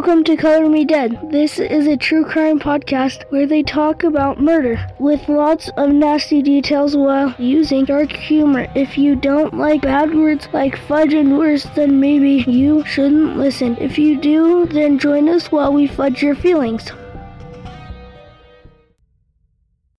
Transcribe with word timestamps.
Welcome 0.00 0.24
to 0.24 0.36
Color 0.38 0.66
Me 0.70 0.86
Dead. 0.86 1.30
This 1.30 1.58
is 1.58 1.86
a 1.86 1.94
true 1.94 2.24
crime 2.24 2.58
podcast 2.58 3.30
where 3.30 3.46
they 3.46 3.62
talk 3.62 4.02
about 4.02 4.40
murder 4.40 4.82
with 4.98 5.28
lots 5.28 5.68
of 5.76 5.90
nasty 5.90 6.40
details 6.40 6.96
while 6.96 7.34
using 7.38 7.84
dark 7.84 8.10
humor. 8.10 8.66
If 8.74 8.96
you 8.96 9.14
don't 9.14 9.58
like 9.58 9.82
bad 9.82 10.14
words 10.14 10.48
like 10.54 10.78
fudge 10.88 11.12
and 11.12 11.36
worse, 11.36 11.64
then 11.76 12.00
maybe 12.00 12.50
you 12.50 12.82
shouldn't 12.86 13.36
listen. 13.36 13.76
If 13.76 13.98
you 13.98 14.18
do, 14.18 14.64
then 14.64 14.98
join 14.98 15.28
us 15.28 15.52
while 15.52 15.70
we 15.70 15.86
fudge 15.86 16.22
your 16.22 16.34
feelings. 16.34 16.90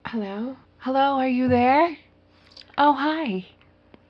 Hello? 0.08 0.58
Hello, 0.80 1.20
are 1.20 1.30
you 1.30 1.48
there? 1.48 1.96
Oh, 2.76 2.94
hi. 2.94 3.46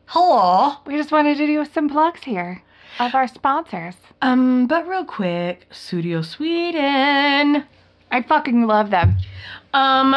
Hello. 0.06 0.78
We 0.86 0.96
just 0.96 1.12
wanted 1.12 1.36
to 1.36 1.46
do 1.46 1.66
some 1.66 1.90
plugs 1.90 2.24
here 2.24 2.64
of 3.00 3.16
our 3.16 3.28
sponsors. 3.28 3.96
Um, 4.22 4.68
but 4.68 4.88
real 4.88 5.06
quick, 5.06 5.68
Sudio 5.72 6.24
Sweden. 6.24 7.66
I 8.12 8.22
fucking 8.22 8.68
love 8.68 8.90
them. 8.90 9.18
Um, 9.74 10.16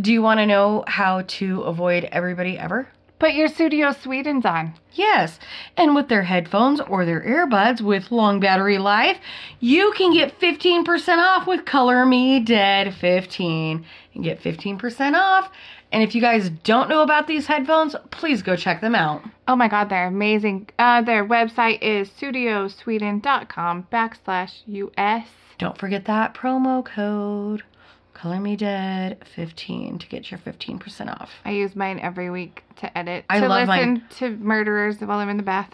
do 0.00 0.12
you 0.12 0.22
want 0.22 0.38
to 0.38 0.46
know 0.46 0.84
how 0.86 1.22
to 1.22 1.62
avoid 1.62 2.04
everybody 2.04 2.56
ever? 2.56 2.88
Put 3.18 3.34
your 3.34 3.48
Sudio 3.48 3.94
Sweden's 3.94 4.46
on. 4.46 4.72
Yes, 4.92 5.38
and 5.76 5.94
with 5.94 6.08
their 6.08 6.22
headphones 6.22 6.80
or 6.80 7.04
their 7.04 7.20
earbuds 7.20 7.82
with 7.82 8.10
long 8.10 8.40
battery 8.40 8.78
life, 8.78 9.18
you 9.60 9.92
can 9.96 10.14
get 10.14 10.40
15% 10.40 11.18
off 11.18 11.46
with 11.46 11.66
Color 11.66 12.06
Me 12.06 12.40
Dead 12.40 12.94
15. 12.94 13.84
and 14.14 14.24
get 14.24 14.40
15% 14.42 15.14
off. 15.14 15.50
And 15.92 16.02
if 16.02 16.14
you 16.14 16.20
guys 16.20 16.50
don't 16.62 16.88
know 16.88 17.02
about 17.02 17.26
these 17.26 17.46
headphones, 17.46 17.96
please 18.10 18.42
go 18.42 18.54
check 18.56 18.80
them 18.80 18.94
out. 18.94 19.22
Oh 19.48 19.56
my 19.56 19.68
god, 19.68 19.88
they're 19.88 20.06
amazing. 20.06 20.68
Uh, 20.78 21.02
their 21.02 21.26
website 21.26 21.82
is 21.82 22.08
studiosweden.com 22.10 23.88
backslash 23.92 24.62
US. 24.66 25.26
Don't 25.58 25.76
forget 25.76 26.04
that 26.06 26.34
promo 26.34 26.84
code 26.84 27.64
Color 28.14 28.40
Me 28.40 28.54
Dead 28.54 29.24
15 29.34 29.98
to 29.98 30.06
get 30.06 30.30
your 30.30 30.38
15% 30.40 31.20
off. 31.20 31.30
I 31.44 31.52
use 31.52 31.74
mine 31.74 31.98
every 31.98 32.30
week 32.30 32.62
to 32.76 32.98
edit. 32.98 33.24
I 33.30 33.40
to 33.40 33.48
love 33.48 33.66
listen 33.68 33.94
mine. 33.94 34.04
to 34.18 34.30
murderers 34.36 35.00
while 35.00 35.18
I'm 35.18 35.28
in 35.30 35.38
the 35.38 35.42
bath. 35.42 35.70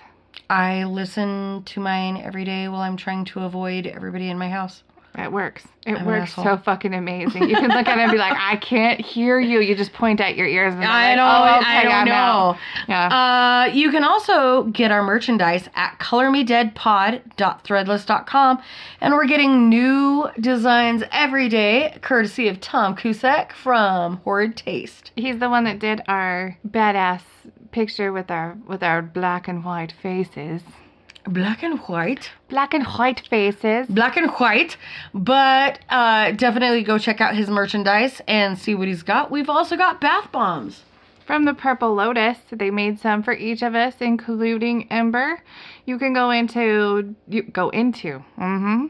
I 0.49 0.85
listen 0.85 1.65
to 1.65 1.81
mine 1.81 2.17
every 2.17 2.45
day 2.45 2.69
while 2.69 2.83
I'm 2.83 2.97
trying 2.97 3.25
to 3.27 3.41
avoid 3.41 3.87
everybody 3.87 4.31
in 4.31 4.39
my 4.39 4.49
house. 4.49 4.85
It 5.19 5.33
works. 5.33 5.67
It 5.87 5.95
I'm 5.95 6.05
works 6.05 6.35
so 6.35 6.59
fucking 6.59 6.93
amazing. 6.93 7.49
You 7.49 7.57
can 7.57 7.71
look 7.71 7.87
at 7.87 7.99
it 7.99 8.03
and 8.03 8.13
be 8.13 8.19
like, 8.19 8.37
I 8.37 8.57
can't 8.57 9.01
hear 9.01 9.41
you. 9.41 9.61
You 9.61 9.75
just 9.75 9.95
point 9.95 10.21
at 10.21 10.37
your 10.37 10.47
ears 10.47 10.75
and 10.75 10.85
I 10.85 11.09
like, 11.09 11.17
don't, 11.17 11.27
oh, 11.27 11.63
I 11.67 11.85
don't 11.85 12.05
know. 12.07 12.55
Yeah. 12.87 13.09
Uh, 13.09 13.65
you 13.73 13.91
can 13.91 14.05
also 14.05 14.65
get 14.65 14.91
our 14.91 15.03
merchandise 15.03 15.71
at 15.75 15.99
colormedeadpod.threadless.com. 15.99 18.63
And 19.01 19.15
we're 19.15 19.27
getting 19.27 19.71
new 19.71 20.29
designs 20.39 21.03
every 21.13 21.49
day, 21.49 21.97
courtesy 22.03 22.49
of 22.49 22.61
Tom 22.61 22.95
Kusek 22.95 23.53
from 23.53 24.19
Horrid 24.19 24.55
Taste. 24.57 25.13
He's 25.17 25.39
the 25.39 25.49
one 25.49 25.65
that 25.65 25.79
did 25.79 26.03
our 26.09 26.59
badass 26.69 27.23
picture 27.71 28.13
with 28.13 28.31
our 28.31 28.59
with 28.67 28.83
our 28.83 29.01
black 29.03 29.49
and 29.49 29.65
white 29.65 29.93
faces. 29.93 30.63
Black 31.27 31.63
and 31.63 31.79
white. 31.81 32.31
Black 32.49 32.73
and 32.73 32.85
white 32.85 33.21
faces. 33.29 33.87
Black 33.89 34.17
and 34.17 34.31
white. 34.33 34.77
But 35.13 35.81
uh, 35.89 36.33
definitely 36.33 36.83
go 36.83 36.99
check 36.99 37.21
out 37.21 37.35
his 37.35 37.49
merchandise 37.49 38.21
and 38.29 38.59
see 38.59 38.75
what 38.75 38.89
he's 38.89 39.03
got. 39.03 39.31
We've 39.31 39.51
also 39.51 39.77
got 39.77 40.01
bath 40.01 40.31
bombs. 40.31 40.83
From 41.27 41.45
the 41.45 41.55
Purple 41.55 41.93
Lotus, 41.93 42.39
they 42.53 42.71
made 42.71 43.01
some 43.01 43.25
for 43.25 43.33
each 43.33 43.63
of 43.63 43.75
us, 43.75 43.97
including 44.01 44.87
Ember. 44.93 45.43
You 45.85 45.99
can 45.99 46.13
go 46.13 46.31
into 46.31 47.17
you 47.27 47.43
go 47.43 47.71
into 47.71 48.25
mm-hmm. 48.39 48.87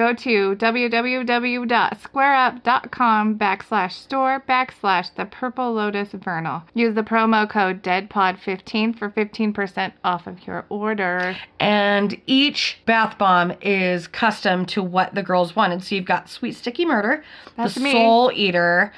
Go 0.00 0.14
to 0.14 0.56
www.squareup.com 0.56 3.38
backslash 3.38 3.92
store 3.92 4.42
backslash 4.48 5.14
the 5.14 5.26
Purple 5.26 5.74
Lotus 5.74 6.08
Vernal. 6.14 6.62
Use 6.72 6.94
the 6.94 7.02
promo 7.02 7.46
code 7.46 7.82
DEADPOD15 7.82 8.98
for 8.98 9.10
15% 9.10 9.92
off 10.02 10.26
of 10.26 10.46
your 10.46 10.64
order. 10.70 11.36
And 11.58 12.18
each 12.26 12.80
bath 12.86 13.18
bomb 13.18 13.52
is 13.60 14.08
custom 14.08 14.64
to 14.66 14.82
what 14.82 15.14
the 15.14 15.22
girls 15.22 15.54
wanted. 15.54 15.84
So 15.84 15.96
you've 15.96 16.06
got 16.06 16.30
Sweet 16.30 16.56
Sticky 16.56 16.86
Murder, 16.86 17.22
That's 17.58 17.74
the 17.74 17.82
me. 17.82 17.92
Soul 17.92 18.32
Eater, 18.34 18.94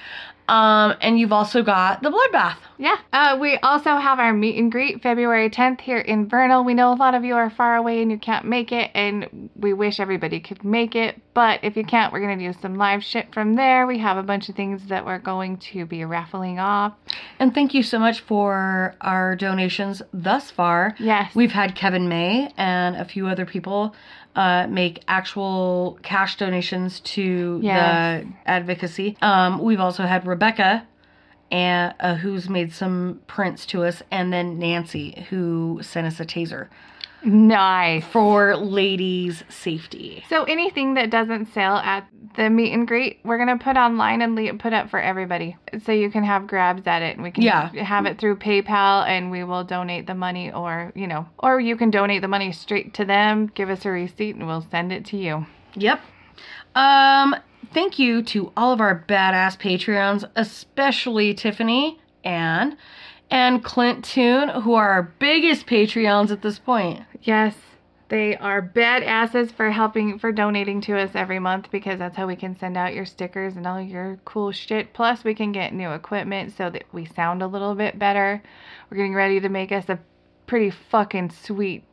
um, 0.53 0.95
and 1.01 1.19
you've 1.19 1.33
also 1.33 1.63
got 1.63 2.03
the 2.03 2.11
Bloodbath. 2.11 2.59
Yeah. 2.77 2.99
Uh, 3.11 3.39
we 3.41 3.57
also 3.63 3.97
have 3.97 4.19
our 4.19 4.35
meet 4.35 4.59
and 4.59 4.71
greet 4.71 5.03
February 5.03 5.49
10th 5.49 5.81
here 5.81 5.97
in 5.97 6.29
Vernal. 6.29 6.63
We 6.63 6.75
know 6.75 6.93
a 6.93 6.95
lot 6.95 7.15
of 7.15 7.25
you 7.25 7.37
are 7.37 7.49
far 7.49 7.77
away 7.77 8.03
and 8.03 8.11
you 8.11 8.19
can't 8.19 8.45
make 8.45 8.71
it, 8.71 8.91
and 8.93 9.49
we 9.57 9.73
wish 9.73 9.99
everybody 9.99 10.41
could 10.41 10.63
make 10.63 10.95
it. 10.95 11.19
But 11.33 11.61
if 11.63 11.75
you 11.75 11.85
can't, 11.85 12.13
we're 12.13 12.21
going 12.21 12.39
to 12.39 12.53
do 12.53 12.59
some 12.61 12.75
live 12.75 13.03
shit 13.03 13.33
from 13.33 13.55
there. 13.55 13.87
We 13.87 13.99
have 14.01 14.19
a 14.19 14.23
bunch 14.23 14.51
of 14.51 14.55
things 14.55 14.89
that 14.89 15.07
we're 15.07 15.21
going 15.21 15.57
to 15.73 15.87
be 15.87 16.05
raffling 16.05 16.59
off. 16.59 16.93
And 17.39 17.55
thank 17.55 17.73
you 17.73 17.83
so 17.83 17.99
much 17.99 18.21
for 18.21 18.95
our 19.01 19.35
donations 19.37 20.03
thus 20.13 20.51
far. 20.51 20.95
Yes. 20.99 21.35
We've 21.35 21.53
had 21.53 21.75
Kevin 21.75 22.11
May 22.11 22.53
and 22.59 22.97
a 22.97 23.07
few 23.07 23.27
other 23.27 23.47
people 23.47 23.95
uh, 24.37 24.67
make 24.69 25.03
actual 25.09 25.99
cash 26.03 26.37
donations 26.37 27.01
to 27.01 27.61
the 28.23 28.27
advocacy. 28.47 29.17
Um, 29.23 29.61
we've 29.61 29.81
also 29.81 30.05
had 30.05 30.27
Rebecca. 30.27 30.87
And, 31.51 31.95
uh, 32.01 32.15
who's 32.15 32.49
made 32.49 32.73
some 32.73 33.21
prints 33.27 33.67
to 33.67 33.85
us, 33.85 34.03
and 34.11 34.33
then 34.33 34.59
Nancy, 34.59 35.27
who 35.29 35.81
sent 35.83 36.07
us 36.07 36.19
a 36.19 36.25
taser 36.25 36.69
Nice. 37.25 38.05
for 38.07 38.57
ladies' 38.57 39.45
safety. 39.49 40.25
So 40.29 40.45
anything 40.45 40.95
that 40.95 41.11
doesn't 41.11 41.47
sell 41.53 41.77
at 41.77 42.07
the 42.37 42.49
meet 42.49 42.73
and 42.73 42.89
greet, 42.89 43.21
we're 43.25 43.37
gonna 43.39 43.59
put 43.59 43.77
online 43.77 44.23
and 44.23 44.59
put 44.59 44.73
up 44.73 44.89
for 44.89 44.99
everybody, 44.99 45.57
so 45.85 45.93
you 45.93 46.11
can 46.11 46.25
have 46.25 46.47
grabs 46.47 46.87
at 46.87 47.03
it, 47.03 47.15
and 47.17 47.23
we 47.23 47.31
can 47.31 47.43
Yeah. 47.45 47.69
have 47.83 48.07
it 48.07 48.19
through 48.19 48.37
PayPal, 48.37 49.07
and 49.07 49.31
we 49.31 49.45
will 49.45 49.65
donate 49.65 50.07
the 50.07 50.15
money, 50.15 50.51
or 50.51 50.93
you 50.95 51.07
know, 51.07 51.27
or 51.39 51.61
you 51.61 51.77
can 51.77 51.91
donate 51.91 52.23
the 52.23 52.29
money 52.29 52.51
straight 52.53 52.95
to 52.95 53.05
them. 53.05 53.51
Give 53.55 53.69
us 53.69 53.85
a 53.85 53.91
receipt, 53.91 54.35
and 54.37 54.47
we'll 54.47 54.63
send 54.63 54.93
it 54.93 55.05
to 55.07 55.17
you. 55.19 55.47
Yep. 55.75 56.01
Um, 56.75 57.37
thank 57.75 57.99
you 57.99 58.23
to 58.23 58.51
all 58.57 58.73
of 58.73 58.81
our 58.81 59.05
badass 59.07 59.59
Patreons, 59.59 60.25
especially 60.35 61.35
Tiffany, 61.35 62.01
Ann, 62.25 62.77
and 63.33 63.65
Clint 63.65 64.05
Toon, 64.05 64.51
who 64.51 64.75
are 64.75 64.91
our 64.91 65.03
biggest 65.19 65.67
Patreons 65.67 66.31
at 66.31 66.43
this 66.43 66.59
point. 66.59 67.01
Yes, 67.23 67.57
they 68.09 68.37
are 68.37 68.61
badasses 68.61 69.51
for 69.51 69.71
helping 69.71 70.19
for 70.19 70.33
donating 70.33 70.83
to 70.83 70.99
us 70.99 71.13
every 71.15 71.39
month 71.39 71.71
because 71.71 71.99
that's 71.99 72.15
how 72.15 72.27
we 72.27 72.37
can 72.37 72.55
send 72.55 72.77
out 72.77 72.95
your 72.95 73.07
stickers 73.07 73.57
and 73.57 73.67
all 73.67 73.81
your 73.81 74.21
cool 74.27 74.53
shit. 74.53 74.93
Plus, 74.93 75.25
we 75.25 75.35
can 75.35 75.51
get 75.51 75.73
new 75.73 75.91
equipment 75.93 76.53
so 76.55 76.69
that 76.69 76.85
we 76.93 77.07
sound 77.07 77.43
a 77.43 77.47
little 77.47 77.75
bit 77.75 77.99
better. 77.99 78.43
We're 78.91 78.99
getting 78.99 79.15
ready 79.15 79.41
to 79.41 79.49
make 79.49 79.73
us 79.73 79.89
a 79.89 79.99
pretty 80.47 80.71
fucking 80.71 81.31
sweet 81.31 81.85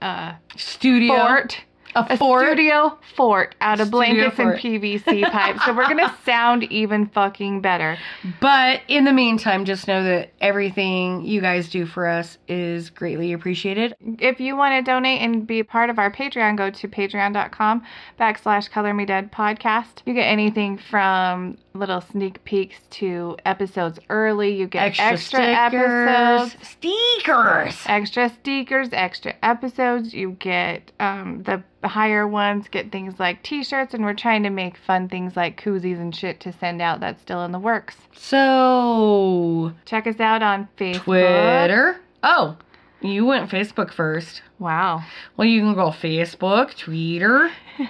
uh 0.00 0.34
Studio. 0.56 1.16
fort. 1.16 1.64
A 1.94 2.06
A 2.10 2.16
fort. 2.16 2.46
studio 2.46 2.98
fort 3.16 3.54
out 3.60 3.80
of 3.80 3.90
blankets 3.90 4.38
and 4.38 4.52
PVC 4.52 5.30
pipes. 5.30 5.64
So 5.64 5.74
we're 5.74 5.88
gonna 5.88 6.14
sound 6.24 6.64
even 6.64 7.06
fucking 7.08 7.60
better. 7.60 7.98
But 8.40 8.80
in 8.88 9.04
the 9.04 9.12
meantime, 9.12 9.64
just 9.64 9.88
know 9.88 10.02
that 10.04 10.32
everything 10.40 11.22
you 11.24 11.40
guys 11.40 11.68
do 11.68 11.86
for 11.86 12.06
us 12.06 12.38
is 12.48 12.90
greatly 12.90 13.32
appreciated. 13.32 13.94
if 14.18 14.40
you 14.40 14.56
want 14.56 14.74
to 14.74 14.82
donate 14.90 15.20
and 15.20 15.46
be 15.46 15.62
part 15.62 15.90
of 15.90 15.98
our 15.98 16.10
Patreon, 16.12 16.56
go 16.56 16.70
to 16.70 16.88
patreon.com 16.88 17.82
backslash 18.18 18.70
color 18.70 18.94
me 18.94 19.04
dead 19.04 19.32
podcast. 19.32 20.02
You 20.06 20.14
get 20.14 20.24
anything 20.26 20.78
from 20.78 21.58
little 21.74 22.00
sneak 22.00 22.42
peeks 22.44 22.76
to 22.90 23.36
episodes 23.44 23.98
early. 24.08 24.54
You 24.54 24.66
get 24.66 24.98
Extra, 24.98 25.06
extra, 25.06 25.40
stickers. 25.40 26.52
episodes, 26.54 26.68
Stickers. 26.68 27.82
extra 27.86 28.28
stickers, 28.28 28.88
extra 28.92 29.34
episodes. 29.42 30.12
You 30.14 30.32
get 30.32 30.92
um, 31.00 31.42
the 31.44 31.62
higher 31.82 32.26
ones, 32.26 32.68
get 32.68 32.92
things 32.92 33.18
like 33.18 33.42
t 33.42 33.64
shirts, 33.64 33.94
and 33.94 34.04
we're 34.04 34.14
trying 34.14 34.42
to 34.42 34.50
make 34.50 34.76
fun 34.76 35.08
things 35.08 35.36
like 35.36 35.60
koozies 35.60 36.00
and 36.00 36.14
shit 36.14 36.40
to 36.40 36.52
send 36.52 36.82
out. 36.82 37.00
That's 37.00 37.20
still 37.22 37.44
in 37.44 37.52
the 37.52 37.58
works. 37.58 37.96
So, 38.12 39.72
Check 39.86 40.06
us 40.06 40.20
out 40.20 40.42
on 40.42 40.68
Facebook. 40.76 41.02
Twitter. 41.04 42.00
Oh, 42.22 42.56
you 43.00 43.24
went 43.24 43.50
Facebook 43.50 43.92
first. 43.92 44.42
Wow. 44.58 45.02
Well, 45.36 45.48
you 45.48 45.60
can 45.62 45.74
go 45.74 45.88
Facebook, 45.88 46.76
Twitter. 46.76 47.50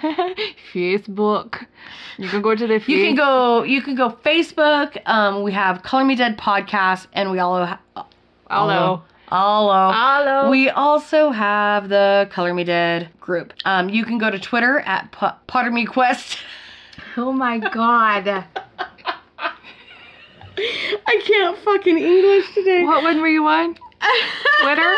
Facebook. 0.73 1.65
You 2.17 2.29
can 2.29 2.41
go 2.41 2.55
to 2.55 2.65
the 2.65 2.75
You 2.75 3.05
can 3.05 3.15
go. 3.15 3.63
You 3.63 3.81
can 3.81 3.95
go 3.95 4.09
Facebook. 4.09 4.97
Um, 5.05 5.43
we 5.43 5.51
have 5.51 5.83
Color 5.83 6.05
Me 6.05 6.15
Dead 6.15 6.37
podcast, 6.37 7.07
and 7.11 7.29
we 7.29 7.39
all 7.39 7.77
Hello. 8.49 9.03
Hello. 9.31 9.91
Hello. 9.93 10.49
We 10.49 10.69
also 10.69 11.29
have 11.31 11.87
the 11.87 12.27
Color 12.31 12.53
Me 12.53 12.65
Dead 12.65 13.09
group. 13.21 13.53
Um, 13.63 13.87
you 13.87 14.03
can 14.03 14.17
go 14.17 14.29
to 14.29 14.37
Twitter 14.37 14.79
at 14.79 15.09
P- 15.13 15.25
Potter 15.47 15.71
Me 15.71 15.85
Quest. 15.85 16.37
Oh 17.17 17.33
my 17.33 17.57
god. 17.57 18.25
I 18.29 18.45
can't 21.25 21.57
fucking 21.57 21.97
English 21.97 22.53
today. 22.53 22.83
what 22.85 23.03
one 23.03 23.19
were 23.19 23.27
you 23.27 23.45
on? 23.47 23.73
Twitter? 24.61 24.95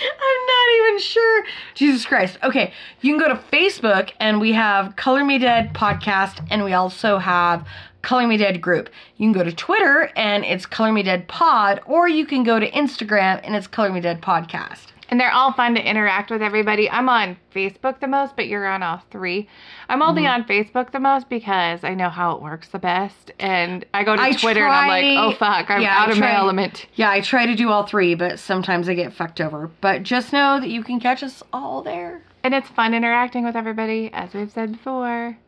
I'm 0.00 0.46
not 0.46 0.68
even 0.78 0.98
sure. 0.98 1.44
Jesus 1.74 2.06
Christ. 2.06 2.38
Okay, 2.42 2.72
you 3.02 3.12
can 3.12 3.20
go 3.20 3.28
to 3.28 3.38
Facebook 3.52 4.12
and 4.18 4.40
we 4.40 4.52
have 4.52 4.96
Color 4.96 5.24
Me 5.24 5.36
Dead 5.38 5.74
podcast 5.74 6.46
and 6.50 6.64
we 6.64 6.72
also 6.72 7.18
have 7.18 7.66
Color 8.02 8.26
Me 8.28 8.36
Dead 8.36 8.60
group. 8.60 8.88
You 9.16 9.26
can 9.26 9.32
go 9.32 9.44
to 9.44 9.52
Twitter 9.52 10.10
and 10.16 10.44
it's 10.44 10.66
Color 10.66 10.92
Me 10.92 11.02
Dead 11.02 11.28
pod 11.28 11.80
or 11.86 12.08
you 12.08 12.26
can 12.26 12.42
go 12.44 12.58
to 12.60 12.70
Instagram 12.70 13.40
and 13.42 13.54
it's 13.56 13.66
Color 13.66 13.90
Me 13.90 14.00
Dead 14.00 14.20
podcast. 14.22 14.86
And 15.10 15.18
they're 15.18 15.32
all 15.32 15.52
fun 15.54 15.74
to 15.74 15.80
interact 15.82 16.30
with 16.30 16.42
everybody. 16.42 16.90
I'm 16.90 17.08
on 17.08 17.38
Facebook 17.54 17.98
the 17.98 18.06
most, 18.06 18.36
but 18.36 18.46
you're 18.46 18.66
on 18.66 18.82
all 18.82 19.00
three. 19.10 19.48
I'm 19.88 20.02
only 20.02 20.24
Mm-hmm. 20.24 20.42
on 20.42 20.44
Facebook 20.46 20.92
the 20.92 21.00
most 21.00 21.30
because 21.30 21.82
I 21.82 21.94
know 21.94 22.10
how 22.10 22.32
it 22.32 22.42
works 22.42 22.68
the 22.68 22.78
best. 22.78 23.32
And 23.38 23.86
I 23.94 24.04
go 24.04 24.14
to 24.14 24.20
I 24.20 24.32
Twitter 24.32 24.64
and 24.64 24.70
I'm 24.74 24.88
like, 24.88 25.18
oh 25.18 25.34
fuck, 25.38 25.70
I'm 25.70 25.80
Yeah, 25.80 25.96
I 25.96 26.02
out 26.02 26.10
of 26.10 26.18
my 26.18 26.36
element. 26.36 26.86
Yeah, 26.94 27.10
I 27.10 27.22
try 27.22 27.46
to 27.46 27.54
do 27.54 27.70
all 27.70 27.86
three, 27.86 28.14
but 28.14 28.38
sometimes 28.38 28.86
I 28.86 28.92
get 28.94 29.14
fucked 29.14 29.40
over. 29.40 29.70
But 29.80 30.02
just 30.02 30.30
know 30.34 30.60
that 30.60 30.68
you 30.68 30.82
can 30.84 31.00
catch 31.00 31.22
us 31.22 31.42
all 31.54 31.80
there. 31.82 32.22
And 32.44 32.54
it's 32.54 32.68
fun 32.68 32.92
interacting 32.92 33.44
with 33.44 33.56
everybody, 33.56 34.10
as 34.12 34.34
we've 34.34 34.52
said 34.52 34.72
before. 34.72 35.38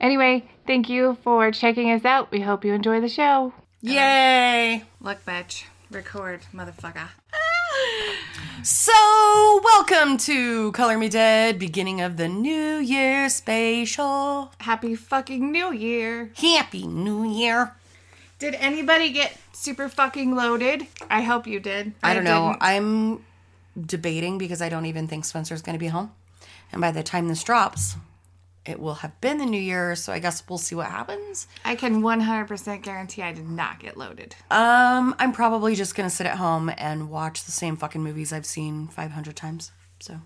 Anyway, 0.00 0.48
thank 0.66 0.88
you 0.88 1.18
for 1.22 1.50
checking 1.52 1.90
us 1.90 2.06
out. 2.06 2.30
We 2.30 2.40
hope 2.40 2.64
you 2.64 2.72
enjoy 2.72 3.02
the 3.02 3.08
show. 3.08 3.52
Yay! 3.82 4.82
Look, 4.98 5.22
bitch. 5.26 5.64
Record, 5.90 6.40
motherfucker. 6.54 7.08
So, 8.62 9.60
welcome 9.62 10.16
to 10.18 10.72
Color 10.72 10.96
Me 10.96 11.10
Dead, 11.10 11.58
beginning 11.58 12.00
of 12.00 12.16
the 12.16 12.28
New 12.28 12.76
Year 12.76 13.28
special. 13.28 14.52
Happy 14.60 14.94
fucking 14.94 15.52
New 15.52 15.70
Year. 15.72 16.30
Happy 16.34 16.86
New 16.86 17.30
Year. 17.30 17.74
Did 18.38 18.54
anybody 18.54 19.10
get 19.10 19.36
super 19.52 19.90
fucking 19.90 20.34
loaded? 20.34 20.86
I 21.10 21.20
hope 21.22 21.46
you 21.46 21.60
did. 21.60 21.92
I 22.02 22.14
don't 22.14 22.24
know. 22.24 22.52
didn't. 22.52 22.62
I'm 22.62 23.24
debating 23.78 24.38
because 24.38 24.62
I 24.62 24.70
don't 24.70 24.86
even 24.86 25.08
think 25.08 25.26
Spencer's 25.26 25.60
going 25.60 25.74
to 25.74 25.80
be 25.80 25.88
home. 25.88 26.12
And 26.72 26.80
by 26.80 26.90
the 26.90 27.02
time 27.02 27.28
this 27.28 27.44
drops, 27.44 27.96
it 28.66 28.78
will 28.78 28.94
have 28.94 29.18
been 29.20 29.38
the 29.38 29.46
new 29.46 29.60
year. 29.60 29.94
So 29.96 30.12
I 30.12 30.18
guess 30.18 30.42
we'll 30.48 30.58
see 30.58 30.74
what 30.74 30.86
happens. 30.86 31.46
I 31.64 31.74
can 31.76 32.02
100% 32.02 32.82
guarantee 32.82 33.22
I 33.22 33.32
did 33.32 33.48
not 33.48 33.80
get 33.80 33.96
loaded. 33.96 34.36
Um, 34.50 35.14
I'm 35.18 35.32
probably 35.32 35.74
just 35.74 35.94
going 35.94 36.08
to 36.08 36.14
sit 36.14 36.26
at 36.26 36.36
home 36.36 36.70
and 36.76 37.10
watch 37.10 37.44
the 37.44 37.52
same 37.52 37.76
fucking 37.76 38.02
movies 38.02 38.32
I've 38.32 38.46
seen 38.46 38.88
500 38.88 39.34
times. 39.36 39.72
So, 40.00 40.20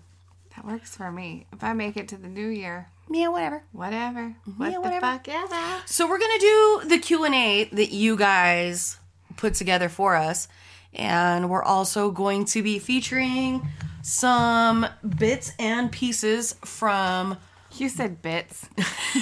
That 0.55 0.65
works 0.65 0.95
for 0.95 1.11
me. 1.11 1.47
If 1.53 1.63
I 1.63 1.73
make 1.73 1.97
it 1.97 2.07
to 2.09 2.17
the 2.17 2.27
new 2.27 2.47
year, 2.47 2.89
yeah, 3.09 3.27
whatever. 3.29 3.63
whatever. 3.71 4.35
What 4.57 4.67
Yeah, 4.71 4.75
the 4.75 4.81
whatever. 4.81 5.01
fuck 5.01 5.27
ever. 5.29 5.81
So 5.85 6.07
we're 6.07 6.17
gonna 6.19 6.39
do 6.39 6.81
the 6.85 6.97
Q 6.97 7.23
and 7.25 7.35
A 7.35 7.65
that 7.65 7.91
you 7.91 8.15
guys 8.17 8.97
put 9.37 9.53
together 9.53 9.89
for 9.89 10.15
us, 10.15 10.47
and 10.93 11.49
we're 11.49 11.61
also 11.63 12.09
going 12.09 12.45
to 12.45 12.63
be 12.63 12.79
featuring 12.79 13.67
some 14.01 14.85
bits 15.17 15.51
and 15.59 15.91
pieces 15.91 16.55
from 16.63 17.37
You 17.77 17.89
said 17.89 18.21
bits. 18.21 18.67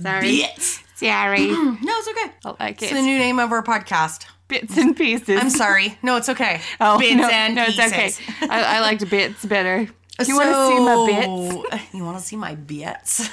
Sorry. 0.00 0.42
bits. 0.42 0.80
Sorry. 0.96 1.46
No, 1.82 1.98
it's 1.98 2.08
okay. 2.08 2.32
I 2.44 2.54
like 2.60 2.82
it. 2.82 2.86
It's 2.86 2.92
the 2.92 3.02
new 3.02 3.18
name 3.18 3.38
of 3.38 3.50
our 3.52 3.62
podcast. 3.62 4.26
bits 4.48 4.76
and 4.76 4.96
pieces. 4.96 5.40
I'm 5.40 5.50
sorry. 5.50 5.98
No, 6.02 6.16
it's 6.16 6.28
okay. 6.28 6.60
Oh, 6.80 6.98
bits 6.98 7.16
no, 7.16 7.28
and 7.28 7.54
no, 7.54 7.64
pieces. 7.66 7.78
it's 7.92 8.20
okay. 8.20 8.46
I, 8.48 8.76
I 8.76 8.80
liked 8.80 9.08
bits 9.10 9.44
better. 9.44 9.88
You 10.26 10.36
want 10.36 10.50
to 10.50 10.68
see 10.68 10.78
my 10.80 11.06
bits? 11.06 11.94
You 11.94 12.04
want 12.04 12.18
to 12.18 12.24
see 12.24 12.36
my 12.36 12.54
bits? 12.54 13.28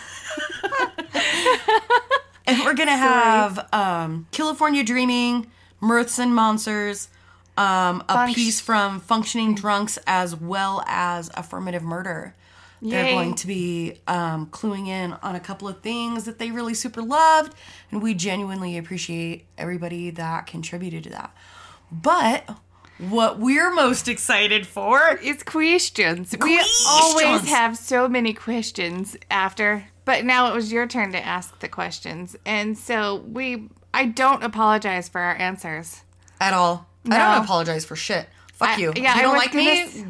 and 2.47 2.59
we're 2.63 2.73
gonna 2.73 2.97
have 2.97 3.67
um, 3.73 4.27
California 4.31 4.83
Dreaming, 4.83 5.51
Mirths 5.81 6.17
and 6.19 6.33
Monsters, 6.33 7.09
um, 7.57 8.03
a 8.09 8.31
piece 8.33 8.59
from 8.61 8.99
Functioning 9.01 9.53
Drunks, 9.55 9.99
as 10.07 10.35
well 10.35 10.83
as 10.87 11.29
Affirmative 11.35 11.83
Murder. 11.83 12.33
They're 12.81 13.11
going 13.11 13.35
to 13.35 13.47
be 13.47 13.99
um, 14.07 14.47
cluing 14.47 14.87
in 14.87 15.13
on 15.21 15.35
a 15.35 15.39
couple 15.39 15.67
of 15.67 15.81
things 15.81 16.23
that 16.25 16.39
they 16.39 16.51
really 16.51 16.73
super 16.73 17.01
loved, 17.01 17.53
and 17.91 18.01
we 18.01 18.13
genuinely 18.13 18.77
appreciate 18.77 19.45
everybody 19.57 20.11
that 20.11 20.47
contributed 20.47 21.03
to 21.05 21.09
that. 21.09 21.35
But 21.91 22.49
what 22.97 23.39
we're 23.39 23.71
most 23.73 24.07
excited 24.07 24.65
for 24.67 25.17
is 25.21 25.43
questions. 25.43 26.35
We 26.41 26.61
always 26.87 27.49
have 27.49 27.77
so 27.77 28.07
many 28.07 28.33
questions 28.33 29.17
after, 29.31 29.85
but 30.05 30.25
now 30.25 30.49
it 30.51 30.55
was 30.55 30.71
your 30.71 30.85
turn 30.87 31.11
to 31.13 31.25
ask 31.25 31.59
the 31.59 31.67
questions. 31.69 32.35
And 32.45 32.77
so 32.77 33.15
we, 33.27 33.69
I 33.93 34.05
don't 34.05 34.43
apologize 34.43 35.09
for 35.09 35.21
our 35.21 35.35
answers. 35.35 36.01
at 36.41 36.53
all. 36.53 36.87
I 37.09 37.17
don't 37.17 37.43
apologize 37.43 37.85
for 37.85 37.95
shit. 37.95 38.27
Fuck 38.53 38.77
I- 38.77 38.81
you. 38.81 38.93
yeah, 38.95 39.11
if 39.11 39.15
you 39.17 39.21
don't 39.23 39.37
like 39.37 39.53
me, 39.53 40.05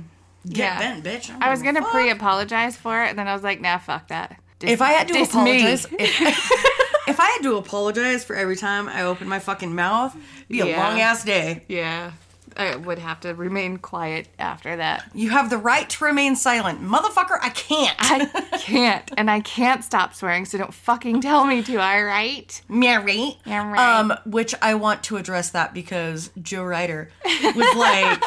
get 0.48 0.58
yeah. 0.58 0.80
bent, 0.80 1.04
bitch. 1.04 1.36
I 1.42 1.50
was 1.52 1.62
gonna 1.62 1.82
Fuck. 1.82 1.92
pre-apologize 1.92 2.78
for 2.78 3.04
it, 3.04 3.10
and 3.10 3.20
then 3.20 3.28
I 3.28 3.34
was 3.34 3.44
like, 3.44 3.62
nah, 3.62 3.78
fuck 3.78 4.08
that. 4.10 4.40
Dis- 4.60 4.72
If 4.72 4.82
I 4.82 4.92
had 4.92 5.08
to 5.10 5.22
apologize, 5.22 5.86
if, 5.92 5.92
if 7.08 7.20
I 7.20 7.26
had 7.30 7.42
to 7.44 7.56
apologize 7.58 8.24
for 8.24 8.36
every 8.36 8.56
time 8.58 8.88
I 8.90 9.04
open 9.04 9.28
my 9.30 9.40
fucking 9.40 9.74
mouth, 9.74 10.16
it'd 10.16 10.48
be 10.50 10.62
a 10.62 10.66
Yeah. 10.68 10.88
long 10.90 11.00
ass 11.00 11.24
day. 11.24 11.64
yeah, 11.68 12.12
I 12.58 12.76
would 12.76 13.00
have 13.00 13.22
to 13.22 13.34
remain 13.36 13.78
quiet 13.78 14.28
after 14.38 14.76
that. 14.76 15.10
You 15.14 15.30
have 15.30 15.50
the 15.50 15.58
right 15.58 15.90
to 15.92 16.04
remain 16.04 16.36
silent, 16.36 16.82
motherfucker. 16.82 17.38
I 17.42 17.52
can't. 17.52 17.96
I 18.00 18.26
can't, 18.60 19.10
and 19.18 19.32
I 19.32 19.40
can't 19.40 19.82
stop 19.84 20.14
swearing, 20.14 20.44
so 20.46 20.58
don't 20.58 20.74
fucking 20.74 21.22
tell 21.22 21.46
me 21.46 21.62
to. 21.64 21.78
All 21.78 22.04
right? 22.04 22.62
Mary. 22.68 23.38
Yeah, 23.46 23.72
right. 23.72 24.00
Um, 24.00 24.14
which 24.26 24.54
I 24.62 24.74
want 24.74 25.04
to 25.04 25.16
address 25.18 25.52
that 25.52 25.74
because 25.74 26.32
Joe 26.42 26.64
Ryder 26.66 27.10
was 27.56 27.76
like, 27.78 28.24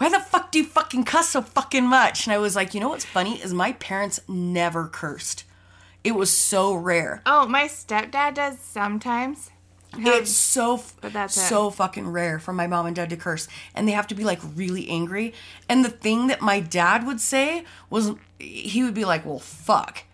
"Why 0.00 0.08
the 0.08 0.18
fuck 0.18 0.50
do 0.50 0.58
you 0.60 0.64
fucking 0.64 1.04
cuss 1.04 1.28
so 1.28 1.42
fucking 1.42 1.86
much?" 1.86 2.26
And 2.26 2.32
I 2.32 2.38
was 2.38 2.56
like, 2.56 2.72
"You 2.72 2.80
know 2.80 2.88
what's 2.88 3.04
funny 3.04 3.38
is 3.42 3.52
my 3.52 3.72
parents 3.72 4.18
never 4.26 4.88
cursed. 4.88 5.44
It 6.02 6.12
was 6.12 6.30
so 6.32 6.72
rare. 6.72 7.20
Oh, 7.26 7.46
my 7.46 7.64
stepdad 7.64 8.32
does 8.34 8.58
sometimes. 8.58 9.50
It's 9.98 10.34
so 10.34 10.82
But 11.02 11.12
that's 11.12 11.36
it. 11.36 11.40
so 11.40 11.68
fucking 11.68 12.08
rare 12.08 12.38
for 12.38 12.52
my 12.54 12.66
mom 12.66 12.86
and 12.86 12.96
dad 12.96 13.10
to 13.10 13.16
curse, 13.18 13.46
and 13.74 13.86
they 13.86 13.92
have 13.92 14.06
to 14.06 14.14
be 14.14 14.24
like 14.24 14.40
really 14.54 14.88
angry. 14.88 15.34
And 15.68 15.84
the 15.84 15.90
thing 15.90 16.28
that 16.28 16.40
my 16.40 16.60
dad 16.60 17.04
would 17.06 17.20
say 17.20 17.64
was, 17.90 18.12
he 18.38 18.82
would 18.82 18.94
be 18.94 19.04
like, 19.04 19.26
"Well, 19.26 19.40
fuck," 19.40 20.04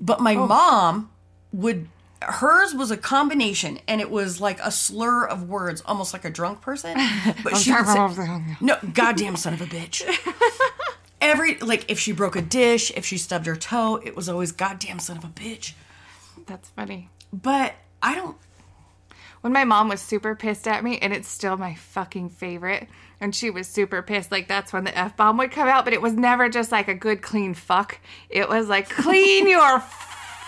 but 0.00 0.20
my 0.20 0.34
Oh. 0.34 0.46
mom 0.48 1.10
would. 1.52 1.88
Hers 2.22 2.74
was 2.74 2.90
a 2.90 2.96
combination, 2.96 3.78
and 3.86 4.00
it 4.00 4.10
was 4.10 4.40
like 4.40 4.58
a 4.60 4.70
slur 4.70 5.24
of 5.26 5.48
words, 5.48 5.82
almost 5.84 6.12
like 6.12 6.24
a 6.24 6.30
drunk 6.30 6.60
person. 6.60 6.96
But 7.44 7.56
she 7.58 7.72
would 7.72 7.86
say, 7.86 8.42
"No, 8.60 8.76
goddamn 8.94 9.36
son 9.36 9.54
of 9.54 9.60
a 9.60 9.66
bitch." 9.66 10.02
Every 11.20 11.58
like, 11.58 11.90
if 11.90 11.98
she 11.98 12.12
broke 12.12 12.36
a 12.36 12.42
dish, 12.42 12.90
if 12.96 13.04
she 13.04 13.18
stubbed 13.18 13.46
her 13.46 13.56
toe, 13.56 14.00
it 14.02 14.16
was 14.16 14.28
always 14.28 14.52
"goddamn 14.52 14.98
son 14.98 15.16
of 15.18 15.24
a 15.24 15.28
bitch." 15.28 15.74
That's 16.46 16.68
funny. 16.70 17.08
But 17.32 17.74
I 18.02 18.14
don't 18.14 18.36
When 19.42 19.52
my 19.52 19.64
mom 19.64 19.88
was 19.88 20.00
super 20.00 20.34
pissed 20.34 20.66
at 20.66 20.82
me, 20.82 20.98
and 20.98 21.12
it's 21.12 21.28
still 21.28 21.56
my 21.56 21.74
fucking 21.74 22.30
favorite, 22.30 22.88
and 23.20 23.34
she 23.34 23.50
was 23.50 23.66
super 23.66 24.02
pissed, 24.02 24.30
like 24.32 24.48
that's 24.48 24.72
when 24.72 24.84
the 24.84 24.96
F 24.96 25.16
bomb 25.16 25.36
would 25.38 25.50
come 25.50 25.68
out, 25.68 25.84
but 25.84 25.92
it 25.94 26.02
was 26.02 26.14
never 26.14 26.48
just 26.48 26.72
like 26.72 26.88
a 26.88 26.94
good, 26.94 27.22
clean 27.22 27.54
fuck. 27.54 27.98
It 28.30 28.48
was 28.48 28.68
like, 28.68 28.88
clean 28.88 29.48
your 29.48 29.80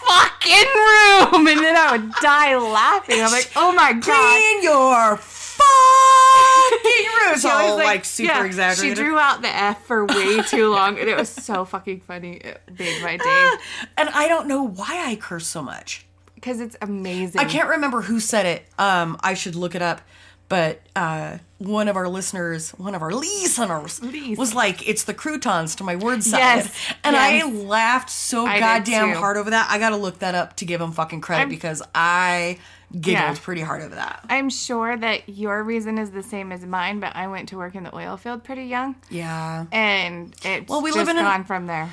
fucking 0.07 0.53
room! 0.53 1.47
And 1.47 1.59
then 1.61 1.77
I 1.77 1.93
would 1.93 2.13
die 2.15 2.57
laughing. 2.57 3.21
I'm 3.21 3.33
like, 3.33 3.51
oh 3.57 3.73
my 3.73 3.93
God. 3.93 4.03
clean 4.03 4.63
your 4.63 5.17
fucking 5.17 7.07
room. 7.07 7.35
It's 7.35 7.45
all 7.45 7.77
like, 7.77 8.05
super 8.05 8.33
yeah, 8.33 8.45
exaggerated. 8.45 8.97
She 8.99 9.03
drew 9.03 9.19
out 9.19 9.43
the 9.43 9.49
F 9.55 9.85
for 9.87 10.05
way 10.07 10.43
too 10.43 10.71
long, 10.71 10.99
and 10.99 11.09
it 11.09 11.17
was 11.17 11.29
so 11.29 11.65
fucking 11.65 12.01
funny. 12.01 12.35
It 12.37 12.61
made 12.79 13.03
my 13.03 13.17
day. 13.17 13.51
and 13.97 14.09
I 14.11 14.29
don't 14.29 14.47
know 14.49 14.63
why 14.67 15.05
I 15.07 15.17
curse 15.17 15.47
so 15.47 15.63
much. 15.63 16.05
Because 16.35 16.61
it's 16.61 16.77
amazing. 16.81 17.41
I 17.41 17.45
can't 17.47 17.69
remember 17.69 18.01
who 18.03 18.21
said 18.21 18.47
it. 18.47 18.65
Um, 18.79 19.17
I 19.21 19.35
should 19.35 19.57
look 19.57 19.75
it 19.75 19.83
up. 19.83 20.01
But 20.49 20.81
uh, 20.97 21.39
one 21.59 21.89
of 21.89 21.97
our 21.97 22.09
listeners, 22.09 22.71
one 22.71 22.95
of 22.95 23.03
our 23.03 23.13
listeners, 23.13 24.03
Lies. 24.03 24.39
was 24.39 24.55
like, 24.55 24.89
"It's 24.89 25.05
the 25.05 25.13
croutons 25.13 25.75
to 25.77 25.85
my 25.85 25.95
word 25.97 26.25
salad," 26.25 26.65
Yes, 26.65 26.75
and 27.05 27.15
yes. 27.15 27.45
I 27.45 27.51
laughed 27.51 28.09
so 28.09 28.47
I 28.47 28.59
goddamn 28.59 29.13
hard 29.15 29.37
over 29.37 29.51
that. 29.51 29.69
I 29.71 29.79
got 29.79 29.91
to 29.91 29.97
look 29.97 30.21
that 30.21 30.35
up 30.35 30.57
to 30.57 30.65
give 30.65 30.81
him 30.81 30.93
fucking 30.93 31.21
credit 31.21 31.41
I'm- 31.43 31.49
because 31.51 31.83
I 31.95 32.59
giggled 32.93 33.07
Yeah. 33.07 33.35
pretty 33.43 33.61
hard 33.61 33.83
over 33.83 33.97
that. 33.97 34.25
I'm 34.31 34.49
sure 34.49 34.97
that 34.97 35.29
your 35.29 35.63
reason 35.63 35.99
is 35.99 36.13
the 36.13 36.23
same 36.23 36.51
as 36.53 36.65
mine, 36.65 37.01
but 37.01 37.15
I 37.15 37.27
went 37.27 37.51
to 37.51 37.59
work 37.59 37.75
in 37.75 37.83
the 37.83 37.95
oil 37.95 38.17
field 38.17 38.43
pretty 38.45 38.65
young, 38.65 38.97
Yeah, 39.11 39.67
and 39.71 40.35
it's 40.43 40.67
Well, 40.71 40.81
we 40.81 40.89
just 40.89 40.97
live 40.99 41.09
in 41.09 41.19
an- 41.19 41.25
gone 41.25 41.45
from 41.45 41.67
there. 41.67 41.91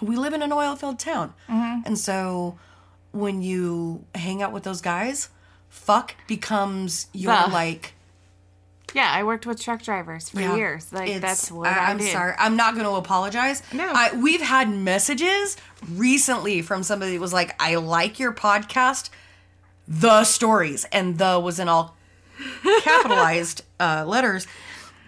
we 0.00 0.16
live 0.16 0.32
in 0.32 0.40
an 0.40 0.52
oil 0.52 0.74
filled 0.76 0.98
town. 0.98 1.34
Mm-hmm. 1.50 1.82
And 1.84 1.98
so 1.98 2.56
when 3.12 3.42
you 3.42 4.04
hang 4.14 4.40
out 4.42 4.52
with 4.52 4.62
those 4.62 4.80
guys, 4.80 5.28
fuck 5.76 6.16
becomes 6.26 7.06
your 7.12 7.32
The. 7.32 7.48
like. 7.52 7.92
Yeah, 8.94 9.10
I 9.12 9.24
worked 9.24 9.46
with 9.46 9.60
truck 9.60 9.82
drivers 9.82 10.30
for 10.30 10.40
yeah, 10.40 10.56
years. 10.56 10.92
Like 10.92 11.20
that's 11.20 11.50
what 11.50 11.68
I, 11.68 11.90
am 11.90 12.00
sorry. 12.00 12.34
I'm 12.38 12.56
not 12.56 12.74
going 12.74 12.86
to 12.86 12.92
apologize. 12.92 13.62
No. 13.72 13.84
I, 13.84 14.14
we've 14.16 14.40
had 14.40 14.70
messages 14.70 15.56
recently 15.92 16.62
from 16.62 16.82
somebody 16.82 17.12
that 17.12 17.20
was 17.20 17.32
like, 17.32 17.54
I 17.60 17.74
like 17.74 18.18
your 18.18 18.32
podcast, 18.32 19.10
The 19.86 20.24
Stories. 20.24 20.86
And 20.92 21.18
the 21.18 21.38
was 21.38 21.58
in 21.58 21.68
all 21.68 21.94
capitalized 22.82 23.62
uh, 23.78 24.04
letters. 24.06 24.46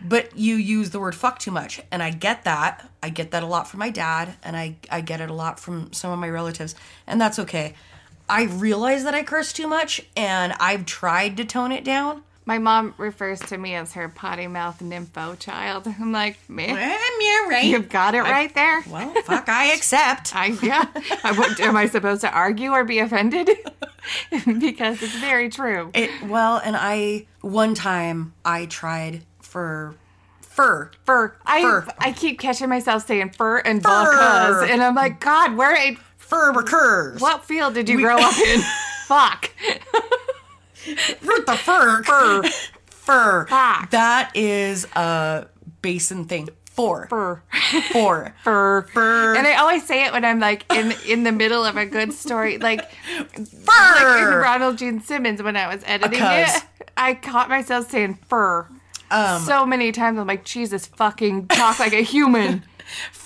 but 0.04 0.36
you 0.36 0.56
use 0.56 0.90
the 0.90 1.00
word 1.00 1.14
fuck 1.14 1.38
too 1.38 1.50
much. 1.50 1.80
And 1.90 2.02
I 2.02 2.10
get 2.10 2.44
that. 2.44 2.90
I 3.02 3.08
get 3.08 3.30
that 3.30 3.42
a 3.42 3.46
lot 3.46 3.68
from 3.68 3.80
my 3.80 3.90
dad, 3.90 4.34
and 4.42 4.56
I, 4.56 4.76
I 4.90 5.00
get 5.00 5.20
it 5.20 5.30
a 5.30 5.34
lot 5.34 5.58
from 5.58 5.92
some 5.92 6.10
of 6.10 6.18
my 6.18 6.28
relatives, 6.28 6.74
and 7.06 7.20
that's 7.20 7.38
okay. 7.38 7.74
I 8.28 8.44
realize 8.44 9.04
that 9.04 9.14
I 9.14 9.22
curse 9.22 9.52
too 9.52 9.66
much, 9.66 10.02
and 10.16 10.52
I've 10.60 10.84
tried 10.86 11.36
to 11.38 11.44
tone 11.44 11.72
it 11.72 11.84
down. 11.84 12.22
My 12.44 12.56
mom 12.56 12.94
refers 12.96 13.40
to 13.40 13.58
me 13.58 13.74
as 13.74 13.92
her 13.92 14.08
potty 14.08 14.46
mouth 14.46 14.78
nympho 14.80 15.38
child. 15.38 15.86
I'm 16.00 16.12
like, 16.12 16.38
man, 16.48 16.98
you're 17.20 17.48
right. 17.48 17.64
you've 17.64 17.90
got 17.90 18.14
it 18.14 18.22
right 18.22 18.54
there. 18.54 18.82
Well, 18.88 19.12
fuck, 19.24 19.48
I 19.50 19.66
accept. 19.74 20.34
I 20.34 20.46
yeah. 20.62 20.86
I, 21.22 21.32
what, 21.32 21.60
am 21.60 21.76
I 21.76 21.88
supposed 21.88 22.22
to 22.22 22.30
argue 22.30 22.70
or 22.70 22.84
be 22.84 23.00
offended? 23.00 23.50
because 24.60 25.02
it's 25.02 25.16
very 25.16 25.50
true. 25.50 25.90
It 25.92 26.10
well, 26.26 26.56
and 26.64 26.74
I 26.74 27.26
one 27.42 27.74
time 27.74 28.32
I 28.46 28.64
tried 28.64 29.24
for 29.40 29.94
fur. 30.40 30.90
Fur. 31.04 31.34
I 31.44 31.60
Fur. 31.60 31.86
I 31.98 32.12
keep 32.12 32.40
catching 32.40 32.68
myself 32.68 33.06
saying 33.06 33.30
fur 33.30 33.58
and 33.58 33.82
Fur. 33.82 34.10
because, 34.10 34.70
and 34.70 34.82
I'm 34.82 34.94
like, 34.94 35.20
God, 35.20 35.54
where? 35.54 35.76
I, 35.76 35.98
Fur 36.28 36.52
recurs. 36.52 37.20
what 37.20 37.44
field 37.44 37.74
did 37.74 37.88
you 37.88 37.98
grow 38.00 38.16
up 38.20 38.38
in? 38.38 38.60
Fuck. 39.06 39.50
Root 41.22 41.46
the 41.46 41.56
fur. 41.56 42.02
Fur. 42.02 42.42
Fur. 42.86 43.46
Fuck. 43.46 43.90
That 43.90 44.30
is 44.34 44.86
a 44.94 45.46
basin 45.82 46.24
thing. 46.26 46.48
Four. 46.66 47.08
Fur. 47.08 47.42
For. 47.92 48.34
Fur. 48.44 48.82
Fur. 48.92 49.34
And 49.36 49.46
I 49.46 49.54
always 49.56 49.84
say 49.86 50.04
it 50.06 50.12
when 50.12 50.24
I'm 50.24 50.38
like 50.38 50.64
in 50.72 50.94
in 51.06 51.24
the 51.24 51.32
middle 51.32 51.64
of 51.64 51.76
a 51.76 51.84
good 51.86 52.12
story, 52.12 52.58
like 52.58 52.88
fur. 52.92 53.94
like 54.04 54.22
in 54.22 54.34
Ronald 54.34 54.78
Gene 54.78 55.00
Simmons 55.00 55.42
when 55.42 55.56
I 55.56 55.72
was 55.74 55.82
editing 55.86 56.20
it. 56.22 56.62
I 56.96 57.14
caught 57.14 57.48
myself 57.48 57.90
saying 57.90 58.18
fur 58.28 58.68
Um, 59.10 59.42
so 59.42 59.64
many 59.66 59.90
times. 59.92 60.18
I'm 60.18 60.26
like, 60.26 60.44
Jesus, 60.44 60.86
fucking 60.86 61.48
talk 61.48 61.78
like 61.80 61.92
a 61.94 62.02
human. 62.02 62.64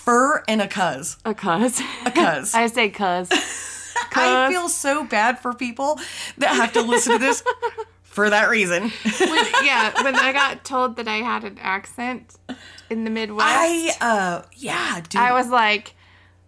Fur 0.04 0.42
and 0.48 0.60
a 0.60 0.68
cuz. 0.68 1.16
A 1.24 1.34
cuz. 1.34 1.80
A 2.04 2.10
cuz. 2.10 2.54
I 2.54 2.66
say 2.66 2.90
cuz. 2.90 3.28
I 4.14 4.48
feel 4.50 4.68
so 4.68 5.04
bad 5.04 5.38
for 5.38 5.54
people 5.54 5.98
that 6.38 6.50
have 6.50 6.72
to 6.74 6.82
listen 6.82 7.12
to 7.14 7.18
this 7.18 7.42
for 8.02 8.28
that 8.28 8.50
reason. 8.50 8.82
When, 8.90 9.44
yeah, 9.64 10.02
when 10.02 10.16
I 10.16 10.32
got 10.32 10.64
told 10.64 10.96
that 10.96 11.08
I 11.08 11.16
had 11.18 11.44
an 11.44 11.58
accent 11.60 12.34
in 12.90 13.04
the 13.04 13.10
Midwest, 13.10 13.46
I 13.48 13.92
uh 14.00 14.42
yeah, 14.56 15.00
dude. 15.08 15.20
I 15.20 15.32
was 15.32 15.48
like, 15.48 15.94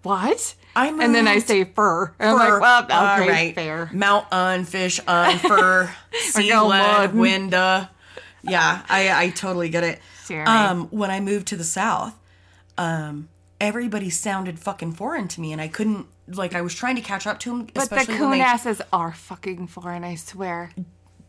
what? 0.02 0.54
I 0.76 0.88
and 0.88 1.14
then 1.14 1.28
I 1.28 1.38
say 1.38 1.64
fur. 1.64 2.12
And 2.18 2.30
I'm 2.30 2.37
like, 2.37 2.61
well, 2.61 2.82
okay, 2.84 2.94
All 2.94 3.28
right. 3.28 3.54
fair. 3.54 3.88
Mount 3.92 4.26
on, 4.32 4.64
fish 4.64 4.99
on, 5.06 5.38
fur, 5.38 5.90
sea 6.12 6.52
lead, 6.54 6.68
mud. 7.12 7.14
wind. 7.14 7.54
uh, 7.54 7.87
Yeah, 8.42 8.82
I 8.88 9.25
I 9.26 9.30
totally 9.30 9.68
get 9.68 9.84
it. 9.84 10.00
Sorry. 10.25 10.42
Um, 10.44 10.88
when 10.88 11.11
I 11.11 11.20
moved 11.20 11.46
to 11.49 11.56
the 11.56 11.64
south, 11.64 12.14
um, 12.76 13.28
everybody 13.64 14.11
sounded 14.11 14.59
fucking 14.59 14.92
foreign 14.92 15.28
to 15.28 15.40
me, 15.40 15.52
and 15.52 15.61
I 15.61 15.68
couldn't 15.68 16.06
like 16.28 16.54
I 16.54 16.61
was 16.62 16.75
trying 16.75 16.97
to 16.97 17.02
catch 17.02 17.26
up 17.26 17.38
to 17.40 17.50
him. 17.50 17.68
But 17.75 17.90
the 17.90 18.04
coon 18.06 18.40
asses 18.40 18.80
are 18.92 19.12
fucking 19.12 19.66
foreign, 19.68 20.04
I 20.04 20.14
swear. 20.14 20.71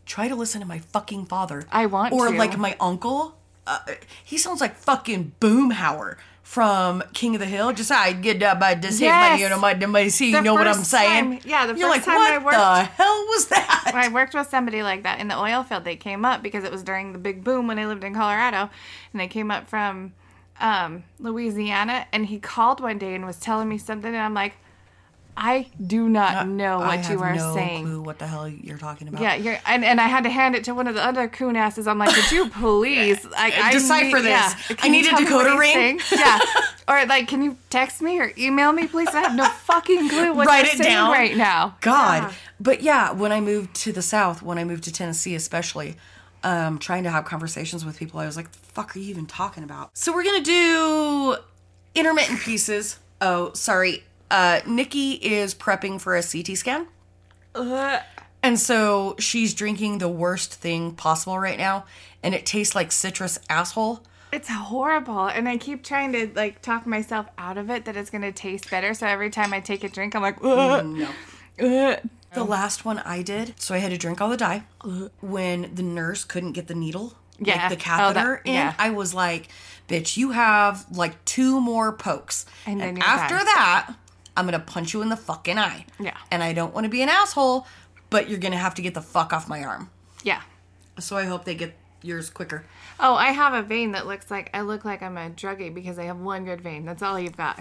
try 0.04 0.28
to 0.28 0.34
listen 0.36 0.60
to 0.60 0.66
my 0.66 0.78
fucking 0.78 1.26
father. 1.26 1.64
I 1.72 1.86
want 1.86 2.12
or 2.12 2.30
to. 2.30 2.36
like 2.38 2.56
my 2.58 2.76
uncle. 2.80 3.36
Uh, 3.66 3.80
he 4.24 4.38
sounds 4.38 4.60
like 4.60 4.76
fucking 4.76 5.32
Boomhauer 5.40 6.16
from 6.44 7.02
King 7.12 7.34
of 7.34 7.40
the 7.40 7.46
Hill. 7.46 7.72
Just 7.72 7.90
I 7.90 8.12
get 8.12 8.40
up 8.44 8.60
by 8.60 8.74
this 8.74 9.00
Yes. 9.00 9.40
you 9.40 9.48
know 9.48 9.58
my 9.58 9.74
my 9.74 10.06
see 10.06 10.30
you 10.30 10.40
know 10.40 10.54
what 10.54 10.68
I'm 10.68 10.74
saying. 10.84 11.40
time- 11.40 11.40
yeah, 11.44 11.66
the 11.66 11.76
You're 11.76 11.92
first 11.92 12.06
like, 12.06 12.16
time 12.16 12.32
I 12.34 12.38
what 12.38 12.44
worked- 12.44 12.56
the 12.58 12.84
hell 13.02 13.24
was 13.26 13.46
that? 13.48 13.90
I 13.92 14.08
worked 14.08 14.34
with 14.34 14.48
somebody 14.48 14.84
like 14.84 15.02
that 15.02 15.18
in 15.18 15.26
the 15.26 15.36
oil 15.36 15.64
field. 15.64 15.82
They 15.84 15.96
came 15.96 16.24
up 16.24 16.42
because 16.44 16.62
it 16.62 16.70
was 16.70 16.84
during 16.84 17.12
the 17.12 17.18
big 17.18 17.42
boom 17.42 17.66
when 17.66 17.78
I 17.80 17.86
lived 17.86 18.04
in 18.04 18.14
Colorado, 18.14 18.70
and 19.12 19.20
they 19.20 19.26
came 19.26 19.50
up 19.50 19.66
from 19.66 20.12
um, 20.60 21.04
Louisiana. 21.18 22.06
And 22.12 22.26
he 22.26 22.38
called 22.38 22.80
one 22.80 22.98
day 22.98 23.14
and 23.14 23.26
was 23.26 23.38
telling 23.38 23.68
me 23.68 23.78
something, 23.78 24.08
and 24.12 24.22
I'm 24.22 24.34
like, 24.34 24.54
I 25.38 25.66
do 25.86 26.08
not 26.08 26.48
know 26.48 26.78
I 26.80 26.96
what 26.96 27.10
you 27.10 27.18
have 27.18 27.20
are 27.20 27.34
no 27.34 27.54
saying. 27.54 27.84
Clue 27.84 28.00
what 28.00 28.18
the 28.18 28.26
hell 28.26 28.48
you're 28.48 28.78
talking 28.78 29.06
about? 29.06 29.20
Yeah, 29.20 29.34
you're, 29.34 29.58
and, 29.66 29.84
and 29.84 30.00
I 30.00 30.06
had 30.06 30.24
to 30.24 30.30
hand 30.30 30.54
it 30.54 30.64
to 30.64 30.74
one 30.74 30.86
of 30.86 30.94
the 30.94 31.04
other 31.04 31.28
coon 31.28 31.56
asses. 31.56 31.86
I'm 31.86 31.98
like, 31.98 32.14
could 32.14 32.32
you 32.32 32.48
please 32.60 33.22
like 33.26 33.52
I 33.54 33.70
Decipher 33.70 34.16
need- 34.16 34.24
this. 34.24 34.24
yeah. 34.70 34.76
I 34.80 34.86
you 34.86 34.92
need 34.92 35.04
a 35.04 35.10
tell 35.10 35.20
me 35.20 35.30
what 35.30 35.46
decoder 35.46 35.58
ring. 35.58 36.00
Yeah, 36.10 36.38
or 36.88 37.04
like, 37.04 37.28
can 37.28 37.42
you 37.42 37.58
text 37.68 38.00
me 38.00 38.18
or 38.18 38.32
email 38.38 38.72
me, 38.72 38.86
please? 38.86 39.08
I 39.08 39.20
have 39.20 39.36
no 39.36 39.44
fucking 39.44 40.08
clue 40.08 40.32
what 40.32 40.46
Write 40.46 40.64
you're 40.64 40.74
it 40.74 40.78
saying 40.78 40.90
down. 40.94 41.10
right 41.12 41.36
now. 41.36 41.76
God. 41.82 42.22
Yeah. 42.22 42.32
But 42.58 42.80
yeah, 42.82 43.12
when 43.12 43.30
I 43.30 43.40
moved 43.42 43.74
to 43.82 43.92
the 43.92 44.00
South, 44.00 44.40
when 44.40 44.56
I 44.56 44.64
moved 44.64 44.84
to 44.84 44.92
Tennessee, 44.92 45.34
especially, 45.34 45.96
um, 46.46 46.78
trying 46.78 47.02
to 47.04 47.10
have 47.10 47.24
conversations 47.24 47.84
with 47.84 47.98
people, 47.98 48.20
I 48.20 48.26
was 48.26 48.36
like, 48.36 48.50
the 48.52 48.58
fuck 48.58 48.94
are 48.94 48.98
you 49.00 49.10
even 49.10 49.26
talking 49.26 49.64
about? 49.64 49.90
So 49.94 50.12
we're 50.14 50.22
going 50.24 50.42
to 50.42 50.50
do 50.50 51.36
intermittent 51.94 52.40
pieces. 52.40 52.98
Oh, 53.20 53.52
sorry. 53.54 54.04
Uh, 54.30 54.60
Nikki 54.66 55.12
is 55.12 55.54
prepping 55.54 56.00
for 56.00 56.14
a 56.16 56.22
CT 56.22 56.56
scan. 56.56 56.86
And 58.42 58.60
so 58.60 59.16
she's 59.18 59.54
drinking 59.54 59.98
the 59.98 60.08
worst 60.08 60.54
thing 60.54 60.92
possible 60.92 61.38
right 61.38 61.58
now. 61.58 61.84
And 62.22 62.34
it 62.34 62.46
tastes 62.46 62.74
like 62.74 62.92
citrus 62.92 63.38
asshole. 63.50 64.02
It's 64.32 64.48
horrible, 64.48 65.26
and 65.28 65.48
I 65.48 65.56
keep 65.56 65.82
trying 65.84 66.12
to 66.12 66.28
like 66.34 66.60
talk 66.60 66.84
myself 66.84 67.26
out 67.38 67.56
of 67.58 67.70
it 67.70 67.84
that 67.86 67.96
it's 67.96 68.10
gonna 68.10 68.32
taste 68.32 68.68
better. 68.70 68.92
So 68.92 69.06
every 69.06 69.30
time 69.30 69.54
I 69.54 69.60
take 69.60 69.82
a 69.84 69.88
drink, 69.88 70.14
I'm 70.14 70.22
like, 70.22 70.36
Ugh, 70.44 70.84
No. 70.84 71.08
ugh. 71.60 72.00
The 72.36 72.42
oh. 72.42 72.44
last 72.44 72.84
one 72.84 72.98
I 73.00 73.22
did, 73.22 73.54
so 73.60 73.74
I 73.74 73.78
had 73.78 73.90
to 73.90 73.98
drink 73.98 74.20
all 74.20 74.28
the 74.28 74.36
dye. 74.36 74.64
When 75.20 75.74
the 75.74 75.82
nurse 75.82 76.22
couldn't 76.24 76.52
get 76.52 76.66
the 76.68 76.74
needle, 76.74 77.14
Yeah. 77.38 77.56
like 77.56 77.70
the 77.70 77.76
Oh, 77.76 77.78
catheter 77.78 78.40
that- 78.44 78.48
in, 78.48 78.54
yeah. 78.54 78.74
I 78.78 78.90
was 78.90 79.14
like, 79.14 79.48
"Bitch, 79.88 80.16
you 80.16 80.30
have 80.32 80.84
like 80.90 81.24
two 81.24 81.60
more 81.60 81.92
pokes, 81.92 82.46
And 82.66 82.80
and, 82.80 82.80
then 82.80 82.96
you're 82.98 83.06
after 83.06 83.36
done." 83.36 83.44
that, 83.46 83.94
I'm 84.36 84.44
gonna 84.44 84.58
punch 84.58 84.92
you 84.92 85.02
in 85.02 85.08
the 85.08 85.16
fucking 85.16 85.58
eye." 85.58 85.86
Yeah. 85.98 86.16
And 86.30 86.42
I 86.42 86.52
don't 86.52 86.74
want 86.74 86.84
to 86.84 86.90
be 86.90 87.02
an 87.02 87.08
asshole, 87.08 87.66
but 88.10 88.28
you're 88.28 88.38
gonna 88.38 88.56
have 88.58 88.74
to 88.76 88.82
get 88.82 88.94
the 88.94 89.02
fuck 89.02 89.32
off 89.32 89.48
my 89.48 89.64
arm. 89.64 89.90
yeah. 90.22 90.42
So 90.98 91.16
I 91.16 91.24
hope 91.24 91.44
they 91.44 91.54
get 91.54 91.76
yours 92.02 92.30
quicker. 92.30 92.64
Oh, 93.00 93.14
I 93.14 93.32
have 93.32 93.52
a 93.54 93.62
vein 93.62 93.92
that 93.92 94.06
looks 94.06 94.30
like 94.30 94.48
I 94.54 94.60
look 94.62 94.84
like 94.84 95.02
I'm 95.02 95.16
a 95.18 95.28
druggie 95.30 95.72
because 95.74 95.98
I 95.98 96.04
have 96.04 96.18
one 96.18 96.44
good 96.44 96.60
vein. 96.62 96.84
That's 96.86 97.02
all 97.02 97.18
you've 97.18 97.36
got. 97.36 97.60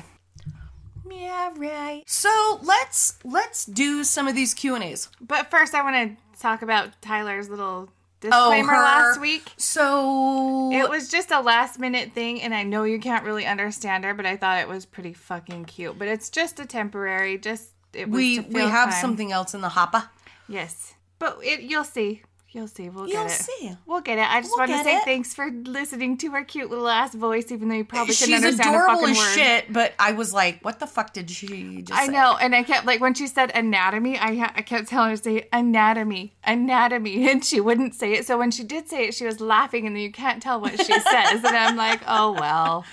Yeah, 1.10 1.52
right. 1.58 2.04
So 2.08 2.60
let's 2.64 3.20
let's 3.24 3.66
do 3.66 4.04
some 4.04 4.28
of 4.28 4.36
these 4.36 4.54
Q 4.54 4.76
and 4.76 4.84
A's. 4.84 5.10
But 5.22 5.52
first, 5.52 5.74
I 5.76 5.82
want 5.84 6.18
to 6.18 6.40
talk 6.42 6.62
about 6.62 7.02
Tyler's 7.02 7.50
little 7.50 7.90
oh, 7.90 7.92
disclaimer 8.20 8.74
her- 8.74 8.82
last 8.82 9.22
week. 9.22 9.54
So 9.58 10.72
It 10.72 10.90
was 10.90 11.10
just 11.10 11.32
a 11.32 11.42
last 11.42 11.80
minute 11.80 12.14
thing, 12.14 12.42
and 12.42 12.54
I 12.54 12.64
know 12.64 12.84
you 12.84 13.00
can't 13.00 13.24
really 13.24 13.46
understand 13.46 14.04
her, 14.04 14.14
but 14.14 14.26
I 14.26 14.38
thought 14.38 14.60
it 14.60 14.68
was 14.68 14.86
pretty 14.86 15.14
fucking 15.14 15.66
cute. 15.66 15.98
But 15.98 16.08
it's 16.08 16.30
just 16.30 16.60
a 16.60 16.66
temporary, 16.66 17.38
just 17.38 17.70
it 17.94 18.10
was 18.10 18.18
we 18.18 18.40
we 18.40 18.62
have 18.62 18.90
time. 18.90 19.02
something 19.02 19.32
else 19.32 19.54
in 19.54 19.62
the 19.62 19.70
hopper. 19.70 20.10
Yes, 20.48 20.94
but 21.20 21.40
it, 21.44 21.62
you'll 21.62 21.84
see. 21.84 22.24
You'll 22.56 22.68
see. 22.70 22.88
We'll 22.88 23.06
You'll 23.10 23.24
get 23.26 23.32
it. 23.32 23.44
see. 23.44 23.78
We'll 23.86 24.00
get 24.00 24.18
it. 24.18 24.22
I 24.32 24.40
just 24.40 24.52
We'll 24.52 24.60
want 24.60 24.72
to 24.72 24.78
get 24.78 24.86
say 24.86 24.96
it. 24.96 25.04
thanks 25.04 25.34
for 25.34 25.52
listening 25.52 26.16
to 26.20 26.32
her 26.32 26.46
cute 26.46 26.70
little 26.70 26.88
ass 26.88 27.14
voice, 27.14 27.52
even 27.52 27.68
though 27.68 27.76
you 27.76 27.84
probably 27.84 28.16
couldn't 28.16 28.34
She's 28.34 28.44
understand 28.46 28.74
a 28.74 28.80
adorable 28.80 29.02
fucking 29.02 29.12
as 29.12 29.18
word. 29.18 29.34
shit, 29.36 29.74
but 29.74 29.94
I 30.00 30.14
was 30.14 30.34
like, 30.34 30.64
"What 30.64 30.80
the 30.80 30.88
fuck 30.88 31.12
did 31.12 31.30
she 31.30 31.82
just?" 31.82 32.00
I 32.00 32.06
say? 32.06 32.14
know, 32.14 32.38
and 32.40 32.56
I 32.56 32.64
kept 32.64 32.86
like 32.86 33.02
when 33.02 33.14
she 33.14 33.28
said 33.28 33.52
anatomy, 33.54 34.18
I 34.18 34.36
ha- 34.38 34.54
I 34.56 34.62
kept 34.62 34.88
telling 34.88 35.10
her 35.10 35.18
to 35.18 35.22
say 35.22 35.50
anatomy, 35.52 36.34
anatomy, 36.46 37.30
and 37.30 37.44
she 37.44 37.60
wouldn't 37.60 37.94
say 37.94 38.14
it. 38.14 38.26
So 38.26 38.38
when 38.38 38.52
she 38.52 38.64
did 38.64 38.88
say 38.88 39.08
it, 39.10 39.14
she 39.16 39.26
was 39.26 39.42
laughing, 39.42 39.86
and 39.86 40.00
you 40.00 40.10
can't 40.14 40.42
tell 40.42 40.62
what 40.62 40.78
she 40.80 40.86
says, 41.02 41.44
and 41.44 41.48
I'm 41.48 41.76
like, 41.76 42.00
oh 42.08 42.32
well, 42.32 42.86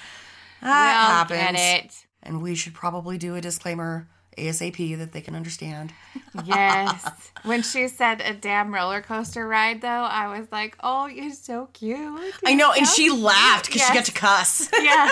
That 0.60 1.28
well, 1.28 1.38
happens. 1.38 1.60
get 1.60 1.84
it. 1.84 2.06
And 2.24 2.42
we 2.42 2.56
should 2.56 2.74
probably 2.74 3.16
do 3.16 3.36
a 3.36 3.40
disclaimer 3.40 4.08
ASAP 4.38 4.98
that 4.98 5.12
they 5.12 5.20
can 5.20 5.34
understand. 5.34 5.92
Yes. 6.46 7.06
when 7.44 7.62
she 7.62 7.88
said 7.88 8.22
a 8.22 8.32
damn 8.32 8.72
roller 8.72 9.02
coaster 9.02 9.46
ride, 9.46 9.82
though, 9.82 9.86
I 9.88 10.38
was 10.38 10.50
like, 10.50 10.76
oh, 10.82 11.06
you're 11.06 11.30
so 11.32 11.68
cute. 11.74 11.98
I 12.46 12.54
know, 12.54 12.68
You're 12.68 12.78
and 12.78 12.86
so 12.88 12.94
she 12.94 13.10
laughed 13.10 13.66
because 13.66 13.82
she 13.86 13.92
got 13.92 14.06
to 14.06 14.12
cuss. 14.12 14.66
yeah. 14.82 15.10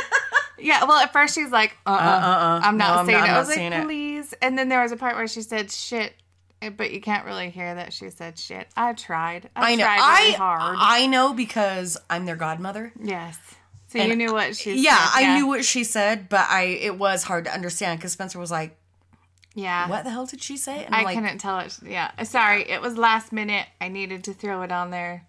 Yeah. 0.59 0.85
Well, 0.85 0.99
at 0.99 1.12
first 1.12 1.35
she's 1.35 1.50
like, 1.50 1.77
uh 1.87 1.91
uh-uh, 1.91 1.97
uh-uh. 2.00 2.61
I'm 2.65 2.79
not 2.79 2.95
No, 2.95 3.00
I'm 3.00 3.07
saying 3.07 3.19
not- 3.19 3.29
it. 3.29 3.33
I'm 3.33 3.39
was 3.47 3.49
like, 3.57 3.59
it. 3.73 3.85
please. 3.85 4.35
And 4.41 4.57
then 4.59 4.69
there 4.71 4.83
was 4.83 4.93
a 4.93 4.97
part 4.97 5.17
where 5.17 5.29
she 5.29 5.43
said 5.43 5.71
shit, 5.71 6.15
but 6.77 6.91
you 6.91 7.03
can't 7.03 7.27
really 7.27 7.50
hear 7.50 7.75
that 7.75 7.93
she 7.93 8.09
said 8.09 8.39
shit. 8.39 8.67
I 8.77 8.95
tried. 8.95 9.50
I, 9.55 9.73
I 9.73 9.75
know. 9.77 9.85
tried 9.85 9.97
really 10.21 10.35
I 10.35 10.39
hard. 10.39 10.77
I 10.81 11.07
know 11.07 11.35
because 11.35 11.99
I'm 12.09 12.25
their 12.25 12.37
godmother. 12.37 12.93
yes. 13.03 13.39
So 13.89 13.99
And- 13.99 14.09
you 14.09 14.17
knew 14.17 14.33
what 14.33 14.57
she 14.57 14.77
Yeah, 14.81 14.97
said. 14.97 15.25
I 15.25 15.35
knew 15.37 15.47
what 15.47 15.65
she 15.67 15.85
said, 15.85 16.29
but 16.31 16.47
I 16.49 16.62
it 16.62 16.97
was 16.97 17.25
hard 17.25 17.45
to 17.45 17.53
understand 17.53 17.99
because 17.99 18.12
Spencer 18.12 18.39
was 18.39 18.50
like, 18.50 18.77
Yeah. 19.54 19.88
"What 19.88 20.04
the 20.04 20.11
hell 20.11 20.26
did 20.26 20.42
she 20.42 20.57
say?" 20.57 20.85
And 20.85 20.95
I 20.95 21.02
like, 21.02 21.16
couldn't 21.16 21.38
tell 21.38 21.59
it. 21.61 21.76
Yeah. 21.85 22.11
Uh, 22.19 22.25
sorry. 22.25 22.69
It 22.71 22.80
was 22.80 22.97
last 22.97 23.33
minute. 23.33 23.66
I 23.80 23.88
needed 23.88 24.25
to 24.25 24.33
throw 24.35 24.62
it 24.62 24.71
on 24.73 24.90
there. 24.90 25.26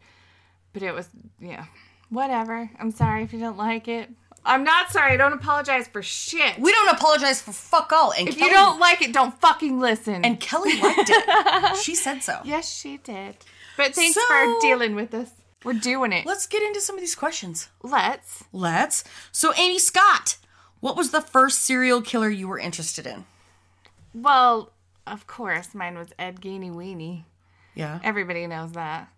But 0.73 0.83
it 0.83 0.93
was, 0.93 1.09
yeah. 1.39 1.65
Whatever. 2.09 2.69
I'm 2.79 2.91
sorry 2.91 3.23
if 3.23 3.33
you 3.33 3.39
didn't 3.39 3.57
like 3.57 3.87
it. 3.87 4.09
I'm 4.43 4.63
not 4.63 4.89
sorry. 4.91 5.13
I 5.13 5.17
don't 5.17 5.33
apologize 5.33 5.87
for 5.87 6.01
shit. 6.01 6.57
"We 6.59 6.71
don't 6.71 6.89
apologize 6.89 7.41
for 7.41 7.51
fuck 7.51 7.91
all." 7.91 8.11
And 8.13 8.27
if 8.27 8.37
Kelly, 8.37 8.49
you 8.51 8.55
don't 8.55 8.79
like 8.79 9.01
it, 9.01 9.13
don't 9.13 9.39
fucking 9.39 9.79
listen. 9.79 10.25
and 10.25 10.39
Kelly 10.39 10.79
liked 10.81 11.09
it. 11.09 11.77
she 11.83 11.93
said 11.95 12.21
so. 12.23 12.39
yes, 12.43 12.71
she 12.71 12.97
did. 12.97 13.37
But 13.77 13.93
thanks 13.95 14.15
So- 14.15 14.21
for 14.27 14.59
dealing 14.61 14.95
with 14.95 15.13
us. 15.13 15.29
We're 15.63 15.73
doing 15.73 16.11
it. 16.11 16.25
Let's 16.25 16.47
get 16.47 16.63
into 16.63 16.81
some 16.81 16.95
of 16.95 17.01
these 17.01 17.13
questions. 17.13 17.69
Let's. 17.83 18.43
Let's. 18.51 19.03
So, 19.31 19.53
Amy 19.57 19.77
Scott, 19.77 20.37
what 20.79 20.95
was 20.97 21.11
the 21.11 21.21
first 21.21 21.61
serial 21.61 22.01
killer 22.01 22.29
you 22.31 22.47
were 22.47 22.57
interested 22.57 23.05
in? 23.05 23.25
Well, 24.13 24.71
of 25.07 25.27
course, 25.27 25.73
mine 25.73 25.97
was 25.97 26.09
Ed 26.19 26.41
Geiny 26.41 26.71
Weenie. 26.71 27.23
Yeah. 27.75 27.99
Everybody 28.03 28.47
knows 28.47 28.73
that. 28.73 29.09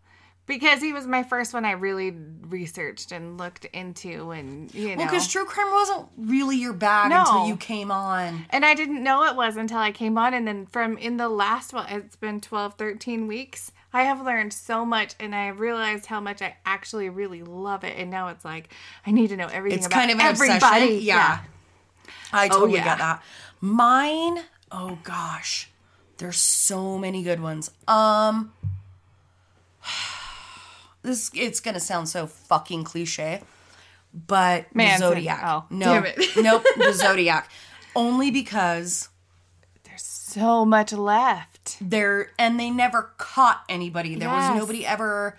Because 0.45 0.81
he 0.81 0.91
was 0.91 1.07
my 1.07 1.23
first 1.23 1.53
one 1.53 1.63
I 1.63 1.71
really 1.71 2.13
researched 2.49 3.13
and 3.13 3.37
looked 3.37 3.63
into 3.65 4.31
and 4.31 4.73
you 4.73 4.89
know 4.89 4.95
Well, 4.97 5.05
because 5.07 5.27
true 5.29 5.45
crime 5.45 5.71
wasn't 5.71 6.07
really 6.17 6.57
your 6.57 6.73
bag 6.73 7.09
No. 7.11 7.21
until 7.21 7.47
you 7.47 7.55
came 7.55 7.91
on. 7.91 8.45
And 8.49 8.65
I 8.65 8.73
didn't 8.73 9.01
know 9.01 9.23
it 9.23 9.37
was 9.37 9.55
until 9.55 9.77
I 9.77 9.93
came 9.93 10.17
on. 10.17 10.33
And 10.33 10.45
then 10.45 10.65
from 10.65 10.97
in 10.97 11.15
the 11.15 11.29
last 11.29 11.71
one, 11.71 11.87
it's 11.89 12.17
been 12.17 12.41
12, 12.41 12.73
13 12.73 13.25
weeks. 13.27 13.71
I 13.93 14.03
have 14.03 14.21
learned 14.25 14.51
so 14.51 14.85
much 14.85 15.13
and 15.17 15.33
I 15.33 15.47
realized 15.47 16.07
how 16.07 16.19
much 16.19 16.41
I 16.41 16.57
actually 16.65 17.07
really 17.07 17.41
love 17.41 17.85
it. 17.85 17.97
And 17.97 18.11
now 18.11 18.27
it's 18.27 18.43
like, 18.43 18.69
I 19.07 19.11
need 19.11 19.29
to 19.29 19.37
know 19.37 19.47
everything 19.47 19.77
It's 19.77 19.87
about 19.87 19.95
kind 19.97 20.11
of 20.11 20.19
an 20.19 20.25
everybody. 20.25 20.57
obsession. 20.57 21.01
Yeah. 21.03 21.39
I 22.33 22.47
oh, 22.47 22.49
totally 22.49 22.73
yeah. 22.73 22.83
get 22.83 22.97
that. 22.97 23.23
Mine, 23.61 24.39
oh 24.73 24.97
gosh, 25.03 25.69
there's 26.17 26.37
so 26.37 26.97
many 26.97 27.23
good 27.23 27.39
ones. 27.39 27.71
Um, 27.87 28.51
this 31.03 31.29
it's 31.33 31.59
gonna 31.59 31.79
sound 31.79 32.09
so 32.09 32.27
fucking 32.27 32.83
cliche, 32.83 33.41
but 34.13 34.73
Manson. 34.75 35.09
the 35.09 35.15
Zodiac. 35.15 35.41
Oh, 35.43 35.65
no, 35.69 36.03
nope, 36.37 36.63
the 36.77 36.93
Zodiac. 36.93 37.49
Only 37.95 38.31
because 38.31 39.09
There's 39.83 40.01
so 40.01 40.65
much 40.65 40.91
left. 40.93 41.77
there 41.79 42.31
and 42.39 42.59
they 42.59 42.69
never 42.71 43.13
caught 43.17 43.63
anybody. 43.69 44.15
There 44.15 44.29
Yes. 44.29 44.49
was 44.51 44.59
nobody 44.59 44.85
ever 44.85 45.37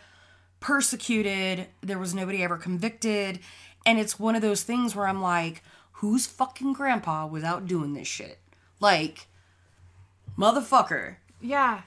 persecuted. 0.61 1.67
There 1.83 1.99
was 1.99 2.15
nobody 2.15 2.43
ever 2.45 2.57
convicted. 2.57 3.41
And 3.85 3.99
it's 3.99 4.19
one 4.21 4.35
of 4.37 4.41
those 4.43 4.63
things 4.63 4.95
where 4.95 5.09
I'm 5.09 5.21
like, 5.21 5.63
whose 5.95 6.27
fucking 6.27 6.75
grandpa 6.75 7.27
was 7.27 7.43
out 7.43 7.67
doing 7.67 7.93
this 7.95 8.07
shit? 8.09 8.39
Like, 8.85 9.27
motherfucker. 10.39 11.17
Yeah. 11.41 11.83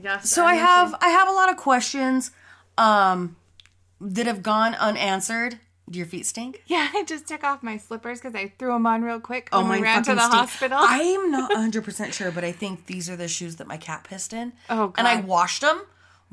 Yes. 0.00 0.28
So 0.30 0.44
I 0.44 0.54
have 0.56 0.94
I 1.00 1.08
have 1.08 1.28
a 1.28 1.32
lot 1.32 1.50
of 1.50 1.56
questions 1.56 2.30
um 2.76 3.36
that 4.00 4.26
have 4.26 4.42
gone 4.42 4.74
unanswered. 4.74 5.58
Do 5.88 5.98
your 5.98 6.06
feet 6.06 6.26
stink? 6.26 6.62
Yeah, 6.66 6.88
I 6.92 7.04
just 7.04 7.28
took 7.28 7.44
off 7.44 7.62
my 7.62 7.76
slippers 7.76 8.18
because 8.20 8.34
I 8.34 8.52
threw 8.58 8.72
them 8.72 8.86
on 8.86 9.02
real 9.02 9.20
quick 9.20 9.48
when 9.52 9.64
we 9.68 9.76
mine 9.76 9.82
ran 9.82 10.02
to 10.02 10.14
the 10.16 10.20
stink. 10.20 10.34
hospital. 10.34 10.78
I'm 10.80 11.30
not 11.36 11.52
100% 11.52 12.12
sure, 12.12 12.32
but 12.32 12.42
I 12.42 12.50
think 12.50 12.86
these 12.86 13.08
are 13.08 13.14
the 13.16 13.28
shoes 13.28 13.56
that 13.56 13.68
my 13.68 13.76
cat 13.76 14.02
pissed 14.02 14.32
in. 14.32 14.52
Oh, 14.68 14.88
God. 14.88 14.94
And 14.98 15.06
I 15.06 15.20
washed 15.20 15.60
them, 15.62 15.80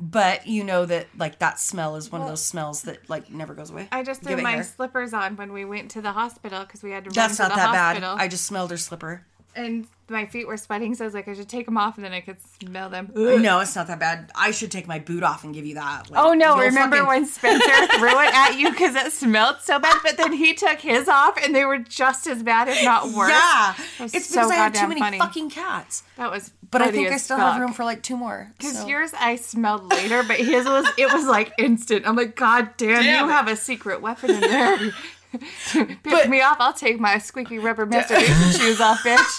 but 0.00 0.48
you 0.48 0.64
know 0.64 0.84
that 0.86 1.06
like 1.16 1.38
that 1.38 1.60
smell 1.60 1.94
is 1.94 2.10
one 2.10 2.20
of 2.20 2.26
those 2.26 2.44
smells 2.44 2.82
that 2.82 3.08
like 3.08 3.30
never 3.30 3.54
goes 3.54 3.70
away. 3.70 3.86
I 3.92 4.02
just 4.02 4.22
threw 4.22 4.36
my 4.38 4.54
here. 4.54 4.64
slippers 4.64 5.14
on 5.14 5.36
when 5.36 5.52
we 5.52 5.64
went 5.64 5.88
to 5.92 6.02
the 6.02 6.10
hospital 6.12 6.64
because 6.64 6.82
we 6.82 6.90
had 6.90 7.04
to 7.04 7.10
That's 7.10 7.38
run 7.38 7.48
not 7.50 7.54
to 7.54 7.60
the 7.60 7.66
that 7.72 7.76
hospital. 7.76 8.16
bad. 8.16 8.22
I 8.24 8.26
just 8.28 8.44
smelled 8.46 8.72
her 8.72 8.76
slipper. 8.76 9.24
And 9.56 9.86
my 10.08 10.26
feet 10.26 10.46
were 10.46 10.56
sweating, 10.56 10.94
so 10.94 11.04
I 11.04 11.06
was 11.06 11.14
like, 11.14 11.28
I 11.28 11.34
should 11.34 11.48
take 11.48 11.64
them 11.64 11.78
off, 11.78 11.96
and 11.96 12.04
then 12.04 12.12
I 12.12 12.20
could 12.20 12.36
smell 12.60 12.90
them. 12.90 13.10
No, 13.14 13.60
it's 13.60 13.74
not 13.74 13.86
that 13.86 13.98
bad. 13.98 14.30
I 14.34 14.50
should 14.50 14.70
take 14.70 14.86
my 14.86 14.98
boot 14.98 15.22
off 15.22 15.44
and 15.44 15.54
give 15.54 15.64
you 15.64 15.74
that. 15.76 16.10
Like, 16.10 16.22
Oh 16.22 16.34
no! 16.34 16.58
Remember 16.58 16.96
fucking- 16.96 17.08
when 17.08 17.26
Spencer 17.26 17.86
threw 17.98 18.20
it 18.20 18.34
at 18.34 18.58
you 18.58 18.70
because 18.70 18.94
it 18.94 19.12
smelled 19.12 19.60
so 19.60 19.78
bad, 19.78 19.96
but 20.02 20.16
then 20.16 20.32
he 20.32 20.52
took 20.54 20.80
his 20.80 21.08
off, 21.08 21.38
and 21.42 21.54
they 21.54 21.64
were 21.64 21.78
just 21.78 22.26
as 22.26 22.42
bad, 22.42 22.68
if 22.68 22.84
not 22.84 23.10
worse. 23.12 23.30
Yeah, 23.30 23.74
it's 24.00 24.26
so 24.26 24.40
because 24.40 24.50
I 24.50 24.54
have 24.56 24.72
too 24.74 24.88
many 24.88 25.00
funny. 25.00 25.18
fucking 25.18 25.50
cats. 25.50 26.02
that 26.16 26.30
was. 26.30 26.52
But 26.70 26.82
I 26.82 26.90
think 26.90 27.08
I 27.08 27.14
as 27.14 27.22
still 27.22 27.36
have 27.36 27.60
room 27.60 27.72
for 27.72 27.84
like 27.84 28.02
two 28.02 28.16
more. 28.16 28.50
Because 28.58 28.80
so. 28.80 28.86
yours 28.88 29.12
I 29.18 29.36
smelled 29.36 29.90
later, 29.90 30.24
but 30.24 30.36
his 30.38 30.66
was 30.66 30.86
it 30.98 31.12
was 31.12 31.24
like 31.26 31.52
instant. 31.56 32.06
I'm 32.06 32.16
like, 32.16 32.34
God 32.34 32.70
damn, 32.76 33.04
Damn 33.04 33.26
you 33.26 33.30
have 33.32 33.46
a 33.48 33.54
secret 33.56 34.02
weapon 34.02 34.30
in 34.30 34.40
there. 34.40 34.92
Piss 35.72 35.96
But- 36.02 36.28
me 36.28 36.40
off, 36.42 36.56
I'll 36.60 36.72
take 36.72 36.98
my 37.00 37.18
squeaky 37.18 37.58
rubber 37.58 37.86
masturbation 37.86 38.34
shoes 38.52 38.80
off, 38.80 38.98
bitch. 39.00 39.38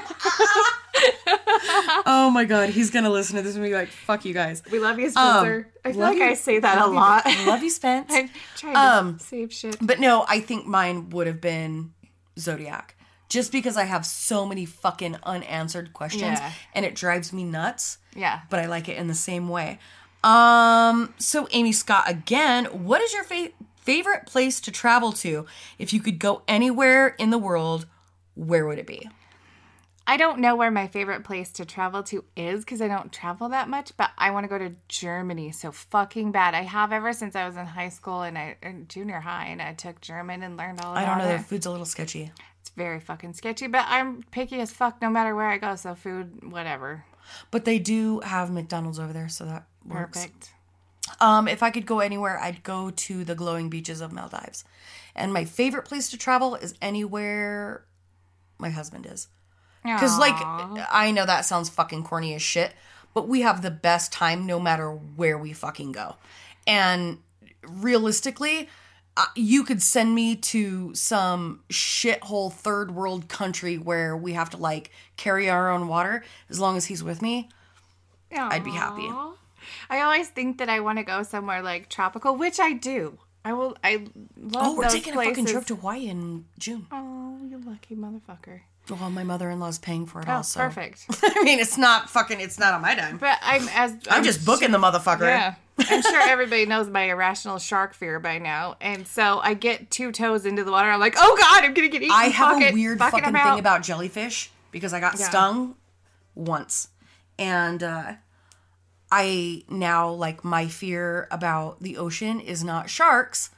Oh 2.06 2.30
my 2.32 2.44
god, 2.44 2.70
he's 2.70 2.90
gonna 2.90 3.10
listen 3.10 3.36
to 3.36 3.42
this 3.42 3.54
and 3.54 3.62
be 3.64 3.72
like, 3.72 3.88
"Fuck 3.88 4.24
you 4.24 4.34
guys." 4.34 4.62
We 4.70 4.78
love 4.78 4.98
you, 4.98 5.10
Spencer. 5.10 5.68
I 5.84 5.92
feel 5.92 6.00
like 6.00 6.16
you. 6.18 6.24
I 6.24 6.34
say 6.34 6.58
that 6.58 6.78
a 6.78 6.80
Love 6.80 6.90
you. 6.90 6.96
lot. 6.96 7.46
Love 7.46 7.62
you, 7.62 7.70
Spence. 7.70 8.12
I'm 8.14 8.30
trying 8.56 8.74
to 8.74 8.80
Um, 8.80 9.18
save 9.18 9.52
shit. 9.52 9.76
But 9.80 10.00
no, 10.00 10.24
I 10.28 10.40
think 10.40 10.66
mine 10.66 11.10
would 11.10 11.26
have 11.26 11.40
been 11.40 11.92
Zodiac. 12.38 12.96
Just 13.28 13.52
because 13.52 13.76
I 13.76 13.84
have 13.84 14.04
so 14.06 14.44
many 14.46 14.64
fucking 14.64 15.16
unanswered 15.22 15.92
questions 15.92 16.22
Yeah. 16.22 16.52
and 16.74 16.84
it 16.84 16.94
drives 16.94 17.32
me 17.32 17.44
nuts. 17.44 17.98
Yeah. 18.16 18.40
But 18.50 18.60
I 18.60 18.66
like 18.66 18.88
it 18.88 18.96
in 18.96 19.06
the 19.06 19.14
same 19.14 19.48
way. 19.48 19.78
Um 20.24 21.14
so 21.18 21.46
Amy 21.52 21.72
Scott 21.72 22.04
again, 22.08 22.64
what 22.66 23.00
is 23.02 23.12
your 23.12 23.22
fa- 23.24 23.50
favorite 23.88 24.26
place 24.26 24.60
to 24.60 24.70
travel 24.70 25.12
to? 25.12 25.46
If 25.78 25.94
you 25.94 26.00
could 26.00 26.18
go 26.18 26.42
anywhere 26.46 27.08
in 27.18 27.30
the 27.30 27.38
world, 27.38 27.86
where 28.34 28.66
would 28.66 28.78
it 28.78 28.86
be? 28.86 29.08
I 30.06 30.18
don't 30.18 30.40
know 30.40 30.56
where 30.56 30.70
my 30.70 30.88
favorite 30.88 31.24
place 31.24 31.52
to 31.52 31.64
travel 31.64 32.02
to 32.04 32.22
is 32.36 32.66
because 32.66 32.82
I 32.82 32.88
don't 32.88 33.10
travel 33.10 33.48
that 33.48 33.70
much, 33.70 33.92
but 33.96 34.10
I 34.18 34.30
want 34.30 34.44
to 34.44 34.48
go 34.48 34.58
to 34.58 34.74
Germany 34.88 35.52
so 35.52 35.72
fucking 35.72 36.32
bad. 36.32 36.54
I 36.54 36.64
have 36.64 36.92
ever 36.92 37.14
since 37.14 37.34
I 37.34 37.46
was 37.46 37.56
in 37.56 37.64
high 37.64 37.88
school 37.88 38.20
and 38.20 38.36
I 38.36 38.56
in 38.62 38.88
junior 38.88 39.20
high 39.20 39.46
and 39.46 39.62
I 39.62 39.72
took 39.72 40.02
German 40.02 40.42
and 40.42 40.58
learned 40.58 40.82
all 40.82 40.92
about 40.92 41.02
I 41.02 41.06
don't 41.06 41.18
know, 41.18 41.24
it. 41.24 41.28
their 41.28 41.38
food's 41.38 41.64
a 41.64 41.70
little 41.70 41.86
sketchy. 41.86 42.30
It's 42.60 42.70
very 42.70 43.00
fucking 43.00 43.32
sketchy, 43.32 43.68
but 43.68 43.86
I'm 43.88 44.22
picky 44.30 44.60
as 44.60 44.70
fuck 44.70 45.00
no 45.00 45.08
matter 45.08 45.34
where 45.34 45.48
I 45.48 45.56
go. 45.56 45.76
So 45.76 45.94
food, 45.94 46.52
whatever. 46.52 47.06
But 47.50 47.64
they 47.64 47.78
do 47.78 48.20
have 48.20 48.50
McDonald's 48.50 48.98
over 48.98 49.14
there, 49.14 49.30
so 49.30 49.46
that 49.46 49.64
works. 49.86 50.18
Perfect. 50.18 50.50
Um, 51.20 51.48
if 51.48 51.62
I 51.62 51.70
could 51.70 51.86
go 51.86 52.00
anywhere, 52.00 52.38
I'd 52.38 52.62
go 52.62 52.90
to 52.90 53.24
the 53.24 53.34
glowing 53.34 53.68
beaches 53.70 54.00
of 54.00 54.12
Maldives. 54.12 54.64
And 55.14 55.32
my 55.32 55.44
favorite 55.44 55.84
place 55.84 56.10
to 56.10 56.16
travel 56.16 56.54
is 56.54 56.74
anywhere 56.80 57.84
my 58.58 58.70
husband 58.70 59.06
is. 59.06 59.28
Because, 59.84 60.18
like, 60.18 60.34
I 60.92 61.12
know 61.12 61.24
that 61.24 61.44
sounds 61.44 61.68
fucking 61.70 62.02
corny 62.04 62.34
as 62.34 62.42
shit, 62.42 62.74
but 63.14 63.26
we 63.28 63.40
have 63.40 63.62
the 63.62 63.70
best 63.70 64.12
time 64.12 64.46
no 64.46 64.60
matter 64.60 64.90
where 64.90 65.38
we 65.38 65.52
fucking 65.52 65.92
go. 65.92 66.16
And 66.66 67.18
realistically, 67.66 68.68
uh, 69.16 69.24
you 69.34 69.64
could 69.64 69.82
send 69.82 70.14
me 70.14 70.36
to 70.36 70.94
some 70.94 71.60
shithole 71.70 72.52
third 72.52 72.90
world 72.94 73.28
country 73.28 73.78
where 73.78 74.16
we 74.16 74.34
have 74.34 74.50
to, 74.50 74.56
like, 74.56 74.90
carry 75.16 75.48
our 75.48 75.70
own 75.70 75.88
water. 75.88 76.22
As 76.50 76.60
long 76.60 76.76
as 76.76 76.84
he's 76.86 77.02
with 77.02 77.22
me, 77.22 77.48
I'd 78.50 78.64
be 78.64 78.72
happy. 78.72 79.08
I 79.90 80.00
always 80.02 80.28
think 80.28 80.58
that 80.58 80.68
I 80.68 80.80
want 80.80 80.98
to 80.98 81.04
go 81.04 81.22
somewhere 81.22 81.62
like 81.62 81.88
tropical, 81.88 82.36
which 82.36 82.60
I 82.60 82.72
do. 82.72 83.18
I 83.44 83.52
will. 83.54 83.76
I 83.82 84.06
love 84.36 84.52
Oh, 84.56 84.76
we're 84.76 84.88
taking 84.88 85.14
places. 85.14 85.32
a 85.32 85.34
fucking 85.34 85.46
trip 85.46 85.64
to 85.66 85.76
Hawaii 85.76 86.08
in 86.08 86.44
June. 86.58 86.86
Oh, 86.92 87.38
you 87.48 87.58
lucky 87.64 87.96
motherfucker! 87.96 88.60
Well, 88.90 89.10
my 89.10 89.22
mother-in-law's 89.22 89.78
paying 89.78 90.06
for 90.06 90.20
it 90.22 90.28
Oh, 90.28 90.36
also. 90.36 90.60
perfect. 90.60 91.06
I 91.22 91.42
mean, 91.44 91.58
it's 91.58 91.78
not 91.78 92.10
fucking. 92.10 92.40
It's 92.40 92.58
not 92.58 92.74
on 92.74 92.82
my 92.82 92.94
dime. 92.94 93.18
But 93.18 93.38
I'm 93.42 93.68
as 93.68 93.94
I'm 94.10 94.24
just 94.24 94.44
booking 94.44 94.70
the 94.72 94.78
motherfucker. 94.78 95.20
Yeah. 95.28 95.54
I'm 95.78 96.02
sure 96.02 96.20
everybody 96.28 96.66
knows 96.66 96.88
my 96.88 97.02
irrational 97.04 97.58
shark 97.58 97.94
fear 97.94 98.18
by 98.18 98.38
now. 98.38 98.76
And 98.80 99.06
so 99.06 99.38
I 99.38 99.54
get 99.54 99.90
two 99.90 100.10
toes 100.10 100.44
into 100.44 100.64
the 100.64 100.72
water. 100.72 100.90
I'm 100.90 100.98
like, 101.00 101.14
oh 101.16 101.36
God, 101.38 101.64
I'm 101.64 101.72
going 101.74 101.88
to 101.88 101.92
get 101.92 102.02
eaten. 102.02 102.14
I 102.16 102.24
have 102.24 102.54
Fuck 102.60 102.70
a 102.70 102.74
weird 102.74 102.98
Fucking 102.98 103.20
fucking 103.20 103.34
thing 103.34 103.58
about 103.60 103.82
jellyfish 103.82 104.50
because 104.72 104.92
I 104.92 105.00
got 105.00 105.18
Yeah. 105.18 105.28
stung 105.28 105.76
once, 106.34 106.88
and 107.38 107.82
uh, 107.82 108.12
I 109.10 109.64
now 109.68 110.10
like 110.10 110.44
my 110.44 110.68
fear 110.68 111.28
about 111.30 111.82
the 111.82 111.96
ocean 111.96 112.40
is 112.40 112.62
not 112.62 112.90
sharks, 112.90 113.50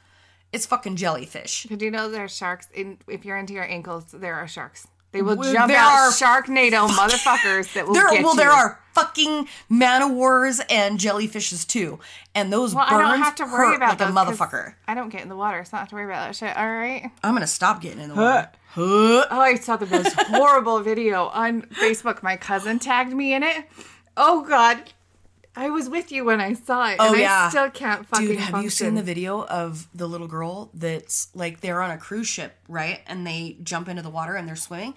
it's 0.53 0.65
fucking 0.65 0.95
jellyfish. 0.97 1.63
Did 1.63 1.81
you 1.81 1.91
know 1.91 2.09
there 2.09 2.25
are 2.25 2.29
sharks? 2.29 2.67
In, 2.73 2.97
if 3.07 3.25
you're 3.25 3.37
into 3.37 3.53
your 3.53 3.63
ankles, 3.69 4.05
there 4.11 4.35
are 4.35 4.47
sharks. 4.47 4.87
They 5.13 5.21
will 5.21 5.35
Well, 5.35 5.51
jump 5.51 5.67
there 5.67 5.77
out. 5.77 5.91
are 5.91 6.11
Sharknado 6.11 6.87
motherfuckers 6.87 7.73
that 7.73 7.85
will 7.85 7.93
There, 7.93 8.09
get 8.11 8.23
well, 8.23 8.33
you. 8.33 8.39
there 8.39 8.49
are 8.51 8.79
fucking 8.93 9.45
man 9.69 10.01
o' 10.03 10.07
wars 10.07 10.61
and 10.69 10.97
jellyfishes 10.97 11.67
too, 11.67 11.99
and 12.33 12.51
those 12.51 12.73
Well, 12.73 12.85
burns 12.89 13.01
I 13.03 13.09
don't 13.11 13.19
have 13.21 13.35
to 13.35 13.43
worry 13.43 13.67
hurt 13.67 13.75
about 13.75 13.99
like 13.99 14.09
a 14.09 14.11
motherfucker. 14.13 14.75
I 14.87 14.93
don't 14.93 15.09
get 15.09 15.21
in 15.21 15.27
the 15.27 15.35
water, 15.35 15.65
so 15.65 15.71
I 15.75 15.79
don't 15.79 15.79
have 15.81 15.89
to 15.89 15.95
worry 15.95 16.05
about 16.05 16.27
that 16.27 16.35
shit. 16.37 16.55
All 16.55 16.65
right. 16.71 17.11
I'm 17.23 17.33
gonna 17.33 17.45
stop 17.45 17.81
getting 17.81 17.99
in 17.99 18.07
the 18.09 18.15
water. 18.15 18.49
Oh, 18.77 19.25
I 19.29 19.55
saw 19.55 19.75
the 19.75 19.85
most 19.85 20.13
horrible 20.13 20.79
video 20.79 21.25
on 21.27 21.63
Facebook. 21.63 22.23
My 22.23 22.37
cousin 22.37 22.79
tagged 22.79 23.11
me 23.13 23.33
in 23.33 23.43
it. 23.43 23.65
Oh 24.15 24.45
God, 24.47 24.81
I 25.55 25.69
was 25.69 25.89
with 25.89 26.11
you 26.11 26.23
when 26.23 26.39
I 26.39 26.53
saw 26.53 26.89
it, 26.89 26.95
Oh, 26.99 27.11
and 27.11 27.19
yeah. 27.21 27.45
I 27.47 27.49
still 27.49 27.69
can't 27.69 28.05
fucking. 28.07 28.27
Dude, 28.27 28.39
have 28.39 28.63
you 28.63 28.69
seen 28.69 28.95
the 28.95 29.03
video 29.03 29.43
of 29.45 29.87
the 29.93 30.07
little 30.07 30.27
girl 30.27 30.69
that's 30.73 31.27
like 31.35 31.59
they're 31.59 31.81
on 31.81 31.91
a 31.91 31.97
cruise 31.97 32.27
ship, 32.27 32.55
right? 32.69 33.01
And 33.05 33.27
they 33.27 33.57
jump 33.61 33.89
into 33.89 34.01
the 34.01 34.09
water 34.09 34.35
and 34.35 34.47
they're 34.47 34.55
swimming, 34.55 34.93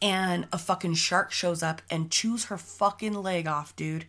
and 0.00 0.48
a 0.52 0.58
fucking 0.58 0.94
shark 0.94 1.32
shows 1.32 1.62
up 1.62 1.82
and 1.90 2.10
chews 2.10 2.46
her 2.46 2.56
fucking 2.56 3.12
leg 3.14 3.46
off, 3.46 3.76
dude. 3.76 4.06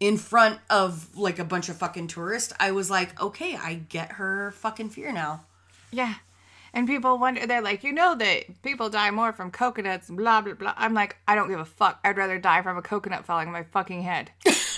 In 0.00 0.16
front 0.16 0.58
of 0.70 1.16
like 1.16 1.38
a 1.38 1.44
bunch 1.44 1.68
of 1.68 1.76
fucking 1.76 2.08
tourists. 2.08 2.52
I 2.58 2.72
was 2.72 2.90
like, 2.90 3.20
okay, 3.20 3.56
I 3.56 3.74
get 3.74 4.12
her 4.12 4.52
fucking 4.52 4.88
fear 4.90 5.12
now. 5.12 5.44
Yeah. 5.92 6.14
And 6.72 6.88
people 6.88 7.18
wonder, 7.18 7.46
they're 7.46 7.62
like, 7.62 7.84
you 7.84 7.92
know 7.92 8.16
that 8.16 8.60
people 8.62 8.90
die 8.90 9.12
more 9.12 9.32
from 9.32 9.52
coconuts 9.52 10.08
and 10.08 10.18
blah, 10.18 10.40
blah, 10.40 10.54
blah. 10.54 10.74
I'm 10.76 10.92
like, 10.92 11.16
I 11.28 11.36
don't 11.36 11.48
give 11.48 11.60
a 11.60 11.64
fuck. 11.64 12.00
I'd 12.04 12.16
rather 12.16 12.38
die 12.38 12.62
from 12.62 12.76
a 12.76 12.82
coconut 12.82 13.24
falling 13.24 13.46
on 13.46 13.52
my 13.52 13.62
fucking 13.62 14.02
head. 14.02 14.32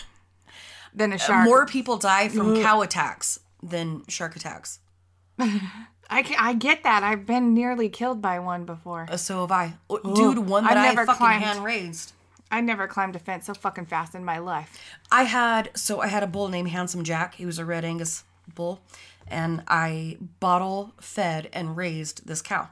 Than 0.96 1.12
a 1.12 1.18
shark. 1.18 1.44
More 1.44 1.66
people 1.66 1.98
die 1.98 2.28
from 2.28 2.60
cow 2.62 2.80
attacks 2.80 3.38
than 3.62 4.02
shark 4.08 4.34
attacks. 4.34 4.80
I, 5.38 6.34
I 6.38 6.54
get 6.54 6.82
that. 6.84 7.02
I've 7.02 7.26
been 7.26 7.52
nearly 7.52 7.88
killed 7.88 8.22
by 8.22 8.38
one 8.38 8.64
before. 8.64 9.06
Uh, 9.10 9.16
So 9.16 9.42
have 9.42 9.52
I. 9.52 9.74
Oh, 9.90 9.98
Dude, 10.14 10.38
one 10.38 10.64
that 10.64 10.76
I've 10.76 10.84
I 10.84 10.88
never 10.94 11.06
fucking 11.06 11.18
climbed. 11.18 11.44
hand 11.44 11.64
raised. 11.64 12.12
I 12.50 12.60
never 12.60 12.86
climbed 12.86 13.16
a 13.16 13.18
fence 13.18 13.46
so 13.46 13.54
fucking 13.54 13.86
fast 13.86 14.14
in 14.14 14.24
my 14.24 14.38
life. 14.38 14.78
I 15.10 15.24
had 15.24 15.70
so 15.74 16.00
I 16.00 16.06
had 16.06 16.22
a 16.22 16.26
bull 16.28 16.48
named 16.48 16.68
Handsome 16.68 17.02
Jack. 17.04 17.34
He 17.34 17.44
was 17.44 17.58
a 17.58 17.64
red 17.64 17.84
Angus 17.84 18.22
bull, 18.54 18.80
and 19.26 19.62
I 19.66 20.16
bottle 20.40 20.92
fed 21.00 21.48
and 21.52 21.76
raised 21.76 22.26
this 22.28 22.40
cow. 22.40 22.68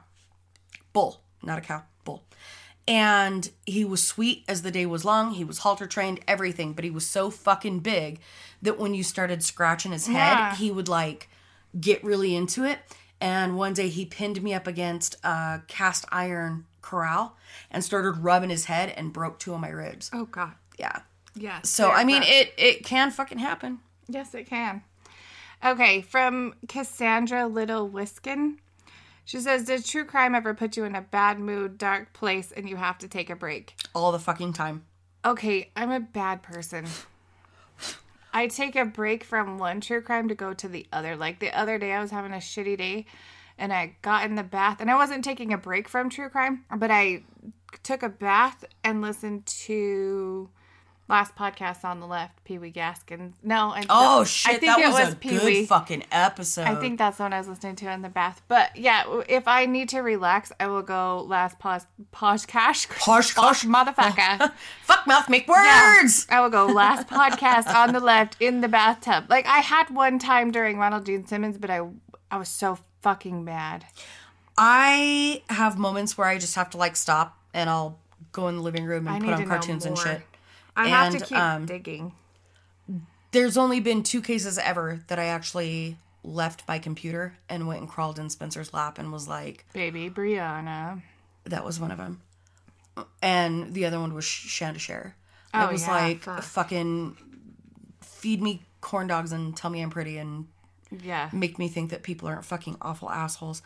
Bull, 0.93 1.21
not 1.43 1.57
a 1.57 1.61
cow, 1.61 1.83
bull. 2.05 2.23
And 2.87 3.49
he 3.65 3.83
was 3.83 4.03
sweet 4.05 4.43
as 4.47 4.61
the 4.61 4.69
day 4.71 4.85
was 4.85 5.03
long. 5.03 5.31
He 5.31 5.43
was 5.43 5.59
halter 5.59 5.87
trained, 5.87 6.19
everything, 6.27 6.73
but 6.73 6.83
he 6.83 6.91
was 6.91 7.05
so 7.05 7.31
fucking 7.31 7.79
big 7.79 8.19
that 8.61 8.77
when 8.77 8.93
you 8.93 9.03
started 9.03 9.43
scratching 9.43 9.91
his 9.91 10.05
head, 10.07 10.13
Yeah. 10.37 10.55
he 10.55 10.69
would 10.71 10.87
like 10.87 11.27
get 11.79 12.03
really 12.03 12.35
into 12.35 12.63
it. 12.63 12.79
And 13.19 13.57
one 13.57 13.73
day 13.73 13.89
he 13.89 14.05
pinned 14.05 14.41
me 14.43 14.53
up 14.53 14.67
against 14.67 15.15
a 15.23 15.61
cast 15.67 16.05
iron 16.11 16.65
corral 16.83 17.35
and 17.71 17.83
started 17.83 18.11
rubbing 18.17 18.51
his 18.51 18.65
head 18.65 18.89
and 18.95 19.11
broke 19.11 19.39
two 19.39 19.53
of 19.55 19.59
my 19.59 19.69
ribs. 19.69 20.11
Oh 20.13 20.25
god. 20.25 20.53
Yeah. 20.77 20.99
Yeah. 21.33 21.61
So 21.63 21.89
I 21.89 22.03
mean, 22.03 22.21
it 22.23 22.53
it 22.57 22.83
can 22.85 23.09
fucking 23.09 23.39
happen. 23.39 23.79
Yes, 24.07 24.35
it 24.35 24.45
can. 24.47 24.83
Okay, 25.63 26.01
from 26.01 26.53
Cassandra 26.67 27.47
Little 27.47 27.89
Whiskin. 27.89 28.59
She 29.25 29.39
says, 29.39 29.65
Did 29.65 29.83
true 29.83 30.05
crime 30.05 30.35
ever 30.35 30.53
put 30.53 30.77
you 30.77 30.83
in 30.85 30.95
a 30.95 31.01
bad 31.01 31.39
mood, 31.39 31.77
dark 31.77 32.13
place, 32.13 32.51
and 32.51 32.69
you 32.69 32.75
have 32.75 32.97
to 32.99 33.07
take 33.07 33.29
a 33.29 33.35
break? 33.35 33.75
all 33.93 34.11
the 34.11 34.19
fucking 34.19 34.53
time. 34.53 34.85
Okay, 35.25 35.71
I'm 35.75 35.91
a 35.91 35.99
bad 35.99 36.43
person. 36.43 36.85
I 38.33 38.47
take 38.47 38.75
a 38.75 38.85
break 38.85 39.23
from 39.23 39.57
one 39.57 39.81
true 39.81 40.01
crime 40.01 40.27
to 40.27 40.35
go 40.35 40.53
to 40.53 40.67
the 40.67 40.85
other. 40.91 41.15
Like 41.15 41.39
the 41.39 41.57
other 41.57 41.79
day, 41.79 41.93
I 41.93 42.01
was 42.01 42.11
having 42.11 42.33
a 42.33 42.37
shitty 42.37 42.77
day 42.77 43.05
and 43.57 43.71
I 43.71 43.95
got 44.01 44.25
in 44.25 44.35
the 44.35 44.43
bath, 44.43 44.81
and 44.81 44.91
I 44.91 44.95
wasn't 44.95 45.23
taking 45.23 45.53
a 45.53 45.57
break 45.57 45.87
from 45.87 46.09
true 46.09 46.27
crime, 46.27 46.65
but 46.75 46.91
I 46.91 47.23
took 47.83 48.03
a 48.03 48.09
bath 48.09 48.65
and 48.83 49.01
listened 49.01 49.45
to 49.45 50.49
last 51.07 51.35
podcast 51.35 51.83
on 51.83 51.99
the 51.99 52.07
left, 52.07 52.43
Pee 52.43 52.57
Wee 52.57 52.71
Gaskins. 52.71 53.35
No, 53.43 53.71
I, 53.75 53.85
Oh 53.89 54.23
shit, 54.23 54.55
I 54.55 54.57
think 54.57 54.75
that 54.75 54.79
it 54.79 54.87
was, 54.87 54.99
was 55.05 55.13
a 55.13 55.15
Pee 55.17 55.29
good 55.29 55.67
fucking 55.67 56.03
episode. 56.11 56.63
I 56.65 56.75
think 56.75 56.97
that's 56.97 57.17
the 57.17 57.23
one 57.23 57.33
I 57.33 57.37
was 57.37 57.47
listening 57.47 57.75
to 57.77 57.91
in 57.91 58.01
the 58.01 58.09
bath. 58.09 58.41
But 58.47 58.75
yeah, 58.75 59.21
if 59.29 59.47
I 59.47 59.65
need 59.65 59.89
to 59.89 59.99
relax, 59.99 60.51
I 60.59 60.67
will 60.67 60.81
go 60.81 61.23
last 61.27 61.59
pause 61.59 61.85
podcast. 62.11 62.89
Posh-cash. 62.99 63.65
motherfucker. 63.65 64.51
fuck 64.83 65.05
mouth 65.07 65.29
make 65.29 65.47
Yeah. 65.47 66.01
words. 66.01 66.25
I 66.29 66.41
will 66.41 66.49
go 66.49 66.65
last 66.65 67.07
podcast 67.07 67.67
on 67.73 67.93
the 67.93 67.99
left 67.99 68.37
in 68.39 68.61
the 68.61 68.67
bathtub. 68.67 69.25
Like 69.29 69.45
I 69.45 69.59
had 69.59 69.89
one 69.89 70.19
time 70.19 70.51
during 70.51 70.77
Ronald 70.77 71.05
Gene 71.05 71.25
Simmons, 71.25 71.57
but 71.57 71.69
I 71.69 71.81
I 72.31 72.37
was 72.37 72.49
so 72.49 72.79
fucking 73.01 73.43
mad. 73.45 73.85
I 74.57 75.43
have 75.49 75.77
moments 75.77 76.17
where 76.17 76.27
I 76.27 76.37
just 76.37 76.55
have 76.55 76.69
to 76.71 76.77
like 76.77 76.95
stop 76.95 77.37
and 77.53 77.69
I'll 77.69 77.99
go 78.31 78.47
in 78.47 78.55
the 78.57 78.61
living 78.61 78.85
room 78.85 79.07
and 79.07 79.17
I 79.17 79.19
put 79.19 79.33
on 79.41 79.47
cartoons 79.47 79.85
and 79.85 79.97
shit. 79.97 80.21
I 80.75 80.87
have 80.87 81.13
And, 81.13 81.19
to 81.21 81.25
keep 81.25 81.37
um, 81.37 81.65
digging. 81.65 82.13
There's 83.31 83.57
only 83.57 83.79
been 83.81 84.03
two 84.03 84.21
cases 84.21 84.57
ever 84.57 85.01
that 85.07 85.19
I 85.19 85.25
actually 85.25 85.97
left 86.23 86.63
my 86.67 86.79
computer 86.79 87.37
and 87.49 87.67
went 87.67 87.81
and 87.81 87.89
crawled 87.89 88.17
in 88.17 88.29
Spencer's 88.29 88.73
lap 88.73 88.97
and 88.97 89.11
was 89.11 89.27
like, 89.27 89.65
Baby 89.73 90.09
Brianna. 90.09 91.01
that 91.45 91.65
was 91.65 91.79
one 91.79 91.91
of 91.91 91.97
them. 91.97 92.21
And 93.21 93.73
the 93.73 93.85
other 93.85 93.99
one 93.99 94.13
was 94.13 94.23
Shanda 94.25 94.79
Sharer. 94.79 95.15
Oh, 95.53 95.67
it 95.67 95.71
was 95.73 95.81
yeah, 95.85 95.91
like 95.91 96.21
fuck. 96.21 96.43
fucking 96.43 97.17
feed 98.01 98.41
me 98.41 98.63
corn 98.81 99.07
dogs 99.07 99.31
and 99.33 99.55
tell 99.55 99.69
me 99.69 99.81
I'm 99.81 99.89
pretty 99.89 100.17
and 100.17 100.47
Yeah. 101.03 101.29
make 101.33 101.59
me 101.59 101.67
think 101.67 101.89
that 101.91 102.03
people 102.03 102.27
aren't 102.29 102.45
fucking 102.45 102.77
awful 102.81 103.09
assholes. 103.09 103.61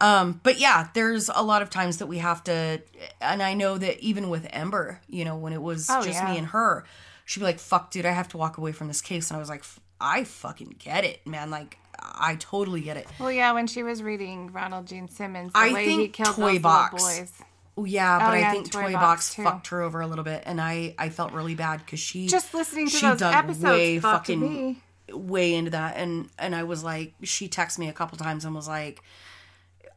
Um, 0.00 0.40
but 0.42 0.58
yeah, 0.58 0.88
there's 0.94 1.28
a 1.34 1.42
lot 1.42 1.62
of 1.62 1.70
times 1.70 1.98
that 1.98 2.06
we 2.06 2.18
have 2.18 2.42
to, 2.44 2.80
and 3.20 3.42
I 3.42 3.54
know 3.54 3.76
that 3.78 4.00
even 4.00 4.30
with 4.30 4.46
Ember, 4.50 5.00
you 5.08 5.24
know, 5.24 5.36
when 5.36 5.52
it 5.52 5.60
was 5.62 5.88
Oh, 5.90 6.02
just 6.02 6.20
yeah. 6.22 6.32
me 6.32 6.38
and 6.38 6.46
her, 6.48 6.84
she'd 7.26 7.40
be 7.40 7.44
like, 7.44 7.58
"Fuck, 7.58 7.90
dude, 7.90 8.06
I 8.06 8.12
have 8.12 8.28
to 8.28 8.36
walk 8.38 8.56
away 8.58 8.72
from 8.72 8.88
this 8.88 9.00
case," 9.02 9.30
and 9.30 9.36
I 9.36 9.40
was 9.40 9.48
like, 9.50 9.62
"I 10.00 10.24
fucking 10.24 10.76
get 10.78 11.04
it, 11.04 11.26
man. 11.26 11.50
Like, 11.50 11.76
I 11.98 12.36
totally 12.36 12.80
get 12.80 12.96
it." 12.96 13.06
Well, 13.18 13.30
yeah, 13.30 13.52
when 13.52 13.66
she 13.66 13.82
was 13.82 14.02
reading 14.02 14.50
Ronald 14.52 14.86
Gene 14.86 15.08
Simmons, 15.08 15.52
the 15.52 15.58
I 15.58 15.72
think 15.74 16.16
Toy 16.16 16.58
Box 16.58 17.02
boys. 17.18 17.32
Oh, 17.76 17.84
yeah, 17.84 18.18
but 18.18 18.32
Oh, 18.32 18.34
yeah, 18.38 18.48
I 18.48 18.52
think 18.52 18.70
Toy 18.70 18.82
Toy, 18.82 18.92
Box, 18.92 19.34
Box, 19.36 19.48
fucked 19.48 19.66
her 19.68 19.80
over 19.82 20.00
a 20.00 20.06
little 20.06 20.24
bit, 20.24 20.42
and 20.46 20.60
I 20.60 20.94
I 20.98 21.10
felt 21.10 21.32
really 21.32 21.54
bad 21.54 21.78
because 21.84 22.00
she 22.00 22.26
Just 22.26 22.54
listening 22.54 22.86
to 22.88 22.96
she 22.96 23.06
those 23.06 23.18
dug 23.20 23.34
episodes 23.34 23.64
way 23.64 23.98
fucking 24.00 24.40
me. 24.40 24.82
way 25.12 25.54
into 25.54 25.70
that 25.72 25.96
and 25.96 26.28
and 26.38 26.54
I 26.54 26.62
was 26.64 26.84
like 26.84 27.14
she 27.22 27.48
texted 27.48 27.78
me 27.78 27.88
a 27.88 27.92
couple 27.92 28.16
times 28.18 28.44
and 28.44 28.54
was 28.54 28.68
like 28.68 29.02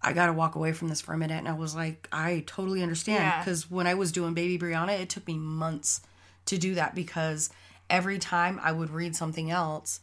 I 0.03 0.13
got 0.13 0.25
to 0.27 0.33
walk 0.33 0.55
away 0.55 0.73
from 0.73 0.89
this 0.89 0.99
for 1.01 1.13
a 1.13 1.17
minute 1.17 1.37
and 1.37 1.47
I 1.47 1.53
was 1.53 1.73
like 1.75 2.07
I 2.11 2.43
totally 2.45 2.83
understand 2.83 3.23
Yeah. 3.23 3.43
cuz 3.43 3.71
when 3.71 3.87
I 3.87 3.93
was 3.93 4.11
doing 4.11 4.33
baby 4.33 4.57
Brianna 4.59 4.99
it 4.99 5.09
took 5.09 5.25
me 5.27 5.37
months 5.37 6.01
to 6.45 6.57
do 6.57 6.75
that 6.75 6.93
because 6.93 7.49
every 7.89 8.19
time 8.19 8.59
I 8.61 8.71
would 8.73 8.89
read 8.89 9.15
something 9.15 9.49
else 9.49 10.01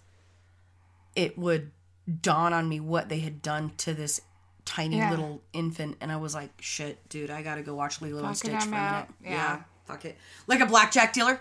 it 1.15 1.37
would 1.39 1.71
dawn 2.23 2.53
on 2.53 2.69
me 2.69 2.81
what 2.81 3.09
they 3.09 3.21
had 3.21 3.43
done 3.43 3.73
to 3.79 3.93
this 3.95 4.21
tiny 4.65 4.97
Yeah. 4.99 5.11
little 5.11 5.43
infant 5.53 5.97
and 6.01 6.11
I 6.13 6.17
was 6.17 6.35
like 6.35 6.51
shit 6.61 7.07
dude 7.09 7.31
I 7.31 7.43
got 7.43 7.57
to 7.57 7.63
go 7.63 7.75
watch 7.75 8.01
Lilo 8.01 8.25
and 8.25 8.37
Stitch 8.37 8.53
for 8.53 8.57
a 8.59 8.67
minute 8.67 8.77
out. 8.77 9.09
Yeah. 9.23 9.63
fuck 9.87 10.05
it 10.05 10.17
like 10.47 10.61
a 10.61 10.67
blackjack 10.67 11.13
dealer 11.13 11.41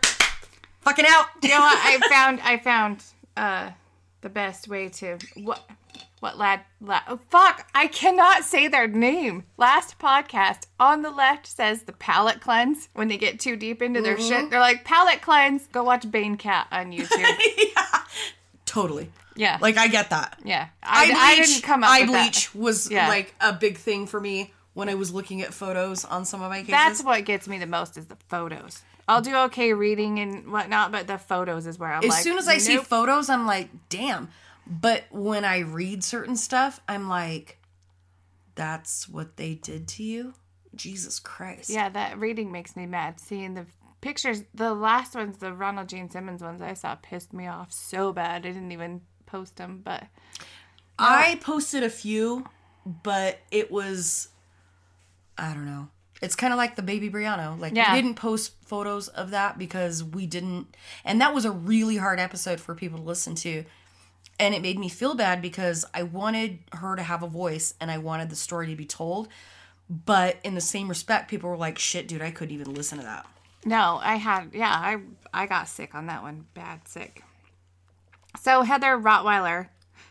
fucking 0.82 1.06
out 1.08 1.28
you 1.44 1.50
know 1.50 1.60
what? 1.60 1.78
I 1.82 2.00
found 2.10 2.40
I 2.42 2.58
found 2.58 3.04
uh 3.38 3.72
the 4.22 4.30
best 4.30 4.68
way 4.68 4.90
to 4.90 5.18
what 5.36 5.64
what 6.20 6.38
lad, 6.38 6.62
lad 6.82 7.04
oh, 7.08 7.20
fuck 7.30 7.70
I 7.74 7.88
cannot 7.88 8.44
say 8.44 8.68
their 8.68 8.88
name. 8.88 9.46
Last 9.58 9.98
podcast 10.00 10.68
on 10.80 11.02
the 11.02 11.12
left 11.12 11.48
says 11.48 11.84
the 11.84 11.94
palate 11.94 12.42
cleanse 12.42 12.90
when 12.94 13.08
they 13.08 13.18
get 13.18 13.40
too 13.40 13.56
deep 13.56 13.82
into 13.82 14.02
their 14.02 14.16
Mm-hmm. 14.18 14.28
shit. 14.28 14.50
They're 14.50 14.60
like 14.60 14.84
palate 14.86 15.22
cleanse. 15.22 15.68
Go 15.68 15.84
watch 15.84 16.10
Bane 16.12 16.36
Cat 16.38 16.68
on 16.72 16.92
YouTube. 16.94 17.38
totally 18.66 19.12
Yeah, 19.36 19.58
like 19.62 19.78
I 19.78 19.88
get 19.88 20.10
that 20.12 20.40
yeah. 20.44 20.68
I, 20.84 21.04
eye 21.04 21.06
bleach, 21.08 21.18
I 21.18 21.36
didn't 21.46 21.64
come 21.64 21.84
up 21.84 21.90
eye 21.90 22.02
with 22.02 22.12
that. 22.12 22.24
bleach 22.24 22.56
was 22.56 22.92
Yeah. 22.92 23.08
like 23.08 23.34
a 23.42 23.54
big 23.54 23.78
thing 23.78 24.06
for 24.08 24.20
me 24.20 24.54
when 24.74 24.90
I 24.90 24.96
was 24.96 25.12
looking 25.14 25.42
at 25.42 25.54
photos 25.54 26.06
on 26.06 26.26
some 26.26 26.42
of 26.42 26.50
my 26.50 26.60
cases. 26.60 26.72
That's 26.72 27.04
what 27.04 27.26
gets 27.26 27.48
me 27.48 27.58
the 27.58 27.66
most 27.66 27.98
is 27.98 28.06
the 28.06 28.18
photos. 28.30 28.82
I'll 29.08 29.22
do 29.22 29.36
okay 29.36 29.74
reading 29.74 30.20
and 30.20 30.52
whatnot, 30.52 30.92
but 30.92 31.08
the 31.08 31.18
photos 31.18 31.66
is 31.66 31.80
where 31.80 31.92
I'm 31.92 32.04
as 32.04 32.10
like. 32.10 32.24
soon 32.24 32.38
as 32.38 32.48
I 32.48 32.60
see 32.60 32.78
photos, 32.78 33.28
I'm 33.30 33.48
like, 33.48 33.70
damn. 33.90 34.30
But 34.70 35.06
when 35.10 35.44
I 35.46 35.60
read 35.60 36.04
certain 36.04 36.36
stuff, 36.36 36.80
I'm 36.88 37.10
like, 37.10 37.58
that's 38.56 39.10
what 39.10 39.38
they 39.38 39.56
did 39.56 39.88
to 39.90 40.04
you? 40.04 40.34
Jesus 40.76 41.20
Christ. 41.20 41.70
Yeah, 41.70 41.90
that 41.90 42.20
reading 42.20 42.52
makes 42.52 42.76
me 42.76 42.86
mad. 42.86 43.20
Seeing 43.20 43.56
the 43.56 43.66
pictures, 44.02 44.44
the 44.54 44.74
last 44.74 45.16
ones, 45.16 45.38
the 45.40 45.54
Ronald 45.54 45.90
Gene 45.90 46.10
Simmons 46.10 46.44
ones 46.44 46.62
I 46.62 46.74
saw 46.74 46.96
pissed 46.96 47.34
me 47.34 47.48
off 47.48 47.72
so 47.72 48.14
bad. 48.14 48.46
I 48.46 48.52
didn't 48.52 48.72
even 48.72 49.02
post 49.26 49.56
them, 49.56 49.82
but 49.84 50.04
I 51.00 51.40
posted 51.42 51.84
a 51.84 51.90
few, 51.90 52.46
but 52.86 53.40
it 53.52 53.72
was, 53.72 54.30
I 55.38 55.54
don't 55.54 55.66
know. 55.66 55.88
It's 56.22 56.36
kind 56.36 56.52
of 56.54 56.58
like 56.58 56.76
the 56.76 56.82
baby 56.82 57.10
Brianna. 57.10 57.58
Like 57.60 57.74
Yeah. 57.76 57.94
we 57.96 58.02
didn't 58.02 58.18
post 58.18 58.54
photos 58.66 59.08
of 59.08 59.32
that 59.32 59.58
because 59.58 60.04
we 60.04 60.28
didn't, 60.28 60.76
and 61.06 61.22
that 61.22 61.34
was 61.34 61.46
a 61.46 61.52
really 61.52 61.98
hard 61.98 62.20
episode 62.20 62.60
for 62.60 62.76
people 62.76 63.00
to 63.00 63.04
listen 63.06 63.36
to. 63.36 63.64
And 64.40 64.56
it 64.56 64.62
made 64.62 64.80
me 64.80 64.88
feel 64.90 65.16
bad 65.16 65.42
because 65.42 65.86
I 65.94 66.04
wanted 66.04 66.60
her 66.74 66.96
to 66.96 67.04
have 67.04 67.24
a 67.24 67.28
voice 67.28 67.74
and 67.82 67.92
I 67.92 67.98
wanted 67.98 68.30
the 68.30 68.36
story 68.38 68.68
to 68.68 68.76
be 68.76 68.86
told. 68.86 69.28
But 69.90 70.38
in 70.44 70.56
the 70.56 70.62
same 70.62 70.88
respect, 70.88 71.30
people 71.30 71.50
were 71.50 71.58
like, 71.58 71.78
"Shit, 71.78 72.08
dude, 72.08 72.22
I 72.22 72.32
couldn't 72.32 72.54
even 72.54 72.74
listen 72.74 73.00
to 73.00 73.04
that." 73.04 73.26
no, 73.66 74.00
I 74.02 74.16
had 74.16 74.52
yeah, 74.54 74.72
I 74.72 75.00
I 75.34 75.46
got 75.46 75.68
sick 75.68 75.94
on 75.96 76.06
that 76.08 76.22
one, 76.22 76.46
bad 76.54 76.88
sick. 76.88 77.24
So 78.40 78.62
Heather 78.62 78.98
Rottweiler 78.98 79.68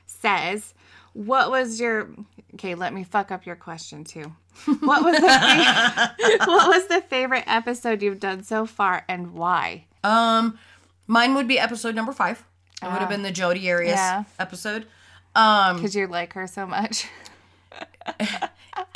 says, 0.07 0.75
"What 1.13 1.51
was 1.51 1.81
your 1.81 2.11
okay? 2.55 2.75
Let 2.75 2.93
me 2.93 3.05
fuck 3.05 3.31
up 3.31 3.47
your 3.47 3.57
question 3.57 4.05
too. 4.05 4.33
What 4.81 5.05
was 5.05 5.15
the 5.15 5.29
fa- 5.29 6.17
what 6.47 6.69
was 6.69 6.89
the 6.89 7.01
favorite 7.09 7.45
episode 7.47 8.03
you've 8.03 8.21
done 8.21 8.43
so 8.43 8.67
far, 8.67 9.05
and 9.09 9.33
why?" 9.33 9.87
Um, 10.05 10.59
mine 11.07 11.35
would 11.35 11.49
be 11.49 11.59
episode 11.59 11.95
number 11.95 12.13
five. 12.13 12.45
It 12.83 12.87
would 12.87 13.01
have 13.01 13.09
been 13.09 13.23
the 13.23 13.33
Jodi 13.33 13.71
Arias 13.71 13.95
Yeah. 13.97 14.25
episode. 14.39 14.87
Um, 15.35 15.77
Because 15.77 15.95
you 15.95 16.07
like 16.07 16.33
her 16.35 16.47
so 16.47 16.67
much. 16.67 17.07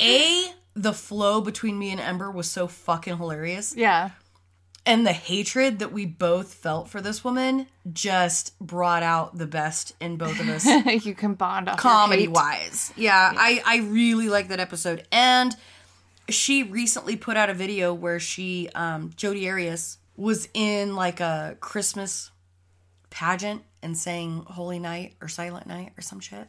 A, 0.01 0.53
the 0.73 0.93
flow 0.93 1.41
between 1.41 1.77
me 1.77 1.91
and 1.91 1.99
Ember 1.99 2.31
was 2.31 2.49
so 2.49 2.67
fucking 2.67 3.17
hilarious. 3.17 3.75
yeah. 3.75 4.11
And 4.85 5.07
the 5.07 5.13
hatred 5.13 5.79
that 5.79 5.93
we 5.93 6.05
both 6.05 6.53
felt 6.55 6.89
for 6.89 6.99
this 6.99 7.23
woman 7.23 7.67
just 7.93 8.59
brought 8.59 9.01
out 9.01 9.37
the 9.37 9.45
best 9.47 9.93
in 10.01 10.17
both 10.17 10.37
of 10.41 10.49
us 10.49 10.65
you 11.05 11.15
can 11.15 11.35
bond 11.35 11.69
comedy 11.77 12.27
wise. 12.27 12.91
Yeah, 12.97 13.31
I, 13.33 13.61
I 13.65 13.77
really 13.77 14.27
like 14.27 14.49
that 14.49 14.59
episode. 14.59 15.07
And 15.09 15.55
she 16.27 16.63
recently 16.63 17.15
put 17.15 17.37
out 17.37 17.49
a 17.49 17.53
video 17.53 17.93
where 17.93 18.19
she, 18.19 18.67
um, 18.75 19.11
Jodi 19.15 19.49
Arias, 19.49 19.99
was 20.17 20.49
in 20.53 20.95
like 20.97 21.21
a 21.21 21.55
Christmas 21.61 22.31
pageant 23.13 23.61
and 23.83 23.95
sang 23.95 24.43
Holy 24.47 24.79
Night 24.79 25.13
or 25.21 25.27
Silent 25.27 25.67
Night 25.67 25.93
or 25.95 26.01
some 26.01 26.19
shit. 26.19 26.47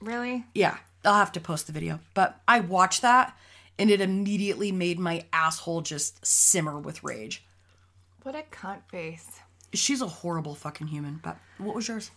Really? 0.00 0.44
Yeah, 0.52 0.76
I'll 1.04 1.14
have 1.14 1.30
to 1.32 1.40
post 1.40 1.68
the 1.68 1.72
video. 1.72 2.00
But 2.14 2.40
I 2.48 2.60
watched 2.60 3.02
that 3.02 3.38
and 3.78 3.90
it 3.90 4.00
immediately 4.00 4.72
made 4.72 4.98
my 4.98 5.24
asshole 5.32 5.82
just 5.82 6.26
simmer 6.26 6.80
with 6.80 7.04
rage. 7.04 7.44
What 8.24 8.34
a 8.34 8.42
cunt 8.50 8.80
face. 8.90 9.38
She's 9.72 10.02
a 10.02 10.08
horrible 10.08 10.56
fucking 10.56 10.88
human. 10.88 11.20
But 11.22 11.36
what 11.58 11.76
was 11.76 11.86
yours? 11.86 12.10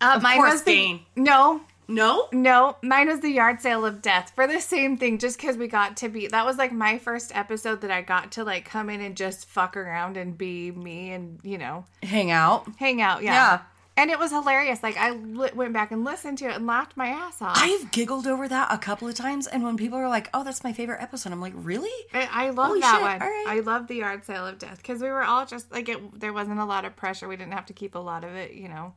Uh, 0.00 0.18
mine 0.20 0.38
course, 0.38 0.52
was 0.52 0.62
the, 0.64 0.72
Dane. 0.72 1.00
No, 1.14 1.60
No? 1.86 2.28
no, 2.32 2.76
mine 2.82 3.08
was 3.08 3.20
the 3.20 3.30
yard 3.30 3.60
sale 3.60 3.84
of 3.84 4.00
death 4.02 4.32
for 4.34 4.46
the 4.46 4.60
same 4.60 4.96
thing. 4.96 5.18
Just 5.18 5.36
because 5.38 5.56
we 5.56 5.68
got 5.68 5.96
to 5.98 6.08
be 6.08 6.26
that 6.28 6.46
was 6.46 6.56
like 6.56 6.72
my 6.72 6.98
first 6.98 7.34
episode 7.34 7.80
that 7.82 7.90
I 7.90 8.02
got 8.02 8.32
to 8.32 8.44
like 8.44 8.64
come 8.64 8.88
in 8.90 9.00
and 9.00 9.16
just 9.16 9.46
fuck 9.46 9.76
around 9.76 10.16
and 10.16 10.36
be 10.38 10.70
me 10.70 11.12
and 11.12 11.38
you 11.42 11.58
know 11.58 11.84
Hang 12.02 12.30
out. 12.30 12.66
hang 12.78 13.00
out. 13.02 13.22
Yeah. 13.22 13.32
Yeah. 13.32 13.60
And 13.96 14.10
it 14.10 14.18
was 14.18 14.32
hilarious. 14.32 14.82
Like 14.82 14.96
I 14.96 15.10
li- 15.10 15.52
went 15.54 15.72
back 15.72 15.92
and 15.92 16.02
listened 16.04 16.38
to 16.38 16.46
it 16.46 16.56
and 16.56 16.66
laughed 16.66 16.96
my 16.96 17.06
ass 17.06 17.40
off. 17.40 17.56
I've 17.56 17.92
giggled 17.92 18.26
over 18.26 18.48
that 18.48 18.72
a 18.72 18.78
couple 18.78 19.06
of 19.06 19.14
times, 19.14 19.46
and 19.46 19.62
when 19.62 19.76
people 19.76 19.96
are 19.98 20.08
like, 20.08 20.28
"Oh, 20.34 20.42
that's 20.42 20.64
my 20.64 20.72
favorite 20.72 21.00
episode," 21.00 21.32
I'm 21.32 21.40
like, 21.40 21.52
"Really?" 21.54 21.92
I, 22.12 22.28
I 22.32 22.50
love 22.50 22.66
Holy 22.68 22.80
that 22.80 22.92
shit, 22.94 23.02
one. 23.02 23.18
right. 23.20 23.44
I 23.46 23.60
love 23.60 23.86
the 23.86 23.94
yard 23.94 24.24
sale 24.24 24.48
of 24.48 24.58
death 24.58 24.78
because 24.78 25.00
we 25.00 25.08
were 25.10 25.22
all 25.22 25.46
just 25.46 25.70
like 25.70 25.88
it. 25.88 26.18
There 26.18 26.32
wasn't 26.32 26.58
a 26.58 26.64
lot 26.64 26.84
of 26.84 26.96
pressure. 26.96 27.28
We 27.28 27.36
didn't 27.36 27.52
have 27.52 27.66
to 27.66 27.72
keep 27.72 27.94
a 27.94 28.00
lot 28.00 28.24
of 28.24 28.34
it. 28.34 28.54
You 28.54 28.68
know. 28.68 28.94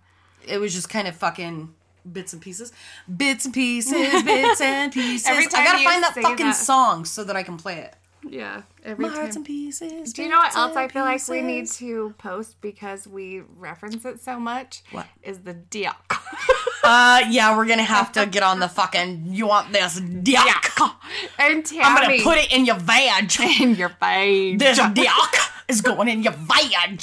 It 0.48 0.58
was 0.60 0.74
just 0.74 0.90
kind 0.90 1.08
of 1.08 1.16
fucking 1.16 1.76
bits 2.12 2.34
and 2.34 2.42
pieces, 2.42 2.72
bits 3.16 3.46
and 3.46 3.54
pieces, 3.54 4.24
bits 4.24 4.62
and 4.62 4.92
pieces. 4.92 5.28
Every 5.28 5.46
I 5.46 5.50
gotta 5.50 5.80
you 5.80 5.86
find 5.90 6.04
that 6.04 6.14
fucking 6.16 6.46
that- 6.48 6.56
song 6.56 7.06
so 7.06 7.24
that 7.24 7.36
I 7.36 7.44
can 7.44 7.58
play 7.58 7.78
it. 7.80 7.96
Yeah. 8.28 8.64
Every 8.84 9.06
My 9.06 9.12
hearts 9.14 9.36
time. 9.36 9.38
and 9.38 9.46
pieces. 9.46 10.12
Do 10.12 10.24
you 10.24 10.30
know 10.30 10.38
what 10.40 10.54
else 10.56 10.76
I 10.76 10.88
feel 10.90 11.04
like 11.04 11.26
we 11.30 11.42
need 11.42 11.68
to 11.74 12.14
post 12.18 12.60
because 12.62 13.08
we 13.08 13.42
reference 13.58 14.04
it 14.04 14.20
so 14.22 14.38
much? 14.40 14.84
What? 14.92 15.06
is 15.24 15.40
the 15.40 15.54
diak? 15.54 15.94
Uh, 16.84 17.22
yeah, 17.30 17.58
we're 17.58 17.66
gonna 17.66 17.84
have 17.84 18.14
to 18.14 18.26
get 18.26 18.44
on 18.44 18.60
the 18.62 18.68
fucking. 18.70 19.24
You 19.28 19.46
want 19.46 19.74
this 19.74 20.00
dick? 20.00 20.38
and 21.38 21.66
Tammy, 21.66 21.82
I'm 21.84 21.96
gonna 22.02 22.24
put 22.24 22.38
it 22.38 22.54
in 22.54 22.66
your 22.66 22.78
vag. 22.78 23.30
in 23.62 23.76
your 23.76 23.90
face. 23.90 24.58
This 24.58 24.80
dick 24.94 25.10
is 25.68 25.82
going 25.82 26.08
in 26.08 26.24
your 26.24 26.34
vag. 26.34 27.02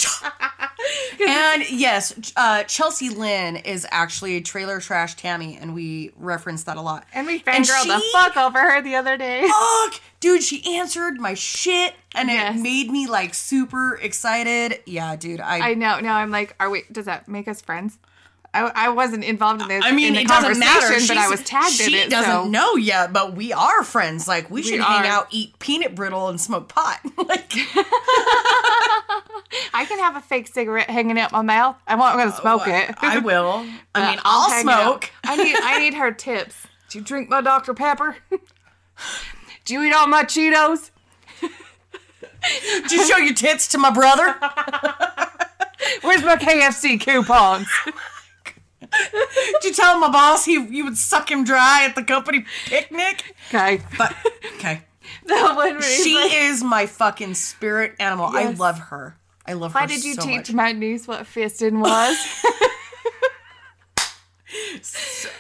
and 1.29 1.71
yes, 1.71 2.33
uh, 2.37 2.63
Chelsea 2.65 3.09
Lynn 3.11 3.57
is 3.57 3.87
actually 3.91 4.41
Trailer 4.41 4.81
Trash 4.81 5.15
Tammy, 5.17 5.57
and 5.61 5.75
we 5.75 6.13
reference 6.17 6.65
that 6.65 6.77
a 6.77 6.81
lot. 6.81 7.07
And 7.13 7.27
we 7.27 7.41
fangirled 7.41 7.87
the 7.87 8.03
fuck 8.13 8.37
over 8.37 8.59
her 8.59 8.83
the 8.83 8.97
other 8.97 9.17
day. 9.17 9.47
Fuck, 9.49 10.01
dude, 10.21 10.43
she 10.43 10.77
answered 10.79 11.19
my 11.21 11.35
shit, 11.35 11.95
and 12.15 12.29
Yes. 12.29 12.57
it 12.57 12.61
made 12.61 12.91
me 12.91 13.07
like 13.07 13.35
super 13.35 13.97
excited. 13.97 14.81
Yeah, 14.87 15.17
dude, 15.17 15.41
I. 15.41 15.71
I 15.71 15.75
know. 15.75 16.01
Now 16.01 16.17
I'm 16.17 16.31
like, 16.31 16.55
are 16.59 16.71
we? 16.71 16.85
Does 16.91 17.07
that 17.07 17.29
make 17.29 17.49
us 17.49 17.61
friends? 17.61 17.99
I, 18.55 18.71
I 18.87 18.89
wasn't 18.91 19.25
involved 19.25 19.63
in 19.63 19.69
this. 19.69 19.83
I 19.85 19.91
mean, 19.91 20.15
it 20.15 20.29
doesn't 20.29 20.61
matter. 20.61 20.81
conversation, 20.81 21.17
but 21.17 21.19
I 21.19 21.29
was 21.29 21.43
tagged 21.43 21.81
in 21.81 21.87
it. 21.87 21.91
she 21.91 21.97
it. 21.97 22.09
doesn't 22.09 22.31
so. 22.31 22.49
know 22.49 22.77
yet, 22.77 23.13
but 23.13 23.35
we 23.35 23.53
are 23.53 23.83
friends. 23.83 24.29
Like 24.29 24.49
we 24.49 24.63
should 24.63 24.81
hang 24.81 25.07
out, 25.09 25.27
eat 25.33 25.59
peanut 25.59 25.97
brittle, 25.97 26.29
and 26.29 26.41
smoke 26.41 26.69
pot. 26.69 27.01
like 27.29 27.53
I 29.75 29.85
can 29.89 29.99
have 29.99 30.15
a 30.15 30.21
fake 30.21 30.47
cigarette 30.47 30.89
hanging 30.89 31.19
out 31.19 31.33
my 31.33 31.43
mouth. 31.43 31.77
I'm 31.89 31.99
not 31.99 32.17
gonna 32.17 32.31
smoke 32.33 32.69
it. 32.69 32.91
Oh, 32.91 32.95
I 33.03 33.19
will. 33.25 33.67
I 33.93 34.11
mean, 34.11 34.21
I'll, 34.25 34.49
it 34.51 34.55
out. 34.55 34.63
smoke. 34.63 35.11
I 35.25 35.37
need 35.37 35.57
I 35.61 35.81
need 35.81 35.95
her 35.95 36.13
tips. 36.13 36.69
Do 36.91 36.99
you 36.99 37.05
drink 37.05 37.29
my 37.29 37.41
Dr. 37.41 37.75
Pepper? 37.75 38.19
Do 39.65 39.75
you 39.75 39.83
eat 39.83 39.93
all 39.93 40.07
my 40.07 40.23
Cheetos? 40.23 40.93
Did 41.41 42.93
you 42.93 43.05
show 43.07 43.17
your 43.17 43.35
tits 43.35 43.67
to 43.69 43.79
my 43.79 43.91
brother? 43.91 44.37
Where's 46.03 46.23
my 46.23 46.37
KFC 46.37 47.01
coupons? 47.01 47.67
Did 49.61 49.65
you 49.65 49.73
tell 49.75 49.99
my 49.99 50.09
boss 50.11 50.45
he 50.45 50.53
you 50.55 50.85
would 50.85 50.97
suck 50.97 51.31
him 51.31 51.45
dry 51.45 51.85
at 51.85 51.95
the 51.95 52.03
company 52.05 52.45
picnic? 52.67 53.35
Okay. 53.49 53.81
But 53.99 54.15
okay, 54.57 54.83
That 55.27 55.55
one 55.57 55.81
she 55.83 56.15
like, 56.15 56.33
is 56.35 56.63
my 56.63 56.87
fucking 56.87 57.35
spirit 57.35 57.95
animal. 57.99 58.27
I 58.27 58.51
love 58.51 58.79
her. 58.79 59.17
I 59.47 59.53
love 59.55 59.75
Why 59.75 59.81
her. 59.83 59.87
Why 59.87 59.95
did 59.95 60.05
you 60.05 60.15
so 60.15 60.23
teach 60.23 60.49
much. 60.49 60.53
my 60.53 60.73
niece 60.73 61.07
what 61.09 61.23
fisting 61.25 61.81
was? 61.81 62.17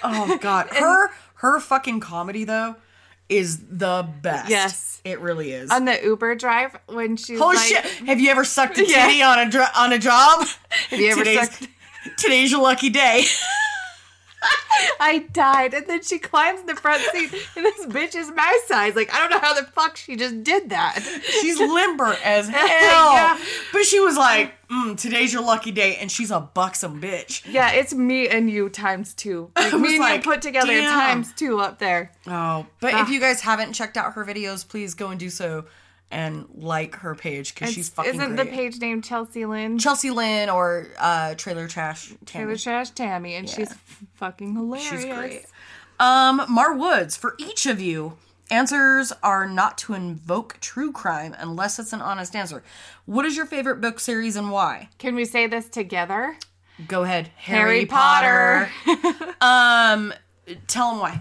Oh 0.02 0.38
god, 0.40 0.68
her 0.70 1.10
her 1.36 1.60
fucking 1.60 2.00
comedy 2.00 2.44
though 2.44 2.76
is 3.28 3.58
the 3.70 4.06
best. 4.22 4.50
Yes. 4.50 5.00
it 5.04 5.20
really 5.20 5.52
is. 5.52 5.70
On 5.70 5.84
the 5.84 5.98
Uber 6.02 6.34
drive 6.34 6.76
when 6.86 7.16
she's 7.16 7.38
Holy 7.38 7.56
like, 7.56 7.66
shit! 7.66 7.84
Have 8.06 8.20
you 8.20 8.30
ever 8.30 8.44
sucked 8.44 8.78
a 8.78 8.86
Yeah. 8.86 9.30
on 9.30 9.38
a 9.46 9.50
dr- 9.50 9.70
on 9.76 9.92
a 9.92 9.98
job? 9.98 10.46
Have 10.90 11.00
you 11.00 11.10
ever 11.10 11.24
today's, 11.24 11.48
sucked? 11.50 11.68
Today's 12.24 12.50
your 12.50 12.62
lucky 12.62 12.90
day. 12.90 13.24
I 15.00 15.18
died. 15.32 15.72
And 15.74 15.86
then 15.86 16.02
she 16.02 16.18
climbs 16.18 16.60
in 16.60 16.66
the 16.66 16.74
front 16.74 17.00
seat, 17.12 17.32
and 17.56 17.64
this 17.64 17.86
bitch 17.86 18.14
is 18.14 18.30
my 18.34 18.58
size. 18.66 18.94
Like, 18.94 19.12
I 19.14 19.18
don't 19.18 19.30
know 19.30 19.38
how 19.38 19.54
the 19.54 19.66
fuck 19.68 19.96
she 19.96 20.16
just 20.16 20.42
did 20.42 20.70
that. 20.70 21.00
She's 21.40 21.58
limber 21.60 22.16
as 22.24 22.48
hell. 22.48 23.12
Yeah. 23.14 23.38
But 23.72 23.84
she 23.84 24.00
was 24.00 24.16
like, 24.16 24.52
mm, 24.68 24.98
"Today's 24.98 25.32
your 25.32 25.42
lucky 25.42 25.70
day," 25.70 25.96
and 25.96 26.10
she's 26.10 26.30
a 26.30 26.40
buxom 26.40 27.00
bitch. 27.00 27.42
Yeah, 27.50 27.70
it's 27.72 27.94
me 27.94 28.28
and 28.28 28.50
you 28.50 28.68
times 28.68 29.14
two. 29.14 29.50
Like, 29.56 29.72
me 29.74 29.94
and 29.96 29.98
like, 30.00 30.24
you 30.24 30.30
put 30.32 30.42
together 30.42 30.72
damn. 30.72 30.92
times 30.92 31.32
two 31.32 31.58
up 31.60 31.78
there. 31.78 32.12
Oh, 32.26 32.66
but 32.80 32.92
Ah. 32.94 33.02
if 33.02 33.08
you 33.08 33.20
guys 33.20 33.40
haven't 33.40 33.72
checked 33.72 33.96
out 33.96 34.12
her 34.14 34.24
videos, 34.24 34.66
please 34.68 34.92
go 34.94 35.08
and 35.08 35.18
do 35.18 35.30
so 35.30 35.64
and 36.14 36.46
like 36.54 36.94
her 36.96 37.14
page 37.16 37.54
because 37.54 37.74
she's 37.74 37.88
fucking 37.88 38.14
Isn't 38.14 38.36
great. 38.36 38.50
the 38.50 38.56
page 38.56 38.80
named 38.80 39.02
Chelsea 39.04 39.44
Lynn? 39.44 39.78
Chelsea 39.78 40.10
Lynn 40.10 40.48
or 40.48 40.86
uh, 40.98 41.34
Trailer 41.34 41.66
Trash 41.66 42.14
Tammy. 42.24 42.44
Trailer 42.44 42.56
Trash 42.56 42.90
Tammy, 42.90 43.34
and 43.34 43.48
she's 43.48 43.74
fucking 44.14 44.54
hilarious. 44.54 44.88
She's 44.88 45.04
great. 45.04 45.44
Um, 45.98 46.42
Mar 46.48 46.74
Woods, 46.74 47.16
for 47.16 47.34
each 47.38 47.66
of 47.66 47.80
you, 47.80 48.16
answers 48.50 49.12
are 49.22 49.48
not 49.48 49.76
to 49.78 49.94
invoke 49.94 50.58
true 50.60 50.92
crime 50.92 51.34
unless 51.38 51.78
it's 51.80 51.92
an 51.92 52.00
honest 52.00 52.36
answer. 52.36 52.62
What 53.06 53.26
is 53.26 53.36
your 53.36 53.46
favorite 53.46 53.80
book 53.80 53.98
series 53.98 54.36
and 54.36 54.52
why? 54.52 54.88
Can 54.98 55.16
we 55.16 55.24
say 55.24 55.48
this 55.48 55.68
together? 55.68 56.36
Go 56.86 57.02
ahead. 57.02 57.30
Harry 57.36 57.86
Potter. 57.86 58.68
um, 59.40 60.12
tell 60.68 60.90
them 60.90 61.00
why. 61.00 61.20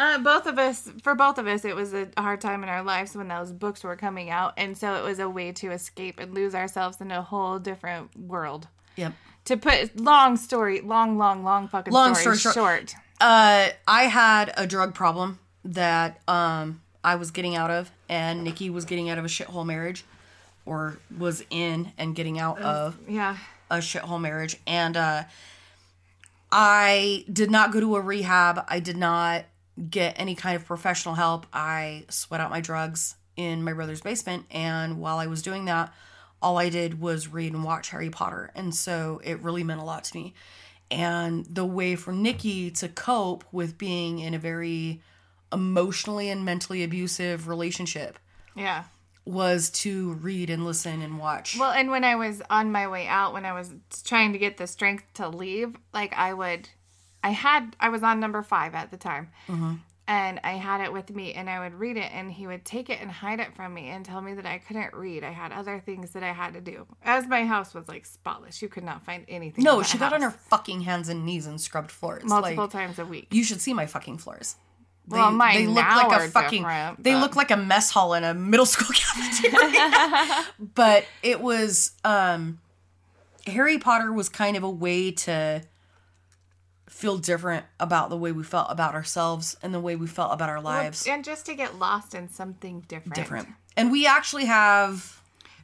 Uh, 0.00 0.16
both 0.18 0.46
of 0.46 0.58
us, 0.58 0.90
for 1.02 1.14
both 1.14 1.36
of 1.36 1.46
us, 1.46 1.62
it 1.66 1.76
was 1.76 1.92
a 1.92 2.08
hard 2.16 2.40
time 2.40 2.62
in 2.62 2.70
our 2.70 2.82
lives 2.82 3.14
when 3.14 3.28
those 3.28 3.52
books 3.52 3.84
were 3.84 3.96
coming 3.96 4.30
out, 4.30 4.54
and 4.56 4.78
so 4.78 4.94
it 4.94 5.04
was 5.04 5.18
a 5.18 5.28
way 5.28 5.52
to 5.52 5.70
escape 5.72 6.18
and 6.18 6.32
lose 6.34 6.54
ourselves 6.54 7.02
in 7.02 7.10
a 7.10 7.20
whole 7.20 7.58
different 7.58 8.16
world. 8.18 8.66
Yep. 8.96 9.12
To 9.44 9.56
put 9.58 10.00
long 10.00 10.38
story, 10.38 10.80
long, 10.80 11.18
long, 11.18 11.44
long 11.44 11.68
fucking 11.68 11.92
Long 11.92 12.14
story, 12.14 12.36
story 12.38 12.54
short. 12.54 12.94
Uh, 13.20 13.68
I 13.86 14.04
had 14.04 14.54
a 14.56 14.66
drug 14.66 14.94
problem 14.94 15.38
that 15.66 16.20
um 16.26 16.80
I 17.04 17.16
was 17.16 17.30
getting 17.30 17.54
out 17.54 17.70
of, 17.70 17.90
and 18.08 18.42
Nikki 18.42 18.70
was 18.70 18.86
getting 18.86 19.10
out 19.10 19.18
of 19.18 19.24
a 19.26 19.28
shithole 19.28 19.66
marriage, 19.66 20.04
or 20.64 20.98
was 21.18 21.44
in 21.50 21.92
and 21.98 22.14
getting 22.14 22.38
out 22.38 22.58
of 22.62 22.96
Yeah. 23.06 23.36
a 23.70 23.78
shithole 23.78 24.20
marriage, 24.20 24.56
and 24.66 24.96
uh, 24.96 25.24
I 26.52 27.24
did 27.30 27.50
not 27.50 27.72
go 27.72 27.80
to 27.80 27.96
a 27.96 28.00
rehab. 28.00 28.64
I 28.68 28.80
did 28.80 28.96
not 28.96 29.44
get 29.88 30.14
any 30.18 30.34
kind 30.34 30.56
of 30.56 30.64
professional 30.66 31.14
help. 31.14 31.46
I 31.52 32.04
sweat 32.08 32.40
out 32.40 32.50
my 32.50 32.60
drugs 32.60 33.16
in 33.36 33.62
my 33.64 33.72
brother's 33.72 34.00
basement, 34.02 34.44
and 34.50 34.98
while 35.00 35.18
I 35.18 35.26
was 35.26 35.42
doing 35.42 35.64
that, 35.66 35.92
all 36.42 36.58
I 36.58 36.68
did 36.68 37.00
was 37.00 37.28
read 37.28 37.52
and 37.52 37.64
watch 37.64 37.90
Harry 37.90 38.10
Potter, 38.10 38.50
and 38.54 38.74
so 38.74 39.20
it 39.24 39.40
really 39.42 39.62
meant 39.64 39.80
a 39.80 39.84
lot 39.84 40.04
to 40.04 40.16
me. 40.16 40.34
And 40.90 41.46
the 41.46 41.64
way 41.64 41.94
for 41.96 42.12
Nikki 42.12 42.70
to 42.72 42.88
cope 42.88 43.44
with 43.52 43.78
being 43.78 44.18
in 44.18 44.34
a 44.34 44.38
very 44.38 45.00
emotionally 45.52 46.28
and 46.30 46.44
mentally 46.44 46.82
abusive 46.82 47.46
relationship 47.48 48.18
Yeah. 48.54 48.84
was 49.24 49.70
to 49.70 50.14
read 50.14 50.50
and 50.50 50.64
listen 50.64 51.02
and 51.02 51.18
watch. 51.18 51.56
Well, 51.58 51.70
and 51.72 51.90
when 51.90 52.04
I 52.04 52.16
was 52.16 52.42
on 52.50 52.72
my 52.72 52.88
way 52.88 53.06
out, 53.06 53.32
when 53.32 53.44
I 53.44 53.52
was 53.52 53.72
trying 54.04 54.32
to 54.32 54.38
get 54.38 54.56
the 54.56 54.66
strength 54.66 55.04
to 55.14 55.28
leave, 55.28 55.76
like 55.92 56.12
I 56.16 56.34
would, 56.34 56.68
I 57.22 57.30
had, 57.30 57.76
I 57.78 57.88
was 57.90 58.02
on 58.02 58.18
number 58.20 58.42
five 58.42 58.74
at 58.74 58.90
the 58.90 58.96
time. 58.96 59.30
And 60.08 60.40
I 60.42 60.52
had 60.52 60.80
it 60.80 60.92
with 60.92 61.10
me, 61.14 61.34
and 61.34 61.48
I 61.48 61.60
would 61.60 61.74
read 61.74 61.96
it, 61.96 62.10
and 62.12 62.32
he 62.32 62.44
would 62.48 62.64
take 62.64 62.90
it 62.90 63.00
and 63.00 63.08
hide 63.08 63.38
it 63.38 63.54
from 63.54 63.72
me 63.72 63.90
and 63.90 64.04
tell 64.04 64.20
me 64.20 64.34
that 64.34 64.44
I 64.44 64.58
couldn't 64.58 64.92
read. 64.92 65.22
I 65.22 65.30
had 65.30 65.52
other 65.52 65.78
things 65.86 66.10
that 66.12 66.24
I 66.24 66.32
had 66.32 66.54
to 66.54 66.60
do. 66.60 66.84
As 67.04 67.28
my 67.28 67.44
house 67.44 67.74
was 67.74 67.86
like 67.86 68.04
spotless, 68.06 68.60
you 68.60 68.66
could 68.68 68.82
not 68.82 69.04
find 69.04 69.24
anything. 69.28 69.62
no, 69.62 69.84
she 69.84 69.98
that 69.98 70.10
got 70.10 70.14
on 70.14 70.22
her 70.22 70.32
fucking 70.32 70.80
hands 70.80 71.08
and 71.08 71.24
knees 71.24 71.46
and 71.46 71.60
scrubbed 71.60 71.92
floors 71.92 72.24
multiple 72.24 72.64
Like, 72.64 72.72
times 72.72 72.98
a 72.98 73.04
week. 73.04 73.28
You 73.30 73.44
should 73.44 73.60
see 73.60 73.72
my 73.72 73.86
fucking 73.86 74.18
floors. 74.18 74.56
They, 75.06 75.16
Well, 75.16 75.30
mine 75.30 75.56
they 75.58 75.66
look 75.68 75.84
like 75.84 76.20
a 76.22 76.28
fucking. 76.28 76.66
they 76.98 77.14
look 77.14 77.36
like 77.36 77.52
a 77.52 77.56
mess 77.56 77.92
hall 77.92 78.14
in 78.14 78.24
a 78.24 78.34
middle 78.34 78.66
school 78.74 78.88
cafeteria. 78.92 80.44
but 80.74 81.04
it 81.22 81.40
was 81.40 81.92
um, 82.04 82.58
Harry 83.46 83.78
Potter 83.78 84.12
was 84.12 84.28
kind 84.28 84.56
of 84.56 84.64
a 84.64 84.70
way 84.70 85.12
to 85.12 85.62
feel 87.00 87.16
different 87.16 87.64
about 87.80 88.10
the 88.10 88.16
way 88.16 88.30
we 88.30 88.42
felt 88.42 88.66
about 88.70 88.94
ourselves 88.94 89.56
and 89.62 89.72
the 89.72 89.80
way 89.80 89.96
we 89.96 90.06
felt 90.06 90.32
about 90.34 90.50
our 90.50 90.60
lives. 90.60 91.06
and 91.06 91.24
just 91.24 91.46
to 91.46 91.54
get 91.54 91.78
lost 91.78 92.14
in 92.14 92.28
something 92.28 92.84
different. 92.88 93.14
different. 93.14 93.48
And 93.76 93.90
we 93.90 94.06
actually 94.06 94.44
have 94.44 95.20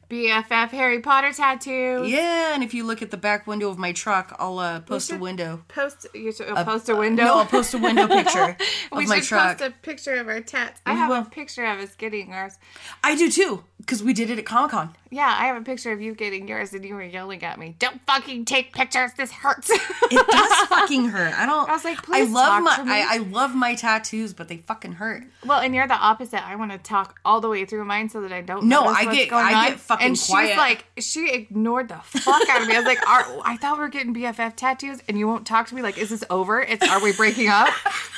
BFF 0.09 0.69
Harry 0.69 0.99
Potter 0.99 1.31
tattoo. 1.33 2.03
Yeah, 2.07 2.55
and 2.55 2.63
if 2.63 2.73
you 2.73 2.85
look 2.85 3.01
at 3.01 3.11
the 3.11 3.17
back 3.17 3.45
window 3.45 3.69
of 3.69 3.77
my 3.77 3.91
truck, 3.91 4.35
I'll 4.39 4.57
uh, 4.57 4.79
post 4.79 5.11
a 5.11 5.17
window. 5.17 5.63
Post 5.67 6.07
you 6.15 6.31
should 6.31 6.49
uh, 6.49 6.63
post 6.63 6.89
a 6.89 6.95
window. 6.95 7.23
No, 7.25 7.37
I'll 7.39 7.45
post 7.45 7.73
a 7.73 7.77
window 7.77 8.07
picture 8.19 8.57
of 8.91 8.97
we 8.97 9.05
my 9.05 9.17
should 9.19 9.27
truck. 9.27 9.57
post 9.59 9.69
a 9.69 9.73
picture 9.83 10.15
of 10.15 10.27
our 10.29 10.39
tats. 10.41 10.81
I 10.85 10.93
have 10.95 11.09
will. 11.09 11.17
a 11.17 11.25
picture 11.25 11.65
of 11.65 11.79
us 11.79 11.93
getting 11.95 12.33
ours. 12.33 12.57
I 13.03 13.15
do 13.15 13.29
too, 13.29 13.63
because 13.87 14.03
we 14.03 14.13
did 14.13 14.29
it 14.29 14.37
at 14.37 14.45
Comic 14.45 14.71
Con. 14.71 14.93
Yeah, 15.09 15.33
I 15.39 15.45
have 15.45 15.55
a 15.55 15.63
picture 15.63 15.93
of 15.93 16.01
you 16.01 16.13
getting 16.13 16.49
yours, 16.49 16.73
and 16.73 16.83
you 16.83 16.93
were 16.93 17.01
yelling 17.01 17.41
at 17.41 17.57
me. 17.57 17.77
Don't 17.79 18.01
fucking 18.01 18.43
take 18.43 18.73
pictures. 18.73 19.11
This 19.15 19.31
hurts. 19.31 19.69
It 19.69 20.27
does 20.27 20.51
fucking 20.67 21.07
hurt. 21.09 21.33
I 21.39 21.45
don't. 21.45 21.69
I 21.69 21.71
was 21.71 21.85
like, 21.85 22.03
please. 22.03 22.27
I 22.29 22.31
love 22.33 22.63
my. 22.63 22.75
I, 22.85 23.15
I 23.15 23.17
love 23.19 23.55
my 23.55 23.75
tattoos, 23.75 24.33
but 24.33 24.49
they 24.49 24.57
fucking 24.57 24.91
hurt. 24.93 25.23
well, 25.45 25.61
and 25.61 25.73
you're 25.73 25.87
the 25.87 25.93
opposite. 25.95 26.45
I 26.45 26.57
want 26.57 26.73
to 26.73 26.77
talk 26.77 27.21
all 27.23 27.39
the 27.39 27.47
way 27.47 27.63
through 27.63 27.85
mine 27.85 28.09
so 28.09 28.19
that 28.19 28.33
I 28.33 28.41
don't. 28.41 28.65
Know. 28.65 28.83
No, 28.83 28.87
I 28.89 29.05
get- 29.15 29.31
I 29.31 29.53
on. 29.53 29.69
get 29.71 29.79
fucking 29.79 30.07
And 30.07 30.17
she's 30.17 30.27
quiet. 30.29 30.57
like, 30.57 30.83
she 30.99 31.31
ignored 31.31 31.87
the 31.87 31.95
fuck 32.03 32.49
out 32.49 32.61
of 32.63 32.67
me. 32.67 32.75
I 32.75 32.79
was 32.79 32.85
like, 32.85 33.07
are, 33.07 33.25
I 33.45 33.55
thought 33.55 33.77
we 33.77 33.83
were 33.85 33.89
getting 33.89 34.13
BFF 34.13 34.57
tattoos, 34.57 34.99
and 35.07 35.17
you 35.17 35.25
won't 35.25 35.47
talk 35.47 35.67
to 35.67 35.75
me. 35.75 35.81
Like, 35.81 35.97
is 35.97 36.09
this 36.09 36.25
over? 36.29 36.59
It's 36.61 36.85
are 36.85 37.01
we 37.01 37.13
breaking 37.13 37.47
up? 37.47 37.69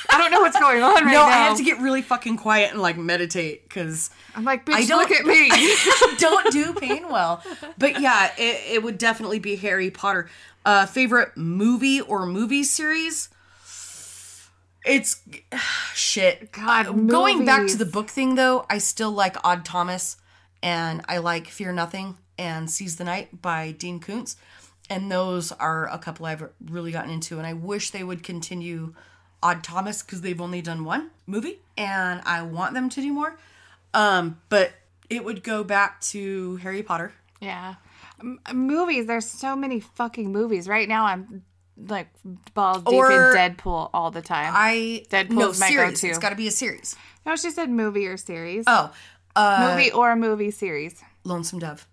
I 0.10 0.18
don't 0.18 0.32
know 0.32 0.42
what's 0.42 0.60
going 0.60 0.82
on 0.82 0.96
right 0.96 1.06
No, 1.06 1.12
now. 1.12 1.26
I 1.28 1.32
have 1.50 1.58
to 1.58 1.64
get 1.64 1.78
really 1.80 2.02
fucking 2.02 2.38
quiet 2.38 2.72
and 2.72 2.82
like 2.82 2.98
meditate 2.98 3.70
because 3.70 4.10
I'm 4.36 4.44
like, 4.44 4.66
bitch, 4.66 4.74
I 4.74 4.86
don't 4.86 5.00
look 5.00 5.12
at 5.12 5.26
me. 5.26 5.50
don't 6.18 6.52
do 6.52 6.74
pain 6.74 7.10
well. 7.10 7.44
But 7.78 8.00
yeah, 8.00 8.32
it, 8.38 8.76
it 8.76 8.84
would 8.84 8.98
definitely 8.98 9.40
be 9.40 9.56
Harry 9.58 9.90
Potter. 9.92 10.30
Uh, 10.66 10.86
favorite 10.86 11.36
movie 11.36 12.02
or 12.02 12.26
movie 12.26 12.64
series? 12.64 13.30
It's 14.86 15.22
shit. 15.94 16.52
God, 16.52 16.88
Uh, 16.88 16.92
going 16.94 17.46
back 17.46 17.68
to 17.68 17.78
the 17.78 17.86
book 17.86 18.10
thing 18.10 18.36
though, 18.36 18.66
I 18.70 18.78
still 18.78 19.12
like 19.12 19.36
Odd 19.44 19.66
Thomas 19.66 20.18
and 20.62 21.04
I 21.08 21.18
like 21.20 21.48
Fear 21.48 21.74
Nothing 21.74 22.18
and 22.38 22.70
Seize 22.70 22.98
the 22.98 23.04
Night 23.04 23.42
by 23.42 23.72
Dean 23.72 24.00
Koontz. 24.00 24.36
And 24.90 25.12
those 25.12 25.52
are 25.52 25.88
a 25.88 26.00
couple 26.00 26.26
I've 26.26 26.50
really 26.66 26.92
gotten 26.92 27.12
into, 27.12 27.38
and 27.38 27.46
I 27.46 27.54
wish 27.54 27.92
they 27.92 28.04
would 28.04 28.24
continue 28.24 28.96
Odd 29.44 29.64
Thomas 29.64 30.02
because 30.02 30.22
they've 30.22 30.42
only 30.42 30.64
done 30.64 30.84
one 30.84 31.12
movie, 31.28 31.60
and 31.78 32.22
I 32.26 32.42
want 32.42 32.74
them 32.74 32.90
to 32.90 33.00
do 33.02 33.14
more. 33.14 33.38
Um, 33.94 34.40
but 34.50 34.72
it 35.10 35.24
would 35.24 35.44
go 35.44 35.64
back 35.64 36.02
to 36.02 36.58
Harry 36.58 36.84
Potter. 36.84 37.12
Yeah. 37.42 37.76
M- 38.22 38.40
movies, 38.54 39.08
there's 39.08 39.26
so 39.28 39.56
many 39.56 39.80
fucking 39.80 40.32
movies. 40.32 40.68
Right 40.68 40.88
now 40.88 41.06
I'm 41.06 41.44
like 41.78 42.08
balls 42.54 42.84
deep 42.84 42.94
Or- 42.94 43.12
in 43.12 43.38
Deadpool 43.38 43.90
all 43.94 44.12
the 44.12 44.22
time. 44.22 44.52
I 44.56 45.06
Deadpool's 45.10 45.30
no 45.60 45.66
my 45.66 45.70
series. 45.70 46.02
go-to. 46.02 46.08
It's 46.10 46.20
got 46.20 46.30
to 46.30 46.36
be 46.36 46.48
a 46.48 46.52
series. 46.52 46.96
no, 47.26 47.36
she 47.36 47.50
said 47.52 47.70
movie 47.70 48.06
or 48.08 48.18
series. 48.18 48.66
Oh, 48.68 48.92
uh, 49.36 49.70
movie 49.72 49.92
or 49.92 50.16
movie 50.16 50.52
series. 50.52 51.02
Lonesome 51.24 51.60
Dove. 51.60 51.88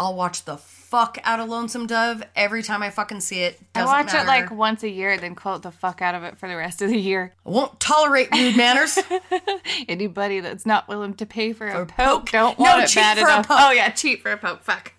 I'll 0.00 0.14
watch 0.14 0.44
the 0.46 0.56
fuck 0.92 1.16
out 1.24 1.40
of 1.40 1.48
Lonesome 1.48 1.86
Dove 1.86 2.22
every 2.36 2.62
time 2.62 2.82
I 2.82 2.90
fucking 2.90 3.20
see 3.22 3.40
it. 3.44 3.58
I 3.74 3.80
Doesn't 3.80 3.96
watch 3.96 4.06
matter. 4.12 4.18
it 4.18 4.26
like 4.26 4.50
once 4.50 4.82
a 4.82 4.90
year, 4.90 5.16
then 5.16 5.34
quote 5.34 5.62
the 5.62 5.70
fuck 5.70 6.02
out 6.02 6.14
of 6.14 6.22
it 6.22 6.36
for 6.36 6.48
the 6.50 6.54
rest 6.54 6.82
of 6.82 6.90
the 6.90 6.98
year. 6.98 7.32
I 7.46 7.48
won't 7.48 7.80
tolerate 7.80 8.28
rude 8.30 8.58
manners. 8.58 8.98
Anybody 9.88 10.40
that's 10.40 10.66
not 10.66 10.88
willing 10.88 11.14
to 11.14 11.24
pay 11.24 11.54
for 11.54 11.66
a 11.66 11.86
poke. 11.86 11.96
poke 11.96 12.30
don't 12.30 12.58
No, 12.58 12.64
want 12.64 12.84
it 12.84 12.88
cheat 12.88 12.96
bad 13.02 13.16
for 13.18 13.26
a 13.26 13.32
enough. 13.32 13.48
poke. 13.48 13.56
Oh 13.58 13.70
yeah, 13.70 13.88
cheat 13.88 14.20
for 14.22 14.32
a 14.32 14.36
poke. 14.36 14.60
Fuck. 14.62 14.92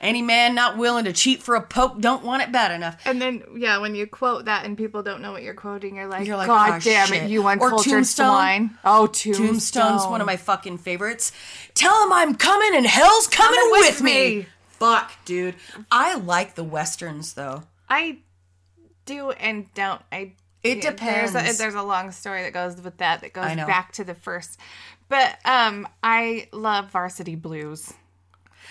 Any 0.00 0.20
man 0.20 0.54
not 0.56 0.76
willing 0.78 1.04
to 1.04 1.12
cheat 1.12 1.42
for 1.44 1.54
a 1.54 1.62
poke 1.62 2.00
don't 2.00 2.24
want 2.24 2.42
it 2.42 2.50
bad 2.50 2.72
enough. 2.72 3.00
And 3.06 3.22
then 3.22 3.42
yeah, 3.56 3.78
when 3.78 3.94
you 3.94 4.06
quote 4.06 4.44
that 4.46 4.66
and 4.66 4.76
people 4.76 5.02
don't 5.02 5.22
know 5.22 5.32
what 5.32 5.42
you're 5.44 5.54
quoting, 5.54 5.96
you're 5.96 6.08
like, 6.08 6.26
You're 6.26 6.36
like, 6.36 6.48
God 6.48 6.70
"Ah, 6.72 6.78
damn 6.78 7.06
shit." 7.06 7.22
it, 7.22 7.30
you 7.30 7.46
uncultured 7.46 8.04
swine. 8.06 8.76
Oh, 8.84 9.06
Tombstone. 9.06 9.46
Tombstone's 9.46 10.06
one 10.06 10.20
of 10.20 10.26
my 10.26 10.36
fucking 10.36 10.78
favorites. 10.78 11.32
Tell 11.74 12.04
him 12.04 12.12
I'm 12.12 12.34
coming 12.34 12.74
and 12.74 12.84
hell's 12.84 13.28
coming, 13.28 13.54
Coming 13.58 13.70
with, 13.72 13.86
with 13.94 14.02
me. 14.02 14.36
me. 14.40 14.46
Fuck, 14.82 15.12
dude. 15.24 15.54
I 15.90 16.14
like 16.16 16.54
the 16.54 16.64
westerns 16.64 17.34
though. 17.34 17.62
I 17.88 18.18
do 19.06 19.30
and 19.32 19.72
don't. 19.74 20.00
I 20.10 20.32
It 20.62 20.82
There's 20.82 20.84
a, 20.84 20.90
depends. 20.92 21.58
there's 21.58 21.74
a 21.74 21.82
long 21.82 22.10
story 22.12 22.42
that 22.42 22.52
goes 22.52 22.80
with 22.80 22.96
that 22.98 23.20
that 23.20 23.32
goes 23.32 23.54
back 23.56 23.92
to 23.92 24.04
the 24.04 24.14
first. 24.14 24.58
But 25.08 25.38
um, 25.44 25.86
I 26.02 26.48
love 26.52 26.90
Varsity 26.90 27.34
Blues. 27.34 27.92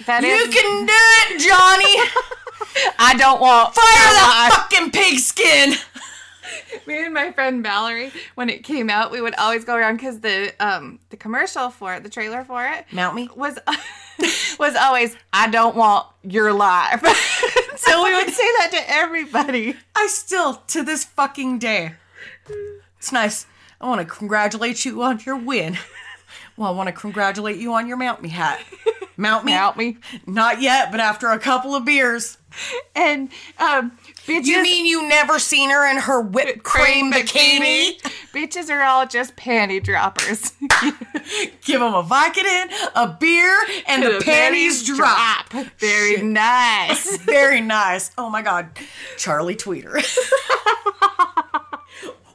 That 0.06 0.24
You 0.24 0.30
is- 0.30 0.54
can 0.54 0.86
do 0.86 0.94
it, 0.94 1.40
Johnny. 1.40 2.10
I 3.00 3.16
don't 3.18 3.40
want 3.42 3.76
Fire 3.76 3.84
that 3.84 4.68
fucking 4.70 4.92
pigskin. 4.92 5.74
Me 6.88 7.06
and 7.06 7.14
my 7.14 7.32
friend 7.32 7.64
Valerie, 7.64 8.12
when 8.36 8.50
it 8.50 8.64
came 8.64 8.90
out, 8.90 9.12
we 9.12 9.22
would 9.22 9.36
always 9.36 9.64
go 9.66 9.76
around 9.76 9.98
because 9.98 10.20
the 10.20 10.54
um 10.60 11.00
the 11.10 11.18
commercial 11.18 11.70
for 11.70 11.94
it, 11.96 12.04
the 12.04 12.10
trailer 12.10 12.44
for 12.44 12.66
it, 12.66 12.86
Mount 12.92 13.16
me. 13.16 13.30
was 13.36 13.58
was 14.60 14.76
always 14.76 15.16
I 15.34 15.50
don't 15.50 15.76
want 15.76 16.08
your 16.24 16.54
life. 16.54 17.02
so 17.76 18.04
we 18.04 18.14
would 18.16 18.30
say 18.34 18.44
that 18.60 18.70
to 18.72 18.90
everybody. 18.92 19.76
I 19.96 20.08
still, 20.08 20.56
to 20.68 20.84
this 20.84 21.04
fucking 21.04 21.60
day, 21.60 21.94
it's 22.98 23.12
nice. 23.12 23.46
I 23.80 23.88
want 23.88 24.00
to 24.02 24.06
congratulate 24.06 24.86
you 24.86 25.02
on 25.02 25.20
your 25.26 25.38
win. 25.38 25.78
Well, 26.58 26.70
I 26.70 26.76
want 26.76 26.88
to 26.88 26.94
congratulate 26.94 27.58
you 27.58 27.74
on 27.74 27.88
your 27.88 27.98
Mount 27.98 28.22
Me 28.22 28.30
hat. 28.30 28.62
Mount 29.18 29.46
me? 29.46 29.54
Mount 29.54 29.78
me. 29.78 29.98
Not 30.28 30.62
yet, 30.62 30.92
but 30.92 31.00
after 31.00 31.30
a 31.30 31.40
couple 31.40 31.76
of 31.76 31.86
beers. 31.86 32.38
And 32.96 33.30
um, 33.58 33.98
bitches, 34.32 34.46
You 34.46 34.64
mean 34.64 34.86
you 34.86 35.08
never 35.08 35.40
seen 35.40 35.70
her 35.70 35.90
in 35.90 35.98
her 35.98 36.22
whipped 36.22 36.64
cream 36.64 37.12
bikini? 37.12 38.02
Bitches 38.34 38.70
are 38.70 38.82
all 38.82 39.06
just 39.06 39.36
panty 39.36 39.84
droppers. 39.84 40.52
Give 41.66 41.80
them 41.80 41.94
a 41.94 42.04
Vicodin, 42.04 42.72
a 42.96 43.18
beer, 43.20 43.58
and 43.88 44.04
the, 44.04 44.22
panties 44.24 44.86
drop. 44.86 45.52
Very 45.78 46.16
Shit. 46.16 46.26
nice. 46.26 47.18
Very 47.24 47.62
nice. 47.62 48.12
Oh 48.18 48.30
my 48.30 48.42
god. 48.42 48.70
Charlie 49.18 49.56
Tweeder. 49.56 50.00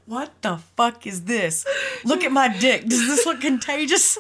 what 0.07 0.33
the 0.43 0.59
fuck 0.77 1.07
is 1.07 1.25
this? 1.25 1.65
Look 2.05 2.23
at 2.25 2.33
my 2.33 2.57
dick. 2.57 2.87
Does 2.87 3.07
this 3.07 3.27
look 3.27 3.41
contagious? 3.41 4.19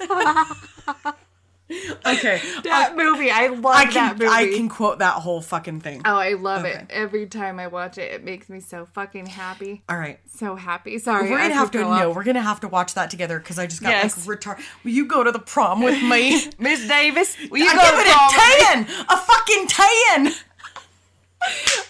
okay. 2.06 2.40
That 2.64 2.94
movie, 2.96 3.30
I 3.30 3.48
love 3.48 3.64
I 3.76 3.90
that 3.92 4.18
movie. 4.18 4.30
I 4.30 4.46
can 4.54 4.68
quote 4.68 5.00
that 5.00 5.14
whole 5.14 5.40
fucking 5.40 5.80
thing. 5.80 6.02
Oh, 6.04 6.16
I 6.16 6.34
love 6.34 6.64
Okay. 6.64 6.74
it. 6.78 6.86
Every 6.90 7.26
time 7.26 7.58
I 7.58 7.66
watch 7.66 7.98
it, 7.98 8.12
it 8.12 8.24
makes 8.24 8.48
me 8.48 8.60
so 8.60 8.86
fucking 8.86 9.26
happy. 9.26 9.82
All 9.88 9.96
right. 9.98 10.20
So 10.32 10.54
happy. 10.54 10.98
Sorry. 10.98 11.28
We're 11.30 11.38
gonna 11.38 11.54
have 11.54 11.72
to 11.72 11.78
could 11.78 11.84
go 11.84 11.96
no, 11.96 12.10
off. 12.10 12.16
we're 12.16 12.24
gonna 12.24 12.40
have 12.40 12.60
to 12.60 12.68
watch 12.68 12.94
that 12.94 13.10
together 13.10 13.38
because 13.38 13.58
I 13.58 13.66
just 13.66 13.82
got 13.82 13.90
Yes. 13.90 14.26
like 14.28 14.38
retard. 14.38 14.62
Will 14.84 14.92
you 14.92 15.06
go 15.06 15.24
to 15.24 15.32
the 15.32 15.40
prom 15.40 15.82
with 15.82 16.00
me? 16.02 16.44
Miss 16.58 16.86
Davis, 16.86 17.36
will 17.50 17.58
you 17.58 17.68
I 17.68 17.74
go 17.74 17.80
give 17.82 17.94
to 17.94 18.00
it 18.00 18.12
prom 18.12 18.84
a 18.86 18.86
ten, 18.86 19.06
a 19.08 19.16
fucking 19.16 19.66
ten. 19.66 20.34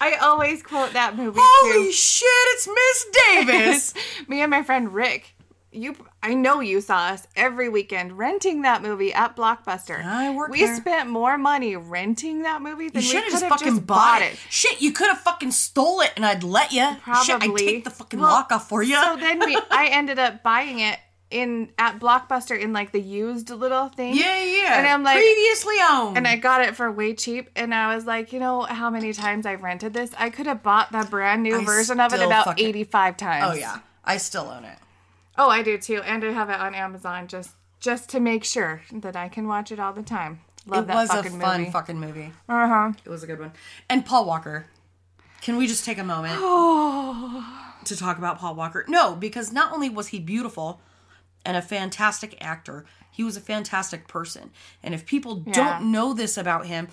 I 0.01 0.17
always 0.21 0.63
quote 0.63 0.93
that 0.93 1.17
movie 1.17 1.39
Holy 1.43 1.87
too. 1.87 1.93
shit! 1.93 2.27
It's 2.29 2.69
Miss 2.69 3.07
Davis. 3.27 3.95
Me 4.29 4.41
and 4.43 4.51
my 4.51 4.63
friend 4.63 4.93
Rick, 4.93 5.35
you, 5.73 5.95
I 6.23 6.35
know 6.35 6.61
you 6.61 6.81
saw 6.81 7.09
us 7.09 7.27
every 7.37 7.69
weekend 7.69 8.19
renting 8.19 8.63
that 8.63 8.83
movie 8.83 9.15
at 9.15 9.37
Blockbuster. 9.37 10.05
I 10.05 10.35
worked 10.35 10.51
We 10.51 10.65
there. 10.65 10.75
spent 10.77 11.09
more 11.09 11.39
money 11.39 11.77
renting 11.77 12.43
that 12.43 12.63
movie 12.63 12.89
than 12.89 13.03
You 13.03 13.07
we 13.09 13.13
should 13.13 13.25
could 13.25 13.33
have 13.35 13.43
just 13.43 13.63
fucking 13.63 13.81
bought 13.81 14.23
it. 14.23 14.37
Shit, 14.51 14.81
you 14.81 14.93
could 14.93 15.09
have 15.09 15.21
fucking 15.21 15.53
stole 15.53 16.01
it 16.01 16.13
and 16.17 16.27
I'd 16.27 16.43
let 16.43 16.73
you. 16.73 16.85
Shit, 17.25 17.37
I'd 17.37 17.41
Probably. 17.41 17.67
take 17.67 17.85
the 17.85 17.91
fucking 17.91 18.19
Well, 18.19 18.31
lock 18.31 18.51
off 18.51 18.69
for 18.69 18.83
you. 18.83 18.97
So 19.01 19.17
then 19.17 19.39
we, 19.39 19.57
I 19.71 19.89
ended 19.93 20.19
up 20.19 20.43
buying 20.43 20.81
it 20.81 20.99
in 21.31 21.69
at 21.79 21.99
Blockbuster 22.01 22.59
in 22.59 22.73
like 22.73 22.93
the 22.93 23.01
used 23.01 23.51
little 23.51 23.89
thing. 23.89 24.15
yeah, 24.15 24.43
yeah. 24.43 24.79
And 24.79 24.87
I'm 24.87 25.03
like- 25.05 25.17
previously 25.19 25.75
owned. 25.89 26.17
And 26.17 26.27
I 26.27 26.37
got 26.37 26.63
it 26.63 26.75
for 26.77 26.91
way 26.91 27.15
cheap, 27.15 27.51
and 27.57 27.75
I 27.75 27.95
was 27.95 28.05
like, 28.07 28.33
you 28.33 28.39
know 28.41 28.63
how 28.63 28.91
many 28.91 29.13
times 29.13 29.45
I've 29.47 29.63
rented 29.63 29.93
this? 29.93 30.11
I 30.19 30.31
could 30.31 30.47
have 30.47 30.63
bought 30.63 30.91
the 30.93 31.07
brand 31.09 31.43
new 31.43 31.61
I 31.61 31.65
version 31.65 31.99
of 32.01 32.13
it 32.13 32.17
still 32.17 32.29
about 32.29 32.45
fucking- 32.47 32.67
85 32.67 33.17
times. 33.17 33.45
oh 33.49 33.55
yeah, 33.55 33.79
I 34.05 34.17
still 34.19 34.45
own 34.49 34.65
it. 34.65 34.79
Oh, 35.39 35.49
I 35.51 35.63
do 35.63 35.77
too, 35.79 36.01
and 36.03 36.25
I 36.25 36.33
have 36.33 36.51
it 36.51 36.59
on 36.61 36.75
Amazon 36.75 37.29
just 37.29 37.51
just 37.81 38.09
to 38.11 38.21
make 38.21 38.45
sure 38.45 38.83
that 38.93 39.17
I 39.17 39.29
can 39.29 39.47
watch 39.47 39.71
it 39.71 39.79
all 39.79 39.93
the 39.93 40.03
time. 40.03 40.41
Love 40.67 40.85
it 40.85 40.87
that 40.89 40.95
was 40.97 41.11
a 41.11 41.15
fucking 41.23 41.39
fun 41.39 41.61
movie. 41.61 41.71
fucking 41.71 42.01
movie. 42.01 42.33
uh 42.49 42.67
huh. 42.67 42.93
It 43.05 43.09
was 43.11 43.23
a 43.23 43.27
good 43.27 43.39
one. 43.39 43.53
And 43.89 44.05
Paul 44.05 44.25
Walker. 44.25 44.67
Can 45.43 45.57
we 45.59 45.67
just 45.69 45.85
take 45.85 45.99
a 45.99 46.03
moment 46.05 46.35
to 47.85 47.97
talk 47.97 48.19
about 48.19 48.39
Paul 48.39 48.55
Walker? 48.57 48.85
No, 48.89 49.15
because 49.15 49.53
not 49.53 49.73
only 49.73 49.89
was 49.89 50.09
he 50.09 50.19
beautiful 50.19 50.81
and 51.45 51.57
a 51.57 51.63
fantastic 51.63 52.37
actor, 52.41 52.85
he 53.13 53.23
was 53.23 53.37
a 53.37 53.41
fantastic 53.41 54.09
person. 54.09 54.51
And 54.83 54.93
if 54.95 55.07
people 55.07 55.45
Yeah. 55.47 55.53
don't 55.53 55.93
know 55.93 56.13
this 56.15 56.37
about 56.37 56.67
him, 56.67 56.89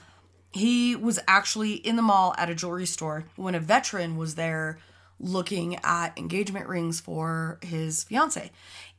he 0.51 0.95
was 0.95 1.19
actually 1.27 1.73
in 1.73 1.95
the 1.95 2.03
mall 2.03 2.35
at 2.37 2.49
a 2.49 2.53
jewelry 2.53 2.85
store 2.85 3.23
when 3.35 3.55
a 3.55 3.59
veteran 3.59 4.17
was 4.17 4.35
there 4.35 4.77
looking 5.23 5.77
at 5.83 6.17
engagement 6.17 6.67
rings 6.67 6.99
for 6.99 7.57
his 7.61 8.03
fiance. 8.03 8.51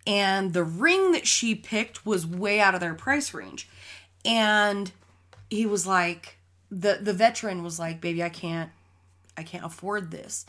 And 0.07 0.53
the 0.53 0.65
ring 0.65 1.13
that 1.13 1.27
she 1.27 1.55
picked 1.55 2.05
was 2.05 2.27
way 2.27 2.61
out 2.61 2.75
of 2.75 2.81
their 2.81 2.95
price 2.95 3.33
range. 3.33 3.69
And 4.25 4.91
he 5.51 5.67
was 5.67 5.87
like 5.87 6.39
the 6.71 6.99
the 7.01 7.13
veteran 7.13 7.63
was 7.63 7.79
like, 7.79 8.01
"Baby, 8.01 8.23
I 8.25 8.29
can't 8.31 8.71
I 9.37 9.43
can't 9.43 9.65
afford 9.65 10.11
this." 10.11 10.47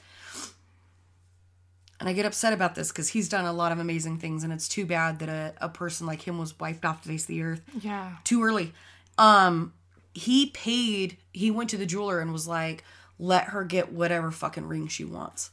And 2.00 2.10
I 2.10 2.14
get 2.14 2.26
upset 2.26 2.52
about 2.52 2.76
this 2.76 2.90
because 2.90 3.10
he's 3.10 3.30
done 3.30 3.46
a 3.46 3.54
lot 3.54 3.72
of 3.72 3.80
amazing 3.80 4.18
things, 4.18 4.44
and 4.44 4.52
it's 4.52 4.68
too 4.68 4.86
bad 4.86 5.20
that 5.20 5.30
a, 5.30 5.54
a 5.62 5.70
person 5.70 6.06
like 6.06 6.22
him 6.28 6.38
was 6.38 6.58
wiped 6.60 6.84
off 6.84 7.04
the 7.04 7.10
face 7.10 7.24
of 7.24 7.28
the 7.28 7.42
earth 7.42 7.62
Yeah. 7.82 8.18
too 8.26 8.44
early. 8.44 8.74
Um, 9.18 9.74
he 10.14 10.48
paid, 10.48 11.18
he 11.34 11.52
went 11.52 11.70
to 11.70 11.78
the 11.78 11.86
jeweler 11.86 12.20
and 12.20 12.34
was 12.34 12.48
like, 12.50 12.84
let 13.18 13.46
her 13.46 13.64
get 13.64 13.94
whatever 13.94 14.30
fucking 14.30 14.68
ring 14.68 14.88
she 14.88 15.06
wants. 15.06 15.52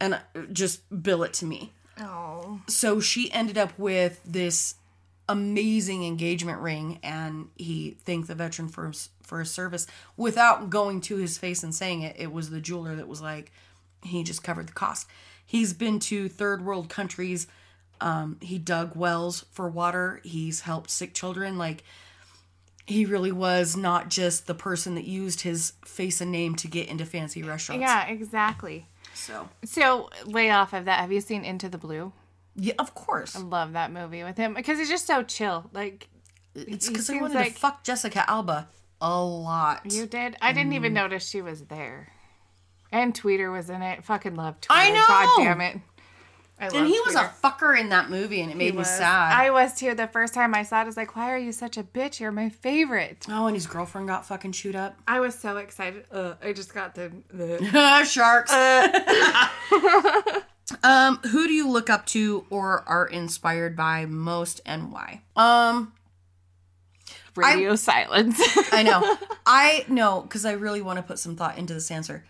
And 0.00 0.14
uh, 0.14 0.18
just 0.52 0.80
bill 1.02 1.22
it 1.22 1.32
to 1.34 1.46
me. 1.46 1.72
Oh. 1.98 2.62
So 2.66 3.00
she 3.00 3.30
ended 3.32 3.58
up 3.58 3.78
with 3.78 4.20
this 4.24 4.76
amazing 5.28 6.04
engagement 6.04 6.60
ring 6.60 6.98
and 7.02 7.48
he 7.56 7.96
thanked 8.02 8.26
the 8.26 8.34
veteran 8.34 8.68
for 8.68 8.88
his, 8.88 9.10
for 9.22 9.38
his 9.38 9.50
service 9.50 9.86
without 10.16 10.70
going 10.70 11.00
to 11.02 11.16
his 11.16 11.38
face 11.38 11.62
and 11.62 11.74
saying 11.74 12.02
it. 12.02 12.16
It 12.18 12.32
was 12.32 12.50
the 12.50 12.60
jeweler 12.60 12.96
that 12.96 13.06
was 13.06 13.20
like, 13.20 13.52
he 14.02 14.24
just 14.24 14.42
covered 14.42 14.68
the 14.68 14.72
cost. 14.72 15.06
He's 15.44 15.72
been 15.72 15.98
to 16.00 16.28
third 16.28 16.64
world 16.64 16.88
countries. 16.88 17.46
Um, 18.00 18.38
he 18.40 18.58
dug 18.58 18.96
wells 18.96 19.44
for 19.52 19.68
water. 19.68 20.20
He's 20.24 20.62
helped 20.62 20.90
sick 20.90 21.12
children. 21.12 21.58
Like, 21.58 21.84
he 22.86 23.04
really 23.04 23.30
was 23.30 23.76
not 23.76 24.08
just 24.08 24.46
the 24.46 24.54
person 24.54 24.96
that 24.96 25.04
used 25.04 25.42
his 25.42 25.74
face 25.84 26.20
and 26.20 26.32
name 26.32 26.56
to 26.56 26.66
get 26.66 26.88
into 26.88 27.04
fancy 27.04 27.42
restaurants. 27.42 27.82
Yeah, 27.82 28.06
exactly. 28.06 28.88
So, 29.14 29.48
So, 29.64 30.08
lay 30.24 30.50
off 30.50 30.72
of 30.72 30.84
that. 30.86 31.00
Have 31.00 31.12
you 31.12 31.20
seen 31.20 31.44
Into 31.44 31.68
the 31.68 31.78
Blue? 31.78 32.12
yeah, 32.56 32.74
of 32.78 32.94
course. 32.94 33.36
I 33.36 33.40
love 33.40 33.72
that 33.74 33.92
movie 33.92 34.22
with 34.24 34.36
him 34.36 34.54
because 34.54 34.78
he's 34.78 34.88
just 34.88 35.06
so 35.06 35.22
chill. 35.22 35.68
Like, 35.72 36.08
It's 36.54 36.88
because 36.88 37.08
I 37.10 37.16
wanted 37.20 37.34
like- 37.34 37.54
to 37.54 37.60
fuck 37.60 37.84
Jessica 37.84 38.28
Alba 38.28 38.68
a 39.00 39.22
lot. 39.22 39.90
you 39.92 40.06
did? 40.06 40.36
I 40.42 40.52
didn't 40.52 40.72
Mm. 40.72 40.76
even 40.76 40.92
notice 40.94 41.28
she 41.28 41.40
was 41.42 41.62
there. 41.66 42.12
And 42.92 43.14
Tweeder 43.14 43.52
was 43.52 43.70
in 43.70 43.82
it. 43.82 44.02
Fucking 44.04 44.34
love 44.34 44.60
Tweeder. 44.60 44.80
I 44.80 44.90
know! 44.90 45.04
God 45.06 45.36
damn 45.38 45.60
it. 45.60 45.80
I 46.60 46.66
and 46.66 46.74
love 46.74 46.86
he 46.86 47.00
was 47.00 47.14
a 47.14 47.32
fucker 47.42 47.78
in 47.78 47.88
that 47.88 48.10
movie, 48.10 48.42
and 48.42 48.50
it 48.50 48.56
made 48.56 48.74
me 48.74 48.84
sad. 48.84 49.32
I 49.32 49.50
was 49.50 49.74
too. 49.74 49.94
The 49.94 50.06
first 50.06 50.34
time 50.34 50.54
I 50.54 50.62
saw 50.62 50.80
it, 50.80 50.82
I 50.82 50.84
was 50.84 50.96
like, 50.96 51.16
why 51.16 51.32
are 51.32 51.38
you 51.38 51.52
such 51.52 51.78
a 51.78 51.82
bitch? 51.82 52.20
You're 52.20 52.32
my 52.32 52.50
favorite. 52.50 53.26
oh, 53.30 53.46
and 53.46 53.56
his 53.56 53.66
girlfriend 53.66 54.08
got 54.08 54.26
fucking 54.26 54.52
chewed 54.52 54.76
up. 54.76 54.98
I 55.08 55.20
was 55.20 55.34
so 55.34 55.56
excited. 55.56 56.04
Uh, 56.12 56.34
I 56.42 56.52
just 56.52 56.74
got 56.74 56.94
the. 56.94 57.12
the 57.32 58.04
Sharks. 58.10 58.52
um, 60.84 61.16
who 61.30 61.46
do 61.46 61.52
you 61.54 61.66
look 61.66 61.88
up 61.88 62.04
to 62.06 62.44
or 62.50 62.86
are 62.86 63.06
inspired 63.06 63.74
by 63.74 64.04
most, 64.04 64.60
and 64.66 64.92
why? 64.92 65.22
Um, 65.36 65.94
radio 67.34 67.74
silence. 67.74 68.38
I 68.72 68.82
know. 68.82 69.16
I 69.46 69.86
know 69.88 70.20
because 70.20 70.44
I 70.44 70.52
really 70.52 70.82
want 70.82 70.98
to 70.98 71.02
put 71.02 71.18
some 71.18 71.36
thought 71.36 71.56
into 71.56 71.72
this 71.72 71.90
answer. 71.90 72.26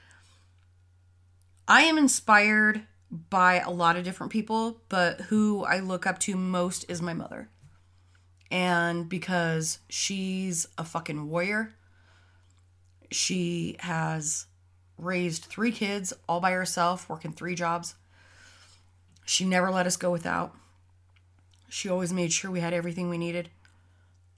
I 1.66 1.82
am 1.82 1.98
inspired 1.98 2.86
by 3.10 3.60
a 3.60 3.70
lot 3.70 3.96
of 3.96 4.04
different 4.04 4.32
people, 4.32 4.80
but 4.88 5.20
who 5.22 5.64
I 5.64 5.80
look 5.80 6.06
up 6.06 6.18
to 6.20 6.36
most 6.36 6.84
is 6.88 7.02
my 7.02 7.14
mother. 7.14 7.48
And 8.50 9.08
because 9.08 9.78
she's 9.88 10.66
a 10.76 10.84
fucking 10.84 11.28
warrior, 11.28 11.74
she 13.10 13.76
has 13.80 14.46
raised 14.98 15.44
three 15.44 15.72
kids 15.72 16.12
all 16.28 16.40
by 16.40 16.52
herself, 16.52 17.08
working 17.08 17.32
three 17.32 17.54
jobs. 17.54 17.94
She 19.24 19.44
never 19.44 19.70
let 19.70 19.86
us 19.86 19.96
go 19.96 20.10
without. 20.10 20.54
She 21.68 21.88
always 21.88 22.12
made 22.12 22.32
sure 22.32 22.50
we 22.50 22.60
had 22.60 22.74
everything 22.74 23.08
we 23.08 23.18
needed 23.18 23.50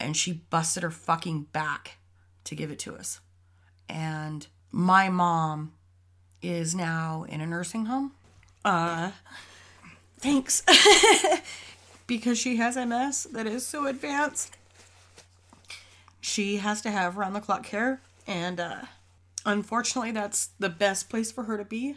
and 0.03 0.17
she 0.17 0.33
busted 0.33 0.83
her 0.83 0.91
fucking 0.91 1.45
back 1.53 1.99
to 2.45 2.55
give 2.55 2.71
it 2.71 2.79
to 2.81 2.95
us. 2.95 3.21
And 3.89 4.47
my 4.71 5.09
mom 5.09 5.75
is 6.43 6.75
now 6.75 7.25
in 7.29 7.41
a 7.41 7.47
nursing 7.47 7.87
home. 7.87 8.13
Uh 8.65 9.11
thanks. 10.19 10.63
because 12.07 12.39
she 12.39 12.57
has 12.57 12.77
MS 12.77 13.25
that 13.33 13.47
is 13.47 13.67
so 13.67 13.87
advanced. 13.87 14.57
She 16.21 16.59
has 16.59 16.81
to 16.83 16.91
have 16.91 17.17
round 17.17 17.35
the 17.35 17.41
clock 17.41 17.65
care 17.65 18.01
and 18.27 18.61
uh 18.61 18.83
unfortunately 19.45 20.13
that's 20.13 20.51
the 20.59 20.69
best 20.69 21.11
place 21.11 21.33
for 21.33 21.45
her 21.45 21.57
to 21.59 21.65
be. 21.65 21.97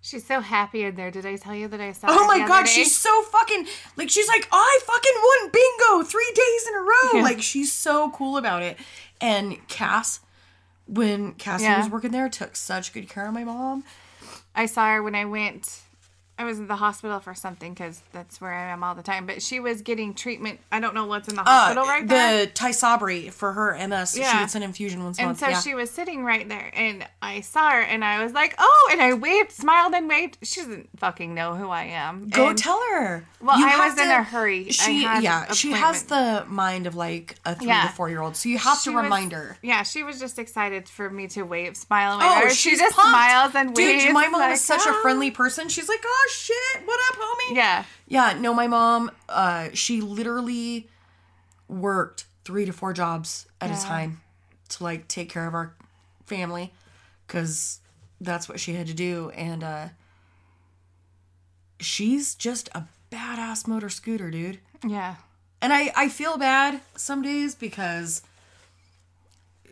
She's 0.00 0.24
so 0.24 0.38
happy 0.40 0.84
in 0.84 0.94
there. 0.94 1.10
Did 1.10 1.26
I 1.26 1.34
tell 1.34 1.54
you 1.54 1.66
that 1.66 1.80
I 1.80 1.90
saw? 1.90 2.06
Oh 2.10 2.28
my 2.28 2.46
god, 2.46 2.66
day? 2.66 2.70
she's 2.70 2.96
so 2.96 3.22
fucking 3.22 3.66
like 3.96 4.08
she's 4.08 4.28
like, 4.28 4.46
I 4.52 4.78
fucking 4.84 5.12
won 5.16 5.50
bingo 5.52 6.08
three 6.08 6.30
days 6.32 6.68
in 6.68 6.74
a 6.76 6.80
row. 6.80 7.10
Yeah. 7.14 7.22
Like 7.22 7.42
she's 7.42 7.72
so 7.72 8.10
cool 8.12 8.36
about 8.36 8.62
it. 8.62 8.76
And 9.20 9.66
Cass, 9.66 10.20
when 10.86 11.32
Cassie 11.32 11.64
Yeah. 11.64 11.80
was 11.80 11.90
working 11.90 12.12
there, 12.12 12.28
took 12.28 12.54
such 12.54 12.92
good 12.92 13.08
care 13.08 13.26
of 13.26 13.34
my 13.34 13.42
mom. 13.42 13.82
I 14.56 14.66
saw 14.66 14.88
her 14.94 15.02
when 15.02 15.14
I 15.14 15.26
went. 15.26 15.85
I 16.38 16.44
was 16.44 16.58
in 16.58 16.66
the 16.66 16.76
hospital 16.76 17.18
for 17.18 17.34
something 17.34 17.72
because 17.72 18.02
that's 18.12 18.40
where 18.40 18.52
I 18.52 18.70
am 18.70 18.84
all 18.84 18.94
the 18.94 19.02
time. 19.02 19.24
But 19.26 19.40
she 19.42 19.58
was 19.58 19.80
getting 19.80 20.12
treatment. 20.12 20.60
I 20.70 20.80
don't 20.80 20.94
know 20.94 21.06
what's 21.06 21.28
in 21.28 21.34
the 21.34 21.42
hospital 21.42 21.84
Uh, 21.84 21.86
right 21.86 22.06
there. 22.06 22.44
the 22.46 22.52
Tysabri 22.52 23.32
for 23.32 23.52
her 23.54 23.74
MS. 23.74 24.12
She 24.14 24.20
Yeah. 24.20 24.40
gets 24.40 24.54
an 24.54 24.62
infusion 24.62 25.02
once 25.02 25.18
a 25.18 25.22
And 25.22 25.28
month. 25.30 25.38
so 25.38 25.48
yeah. 25.48 25.60
she 25.60 25.74
was 25.74 25.90
sitting 25.90 26.24
right 26.24 26.46
there, 26.46 26.70
and 26.74 27.06
I 27.22 27.40
saw 27.40 27.70
her, 27.70 27.80
and 27.80 28.04
I 28.04 28.22
was 28.22 28.32
like, 28.32 28.54
"Oh!" 28.58 28.88
And 28.92 29.00
I 29.00 29.14
waved, 29.14 29.52
smiled, 29.52 29.94
and 29.94 30.08
waved. 30.08 30.38
She 30.42 30.60
doesn't 30.60 30.90
fucking 30.98 31.34
know 31.34 31.54
who 31.54 31.70
I 31.70 31.84
am. 31.84 32.28
Go 32.28 32.48
And- 32.48 32.58
tell 32.58 32.80
her. 32.92 33.24
Well, 33.40 33.58
You 33.58 33.66
I 33.68 33.88
was 33.88 33.98
in 33.98 34.10
a 34.10 34.22
hurry. 34.22 34.70
She 34.70 35.02
yeah, 35.02 35.52
she 35.52 35.72
has 35.72 36.02
the 36.04 36.44
mind 36.48 36.86
of 36.86 36.94
like 36.94 37.36
a 37.44 37.54
three 37.54 37.68
Yeah. 37.68 37.82
to 37.86 37.88
four 37.94 38.08
year 38.10 38.20
old. 38.20 38.36
So 38.36 38.48
you 38.48 38.58
have 38.58 38.78
She 38.78 38.90
to 38.90 38.96
was- 38.96 39.04
remind 39.04 39.32
her. 39.32 39.56
Yeah, 39.62 39.82
she 39.84 40.02
was 40.02 40.18
just 40.18 40.38
excited 40.38 40.88
for 40.88 41.08
me 41.08 41.28
to 41.28 41.42
wave, 41.44 41.76
smile, 41.76 42.20
and 42.20 42.20
wave. 42.20 42.50
Oh, 42.50 42.54
she 42.54 42.76
just 42.76 42.94
pumped. 42.94 43.10
smiles 43.10 43.54
and 43.54 43.74
waves. 43.76 44.04
Dude, 44.04 44.12
my 44.12 44.28
mom 44.28 44.40
like, 44.42 44.52
is 44.52 44.60
such 44.64 44.84
a 44.84 44.90
"Ah." 44.90 44.98
friendly 45.02 45.30
person. 45.30 45.68
She's 45.68 45.88
like, 45.88 46.02
"Oh 46.04 46.25
shit, 46.28 46.82
what 46.84 47.00
up, 47.10 47.18
homie?" 47.18 47.56
Yeah, 47.56 47.84
Yeah, 48.08 48.38
no, 48.38 48.54
my 48.54 48.66
mom, 48.66 49.10
uh, 49.28 49.68
she 49.74 50.00
literally 50.00 50.88
worked 51.68 52.26
three 52.44 52.64
to 52.64 52.72
four 52.72 52.92
jobs 52.92 53.46
at 53.60 53.70
a 53.70 53.82
time 53.82 54.20
to 54.68 54.84
like 54.84 55.08
take 55.08 55.28
care 55.28 55.46
of 55.46 55.54
our 55.54 55.74
family 56.26 56.72
because 57.26 57.80
that's 58.20 58.48
what 58.48 58.60
she 58.60 58.74
had 58.74 58.86
to 58.86 58.94
do. 58.94 59.30
And 59.30 59.64
uh, 59.64 59.88
she's 61.80 62.34
just 62.34 62.68
a 62.74 62.84
badass 63.10 63.66
motor 63.66 63.88
scooter, 63.88 64.30
dude. 64.30 64.60
yeah. 64.86 65.16
And 65.62 65.72
I, 65.72 65.90
I 65.96 66.08
feel 66.08 66.36
bad 66.36 66.80
some 66.96 67.22
days 67.22 67.54
because 67.54 68.22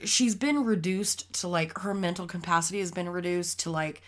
she's 0.03 0.35
been 0.35 0.65
reduced 0.65 1.33
to 1.41 1.49
like 1.49 1.79
her 1.81 1.95
mental 1.95 2.27
capacity 2.27 2.81
has 2.81 2.91
been 2.91 3.09
reduced 3.09 3.61
to 3.61 3.71
like 3.71 4.03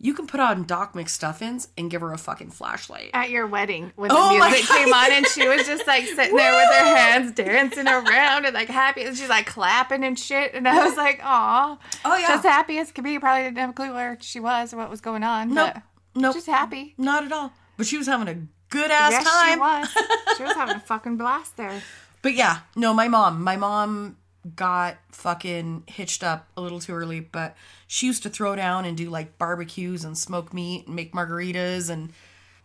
you 0.00 0.14
can 0.14 0.26
put 0.26 0.38
on 0.40 0.64
Doc 0.64 0.92
McStuffins 0.94 1.68
and 1.76 1.90
give 1.90 2.00
her 2.02 2.12
a 2.12 2.18
fucking 2.18 2.50
flashlight. 2.50 3.10
At 3.14 3.30
your 3.30 3.46
wedding, 3.46 3.92
when 3.96 4.10
Oh 4.12 4.32
the 4.32 4.38
music 4.48 4.68
came 4.68 4.92
on, 4.92 5.12
and 5.12 5.26
she 5.26 5.48
was 5.48 5.66
just 5.66 5.86
like 5.86 6.04
sitting 6.04 6.36
there 6.36 6.52
with 6.54 6.78
her 6.78 6.96
hands 6.96 7.32
dancing 7.32 7.88
around 7.88 8.44
and 8.44 8.54
like 8.54 8.68
happy, 8.68 9.02
and 9.02 9.16
she's 9.16 9.28
like 9.28 9.46
clapping 9.46 10.04
and 10.04 10.18
shit. 10.18 10.54
And 10.54 10.68
I 10.68 10.86
was 10.86 10.96
like, 10.96 11.20
"Aw, 11.22 11.78
Oh 12.04 12.16
yeah. 12.16 12.28
just 12.28 12.44
happy 12.44 12.78
as 12.78 12.92
could 12.92 13.04
be." 13.04 13.18
Probably 13.18 13.42
didn't 13.44 13.58
have 13.58 13.70
a 13.70 13.72
clue 13.72 13.92
where 13.92 14.16
she 14.20 14.38
was 14.40 14.72
or 14.72 14.76
what 14.76 14.88
was 14.90 15.00
going 15.00 15.24
on. 15.24 15.52
Nope. 15.52 15.72
but 15.74 15.82
Nope. 16.20 16.34
just 16.34 16.46
happy. 16.46 16.94
Not 16.96 17.24
at 17.24 17.32
all. 17.32 17.52
But 17.76 17.86
she 17.86 17.98
was 17.98 18.06
having 18.06 18.28
a 18.28 18.46
good 18.70 18.90
ass 18.90 19.12
yes, 19.12 19.24
time. 19.24 19.54
she 19.54 19.58
was. 19.60 20.36
She 20.36 20.42
was 20.44 20.52
having 20.56 20.76
a 20.76 20.80
fucking 20.80 21.16
blast 21.16 21.56
there. 21.56 21.82
But 22.22 22.34
yeah, 22.34 22.60
no, 22.76 22.92
my 22.94 23.08
mom. 23.08 23.42
My 23.42 23.56
mom 23.56 24.16
got 24.54 24.96
fucking 25.10 25.84
hitched 25.86 26.22
up 26.22 26.48
a 26.56 26.60
little 26.60 26.80
too 26.80 26.94
early, 26.94 27.20
but 27.20 27.56
she 27.86 28.06
used 28.06 28.22
to 28.22 28.30
throw 28.30 28.56
down 28.56 28.84
and 28.84 28.96
do 28.96 29.10
like 29.10 29.38
barbecues 29.38 30.04
and 30.04 30.16
smoke 30.16 30.52
meat 30.54 30.86
and 30.86 30.96
make 30.96 31.12
margaritas 31.12 31.90
and 31.90 32.12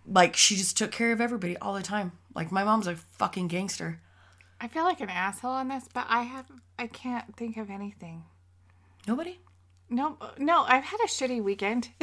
like 0.06 0.36
she 0.36 0.56
just 0.56 0.78
took 0.78 0.92
care 0.92 1.12
of 1.12 1.22
everybody 1.22 1.58
all 1.58 1.74
the 1.74 1.82
time. 1.82 2.12
Like 2.36 2.52
my 2.52 2.64
mom's 2.64 2.88
a 2.88 2.96
fucking 2.96 3.48
gangster. 3.48 4.00
I 4.62 4.68
feel 4.68 4.84
like 4.84 5.02
an 5.02 5.10
asshole 5.10 5.52
on 5.52 5.68
this, 5.68 5.86
but 5.94 6.06
I 6.10 6.24
have 6.24 6.46
I 6.78 6.88
can't 6.88 7.36
think 7.36 7.58
of 7.58 7.70
anything. 7.70 8.24
Nobody? 9.08 9.40
No, 9.90 10.18
no, 10.40 10.64
I've 10.64 10.86
had 10.86 11.00
a 11.02 11.08
shitty 11.08 11.44
weekend. 11.44 11.90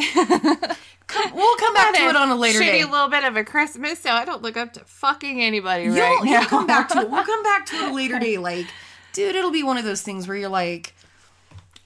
Come, 1.06 1.34
we'll 1.34 1.56
come 1.56 1.74
back 1.74 1.92
to 1.96 2.02
it 2.02 2.14
on 2.14 2.28
a 2.30 2.36
later 2.36 2.60
day. 2.60 2.66
shitty 2.66 2.84
day. 2.84 2.84
little 2.84 3.08
bit 3.08 3.24
of 3.24 3.34
a 3.36 3.42
Christmas, 3.42 3.98
so 3.98 4.10
I 4.10 4.24
don't 4.24 4.42
look 4.42 4.56
up 4.56 4.74
to 4.74 4.80
fucking 4.84 5.42
anybody 5.42 5.84
You'll, 5.84 5.96
right 5.96 6.20
you'll 6.22 6.32
now. 6.32 6.46
come 6.46 6.66
back 6.68 6.88
to 6.90 7.00
it. 7.00 7.10
We'll 7.10 7.24
come 7.26 7.42
back 7.42 7.66
to 7.66 7.76
it 7.76 7.90
a 7.90 7.94
later 7.94 8.20
day. 8.20 8.38
Like, 8.38 8.66
dude, 9.12 9.34
it'll 9.36 9.50
be 9.50 9.62
one 9.62 9.76
of 9.78 9.84
those 9.84 10.02
things 10.02 10.26
where 10.28 10.36
you're 10.36 10.48
like, 10.48 10.94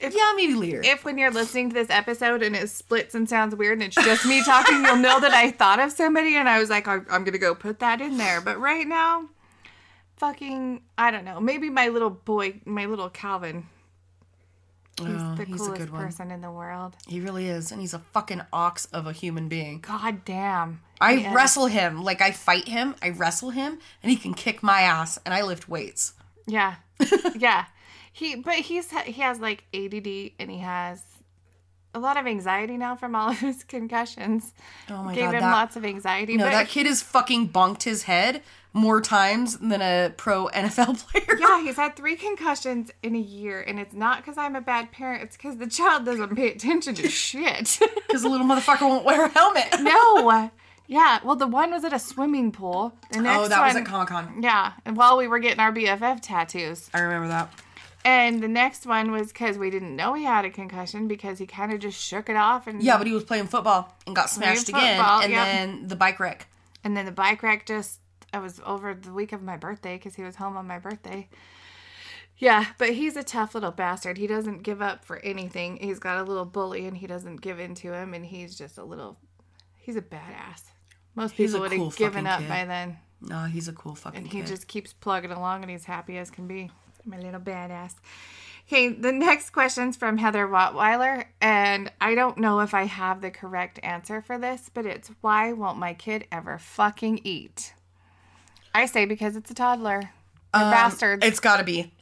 if, 0.01 0.15
yeah, 0.15 0.33
maybe 0.37 0.55
later. 0.55 0.83
if 0.85 1.05
when 1.05 1.17
you're 1.19 1.31
listening 1.31 1.71
to 1.71 1.75
this 1.75 1.89
episode 1.89 2.43
and 2.43 2.55
it 2.55 2.69
splits 2.69 3.15
and 3.15 3.29
sounds 3.29 3.55
weird 3.55 3.75
and 3.75 3.85
it's 3.85 3.95
just 3.97 4.27
me 4.27 4.45
talking, 4.45 4.85
you'll 4.85 4.97
know 4.97 5.21
that 5.21 5.33
I 5.33 5.51
thought 5.51 5.81
of 5.81 5.93
somebody 5.93 6.37
and 6.37 6.49
I 6.49 6.59
was 6.59 6.69
like, 6.69 6.87
I'm, 6.87 7.07
I'm 7.11 7.25
gonna 7.25 7.39
go 7.39 7.55
put 7.55 7.79
that 7.79 8.01
in 8.01 8.19
there. 8.19 8.41
But 8.41 8.59
right 8.59 8.87
now, 8.87 9.29
fucking, 10.17 10.83
I 10.99 11.11
don't 11.11 11.25
know. 11.25 11.41
Maybe 11.41 11.71
my 11.71 11.89
little 11.89 12.11
boy, 12.11 12.61
my 12.65 12.87
little 12.87 13.09
Calvin. 13.09 13.67
He's 14.99 15.09
Oh, 15.09 15.35
the 15.37 15.45
he's 15.45 15.55
a 15.57 15.59
coolest 15.59 15.81
good 15.81 15.93
person 15.93 16.31
in 16.31 16.41
the 16.41 16.53
world. 16.53 16.95
he 17.09 17.19
really 17.21 17.49
is, 17.49 17.73
and 17.73 17.81
he's 17.81 17.95
a 17.95 17.99
fucking 17.99 18.43
ox 18.53 18.85
of 18.87 19.09
a 19.09 19.13
human 19.13 19.49
being. 19.49 19.81
God 19.81 20.25
damn. 20.25 20.83
I 21.01 21.33
wrestle 21.35 21.67
him, 21.67 22.05
like 22.05 22.21
I 22.23 22.31
fight 22.31 22.69
him, 22.69 22.95
I 23.03 23.09
wrestle 23.11 23.51
him, 23.51 23.81
and 24.03 24.11
he 24.11 24.17
can 24.17 24.35
kick 24.35 24.63
my 24.63 24.83
ass, 24.83 25.19
and 25.25 25.35
I 25.35 25.43
lift 25.43 25.69
weights. 25.69 26.15
Yeah, 26.47 26.77
yeah. 27.37 27.67
He, 28.13 28.37
but 28.37 28.55
he's 28.55 28.91
he 29.05 29.21
has 29.23 29.41
like 29.41 29.65
ADD 29.75 30.33
and 30.39 30.51
he 30.51 30.59
has 30.59 31.03
a 31.95 31.99
lot 31.99 32.17
of 32.17 32.27
anxiety 32.27 32.77
now 32.77 32.97
from 32.97 33.15
all 33.15 33.31
of 33.31 33.39
his 33.39 33.65
concussions. 33.65 34.53
Oh 34.91 35.03
my 35.05 35.15
Gave 35.15 35.25
god, 35.25 35.31
Gave 35.33 35.35
him 35.35 35.41
that, 35.43 35.53
lots 35.53 35.77
of 35.77 35.85
anxiety. 35.85 36.37
no, 36.37 36.45
but 36.45 36.51
that 36.51 36.69
kid 36.69 36.87
has 36.87 37.03
fucking 37.03 37.49
bonked 37.51 37.85
his 37.85 38.05
head 38.05 38.43
more 38.73 39.01
times 39.01 39.57
than 39.59 39.81
a 39.81 40.13
pro 40.17 40.49
NFL 40.55 40.99
player. 41.09 41.39
yeah, 41.39 41.63
he's 41.63 41.77
had 41.77 41.95
three 41.97 42.17
concussions 42.17 42.91
in 43.03 43.15
a 43.15 43.21
year, 43.21 43.61
and 43.61 43.79
it's 43.79 43.95
not 43.95 44.19
because 44.19 44.37
I'm 44.37 44.57
a 44.57 44.61
bad 44.61 44.91
parent. 44.91 45.23
It's 45.23 45.37
because 45.37 45.57
the 45.59 45.69
child 45.69 46.05
doesn't 46.05 46.35
pay 46.35 46.51
attention 46.51 46.95
to 46.97 47.09
shit. 47.09 47.79
because 48.07 48.23
the 48.23 48.29
little 48.29 48.47
motherfucker 48.47 48.83
won't 48.83 49.05
wear 49.05 49.25
a 49.25 49.29
helmet. 49.29 49.69
no. 49.81 50.51
Yeah. 50.87 51.21
Well, 51.25 51.37
the 51.37 51.47
one 51.47 51.71
was 51.71 51.85
at 51.85 51.93
a 51.93 51.99
swimming 51.99 52.53
pool. 52.53 52.95
The 53.11 53.19
oh, 53.19 53.23
next 53.23 53.39
oh, 53.39 53.49
that 53.49 53.67
was 53.67 53.77
at 53.77 53.87
Comic 53.87 54.09
Con. 54.09 54.43
Yeah, 54.43 54.73
and 54.85 54.97
while 54.97 55.17
we 55.17 55.29
were 55.29 55.39
getting 55.39 55.61
our 55.61 55.73
BFF 55.73 56.21
tattoos. 56.23 56.91
I 56.93 57.01
remember 57.01 57.29
that. 57.29 57.53
And 58.05 58.43
the 58.43 58.49
next 58.49 58.85
one 58.85 59.13
was 59.13 59.29
because 59.29 59.57
we 59.57 59.71
didn't 59.71 59.97
know 59.97 60.13
he 60.13 60.25
had 60.25 60.45
a 60.45 60.51
concussion 60.51 61.09
because 61.09 61.39
he 61.39 61.47
kind 61.47 61.73
of 61.73 61.81
just 61.81 61.99
shook 61.99 62.29
it 62.29 62.37
off. 62.37 62.67
And 62.67 62.83
Yeah, 62.83 62.99
but 62.99 63.07
he 63.07 63.15
was 63.15 63.25
playing 63.25 63.47
football 63.47 63.97
and 64.07 64.15
got 64.15 64.29
smashed 64.29 64.69
again, 64.69 64.99
football, 64.99 65.23
and 65.23 65.33
yep. 65.33 65.47
then 65.47 65.89
the 65.89 65.97
bike 65.97 66.21
wreck. 66.21 66.47
And 66.85 66.95
then 66.95 67.07
the 67.07 67.13
bike 67.13 67.43
wreck 67.43 67.65
just, 67.65 68.01
I 68.35 68.41
was 68.41 68.61
over 68.67 68.93
the 68.93 69.13
week 69.13 69.33
of 69.33 69.43
my 69.43 69.57
birthday 69.57 69.97
because 69.97 70.17
he 70.17 70.23
was 70.23 70.37
home 70.37 70.55
on 70.59 70.67
my 70.67 70.79
birthday. 70.79 71.29
Yeah, 72.37 72.67
but 72.77 72.91
he's 72.91 73.17
a 73.17 73.23
tough 73.23 73.55
little 73.55 73.71
bastard. 73.71 74.19
He 74.19 74.27
doesn't 74.27 74.65
give 74.65 74.83
up 74.83 75.03
for 75.03 75.19
anything. 75.21 75.79
He's 75.79 75.99
got 75.99 76.19
a 76.19 76.25
little 76.25 76.45
bully 76.45 76.87
and 76.87 76.99
he 76.99 77.07
doesn't 77.07 77.41
give 77.41 77.59
in 77.59 77.75
to 77.77 77.95
him. 77.95 78.13
And 78.13 78.27
he's 78.27 78.59
just 78.59 78.77
a 78.77 78.85
little, 78.85 79.17
he's 79.79 79.97
a 79.97 80.03
badass. 80.03 80.74
Most 81.15 81.37
people 81.37 81.57
a 81.57 81.61
would 81.61 81.73
have 81.73 81.97
given 81.97 82.27
up 82.27 82.41
kid. 82.41 82.49
by 82.49 82.65
then. 82.65 82.99
No, 83.21 83.45
he's 83.45 83.69
a 83.69 83.73
cool 83.73 83.95
fucking 83.95 84.21
kid. 84.21 84.25
And 84.25 84.33
he 84.33 84.41
kid. 84.41 84.49
just 84.49 84.69
keeps 84.69 84.93
plugging 84.93 85.31
along 85.31 85.63
and 85.63 85.71
he's 85.71 85.85
happy 85.85 86.19
as 86.19 86.31
can 86.31 86.47
be. 86.47 86.71
My 87.07 87.19
little 87.19 87.41
badass. 87.41 87.93
Okay, 88.67 88.89
the 88.89 89.13
next 89.13 89.51
question's 89.51 89.95
from 89.95 90.17
Heather 90.17 90.47
Wattweiler, 90.49 91.27
and 91.43 91.93
I 92.01 92.15
don't 92.15 92.39
know 92.39 92.61
if 92.61 92.73
I 92.73 92.85
have 92.85 93.21
the 93.21 93.31
correct 93.31 93.79
answer 93.83 94.23
for 94.23 94.39
this, 94.39 94.71
but 94.73 94.87
it's 94.87 95.11
why 95.21 95.53
won't 95.53 95.77
my 95.79 95.93
kid 95.93 96.27
ever 96.33 96.57
fucking 96.57 97.21
eat? 97.25 97.75
I 98.75 98.87
say 98.87 99.05
because 99.05 99.37
it's 99.37 99.51
a 99.51 99.55
toddler. 99.55 100.01
They're 100.55 100.63
Um, 100.65 100.71
bastards. 100.71 101.27
It's 101.27 101.41
got 101.41 101.59
to 101.59 101.65
be 101.65 101.93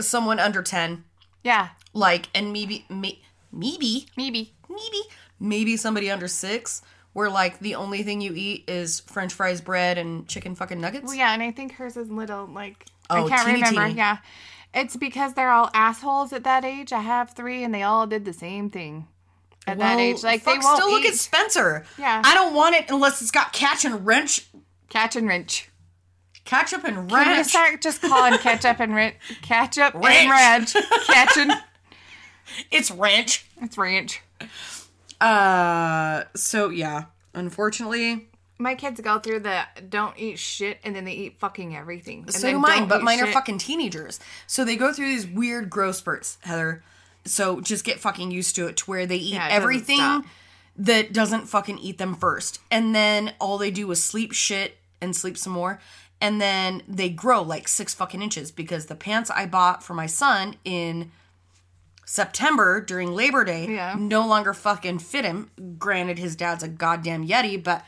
someone 0.00 0.38
under 0.38 0.62
ten, 0.62 1.02
yeah, 1.42 1.70
like, 1.92 2.28
and 2.36 2.52
maybe, 2.52 2.84
may, 2.88 3.20
maybe, 3.50 4.06
maybe. 4.16 4.54
maybe, 4.68 5.00
maybe 5.40 5.76
somebody 5.76 6.08
under 6.08 6.28
six, 6.28 6.82
where 7.12 7.28
like 7.30 7.58
the 7.58 7.74
only 7.74 8.02
thing 8.02 8.20
you 8.20 8.32
eat 8.34 8.64
is 8.68 9.00
French 9.00 9.32
fries, 9.34 9.60
bread, 9.60 9.98
and 9.98 10.26
chicken 10.28 10.54
fucking 10.54 10.80
nuggets. 10.80 11.06
Well, 11.06 11.14
yeah, 11.14 11.32
and 11.32 11.42
I 11.42 11.50
think 11.50 11.72
hers 11.74 11.96
is 11.96 12.10
little. 12.10 12.46
Like 12.46 12.86
Oh, 13.10 13.26
I 13.26 13.28
can't 13.28 13.46
teeny, 13.46 13.54
remember. 13.60 13.86
teeny. 13.88 13.98
Yeah, 13.98 14.18
it's 14.74 14.96
because 14.96 15.34
they're 15.34 15.50
all 15.50 15.70
assholes 15.74 16.32
at 16.32 16.44
that 16.44 16.64
age. 16.64 16.92
I 16.92 17.00
have 17.00 17.30
three, 17.30 17.62
and 17.64 17.74
they 17.74 17.82
all 17.82 18.06
did 18.06 18.24
the 18.24 18.32
same 18.32 18.70
thing 18.70 19.06
at 19.66 19.78
that 19.78 19.98
age. 19.98 20.22
Like 20.22 20.44
they 20.44 20.52
won't 20.58 20.76
still 20.78 20.90
look 20.90 21.04
at 21.04 21.14
Spencer. 21.14 21.84
Yeah. 21.98 22.22
I 22.24 22.34
don't 22.34 22.54
want 22.54 22.74
it 22.76 22.86
unless 22.90 23.20
it's 23.20 23.30
got 23.30 23.52
catch 23.52 23.84
and 23.84 24.06
wrench, 24.06 24.46
Catch 24.88 25.16
and 25.16 25.26
wrench. 25.28 25.68
ketchup 26.44 26.84
and 26.84 26.96
Can 26.96 27.06
we 27.08 27.14
ranch. 27.14 27.46
start 27.48 27.80
just 27.82 28.00
calling 28.02 28.38
ketchup 28.38 28.80
and 28.80 28.94
ranch? 28.94 29.14
Ketchup 29.42 29.94
Ranch. 29.94 30.04
and 30.16 30.30
ranch. 30.30 30.74
Catching. 31.06 31.50
It's 32.70 32.90
ranch. 32.90 33.46
It's 33.62 33.78
ranch. 33.78 34.20
Uh, 35.22 36.24
so 36.34 36.68
yeah, 36.68 37.04
unfortunately, 37.32 38.28
My 38.58 38.74
kids 38.74 39.00
go 39.00 39.18
through 39.18 39.40
the 39.40 39.62
don't 39.88 40.18
eat 40.18 40.38
shit 40.38 40.78
and 40.84 40.94
then 40.94 41.04
they 41.04 41.12
eat 41.12 41.38
fucking 41.38 41.76
everything. 41.76 42.22
And 42.22 42.34
so 42.34 42.40
then 42.42 42.54
do 42.54 42.60
mine, 42.60 42.88
but 42.88 43.02
mine 43.02 43.20
are 43.20 43.26
fucking 43.28 43.58
teenagers. 43.58 44.18
So 44.46 44.64
they 44.64 44.76
go 44.76 44.92
through 44.92 45.06
these 45.06 45.26
weird 45.26 45.70
growth 45.70 45.96
spurts, 45.96 46.38
Heather. 46.42 46.82
So 47.24 47.60
just 47.60 47.84
get 47.84 48.00
fucking 48.00 48.32
used 48.32 48.56
to 48.56 48.66
it 48.66 48.76
to 48.78 48.84
where 48.90 49.06
they 49.06 49.16
eat 49.16 49.34
Yeah, 49.34 49.48
doesn't 49.48 49.56
everything 49.62 50.24
that 50.76 51.12
doesn't 51.12 51.46
fucking 51.46 51.78
eat 51.78 51.98
them 51.98 52.14
first. 52.14 52.60
And 52.70 52.94
then 52.94 53.34
all 53.40 53.58
they 53.58 53.70
do 53.70 53.90
is 53.92 54.02
sleep 54.02 54.32
shit 54.32 54.76
and 55.00 55.14
sleep 55.14 55.38
some 55.38 55.52
more. 55.52 55.80
And 56.20 56.40
then 56.40 56.82
they 56.88 57.10
grow 57.10 57.42
like 57.42 57.68
six 57.68 57.94
fucking 57.94 58.22
inches 58.22 58.50
because 58.50 58.86
the 58.86 58.94
pants 58.94 59.30
I 59.30 59.46
bought 59.46 59.82
for 59.82 59.94
my 59.94 60.06
son 60.06 60.56
in 60.64 61.10
September 62.12 62.78
during 62.82 63.14
Labor 63.14 63.42
Day 63.42 63.66
Yeah. 63.74 63.94
no 63.98 64.26
longer 64.26 64.52
fucking 64.52 64.98
fit 64.98 65.24
him. 65.24 65.50
Granted, 65.78 66.18
his 66.18 66.36
dad's 66.36 66.62
a 66.62 66.68
goddamn 66.68 67.26
Yeti, 67.26 67.62
but 67.64 67.86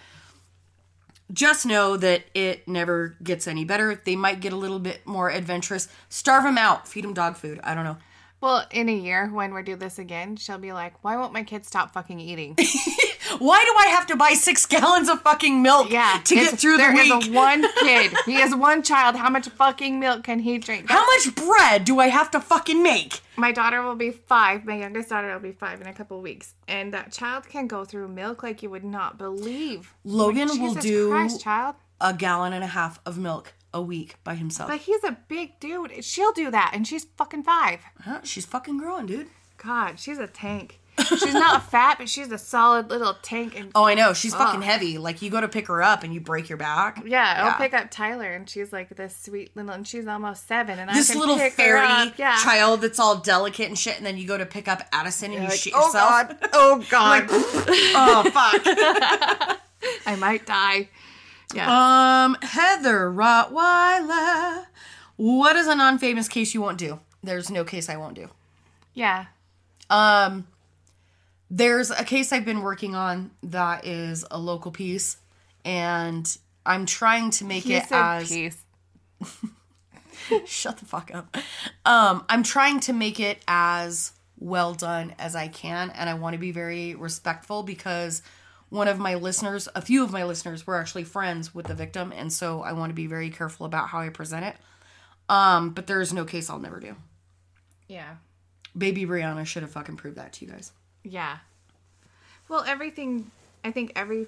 just 1.31 1.66
know 1.66 1.99
that 1.99 2.25
it 2.33 2.66
never 2.66 3.16
gets 3.22 3.47
any 3.47 3.66
better. 3.66 4.01
They 4.03 4.16
might 4.16 4.41
get 4.41 4.55
a 4.55 4.57
little 4.57 4.79
bit 4.79 5.07
more 5.07 5.29
adventurous. 5.31 5.89
Starve 6.09 6.45
them 6.45 6.57
out. 6.57 6.89
Feed 6.89 7.05
them 7.05 7.12
dog 7.12 7.37
food. 7.37 7.61
I 7.64 7.75
don't 7.75 7.85
know. 7.85 7.99
Well, 8.41 8.64
in 8.70 8.89
a 8.89 8.97
year 8.97 9.29
when 9.29 9.53
we 9.53 9.62
do 9.62 9.77
this 9.77 9.99
again, 9.99 10.37
she'll 10.37 10.57
be 10.57 10.72
like, 10.72 11.05
"Why 11.05 11.18
won't 11.18 11.35
my 11.35 11.43
kids 11.43 11.68
stop 11.68 11.93
fucking 11.93 12.18
eating?" 12.18 12.57
Why 13.39 13.62
do 13.64 13.75
I 13.79 13.87
have 13.89 14.07
to 14.09 14.16
buy 14.16 14.31
six 14.35 14.66
gallons 14.75 15.09
of 15.09 15.22
fucking 15.22 15.62
milk 15.62 15.91
Yeah, 15.91 16.20
to 16.25 16.35
get 16.35 16.59
through 16.59 16.72
the 16.79 16.83
there 16.85 16.99
is 17.01 17.27
week? 17.29 17.35
one 17.35 17.64
kid. 17.81 18.12
He 18.27 18.35
has 18.35 18.55
one 18.55 18.83
child. 18.83 19.16
How 19.16 19.31
much 19.31 19.49
fucking 19.49 19.99
milk 20.01 20.25
can 20.25 20.41
he 20.41 20.59
drink? 20.59 20.91
How 20.91 21.05
much 21.07 21.35
bread 21.35 21.85
do 21.85 22.01
I 22.01 22.09
have 22.09 22.31
to 22.33 22.41
fucking 22.41 22.83
make? 22.83 23.20
My 23.37 23.51
daughter 23.53 23.83
will 23.83 23.97
be 23.97 24.11
five. 24.11 24.64
My 24.64 24.77
youngest 24.79 25.09
daughter 25.09 25.33
will 25.33 25.41
be 25.41 25.53
five 25.53 25.81
in 25.81 25.87
a 25.87 25.93
couple 25.93 26.20
weeks, 26.20 26.55
and 26.68 26.93
that 26.95 27.12
child 27.12 27.49
can 27.49 27.66
go 27.66 27.85
through 27.85 28.09
milk 28.09 28.43
like 28.43 28.62
you 28.62 28.70
would 28.70 28.85
not 28.85 29.18
believe. 29.18 29.95
Logan 30.05 30.49
Like, 30.49 30.61
will 30.61 30.75
do 30.75 31.09
Christ, 31.11 31.41
child. 31.41 31.75
a 32.01 32.12
gallon 32.14 32.53
and 32.53 32.62
a 32.62 32.68
half 32.68 33.01
of 33.05 33.18
milk 33.18 33.55
a 33.72 33.83
week 33.83 34.16
by 34.22 34.37
himself. 34.37 34.70
But 34.70 34.81
he's 34.83 35.03
a 35.03 35.18
big 35.27 35.59
dude. 35.59 36.05
She'll 36.05 36.33
do 36.33 36.51
that, 36.53 36.70
and 36.75 36.87
she's 36.87 37.07
fucking 37.16 37.43
five. 37.43 37.81
Huh? 38.03 38.20
She's 38.22 38.47
fucking 38.47 38.79
growing, 38.79 39.07
dude. 39.07 39.29
God, 39.57 39.99
she's 39.99 40.18
a 40.18 40.27
tank. 40.29 40.81
She's 41.09 41.34
not 41.34 41.70
fat, 41.70 41.99
but 41.99 42.09
she's 42.09 42.30
a 42.30 42.38
solid 42.38 42.88
little 42.88 43.14
tank. 43.20 43.59
And 43.59 43.70
Oh, 43.74 43.84
I 43.84 43.95
know. 43.95 44.12
She's 44.12 44.34
fucking 44.34 44.62
heavy. 44.62 44.97
Like 44.97 45.22
you 45.22 45.30
go 45.30 45.40
to 45.40 45.49
pick 45.49 45.66
her 45.66 45.82
up 45.82 46.05
and 46.05 46.14
you 46.14 46.20
break 46.20 46.49
your 46.49 46.57
back. 46.59 47.03
yeah, 47.05 47.42
I'll 47.47 47.59
pick 47.59 47.74
up 47.74 47.90
Tyler, 47.90 48.32
and 48.32 48.49
she's 48.49 48.72
like 48.72 48.88
this 48.97 49.16
sweet 49.16 49.55
little, 49.57 49.72
and 49.72 49.86
she's 49.86 50.07
almost 50.07 50.47
seven, 50.47 50.78
and 50.78 50.90
I 50.90 50.95
This 50.95 51.11
can 51.11 51.18
little 51.20 51.36
fairy. 51.51 52.12
Yeah. 52.16 52.36
child 52.42 52.80
that's 52.80 53.01
all 53.01 53.16
delicate 53.18 53.68
and 53.68 53.78
shit, 53.78 53.97
and 53.97 54.07
then 54.07 54.16
you 54.16 54.26
go 54.26 54.38
to 54.38 54.47
pick 54.47 54.68
up 54.68 54.82
Addison 54.92 55.32
and 55.32 55.42
you 55.42 55.49
Like, 55.49 55.59
shit 55.59 55.72
oh 55.74 55.86
yourself. 55.86 56.11
God, 56.28 56.38
oh 56.53 56.84
God, 56.90 57.24
oh 57.30 58.30
fuck. 58.32 59.59
I 60.07 60.16
might 60.16 60.47
die. 60.47 60.88
Yeah. 61.55 62.24
Um, 62.24 62.36
Heather 62.42 63.11
Rottweiler. 63.12 64.66
What 65.16 65.57
is 65.57 65.66
a 65.66 65.74
non-famous 65.74 66.28
case 66.28 66.55
you 66.55 66.61
won't 66.61 66.78
do? 66.78 67.01
There's 67.22 67.51
no 67.51 67.64
case 67.64 67.88
I 67.88 67.97
won't 67.97 68.14
do. 68.14 68.28
yeah. 68.95 69.26
Um, 69.90 70.47
there's 71.51 71.90
a 71.90 72.05
case 72.05 72.32
I've 72.32 72.45
been 72.45 72.62
working 72.62 72.95
on 72.95 73.30
that 73.42 73.86
is 73.86 74.24
a 74.30 74.38
local 74.38 74.70
piece, 74.70 75.18
and 75.64 76.36
I'm 76.64 76.86
trying 76.86 77.30
to 77.32 77.45
make 77.45 77.64
He 77.64 77.74
it 77.74 77.90
as 77.90 78.28
peace. 78.28 78.64
shut 80.47 80.78
the 80.78 80.84
fuck 80.84 81.11
up. 81.14 81.36
Um, 81.84 82.24
I'm 82.28 82.42
trying 82.42 82.80
to 82.80 82.92
make 82.92 83.20
it 83.20 83.42
as 83.47 84.12
well 84.38 84.74
done 84.74 85.14
as 85.18 85.36
I 85.36 85.49
can, 85.49 85.90
and 85.90 86.09
I 86.09 86.14
want 86.14 86.34
to 86.34 86.38
be 86.38 86.51
very 86.51 86.95
respectful 86.95 87.62
because 87.62 88.22
one 88.68 88.88
of 88.88 88.99
my 88.99 89.14
listeners, 89.14 89.68
a 89.74 89.82
few 89.82 90.03
of 90.03 90.11
my 90.12 90.24
listeners, 90.24 90.66
were 90.66 90.76
actually 90.76 91.05
friends 91.05 91.55
with 91.55 91.66
the 91.66 91.74
victim, 91.74 92.12
and 92.14 92.32
so 92.32 92.62
I 92.62 92.72
want 92.72 92.90
to 92.90 92.95
be 92.95 93.07
very 93.07 93.30
careful 93.30 93.66
about 93.66 93.88
how 93.88 94.01
I 94.01 94.09
present 94.09 94.45
it. 94.45 94.57
Um, 95.28 95.70
but 95.70 95.86
there 95.86 96.01
is 96.01 96.12
no 96.12 96.24
case 96.24 96.51
I'll 96.51 96.59
never 96.59 96.80
do. 96.80 96.97
Yeah. 97.88 98.16
Baby 98.76 99.07
Brianna 99.07 99.47
should 99.47 99.62
have 99.62 99.72
fucking 99.72 99.97
proved 99.97 100.16
that 100.16 100.32
to 100.34 100.45
you 100.45 100.51
guys. 100.51 100.72
Yeah. 101.05 101.39
Well, 102.49 102.65
everything, 102.67 103.31
I 103.65 103.71
think 103.71 103.93
every 103.97 104.27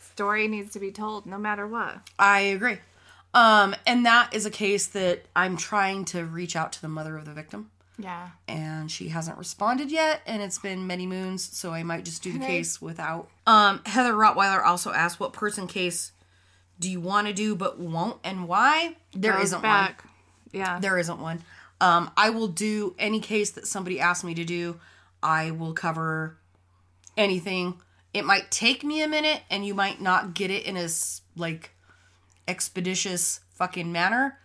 story 0.00 0.48
needs 0.48 0.72
to 0.72 0.80
be 0.80 0.90
told 0.90 1.26
no 1.26 1.38
matter 1.38 1.66
what. 1.66 1.98
I 2.18 2.40
agree. 2.40 2.78
Um, 3.34 3.74
and 3.86 4.04
that 4.06 4.34
is 4.34 4.44
a 4.46 4.50
case 4.50 4.86
that 4.88 5.22
I'm 5.34 5.56
trying 5.56 6.04
to 6.06 6.24
reach 6.24 6.54
out 6.56 6.72
to 6.74 6.82
the 6.82 6.88
mother 6.88 7.16
of 7.16 7.24
the 7.24 7.32
victim. 7.32 7.70
Yeah. 7.98 8.30
and 8.48 8.90
she 8.90 9.10
hasn't 9.10 9.36
responded 9.38 9.92
yet 9.92 10.22
and 10.26 10.42
it's 10.42 10.58
been 10.58 10.86
many 10.86 11.06
moons 11.06 11.44
so 11.56 11.72
i 11.72 11.82
might 11.84 12.04
just 12.06 12.22
do 12.22 12.32
the 12.32 12.38
Okay. 12.38 12.46
case 12.56 12.80
without 12.82 13.28
um 13.46 13.80
heather 13.84 14.14
rottweiler 14.14 14.64
also 14.64 14.90
asked 14.92 15.20
what 15.20 15.34
person 15.34 15.66
case 15.68 16.10
do 16.80 16.90
you 16.90 17.00
want 17.00 17.26
to 17.28 17.32
do 17.34 17.54
but 17.54 17.78
won't 17.78 18.16
and 18.24 18.48
why 18.48 18.96
There 19.12 19.34
not 19.38 19.62
one. 19.62 19.94
Yeah. 20.52 20.78
there 20.80 20.98
isn't 20.98 21.20
one 21.20 21.42
um 21.82 22.10
i 22.16 22.30
will 22.30 22.48
do 22.48 22.96
any 22.98 23.20
case 23.20 23.50
that 23.50 23.66
somebody 23.68 24.00
asks 24.00 24.24
me 24.24 24.34
to 24.34 24.44
do 24.44 24.80
i 25.22 25.50
will 25.50 25.72
cover 25.72 26.36
anything 27.16 27.74
it 28.14 28.24
might 28.24 28.50
take 28.50 28.84
me 28.84 29.02
a 29.02 29.08
minute 29.08 29.40
and 29.50 29.64
you 29.64 29.74
might 29.74 30.00
not 30.00 30.34
get 30.34 30.50
it 30.50 30.64
in 30.64 30.76
as 30.76 31.22
like 31.36 31.70
expeditious 32.48 33.40
fucking 33.54 33.90
manner 33.92 34.38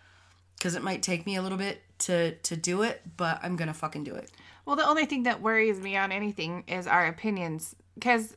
because 0.58 0.76
it 0.76 0.84
might 0.84 1.02
take 1.02 1.26
me 1.26 1.36
a 1.36 1.42
little 1.42 1.58
bit 1.58 1.82
to 2.00 2.36
to 2.38 2.56
do 2.56 2.84
it 2.84 3.02
but 3.18 3.40
i'm 3.42 3.56
gonna 3.56 3.74
fucking 3.74 4.04
do 4.04 4.14
it 4.14 4.30
Well, 4.66 4.76
the 4.76 4.86
only 4.86 5.06
thing 5.06 5.24
that 5.24 5.42
worries 5.42 5.80
me 5.80 5.96
on 5.96 6.12
anything 6.12 6.66
is 6.68 6.88
our 6.88 7.08
opinions. 7.08 7.74
Because 7.96 8.36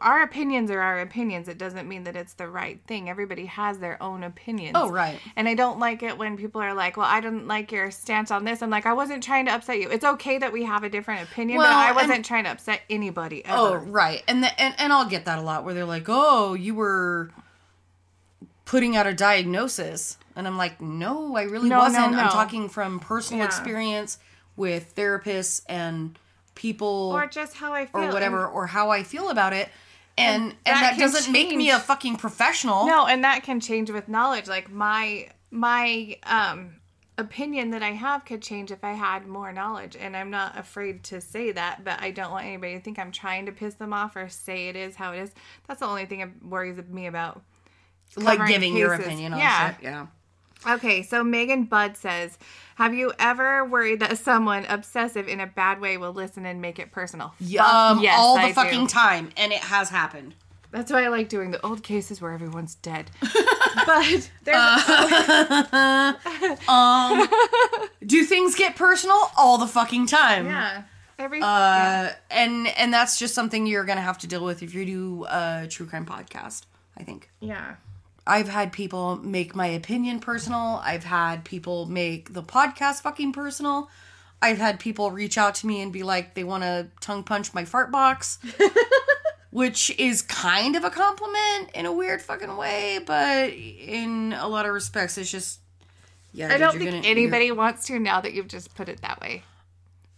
our 0.00 0.22
opinions 0.22 0.70
are 0.70 0.80
our 0.80 1.00
opinions. 1.00 1.48
It 1.48 1.58
doesn't 1.58 1.88
mean 1.88 2.04
that 2.04 2.16
it's 2.16 2.34
the 2.34 2.48
right 2.48 2.80
thing. 2.86 3.08
Everybody 3.08 3.46
has 3.46 3.78
their 3.78 4.02
own 4.02 4.22
opinions. 4.22 4.72
Oh, 4.74 4.88
right. 4.90 5.18
And 5.36 5.48
I 5.48 5.54
don't 5.54 5.78
like 5.78 6.02
it 6.02 6.18
when 6.18 6.36
people 6.36 6.60
are 6.60 6.74
like, 6.74 6.96
"Well, 6.96 7.06
I 7.06 7.20
didn't 7.20 7.46
like 7.46 7.72
your 7.72 7.90
stance 7.90 8.30
on 8.30 8.44
this." 8.44 8.62
I'm 8.62 8.70
like, 8.70 8.86
"I 8.86 8.92
wasn't 8.92 9.22
trying 9.22 9.46
to 9.46 9.52
upset 9.52 9.78
you. 9.78 9.88
It's 9.90 10.04
okay 10.04 10.38
that 10.38 10.52
we 10.52 10.64
have 10.64 10.84
a 10.84 10.88
different 10.88 11.22
opinion, 11.28 11.58
Well, 11.58 11.68
but 11.70 11.76
I 11.76 11.92
wasn't 11.92 12.24
trying 12.24 12.44
to 12.44 12.50
upset 12.50 12.82
anybody 12.90 13.44
ever." 13.44 13.56
Oh, 13.58 13.74
right. 13.76 14.22
And, 14.28 14.42
the, 14.42 14.60
and 14.60 14.74
and 14.78 14.92
I'll 14.92 15.08
get 15.08 15.24
that 15.24 15.38
a 15.38 15.42
lot 15.42 15.64
where 15.64 15.74
they're 15.74 15.84
like, 15.84 16.06
"Oh, 16.08 16.54
you 16.54 16.74
were 16.74 17.30
putting 18.64 18.96
out 18.96 19.06
a 19.06 19.14
diagnosis." 19.14 20.18
And 20.34 20.46
I'm 20.46 20.58
like, 20.58 20.80
"No, 20.80 21.36
I 21.36 21.42
really 21.42 21.68
No, 21.68 21.76
no, 21.76 21.82
wasn't. 21.84 22.12
no. 22.12 22.18
I'm 22.20 22.28
talking 22.30 22.68
from 22.68 23.00
personal 23.00 23.40
Yeah. 23.40 23.46
experience 23.46 24.18
with 24.56 24.94
therapists 24.94 25.62
and 25.68 26.18
people 26.56 27.12
or 27.14 27.26
just 27.26 27.54
how 27.54 27.72
I 27.72 27.86
feel 27.86 28.02
or 28.02 28.12
whatever 28.12 28.44
And- 28.46 28.52
or 28.54 28.66
how 28.66 28.90
I 28.90 29.04
feel 29.04 29.28
about 29.30 29.52
it." 29.52 29.68
And 30.18 30.42
and 30.44 30.56
that 30.64 30.96
that, 30.96 30.98
doesn't 30.98 31.30
make 31.30 31.54
me 31.54 31.70
a 31.70 31.78
fucking 31.78 32.16
professional. 32.16 32.86
No, 32.86 33.06
and 33.06 33.22
that 33.22 33.42
can 33.44 33.60
change 33.60 33.90
with 33.90 34.08
knowledge. 34.08 34.48
Like 34.48 34.70
my 34.70 35.28
my 35.50 36.16
um 36.24 36.76
opinion 37.18 37.70
that 37.70 37.82
I 37.82 37.92
have 37.92 38.24
could 38.26 38.42
change 38.42 38.70
if 38.70 38.82
I 38.84 38.92
had 38.92 39.26
more 39.26 39.52
knowledge, 39.52 39.96
and 39.96 40.16
I'm 40.16 40.30
not 40.30 40.58
afraid 40.58 41.04
to 41.04 41.20
say 41.20 41.52
that. 41.52 41.84
But 41.84 42.00
I 42.02 42.10
don't 42.10 42.30
want 42.30 42.46
anybody 42.46 42.74
to 42.74 42.80
think 42.80 42.98
I'm 42.98 43.12
trying 43.12 43.46
to 43.46 43.52
piss 43.52 43.74
them 43.74 43.92
off 43.92 44.16
or 44.16 44.28
say 44.28 44.68
it 44.68 44.76
is 44.76 44.96
how 44.96 45.12
it 45.12 45.20
is. 45.20 45.30
That's 45.68 45.80
the 45.80 45.86
only 45.86 46.06
thing 46.06 46.20
that 46.20 46.42
worries 46.44 46.78
me 46.88 47.06
about. 47.06 47.42
like 48.16 48.46
giving 48.48 48.76
your 48.76 48.94
opinion 48.94 49.32
on 49.34 49.38
Yeah. 49.40 49.74
shit. 49.74 49.82
Yeah. 49.82 50.06
Okay, 50.66 51.02
so 51.02 51.22
Megan 51.24 51.64
Budd 51.64 51.96
says, 51.96 52.38
"Have 52.76 52.94
you 52.94 53.12
ever 53.18 53.64
worried 53.64 54.00
that 54.00 54.18
someone 54.18 54.64
obsessive 54.68 55.28
in 55.28 55.40
a 55.40 55.46
bad 55.46 55.80
way 55.80 55.96
will 55.96 56.12
listen 56.12 56.46
and 56.46 56.60
make 56.60 56.78
it 56.78 56.90
personal?" 56.92 57.34
Fuck 57.40 57.60
Um, 57.74 58.00
yes, 58.00 58.16
all 58.18 58.36
the 58.36 58.42
I 58.42 58.48
do. 58.48 58.54
fucking 58.54 58.86
time, 58.88 59.30
and 59.36 59.52
it 59.52 59.60
has 59.60 59.90
happened. 59.90 60.34
That's 60.72 60.90
why 60.92 61.04
I 61.04 61.08
like 61.08 61.28
doing 61.28 61.52
the 61.52 61.64
old 61.64 61.82
cases 61.82 62.20
where 62.20 62.32
everyone's 62.32 62.74
dead. 62.76 63.10
but 63.86 64.30
there's 64.44 64.56
Do 68.06 68.24
things 68.24 68.54
get 68.54 68.76
personal 68.76 69.30
all 69.36 69.58
the 69.58 69.66
fucking 69.66 70.06
time? 70.06 70.46
yeah, 70.46 70.82
every 71.18 71.40
Uh, 71.42 72.10
and 72.30 72.66
and 72.68 72.92
that's 72.92 73.18
just 73.18 73.34
something 73.34 73.66
you're 73.66 73.84
gonna 73.84 74.00
have 74.02 74.18
to 74.18 74.26
deal 74.26 74.44
with 74.44 74.62
if 74.62 74.74
you 74.74 74.84
do 74.84 75.24
a 75.28 75.66
true 75.70 75.86
crime 75.86 76.06
podcast. 76.06 76.62
I 76.98 77.02
think 77.04 77.30
yeah. 77.40 77.76
I've 78.26 78.48
had 78.48 78.72
people 78.72 79.16
make 79.16 79.54
my 79.54 79.66
opinion 79.66 80.18
personal. 80.20 80.80
I've 80.84 81.04
had 81.04 81.44
people 81.44 81.86
make 81.86 82.32
the 82.32 82.42
podcast 82.42 83.02
fucking 83.02 83.32
personal. 83.32 83.88
I've 84.42 84.58
had 84.58 84.80
people 84.80 85.10
reach 85.10 85.38
out 85.38 85.54
to 85.56 85.66
me 85.66 85.80
and 85.80 85.92
be 85.92 86.02
like 86.02 86.34
they 86.34 86.44
want 86.44 86.62
to 86.64 86.88
tongue 87.00 87.22
punch 87.24 87.54
my 87.54 87.64
fart 87.64 87.90
box, 87.92 88.38
which 89.50 89.90
is 89.98 90.22
kind 90.22 90.76
of 90.76 90.84
a 90.84 90.90
compliment 90.90 91.70
in 91.74 91.86
a 91.86 91.92
weird 91.92 92.20
fucking 92.20 92.56
way, 92.56 92.98
but 93.04 93.50
in 93.50 94.34
a 94.34 94.48
lot 94.48 94.66
of 94.66 94.72
respects, 94.74 95.16
it's 95.18 95.30
just 95.30 95.60
yeah. 96.32 96.52
I 96.52 96.58
don't 96.58 96.72
think 96.72 96.84
gonna- 96.90 96.96
you're- 96.98 97.10
anybody 97.10 97.50
wants 97.52 97.86
to 97.86 97.98
now 97.98 98.20
that 98.20 98.34
you've 98.34 98.48
just 98.48 98.74
put 98.74 98.88
it 98.88 99.00
that 99.02 99.20
way. 99.20 99.42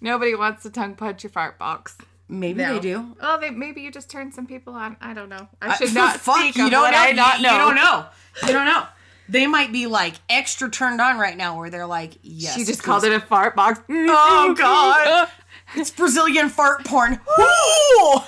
Nobody 0.00 0.34
wants 0.34 0.62
to 0.62 0.70
tongue 0.70 0.94
punch 0.94 1.22
your 1.24 1.30
fart 1.30 1.58
box. 1.58 1.96
Maybe 2.28 2.62
No. 2.62 2.74
they 2.74 2.80
do. 2.80 3.16
Oh, 3.20 3.38
they 3.40 3.50
maybe 3.50 3.80
you 3.80 3.90
just 3.90 4.10
turned 4.10 4.34
some 4.34 4.46
people 4.46 4.74
on. 4.74 4.96
I 5.00 5.14
don't 5.14 5.28
know. 5.28 5.48
I 5.62 5.68
I- 5.70 5.76
should 5.76 5.94
not 6.02 6.16
fuck, 6.16 6.36
speak 6.38 6.56
you 6.56 6.68
don't. 6.70 6.92
I 6.94 7.12
not 7.12 7.38
you, 7.38 7.44
know. 7.44 7.52
You 7.52 7.58
don't 7.58 7.74
know. 7.76 8.06
You 8.46 8.52
don't 8.52 8.66
know. 8.66 8.84
They 9.30 9.46
might 9.46 9.72
be 9.72 9.86
like 9.86 10.14
extra 10.30 10.70
turned 10.70 11.00
on 11.00 11.18
right 11.18 11.36
now, 11.36 11.58
where 11.58 11.68
they're 11.70 11.86
like, 11.86 12.14
"Yes." 12.22 12.54
She 12.54 12.64
just 12.64 12.80
please. 12.80 12.86
called 12.86 13.04
it 13.04 13.12
a 13.12 13.20
fart 13.20 13.54
box. 13.56 13.80
Oh 13.90 14.54
God! 14.58 15.28
it's 15.74 15.90
Brazilian 15.90 16.48
fart 16.48 16.84
porn. 16.84 17.12
Ooh! 17.40 18.20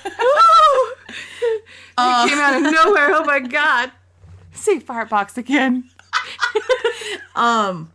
It 2.02 2.28
came 2.28 2.38
out 2.38 2.54
of 2.56 2.62
nowhere. 2.62 3.14
Oh 3.14 3.24
my 3.24 3.40
god. 3.40 3.92
Say 4.52 4.78
fart 4.78 5.08
box 5.08 5.36
again. 5.38 5.84
um, 7.34 7.92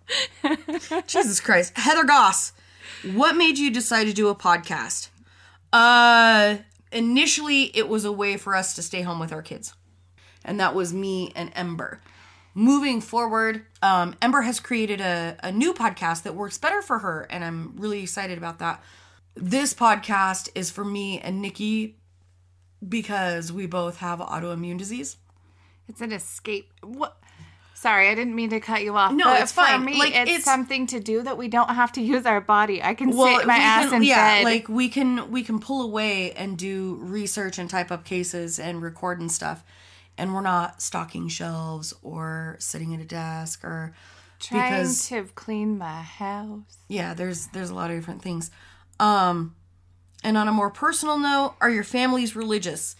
Jesus 1.07 1.39
Christ, 1.39 1.77
Heather 1.77 2.03
Goss, 2.05 2.53
what 3.13 3.35
made 3.35 3.57
you 3.57 3.69
decide 3.71 4.05
to 4.05 4.13
do 4.13 4.29
a 4.29 4.35
podcast? 4.35 5.09
Uh, 5.75 6.59
initially, 6.93 7.63
it 7.75 7.89
was 7.89 8.05
a 8.05 8.11
way 8.11 8.37
for 8.37 8.55
us 8.55 8.73
to 8.75 8.81
stay 8.81 9.01
home 9.01 9.19
with 9.19 9.33
our 9.33 9.41
kids, 9.41 9.73
and 10.45 10.57
that 10.57 10.73
was 10.73 10.93
me 10.93 11.33
and 11.35 11.51
Ember. 11.53 11.99
Moving 12.53 13.01
forward, 13.01 13.65
um, 13.81 14.15
Ember 14.21 14.43
has 14.43 14.61
created 14.61 15.01
a, 15.01 15.35
a 15.43 15.51
new 15.51 15.73
podcast 15.73 16.23
that 16.23 16.33
works 16.33 16.57
better 16.57 16.81
for 16.81 16.99
her, 16.99 17.27
and 17.29 17.43
I'm 17.43 17.73
really 17.75 18.01
excited 18.01 18.37
about 18.37 18.59
that. 18.59 18.81
This 19.35 19.73
podcast 19.73 20.47
is 20.55 20.71
for 20.71 20.85
me 20.85 21.19
and 21.19 21.41
Nikki 21.41 21.97
because 22.87 23.51
we 23.51 23.65
both 23.65 23.97
have 23.97 24.19
autoimmune 24.19 24.77
disease. 24.77 25.17
It's 25.89 25.99
an 25.99 26.13
escape. 26.13 26.71
What? 26.83 27.17
Sorry, 27.85 28.09
I 28.09 28.15
didn't 28.15 28.33
mean 28.33 28.49
to 28.49 28.59
cut 28.59 28.81
you 28.83 28.95
off. 28.97 29.11
No, 29.11 29.25
but 29.25 29.41
it's 29.43 29.51
for 29.51 29.61
fine. 29.61 29.85
me, 29.85 29.99
Like, 29.99 30.15
it's, 30.15 30.29
it's- 30.29 30.43
something 30.43 30.87
to 30.87 30.99
do 30.99 31.21
that 31.21 31.37
we 31.37 31.47
don't 31.47 31.69
have 31.69 31.91
to 31.91 32.01
use 32.01 32.25
our 32.25 32.41
body. 32.41 32.81
I 32.81 32.95
can 32.95 33.11
sit 33.13 33.45
my 33.45 33.55
ass 33.57 33.89
can, 33.89 33.97
in 33.97 34.03
yeah, 34.03 34.39
bed. 34.39 34.43
like 34.43 34.67
we 34.67 34.89
can 34.89 35.29
we 35.29 35.43
can 35.43 35.59
pull 35.59 35.83
away 35.83 36.31
and 36.31 36.57
do 36.57 36.95
research 37.01 37.59
and 37.59 37.69
type 37.69 37.91
up 37.91 38.03
cases 38.03 38.57
and 38.57 38.81
record 38.81 39.19
and 39.19 39.31
stuff, 39.31 39.63
and 40.17 40.33
we're 40.33 40.41
not 40.41 40.81
stocking 40.81 41.27
shelves 41.27 41.93
or 42.01 42.55
sitting 42.57 42.91
at 42.95 42.99
a 43.01 43.05
desk 43.05 43.63
or 43.63 43.93
trying 44.39 44.71
because 44.81 45.07
to 45.09 45.25
clean 45.35 45.77
my 45.77 46.01
house. 46.01 46.79
yeah, 46.87 47.13
there's 47.13 47.47
there's 47.53 47.69
a 47.69 47.75
lot 47.75 47.91
of 47.91 47.97
different 47.97 48.23
things. 48.23 48.49
Um, 48.99 49.53
and 50.23 50.37
on 50.39 50.47
a 50.47 50.51
more 50.51 50.71
personal 50.71 51.19
note, 51.19 51.53
are 51.61 51.69
your 51.69 51.83
families 51.83 52.35
religious? 52.35 52.95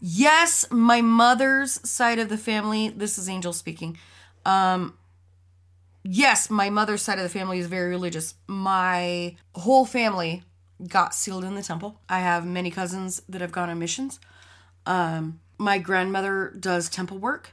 Yes, 0.00 0.64
my 0.70 1.02
mother's 1.02 1.86
side 1.86 2.18
of 2.18 2.30
the 2.30 2.38
family. 2.38 2.88
This 2.88 3.18
is 3.18 3.28
Angel 3.28 3.52
speaking. 3.52 3.98
Um, 4.44 4.94
yes, 6.04 6.50
my 6.50 6.70
mother's 6.70 7.02
side 7.02 7.18
of 7.18 7.22
the 7.24 7.28
family 7.28 7.58
is 7.58 7.66
very 7.66 7.90
religious. 7.90 8.34
My 8.46 9.36
whole 9.54 9.84
family 9.84 10.42
got 10.86 11.14
sealed 11.14 11.44
in 11.44 11.54
the 11.54 11.62
temple. 11.62 12.00
I 12.08 12.20
have 12.20 12.46
many 12.46 12.70
cousins 12.70 13.22
that 13.28 13.40
have 13.40 13.52
gone 13.52 13.68
on 13.68 13.78
missions. 13.78 14.18
Um, 14.86 15.40
my 15.58 15.78
grandmother 15.78 16.54
does 16.58 16.88
temple 16.88 17.18
work, 17.18 17.50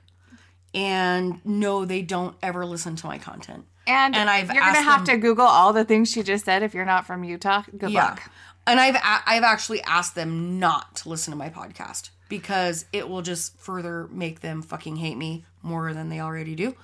and 0.73 1.41
no, 1.43 1.83
they 1.85 2.01
don't 2.01 2.35
ever 2.41 2.65
listen 2.65 2.95
to 2.97 3.07
my 3.07 3.17
content. 3.17 3.65
And, 3.85 4.15
And 4.15 4.29
I've 4.29 4.47
you're 4.53 4.63
gonna 4.63 4.81
have 4.81 5.05
them- 5.05 5.15
to 5.15 5.21
Google 5.21 5.45
all 5.45 5.71
the 5.73 5.85
things 5.85 6.11
she 6.11 6.23
just 6.23 6.45
said 6.45 6.63
if 6.63 6.73
you're 6.73 6.85
not 6.85 7.05
from 7.05 7.23
Utah. 7.23 7.63
Good 7.77 7.91
luck. 7.91 8.21
And 8.65 8.79
I've 8.81 8.95
a- 8.95 9.29
I've 9.29 9.43
actually 9.43 9.81
asked 9.83 10.15
them 10.15 10.59
not 10.59 10.95
to 10.97 11.09
listen 11.09 11.31
to 11.31 11.37
my 11.37 11.49
podcast 11.49 12.09
because 12.29 12.85
it 12.93 13.07
will 13.09 13.21
just 13.21 13.57
further 13.59 14.07
make 14.11 14.41
them 14.41 14.61
fucking 14.61 14.95
hate 14.97 15.17
me 15.17 15.45
more 15.61 15.93
than 15.93 16.09
they 16.09 16.19
already 16.19 16.55
do. 16.55 16.75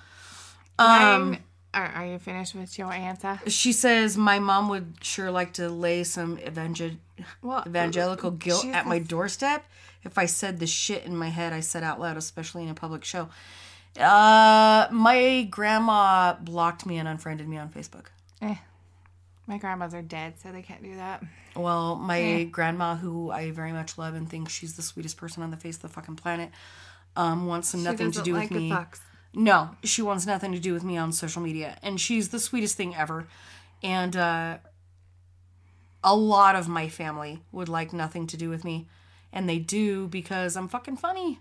Um, 0.79 1.37
are, 1.73 1.85
are 1.85 2.05
you 2.05 2.19
finished 2.19 2.55
with 2.55 2.77
your 2.77 2.91
answer? 2.91 3.39
she 3.47 3.71
says 3.73 4.17
my 4.17 4.39
mom 4.39 4.69
would 4.69 4.95
sure 5.01 5.31
like 5.31 5.53
to 5.53 5.69
lay 5.69 6.03
some 6.03 6.37
evangel- 6.39 6.97
Well, 7.41 7.63
evangelical 7.65 8.31
guilt 8.31 8.65
at 8.65 8.85
my 8.87 8.99
doorstep 8.99 9.65
if 10.03 10.17
I 10.17 10.25
said 10.25 10.59
the 10.59 10.67
shit 10.67 11.05
in 11.05 11.15
my 11.15 11.29
head 11.29 11.53
I 11.53 11.61
said 11.61 11.83
out 11.83 11.99
loud, 11.99 12.17
especially 12.17 12.63
in 12.63 12.69
a 12.69 12.73
public 12.73 13.03
show. 13.05 13.29
Uh, 13.99 14.87
my 14.91 15.47
grandma 15.49 16.33
blocked 16.33 16.85
me 16.85 16.97
and 16.97 17.07
unfriended 17.07 17.47
me 17.47 17.57
on 17.57 17.69
Facebook. 17.69 18.07
Eh. 18.41 18.55
My 19.45 19.57
grandmas 19.57 19.93
are 19.93 20.01
dead, 20.01 20.39
so 20.41 20.51
they 20.51 20.61
can't 20.61 20.81
do 20.81 20.95
that. 20.95 21.21
Well, 21.55 21.95
my 21.95 22.43
grandma, 22.45 22.95
who 22.95 23.29
I 23.29 23.51
very 23.51 23.73
much 23.73 23.97
love 23.97 24.15
and 24.15 24.29
think 24.29 24.49
she's 24.49 24.75
the 24.75 24.81
sweetest 24.81 25.17
person 25.17 25.43
on 25.43 25.51
the 25.51 25.57
face 25.57 25.75
of 25.75 25.81
the 25.83 25.89
fucking 25.89 26.15
planet, 26.15 26.49
um, 27.15 27.45
wants 27.45 27.73
nothing 27.73 28.11
to 28.11 28.21
do 28.21 28.33
like 28.33 28.49
with 28.49 28.61
me. 28.61 28.73
No, 29.35 29.71
she 29.83 30.01
wants 30.01 30.25
nothing 30.25 30.51
to 30.53 30.59
do 30.59 30.73
with 30.73 30.83
me 30.83 30.97
on 30.97 31.11
social 31.11 31.41
media, 31.41 31.77
and 31.83 31.99
she's 31.99 32.29
the 32.29 32.39
sweetest 32.39 32.77
thing 32.77 32.95
ever. 32.95 33.27
And 33.81 34.15
uh, 34.15 34.57
a 36.03 36.15
lot 36.15 36.55
of 36.55 36.67
my 36.67 36.87
family 36.87 37.41
would 37.51 37.67
like 37.69 37.91
nothing 37.93 38.27
to 38.27 38.37
do 38.37 38.49
with 38.49 38.63
me, 38.63 38.87
and 39.33 39.49
they 39.49 39.59
do 39.59 40.07
because 40.07 40.55
I'm 40.55 40.67
fucking 40.69 40.97
funny, 40.97 41.39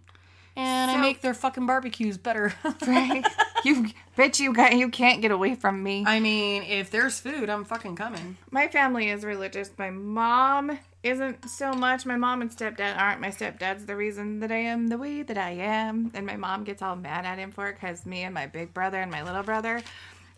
and 0.56 0.90
I 0.90 0.96
make 1.00 1.20
their 1.20 1.34
fucking 1.34 1.66
barbecues 1.66 2.18
better. 2.18 2.52
Right? 2.86 3.24
you 3.64 3.86
bitch, 4.16 4.40
you 4.40 4.52
got 4.52 4.76
you 4.76 4.88
can't 4.88 5.22
get 5.22 5.30
away 5.30 5.54
from 5.54 5.82
me. 5.82 6.04
I 6.06 6.20
mean, 6.20 6.62
if 6.62 6.90
there's 6.90 7.20
food, 7.20 7.48
I'm 7.48 7.64
fucking 7.64 7.96
coming. 7.96 8.36
My 8.50 8.68
family 8.68 9.08
is 9.10 9.24
religious. 9.24 9.70
My 9.78 9.90
mom 9.90 10.78
isn't 11.02 11.48
so 11.48 11.72
much. 11.72 12.06
My 12.06 12.16
mom 12.16 12.42
and 12.42 12.50
stepdad 12.50 12.96
aren't. 12.96 13.20
My 13.20 13.28
stepdad's 13.28 13.86
the 13.86 13.96
reason 13.96 14.40
that 14.40 14.52
I 14.52 14.56
am 14.56 14.88
the 14.88 14.98
way 14.98 15.22
that 15.22 15.38
I 15.38 15.50
am. 15.50 16.10
And 16.14 16.26
my 16.26 16.36
mom 16.36 16.64
gets 16.64 16.82
all 16.82 16.96
mad 16.96 17.24
at 17.24 17.38
him 17.38 17.50
for 17.50 17.68
it 17.68 17.74
because 17.80 18.06
me 18.06 18.22
and 18.22 18.34
my 18.34 18.46
big 18.46 18.72
brother 18.72 19.00
and 19.00 19.10
my 19.10 19.22
little 19.22 19.42
brother 19.42 19.82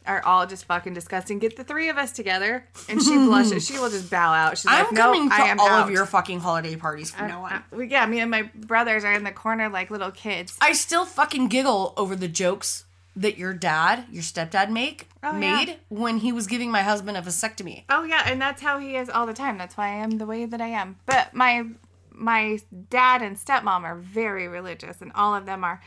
are 0.06 0.22
all 0.24 0.46
just 0.46 0.66
fucking 0.66 0.94
disgusting. 0.94 1.38
Get 1.38 1.56
the 1.56 1.64
three 1.64 1.88
of 1.88 1.96
us 1.96 2.12
together. 2.12 2.66
And 2.88 3.02
she 3.02 3.16
blushes. 3.16 3.66
She 3.66 3.78
will 3.78 3.90
just 3.90 4.10
bow 4.10 4.32
out. 4.32 4.58
She's 4.58 4.66
I'm 4.68 4.84
like, 4.84 4.92
no, 4.92 5.00
coming 5.12 5.28
to 5.30 5.34
I 5.34 5.46
am 5.46 5.60
all 5.60 5.68
out. 5.68 5.84
of 5.84 5.90
your 5.90 6.06
fucking 6.06 6.40
holiday 6.40 6.76
parties 6.76 7.10
from 7.10 7.28
now 7.28 7.44
on. 7.44 7.62
Uh, 7.72 7.80
yeah, 7.80 8.06
me 8.06 8.20
and 8.20 8.30
my 8.30 8.42
brothers 8.54 9.04
are 9.04 9.12
in 9.12 9.24
the 9.24 9.32
corner 9.32 9.68
like 9.68 9.90
little 9.90 10.10
kids. 10.10 10.56
I 10.60 10.72
still 10.72 11.06
fucking 11.06 11.48
giggle 11.48 11.94
over 11.96 12.16
the 12.16 12.28
jokes 12.28 12.84
that 13.16 13.38
your 13.38 13.54
dad, 13.54 14.04
your 14.10 14.22
stepdad, 14.22 14.70
make 14.70 15.08
Oh, 15.22 15.32
yeah. 15.32 15.38
made 15.38 15.76
when 15.88 16.18
he 16.18 16.32
was 16.32 16.46
giving 16.46 16.70
my 16.70 16.82
husband 16.82 17.16
a 17.16 17.22
vasectomy. 17.22 17.84
Oh 17.88 18.04
yeah, 18.04 18.22
and 18.26 18.40
that's 18.40 18.60
how 18.60 18.78
he 18.78 18.96
is 18.96 19.08
all 19.08 19.26
the 19.26 19.32
time. 19.32 19.56
That's 19.58 19.76
why 19.76 19.86
I 19.88 19.94
am 19.96 20.18
the 20.18 20.26
way 20.26 20.44
that 20.46 20.60
I 20.60 20.68
am. 20.68 20.96
But 21.06 21.32
my 21.34 21.64
my 22.12 22.58
dad 22.90 23.22
and 23.22 23.36
stepmom 23.36 23.82
are 23.84 23.96
very 23.96 24.46
religious, 24.48 25.00
and 25.00 25.10
all 25.14 25.34
of 25.34 25.46
them 25.46 25.64
are. 25.64 25.80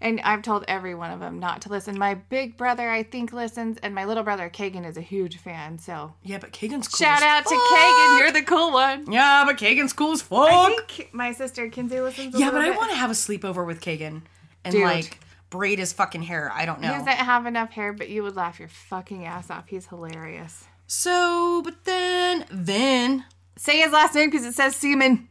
And 0.00 0.20
I've 0.22 0.42
told 0.42 0.64
every 0.66 0.96
one 0.96 1.12
of 1.12 1.20
them 1.20 1.38
not 1.38 1.62
to 1.62 1.68
listen. 1.68 1.96
My 1.96 2.14
big 2.14 2.56
brother, 2.56 2.90
I 2.90 3.04
think, 3.04 3.32
listens, 3.32 3.78
and 3.84 3.94
my 3.94 4.04
little 4.04 4.24
brother, 4.24 4.50
Kagan, 4.50 4.84
is 4.84 4.96
a 4.96 5.00
huge 5.00 5.38
fan. 5.38 5.78
So 5.78 6.12
Yeah, 6.24 6.38
but 6.38 6.50
Kagan's 6.52 6.88
cool. 6.88 7.06
shout 7.06 7.22
out 7.22 7.46
to. 7.46 7.54
Kagan. 7.54 8.18
You're 8.18 8.32
the 8.32 8.42
cool 8.42 8.72
one. 8.72 9.10
Yeah, 9.10 9.44
but 9.46 9.56
Kagan's 9.58 9.92
cool 9.92 10.10
as 10.10 10.20
fuck. 10.20 10.48
I 10.50 10.76
think 10.86 11.10
my 11.14 11.32
sister 11.32 11.68
Kinsey 11.68 12.00
listens. 12.00 12.34
A 12.34 12.38
yeah, 12.38 12.50
but 12.50 12.62
I 12.62 12.70
want 12.72 12.90
to 12.90 12.96
have 12.96 13.10
a 13.10 13.14
sleepover 13.14 13.64
with 13.64 13.80
Kagan 13.80 14.22
and 14.64 14.72
Dude. 14.72 14.82
like 14.82 15.20
braid 15.52 15.78
his 15.78 15.92
fucking 15.92 16.22
hair. 16.22 16.50
I 16.52 16.66
don't 16.66 16.80
know. 16.80 16.88
He 16.88 16.94
doesn't 16.94 17.08
have 17.08 17.46
enough 17.46 17.70
hair, 17.70 17.92
but 17.92 18.08
you 18.08 18.24
would 18.24 18.34
laugh 18.34 18.58
your 18.58 18.68
fucking 18.68 19.24
ass 19.24 19.50
off. 19.50 19.68
He's 19.68 19.86
hilarious. 19.86 20.64
So, 20.88 21.62
but 21.64 21.84
then, 21.84 22.44
then 22.50 23.24
Say 23.56 23.78
his 23.80 23.92
last 23.92 24.14
name 24.14 24.28
because 24.30 24.44
it 24.44 24.54
says 24.54 24.74
Seaman. 24.74 25.28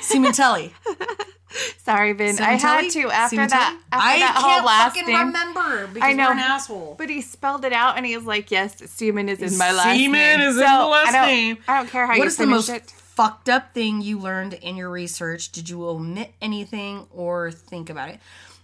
Simontelli. 0.00 0.70
Sorry, 1.78 2.12
Vin. 2.12 2.38
I 2.38 2.52
had 2.52 2.90
to 2.90 3.10
after 3.10 3.36
that. 3.36 3.78
After 3.90 4.06
I 4.06 4.18
that 4.18 4.34
can't 4.34 4.44
whole 4.44 4.64
last 4.66 4.94
fucking 4.96 5.12
name. 5.12 5.26
remember 5.26 5.86
because 5.86 6.08
I 6.08 6.12
know. 6.12 6.26
we're 6.26 6.32
an 6.32 6.38
asshole. 6.38 6.94
But 6.98 7.08
he 7.08 7.20
spelled 7.22 7.64
it 7.64 7.72
out 7.72 7.96
and 7.96 8.04
he 8.04 8.16
was 8.16 8.26
like, 8.26 8.50
"Yes, 8.50 8.76
Seaman 8.90 9.28
is 9.28 9.40
in 9.40 9.58
my 9.58 9.72
last 9.72 9.96
Seaman 9.96 10.12
name." 10.12 10.40
is 10.40 10.56
in 10.56 10.62
the 10.62 10.66
last 10.66 11.14
I 11.14 11.26
name. 11.26 11.58
I 11.66 11.78
don't 11.78 11.88
care 11.88 12.06
how 12.06 12.18
What 12.18 12.24
you 12.24 12.30
finish 12.30 12.50
most 12.50 12.68
it. 12.68 12.94
Fucked 13.16 13.48
up 13.48 13.74
thing 13.74 14.02
you 14.02 14.18
learned 14.18 14.52
in 14.54 14.76
your 14.76 14.90
research? 14.90 15.50
Did 15.50 15.68
you 15.68 15.84
omit 15.88 16.34
anything 16.40 17.06
or 17.10 17.50
think 17.50 17.90
about 17.90 18.10
it? 18.10 18.20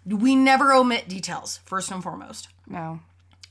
We 0.06 0.36
never 0.36 0.72
omit 0.72 1.08
details, 1.08 1.60
first 1.64 1.90
and 1.90 2.02
foremost. 2.02 2.48
No. 2.68 3.00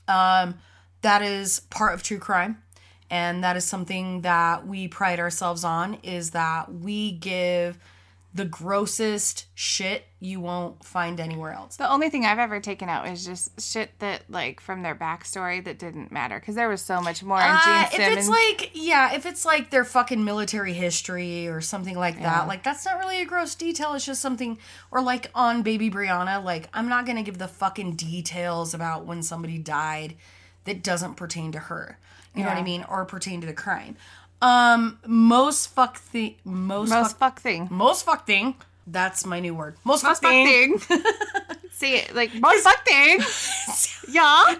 Um, 0.08 0.54
that 1.02 1.22
is 1.22 1.60
part 1.70 1.94
of 1.94 2.02
true 2.02 2.18
crime. 2.18 2.62
And 3.10 3.44
that 3.44 3.56
is 3.56 3.64
something 3.66 4.22
that 4.22 4.66
we 4.66 4.88
pride 4.88 5.20
ourselves 5.20 5.64
on 5.64 5.98
is 6.02 6.30
that 6.30 6.72
we 6.72 7.12
give 7.12 7.78
the 8.34 8.44
grossest 8.46 9.44
shit 9.54 10.04
you 10.18 10.40
won't 10.40 10.82
find 10.82 11.20
anywhere 11.20 11.52
else. 11.52 11.76
The 11.76 11.90
only 11.90 12.08
thing 12.08 12.24
I've 12.24 12.38
ever 12.38 12.60
taken 12.60 12.88
out 12.88 13.06
is 13.06 13.26
just 13.26 13.60
shit 13.60 13.90
that, 13.98 14.22
like, 14.30 14.58
from 14.60 14.82
their 14.82 14.94
backstory 14.94 15.62
that 15.64 15.78
didn't 15.78 16.10
matter 16.10 16.40
because 16.40 16.54
there 16.54 16.68
was 16.70 16.80
so 16.80 17.02
much 17.02 17.22
more 17.22 17.38
in 17.38 17.44
Uh, 17.44 17.60
Gene 17.90 18.00
if 18.00 18.16
it's 18.18 18.28
like, 18.28 18.70
yeah, 18.72 19.12
if 19.12 19.26
it's 19.26 19.44
like 19.44 19.68
their 19.68 19.84
fucking 19.84 20.24
military 20.24 20.72
history 20.72 21.46
or 21.46 21.60
something 21.60 21.94
like 21.96 22.14
Yeah. 22.16 22.22
that, 22.38 22.48
like 22.48 22.62
that's 22.62 22.86
not 22.86 22.98
really 22.98 23.20
a 23.20 23.26
gross 23.26 23.54
detail. 23.54 23.92
It's 23.92 24.06
just 24.06 24.22
something, 24.22 24.58
or 24.90 25.02
like 25.02 25.30
on 25.34 25.62
Baby 25.62 25.90
Brianna, 25.90 26.42
like 26.42 26.68
I'm 26.72 26.88
not 26.88 27.04
gonna 27.04 27.22
give 27.22 27.36
the 27.38 27.48
fucking 27.48 27.96
details 27.96 28.72
about 28.72 29.04
when 29.04 29.22
somebody 29.22 29.58
died 29.58 30.14
that 30.64 30.82
doesn't 30.82 31.16
pertain 31.16 31.52
to 31.52 31.58
her. 31.58 31.98
You 32.34 32.44
know 32.44 32.48
what 32.48 32.56
I 32.56 32.62
mean, 32.62 32.82
or 32.88 33.04
pertain 33.04 33.42
to 33.42 33.46
the 33.46 33.52
crime. 33.52 33.94
Um, 34.42 34.98
most 35.06 35.68
fuck 35.68 35.98
thing, 35.98 36.34
most 36.44 36.90
most 36.90 37.10
fuck, 37.16 37.34
fuck 37.36 37.40
thing. 37.40 37.68
most 37.70 38.04
fuck 38.04 38.26
thing. 38.26 38.56
That's 38.86 39.24
my 39.24 39.38
new 39.40 39.54
word. 39.54 39.76
Most, 39.84 40.02
Most 40.02 40.20
fuck 40.20 40.32
fuck 40.32 40.46
thing. 40.46 40.78
See 41.70 41.94
it 41.96 42.14
like 42.14 42.34
most 42.34 42.62
fuck 42.64 42.84
thing. 42.84 43.20
Yeah. 44.12 44.44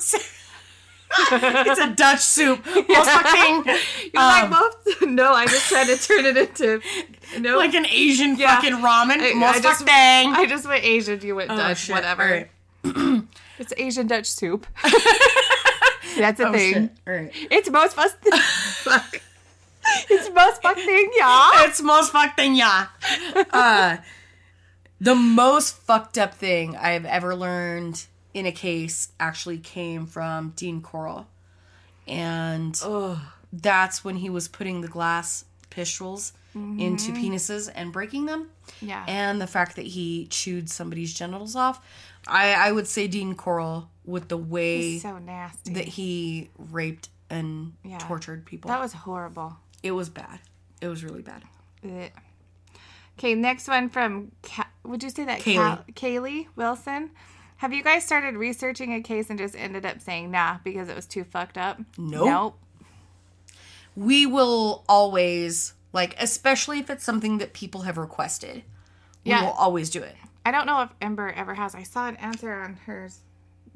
it's 1.32 1.80
a 1.80 1.90
Dutch 1.90 2.20
soup. 2.20 2.64
Most 2.64 3.10
fuck 3.10 3.26
thing. 3.28 3.64
You 3.66 4.10
like 4.20 4.48
most? 4.48 5.02
No, 5.02 5.32
I 5.32 5.46
just 5.46 5.68
tried 5.68 5.88
to 5.88 5.96
turn 5.98 6.24
it 6.26 6.36
into 6.36 6.80
no. 7.40 7.58
Like 7.58 7.74
an 7.74 7.84
Asian 7.86 8.36
Yeah. 8.36 8.54
fucking 8.54 8.74
ramen. 8.78 9.18
I- 9.20 9.34
most 9.34 9.48
I 9.58 9.60
fuck 9.60 9.62
just- 9.62 9.84
thing. 9.84 10.32
I 10.32 10.46
just 10.48 10.66
went 10.68 10.84
Asian. 10.84 11.20
You 11.20 11.34
went 11.36 11.50
Dutch. 11.50 11.60
Oh, 11.70 11.74
shit. 11.74 11.94
Whatever. 11.94 12.48
Right. 12.84 13.22
It's 13.58 13.72
Asian 13.76 14.06
Dutch 14.08 14.26
soup. 14.30 14.66
That's 16.16 16.40
a 16.40 16.48
Oh, 16.48 16.52
thing. 16.52 16.72
shit. 16.74 16.90
All 17.06 17.12
right. 17.14 17.30
It's 17.50 17.70
most 17.70 17.94
fuck. 17.94 19.20
It's 20.10 20.30
most 20.34 20.62
fuck 20.62 20.76
thing, 20.76 21.10
yeah. 21.16 21.50
It's 21.64 21.80
most 21.82 22.12
fucked 22.12 22.36
thing, 22.36 22.54
yeah. 22.54 22.86
Uh, 23.52 23.96
the 25.00 25.14
most 25.14 25.76
fucked 25.76 26.18
up 26.18 26.34
thing 26.34 26.76
I've 26.76 27.04
ever 27.04 27.34
learned 27.34 28.06
in 28.34 28.46
a 28.46 28.52
case 28.52 29.12
actually 29.20 29.58
came 29.58 30.06
from 30.06 30.52
Dean 30.56 30.80
Corll. 30.82 31.26
And 32.08 32.80
that's 33.52 34.04
when 34.04 34.16
he 34.16 34.30
was 34.30 34.48
putting 34.48 34.80
the 34.80 34.88
glass 34.88 35.44
pistols 35.70 36.32
into 36.54 37.12
penises 37.12 37.70
and 37.74 37.92
breaking 37.92 38.26
them. 38.26 38.48
Yeah. 38.82 39.04
And 39.08 39.40
the 39.40 39.46
fact 39.46 39.76
that 39.76 39.86
he 39.86 40.26
chewed 40.26 40.68
somebody's 40.68 41.14
genitals 41.14 41.56
off. 41.56 41.82
I, 42.26 42.52
I 42.52 42.72
would 42.72 42.86
say 42.86 43.08
Dean 43.08 43.34
Corll 43.34 43.88
with 44.04 44.28
the 44.28 44.36
way 44.36 44.98
so 44.98 45.18
nasty. 45.18 45.72
that 45.74 45.86
he 45.88 46.50
raped 46.58 47.08
and 47.30 47.72
Yeah. 47.84 47.96
tortured 47.98 48.44
people. 48.44 48.68
that 48.68 48.80
was 48.80 48.92
horrible. 48.92 49.56
It 49.82 49.92
was 49.92 50.08
bad. 50.08 50.40
It 50.80 50.88
was 50.88 51.04
really 51.04 51.22
bad. 51.22 51.42
Okay, 53.18 53.34
next 53.34 53.68
one 53.68 53.88
from 53.88 54.32
Ka- 54.42 54.68
would 54.84 55.02
you 55.02 55.10
say 55.10 55.24
that 55.24 55.40
Kaylee. 55.40 55.56
Ka- 55.56 55.84
Kaylee 55.92 56.46
Wilson? 56.56 57.10
Have 57.58 57.72
you 57.72 57.82
guys 57.84 58.04
started 58.04 58.34
researching 58.36 58.92
a 58.94 59.00
case 59.00 59.30
and 59.30 59.38
just 59.38 59.54
ended 59.54 59.86
up 59.86 60.00
saying 60.00 60.30
nah 60.30 60.58
because 60.64 60.88
it 60.88 60.96
was 60.96 61.06
too 61.06 61.22
fucked 61.24 61.56
up? 61.58 61.78
Nope. 61.98 62.26
Nope. 62.26 62.58
we 63.94 64.24
will 64.26 64.84
always 64.88 65.74
like 65.92 66.16
especially 66.18 66.78
if 66.78 66.88
it's 66.90 67.04
something 67.04 67.38
that 67.38 67.52
people 67.52 67.82
have 67.82 67.98
requested 67.98 68.62
we 69.24 69.30
Yeah. 69.30 69.42
will 69.44 69.52
always 69.52 69.90
do 69.90 70.02
it 70.02 70.16
I 70.46 70.50
don't 70.50 70.66
know 70.66 70.80
if 70.82 70.90
Ember 71.00 71.30
ever 71.30 71.54
has. 71.54 71.72
I 71.74 71.84
saw 71.84 72.08
an 72.08 72.16
answer 72.16 72.52
on 72.52 72.74
hers 72.86 73.20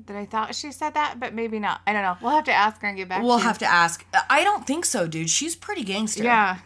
that 0.04 0.14
I 0.16 0.26
thought 0.26 0.54
she 0.54 0.70
said 0.72 0.94
that, 0.94 1.18
but 1.18 1.32
maybe 1.34 1.58
not. 1.58 1.80
I 1.86 1.92
don't 1.92 2.02
know. 2.02 2.16
We'll 2.20 2.34
have 2.36 2.44
to 2.44 2.52
ask 2.52 2.80
her 2.82 2.88
and 2.88 2.96
get 2.96 3.08
back. 3.08 3.22
we'll 3.22 3.38
to 3.38 3.42
you. 3.42 3.48
have 3.48 3.58
to 3.58 3.66
ask 3.66 4.04
i 4.28 4.44
don't 4.44 4.66
think 4.66 4.84
so 4.84 5.06
dude 5.08 5.30
she's 5.30 5.56
pretty 5.56 5.82
gangster 5.84 6.22
Yeah. 6.24 6.58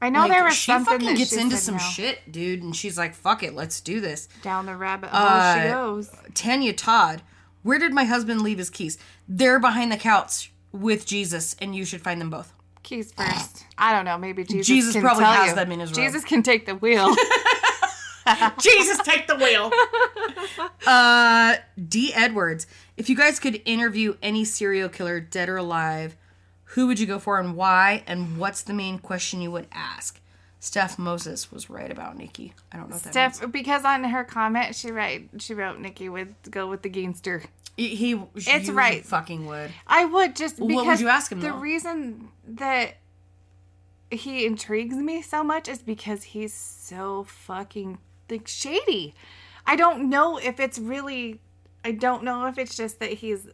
I 0.00 0.08
know 0.08 0.20
like, 0.20 0.30
there 0.32 0.42
was 0.44 0.54
she 0.56 0.72
something 0.72 0.94
fucking 0.94 1.06
that 1.08 1.16
gets 1.18 1.32
into 1.36 1.56
some 1.56 1.74
no. 1.76 1.80
shit 1.80 2.32
dude 2.32 2.62
and 2.62 2.74
she's 2.74 2.96
like 2.98 3.14
fuck 3.14 3.42
it 3.42 3.54
let's 3.54 3.80
do 3.80 4.00
this 4.00 4.28
down 4.42 4.66
the 4.66 4.74
rabbit 4.76 5.10
hole 5.10 5.20
she 5.54 5.68
Uh, 5.68 5.72
goes. 5.72 6.10
tanya 6.34 6.72
todd 6.72 7.22
where 7.62 7.78
did 7.78 7.92
my 7.92 8.04
husband 8.04 8.40
leave 8.42 8.58
his 8.58 8.68
keys 8.70 8.98
they're 9.28 9.60
behind 9.60 9.92
the 9.92 9.96
couch 9.96 10.50
with 10.72 11.06
jesus 11.06 11.54
and 11.60 11.76
you 11.76 11.84
should 11.84 12.00
find 12.02 12.20
them 12.20 12.30
both 12.30 12.52
Keys 12.82 13.12
first. 13.12 13.64
I 13.78 13.92
don't 13.92 14.04
know. 14.04 14.18
Maybe 14.18 14.42
Jesus. 14.48 14.66
Jesus 14.66 14.96
probably 14.96 15.22
has 15.22 15.50
you. 15.50 15.54
them 15.54 15.70
in 15.70 15.78
his 15.78 15.90
room. 15.92 16.04
Jesus 16.04 16.24
can 16.24 16.42
take 16.42 16.66
the 16.66 16.74
wheel. 16.74 17.14
Jesus, 18.60 18.98
take 18.98 19.26
the 19.26 19.36
wheel. 19.36 19.70
uh, 20.86 21.56
D. 21.88 22.12
Edwards. 22.14 22.66
If 22.96 23.08
you 23.08 23.16
guys 23.16 23.38
could 23.38 23.60
interview 23.64 24.16
any 24.22 24.44
serial 24.44 24.88
killer, 24.88 25.20
dead 25.20 25.48
or 25.48 25.56
alive, 25.56 26.16
who 26.64 26.86
would 26.86 26.98
you 27.00 27.06
go 27.06 27.18
for 27.18 27.38
and 27.38 27.56
why? 27.56 28.02
And 28.06 28.38
what's 28.38 28.62
the 28.62 28.72
main 28.74 28.98
question 28.98 29.40
you 29.40 29.50
would 29.50 29.66
ask? 29.72 30.20
Steph 30.60 30.96
Moses 30.98 31.50
was 31.50 31.68
right 31.68 31.90
about 31.90 32.16
Nikki. 32.16 32.54
I 32.70 32.76
don't 32.76 32.88
know 32.88 32.94
what 32.94 33.02
that 33.02 33.34
Steph, 33.34 33.50
because 33.50 33.84
on 33.84 34.04
her 34.04 34.22
comment 34.22 34.76
she 34.76 34.92
write 34.92 35.28
she 35.38 35.54
wrote 35.54 35.80
Nikki 35.80 36.08
would 36.08 36.36
go 36.50 36.68
with 36.68 36.82
the 36.82 36.88
Gangster. 36.88 37.42
He, 37.76 37.96
he 37.96 38.22
It's 38.36 38.68
right. 38.68 39.04
Fucking 39.04 39.46
would. 39.46 39.72
I 39.88 40.04
would 40.04 40.36
just 40.36 40.56
because 40.58 40.72
What 40.72 40.86
would 40.86 41.00
you 41.00 41.08
ask 41.08 41.32
him, 41.32 41.40
The 41.40 41.48
though? 41.48 41.56
reason 41.56 42.28
that 42.46 42.94
he 44.10 44.46
intrigues 44.46 44.94
me 44.94 45.20
so 45.22 45.42
much 45.42 45.68
is 45.68 45.80
because 45.80 46.22
he's 46.22 46.54
so 46.54 47.24
fucking 47.24 47.98
like 48.30 48.48
shady. 48.48 49.14
I 49.66 49.76
don't 49.76 50.08
know 50.10 50.38
if 50.38 50.58
it's 50.60 50.78
really 50.78 51.40
I 51.84 51.92
don't 51.92 52.24
know 52.24 52.46
if 52.46 52.58
it's 52.58 52.76
just 52.76 53.00
that 53.00 53.12
he's 53.12 53.48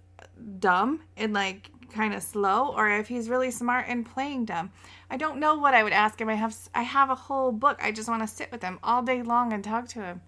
dumb 0.58 1.00
and 1.16 1.32
like 1.32 1.70
kind 1.92 2.14
of 2.14 2.22
slow 2.22 2.74
or 2.76 2.90
if 2.90 3.08
he's 3.08 3.28
really 3.28 3.50
smart 3.50 3.86
and 3.88 4.04
playing 4.04 4.44
dumb. 4.44 4.70
I 5.10 5.16
don't 5.16 5.38
know 5.38 5.56
what 5.56 5.74
I 5.74 5.82
would 5.82 5.92
ask 5.92 6.20
him. 6.20 6.28
I 6.28 6.34
have 6.34 6.56
I 6.74 6.82
have 6.82 7.10
a 7.10 7.14
whole 7.14 7.52
book. 7.52 7.78
I 7.82 7.92
just 7.92 8.08
want 8.08 8.22
to 8.22 8.28
sit 8.28 8.52
with 8.52 8.62
him 8.62 8.78
all 8.82 9.02
day 9.02 9.22
long 9.22 9.52
and 9.52 9.64
talk 9.64 9.88
to 9.88 10.02
him. 10.02 10.20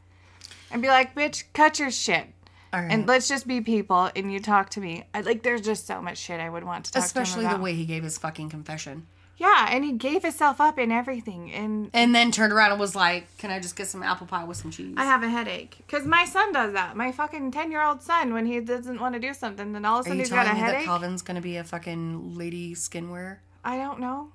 And 0.73 0.81
be 0.81 0.89
like, 0.89 1.15
"Bitch, 1.17 1.45
cut 1.53 1.79
your 1.79 1.91
shit." 1.91 2.27
All 2.73 2.81
right. 2.81 2.91
And 2.91 3.07
let's 3.07 3.29
just 3.29 3.47
be 3.47 3.61
people 3.61 4.11
and 4.15 4.33
you 4.33 4.41
talk 4.41 4.71
to 4.71 4.81
me. 4.81 5.05
I, 5.13 5.23
like 5.23 5.43
there's 5.43 5.61
just 5.61 5.87
so 5.87 6.01
much 6.01 6.19
shit 6.19 6.41
I 6.41 6.49
would 6.49 6.65
want 6.65 6.85
to 6.87 6.93
talk 6.93 7.05
Especially 7.05 7.45
to 7.45 7.51
him 7.51 7.59
the 7.59 7.63
way 7.63 7.75
he 7.75 7.85
gave 7.85 8.05
his 8.05 8.19
fucking 8.19 8.49
confession. 8.49 9.07
Yeah, 9.41 9.69
and 9.71 9.83
he 9.83 9.93
gave 9.93 10.23
himself 10.23 10.61
up 10.61 10.79
in 10.79 10.93
everything 10.93 11.51
and 11.51 11.89
And 11.95 12.15
then 12.15 12.31
turned 12.31 12.53
around 12.53 12.73
and 12.73 12.81
was 12.81 12.95
like, 12.95 13.35
Can 13.39 13.51
I 13.51 13.59
just 13.59 13.75
get 13.75 13.89
some 13.89 14.03
apple 14.03 14.27
pie 14.27 14.45
with 14.45 14.59
some 14.59 14.71
cheese? 14.71 14.95
I 14.99 15.05
have 15.07 15.23
a 15.23 15.31
headache 15.31 15.79
because 15.79 16.07
my 16.07 16.27
son 16.27 16.53
does 16.53 16.75
that. 16.75 16.95
My 16.95 17.11
fucking 17.11 17.51
ten 17.51 17.71
year 17.71 17.83
old 17.83 18.03
son, 18.03 18.35
when 18.35 18.45
he 18.45 18.61
doesn't 18.61 19.01
want 19.01 19.15
to 19.15 19.19
do 19.19 19.33
something, 19.33 19.73
then 19.73 19.87
all 19.87 20.01
of 20.01 20.05
a 20.07 20.09
sudden 20.11 20.19
he's 20.19 20.29
got 20.29 20.45
telling 20.45 20.51
a 20.51 20.55
me 20.55 20.61
that 20.61 20.73
headache. 20.75 20.87
Calvin's 20.87 21.23
gonna 21.23 21.41
be 21.41 21.57
a 21.57 21.65
fucking 21.65 22.37
lady 22.37 22.75
skin 22.75 23.09
wearer? 23.09 23.41
I 23.65 23.79
don't 23.79 23.99
know 23.99 24.31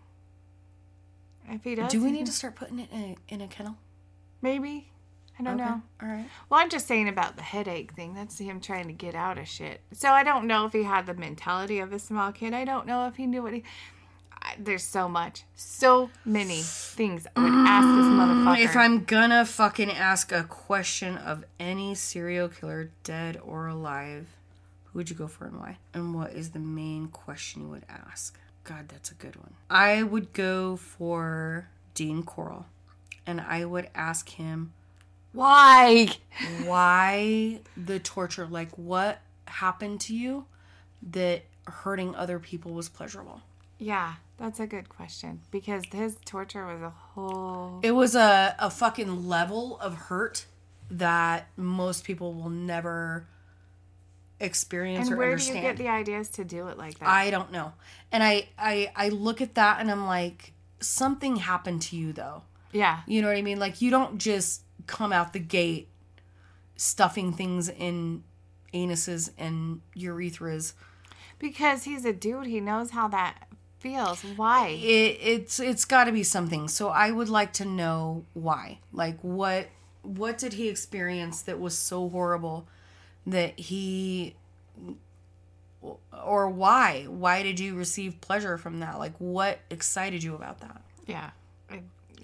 if 1.52 1.64
he 1.64 1.76
does. 1.76 1.92
Do 1.92 2.04
we 2.04 2.12
need 2.12 2.26
to 2.26 2.32
start 2.32 2.56
putting 2.56 2.80
it 2.80 2.92
in 2.92 3.00
a, 3.00 3.16
in 3.28 3.42
a 3.42 3.48
kennel? 3.48 3.76
Maybe. 4.42 4.90
I 5.38 5.44
don't 5.44 5.58
know. 5.58 5.82
All 6.02 6.08
right. 6.08 6.26
Well, 6.50 6.62
I'm 6.62 6.70
just 6.70 6.88
saying 6.88 7.10
about 7.10 7.36
the 7.36 7.42
headache 7.42 7.92
thing. 7.94 8.14
That's 8.14 8.40
him 8.40 8.62
trying 8.62 8.88
to 8.88 8.94
get 8.94 9.16
out 9.16 9.38
of 9.38 9.48
shit. 9.48 9.82
So 9.92 10.10
I 10.12 10.24
don't 10.24 10.48
know 10.48 10.66
if 10.66 10.72
he 10.72 10.84
had 10.84 11.06
the 11.08 11.14
mentality 11.14 11.80
of 11.80 11.92
a 11.92 12.00
small 12.00 12.32
kid. 12.32 12.54
I 12.54 12.64
don't 12.64 12.88
know 12.88 13.06
if 13.08 13.18
he 13.18 13.28
knew 13.28 13.44
what 13.44 13.54
he. 13.54 13.64
There's 14.60 14.84
so 14.84 15.10
much, 15.10 15.44
so 15.56 16.10
many 16.24 16.62
things 16.62 17.28
I 17.36 17.42
would 17.42 17.52
ask 17.54 17.88
this 17.88 18.06
mm, 18.06 18.18
motherfucker. 18.18 18.64
If 18.64 18.76
I'm 18.76 19.04
gonna 19.04 19.46
fucking 19.46 19.92
ask 19.92 20.32
a 20.32 20.44
question 20.44 21.18
of 21.18 21.44
any 21.60 21.96
serial 21.96 22.50
killer, 22.50 22.92
dead 23.04 23.40
or 23.44 23.68
alive, 23.68 24.28
who 24.86 25.00
would 25.00 25.10
you 25.10 25.16
go 25.16 25.28
for 25.28 25.46
and 25.46 25.60
why? 25.60 25.78
And 25.94 26.16
what 26.16 26.32
is 26.34 26.52
the 26.52 26.60
main 26.60 27.08
question 27.08 27.64
you 27.64 27.68
would 27.70 27.86
ask? 27.90 28.38
God, 28.64 28.90
that's 28.90 29.12
a 29.12 29.16
good 29.16 29.36
one. 29.36 29.54
I 29.70 30.04
would 30.04 30.34
go 30.34 30.76
for 30.76 31.68
Dean 31.94 32.24
Corll 32.24 32.66
and 33.28 33.42
I 33.42 33.66
would 33.66 33.90
ask 33.94 34.30
him 34.30 34.74
Why? 35.34 36.10
why 36.64 37.60
the 37.76 38.00
torture, 38.00 38.48
like 38.48 38.72
what 38.78 39.20
happened 39.48 40.02
to 40.02 40.16
you 40.16 40.46
that 41.12 41.44
hurting 41.68 42.16
other 42.16 42.40
people 42.40 42.72
was 42.72 42.90
pleasurable. 42.90 43.42
Yeah, 43.78 44.16
that's 44.38 44.60
a 44.60 44.68
good 44.68 44.90
question 44.90 45.42
because 45.52 45.84
his 45.92 46.18
torture 46.26 46.66
was 46.66 46.82
a 46.82 46.90
whole. 46.90 47.80
It 47.84 47.92
was 47.92 48.16
a, 48.16 48.56
a 48.60 48.70
fucking 48.70 49.28
level 49.28 49.80
of 49.80 49.96
hurt 49.96 50.46
that 50.92 51.48
most 51.58 52.04
people 52.04 52.34
will 52.34 52.50
never 52.50 53.28
experience 54.40 55.08
And 55.08 55.16
or 55.16 55.18
where 55.18 55.36
do 55.38 55.46
you 55.46 55.54
get 55.54 55.78
the 55.78 55.88
ideas 55.88 56.30
to 56.32 56.44
do 56.44 56.68
it 56.68 56.78
like 56.78 57.00
that? 57.00 57.08
I 57.08 57.32
don't 57.32 57.52
know. 57.52 57.74
And 58.12 58.22
I, 58.24 58.50
I 58.58 58.92
I 58.96 59.10
look 59.10 59.42
at 59.42 59.56
that 59.56 59.80
and 59.80 59.90
I'm 59.90 60.06
like, 60.06 60.54
something 60.80 61.38
happened 61.38 61.82
to 61.84 61.96
you 61.96 62.12
though. 62.14 62.44
yeah, 62.72 63.02
You 63.08 63.22
know 63.22 63.30
what 63.30 63.38
I 63.38 63.42
mean? 63.42 63.60
Like 63.60 63.82
you 63.82 63.90
don't 63.90 64.18
just 64.18 64.62
come 64.88 65.12
out 65.14 65.34
the 65.34 65.40
gate 65.40 65.88
stuffing 66.76 67.32
things 67.32 67.70
in 67.70 68.24
anuses 68.74 69.32
and 69.38 69.80
urethras. 69.96 70.74
because 71.40 71.86
he's 71.86 72.04
a 72.04 72.12
dude. 72.14 72.48
He 72.48 72.60
knows 72.60 72.92
how 72.92 73.08
that 73.08 73.48
feels. 73.86 74.24
Why? 74.36 74.70
It, 74.70 75.20
it's 75.22 75.60
it's 75.60 75.86
got 75.86 76.06
to 76.06 76.12
be 76.12 76.24
something. 76.24 76.68
So 76.68 76.90
I 76.90 77.12
would 77.12 77.30
like 77.30 77.54
to 77.54 77.66
know 77.66 78.26
why. 78.34 78.80
Like 78.92 79.20
what 79.22 79.68
what 80.02 80.38
did 80.40 80.54
he 80.54 80.70
experience 80.70 81.42
that 81.44 81.60
was 81.60 81.78
so 81.78 82.10
horrible 82.10 82.68
that 83.28 83.60
he 83.60 84.36
or 86.12 86.50
why? 86.50 87.06
Why 87.08 87.44
did 87.44 87.60
you 87.60 87.76
receive 87.76 88.20
pleasure 88.22 88.58
from 88.58 88.80
that? 88.80 88.98
Like 88.98 89.14
what 89.20 89.60
excited 89.70 90.24
you 90.24 90.34
about 90.34 90.62
that? 90.62 90.82
Yeah. 91.06 91.30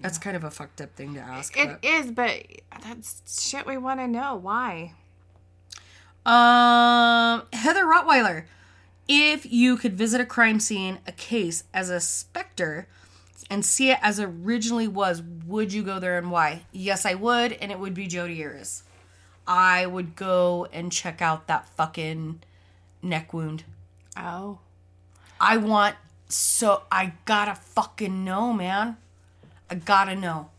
That's 0.00 0.18
kind 0.18 0.36
of 0.36 0.42
a 0.42 0.50
fucked 0.50 0.80
up 0.80 0.96
thing 0.96 1.14
to 1.14 1.20
ask. 1.20 1.56
it 1.56 1.68
but- 1.68 1.84
is, 1.84 2.10
but 2.10 2.44
that's 2.82 3.48
shit 3.48 3.64
we 3.66 3.76
want 3.76 4.00
to 4.00 4.08
know. 4.08 4.34
Why? 4.34 4.94
Um, 6.26 7.42
Heather 7.52 7.84
Rottweiler. 7.84 8.46
If 9.08 9.50
you 9.50 9.76
could 9.76 9.96
visit 9.96 10.20
a 10.20 10.26
crime 10.26 10.60
scene, 10.60 10.98
a 11.06 11.12
case 11.12 11.64
as 11.74 11.90
a 11.90 12.00
specter, 12.00 12.86
and 13.50 13.64
see 13.64 13.90
it 13.90 13.98
as 14.00 14.20
originally 14.20 14.88
was, 14.88 15.22
would 15.46 15.72
you 15.72 15.82
go 15.82 15.98
there 15.98 16.16
and 16.16 16.30
why? 16.30 16.62
Yes, 16.72 17.04
I 17.04 17.14
would, 17.14 17.52
and 17.52 17.70
it 17.72 17.78
would 17.78 17.94
be 17.94 18.06
Jodi 18.06 18.42
Arias. 18.44 18.84
I 19.46 19.86
would 19.86 20.14
go 20.16 20.68
and 20.72 20.92
check 20.92 21.20
out 21.20 21.48
that 21.48 21.68
fucking 21.68 22.42
neck 23.02 23.34
wound. 23.34 23.64
Oh. 24.16 24.58
I 25.40 25.56
want 25.56 25.96
so 26.28 26.84
I 26.90 27.14
gotta 27.24 27.54
fucking 27.54 28.24
know, 28.24 28.52
man. 28.52 28.96
I 29.68 29.74
gotta 29.74 30.14
know. 30.14 30.50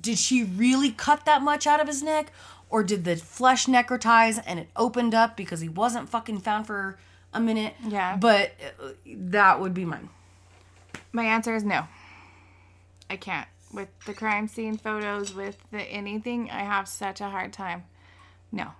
Did 0.00 0.18
she 0.18 0.42
really 0.42 0.90
cut 0.90 1.24
that 1.26 1.42
much 1.42 1.66
out 1.66 1.80
of 1.80 1.86
his 1.86 2.02
neck? 2.02 2.32
Or 2.70 2.82
did 2.82 3.04
the 3.04 3.16
flesh 3.16 3.66
necrotize 3.66 4.42
and 4.46 4.58
it 4.58 4.68
opened 4.74 5.14
up 5.14 5.36
because 5.36 5.60
he 5.60 5.68
wasn't 5.68 6.08
fucking 6.08 6.40
found 6.40 6.66
for 6.66 6.98
a 7.32 7.40
minute? 7.40 7.74
Yeah. 7.86 8.16
But 8.16 8.52
uh, 8.82 8.90
that 9.06 9.60
would 9.60 9.74
be 9.74 9.84
mine. 9.84 10.08
My 11.12 11.24
answer 11.24 11.54
is 11.54 11.64
no. 11.64 11.86
I 13.10 13.16
can't. 13.16 13.48
With 13.72 13.88
the 14.06 14.14
crime 14.14 14.48
scene 14.48 14.76
photos, 14.76 15.34
with 15.34 15.58
the 15.70 15.82
anything, 15.82 16.50
I 16.50 16.60
have 16.60 16.88
such 16.88 17.20
a 17.20 17.28
hard 17.28 17.52
time. 17.52 17.84
No. 18.50 18.72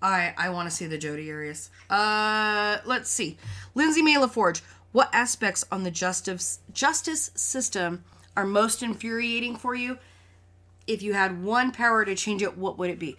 I 0.00 0.34
I 0.36 0.48
want 0.50 0.68
to 0.70 0.74
see 0.74 0.86
the 0.86 0.98
Jodi 0.98 1.30
Arias. 1.30 1.70
Uh, 1.90 2.78
let's 2.84 3.10
see. 3.10 3.36
Lindsay 3.74 4.02
May 4.02 4.14
LaForge. 4.14 4.62
What 4.92 5.10
aspects 5.12 5.64
on 5.70 5.82
the 5.82 5.90
justice 5.90 6.60
justice 6.72 7.30
system 7.34 8.04
are 8.36 8.44
most 8.44 8.82
infuriating 8.82 9.56
for 9.56 9.74
you? 9.74 9.98
If 10.86 11.02
you 11.02 11.12
had 11.12 11.42
one 11.42 11.72
power 11.72 12.04
to 12.04 12.14
change 12.14 12.42
it, 12.42 12.56
what 12.56 12.78
would 12.78 12.90
it 12.90 12.98
be? 12.98 13.16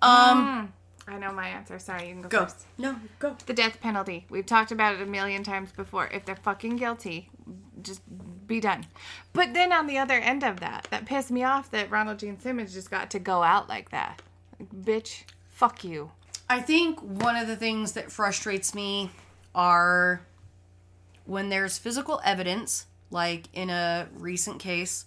Um, 0.00 0.72
I 1.08 1.18
know 1.18 1.32
my 1.32 1.48
answer. 1.48 1.78
Sorry, 1.78 2.08
you 2.08 2.12
can 2.14 2.22
go, 2.22 2.28
go. 2.28 2.44
first. 2.44 2.66
No, 2.78 2.96
go. 3.18 3.36
The 3.46 3.52
death 3.52 3.80
penalty. 3.80 4.26
We've 4.30 4.46
talked 4.46 4.70
about 4.70 4.94
it 4.94 5.00
a 5.00 5.06
million 5.06 5.42
times 5.42 5.72
before. 5.72 6.08
If 6.12 6.24
they're 6.24 6.36
fucking 6.36 6.76
guilty, 6.76 7.28
just 7.82 8.02
be 8.46 8.60
done. 8.60 8.86
But 9.32 9.52
then 9.54 9.72
on 9.72 9.86
the 9.86 9.98
other 9.98 10.14
end 10.14 10.44
of 10.44 10.60
that, 10.60 10.86
that 10.90 11.06
pissed 11.06 11.30
me 11.30 11.42
off 11.42 11.70
that 11.72 11.90
Ronald 11.90 12.18
Gene 12.20 12.38
Simmons 12.38 12.72
just 12.72 12.90
got 12.90 13.10
to 13.10 13.18
go 13.18 13.42
out 13.42 13.68
like 13.68 13.90
that. 13.90 14.22
Like, 14.58 14.70
bitch, 14.70 15.24
fuck 15.50 15.82
you. 15.84 16.12
I 16.48 16.60
think 16.60 17.00
one 17.00 17.36
of 17.36 17.48
the 17.48 17.56
things 17.56 17.92
that 17.92 18.12
frustrates 18.12 18.74
me 18.74 19.10
are 19.54 20.22
when 21.24 21.48
there's 21.48 21.78
physical 21.78 22.20
evidence, 22.24 22.86
like 23.10 23.48
in 23.52 23.70
a 23.70 24.08
recent 24.14 24.58
case, 24.60 25.06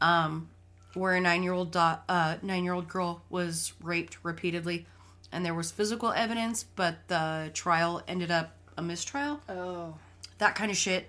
um, 0.00 0.50
where 0.94 1.14
a 1.14 1.20
nine-year-old 1.20 1.72
do- 1.72 1.78
uh, 1.78 2.36
nine-year-old 2.42 2.88
girl 2.88 3.22
was 3.30 3.72
raped 3.82 4.18
repeatedly, 4.22 4.86
and 5.32 5.44
there 5.44 5.54
was 5.54 5.70
physical 5.70 6.12
evidence, 6.12 6.64
but 6.64 6.96
the 7.08 7.50
trial 7.54 8.02
ended 8.08 8.30
up 8.30 8.56
a 8.76 8.82
mistrial. 8.82 9.40
Oh. 9.48 9.94
That 10.38 10.54
kind 10.54 10.70
of 10.70 10.76
shit 10.76 11.08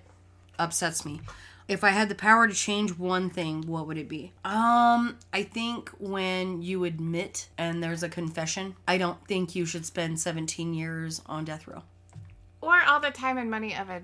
upsets 0.59 1.05
me. 1.05 1.21
If 1.67 1.83
I 1.85 1.89
had 1.89 2.09
the 2.09 2.15
power 2.15 2.47
to 2.47 2.53
change 2.53 2.97
one 2.97 3.29
thing, 3.29 3.65
what 3.65 3.87
would 3.87 3.97
it 3.97 4.09
be? 4.09 4.33
Um, 4.43 5.17
I 5.31 5.43
think 5.43 5.89
when 5.99 6.61
you 6.61 6.83
admit 6.83 7.47
and 7.57 7.81
there's 7.81 8.03
a 8.03 8.09
confession, 8.09 8.75
I 8.87 8.97
don't 8.97 9.25
think 9.27 9.55
you 9.55 9.65
should 9.65 9.85
spend 9.85 10.19
17 10.19 10.73
years 10.73 11.21
on 11.27 11.45
death 11.45 11.67
row. 11.67 11.83
Or 12.59 12.81
all 12.85 12.99
the 12.99 13.11
time 13.11 13.37
and 13.37 13.49
money 13.49 13.75
of 13.75 13.89
a 13.89 14.01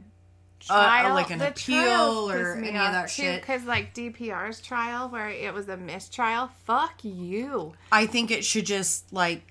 Uh, 0.69 0.83
trial. 0.85 1.13
like 1.13 1.29
an 1.29 1.39
The 1.39 1.49
appeal 1.49 2.31
or 2.31 2.55
any 2.55 2.69
of 2.69 2.73
that 2.73 3.09
too, 3.09 3.21
shit. 3.23 3.41
Because 3.41 3.63
like 3.65 3.93
DPR's 3.93 4.61
trial, 4.61 5.09
where 5.09 5.29
it 5.29 5.53
was 5.53 5.67
a 5.67 5.77
mistrial, 5.77 6.49
fuck 6.65 7.03
you. 7.03 7.73
I 7.91 8.05
think 8.07 8.31
it 8.31 8.43
should 8.45 8.65
just 8.65 9.11
like 9.13 9.43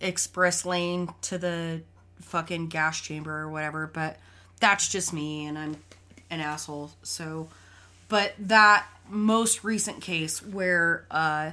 express 0.00 0.64
lane 0.64 1.08
to 1.22 1.38
the 1.38 1.82
fucking 2.20 2.68
gas 2.68 3.00
chamber 3.00 3.40
or 3.40 3.48
whatever, 3.48 3.86
but 3.92 4.18
that's 4.60 4.88
just 4.88 5.12
me 5.12 5.46
and 5.46 5.58
I'm 5.58 5.76
an 6.30 6.40
asshole. 6.40 6.90
So, 7.02 7.48
but 8.08 8.34
that 8.38 8.86
most 9.08 9.64
recent 9.64 10.00
case 10.00 10.42
where 10.42 11.04
uh 11.10 11.50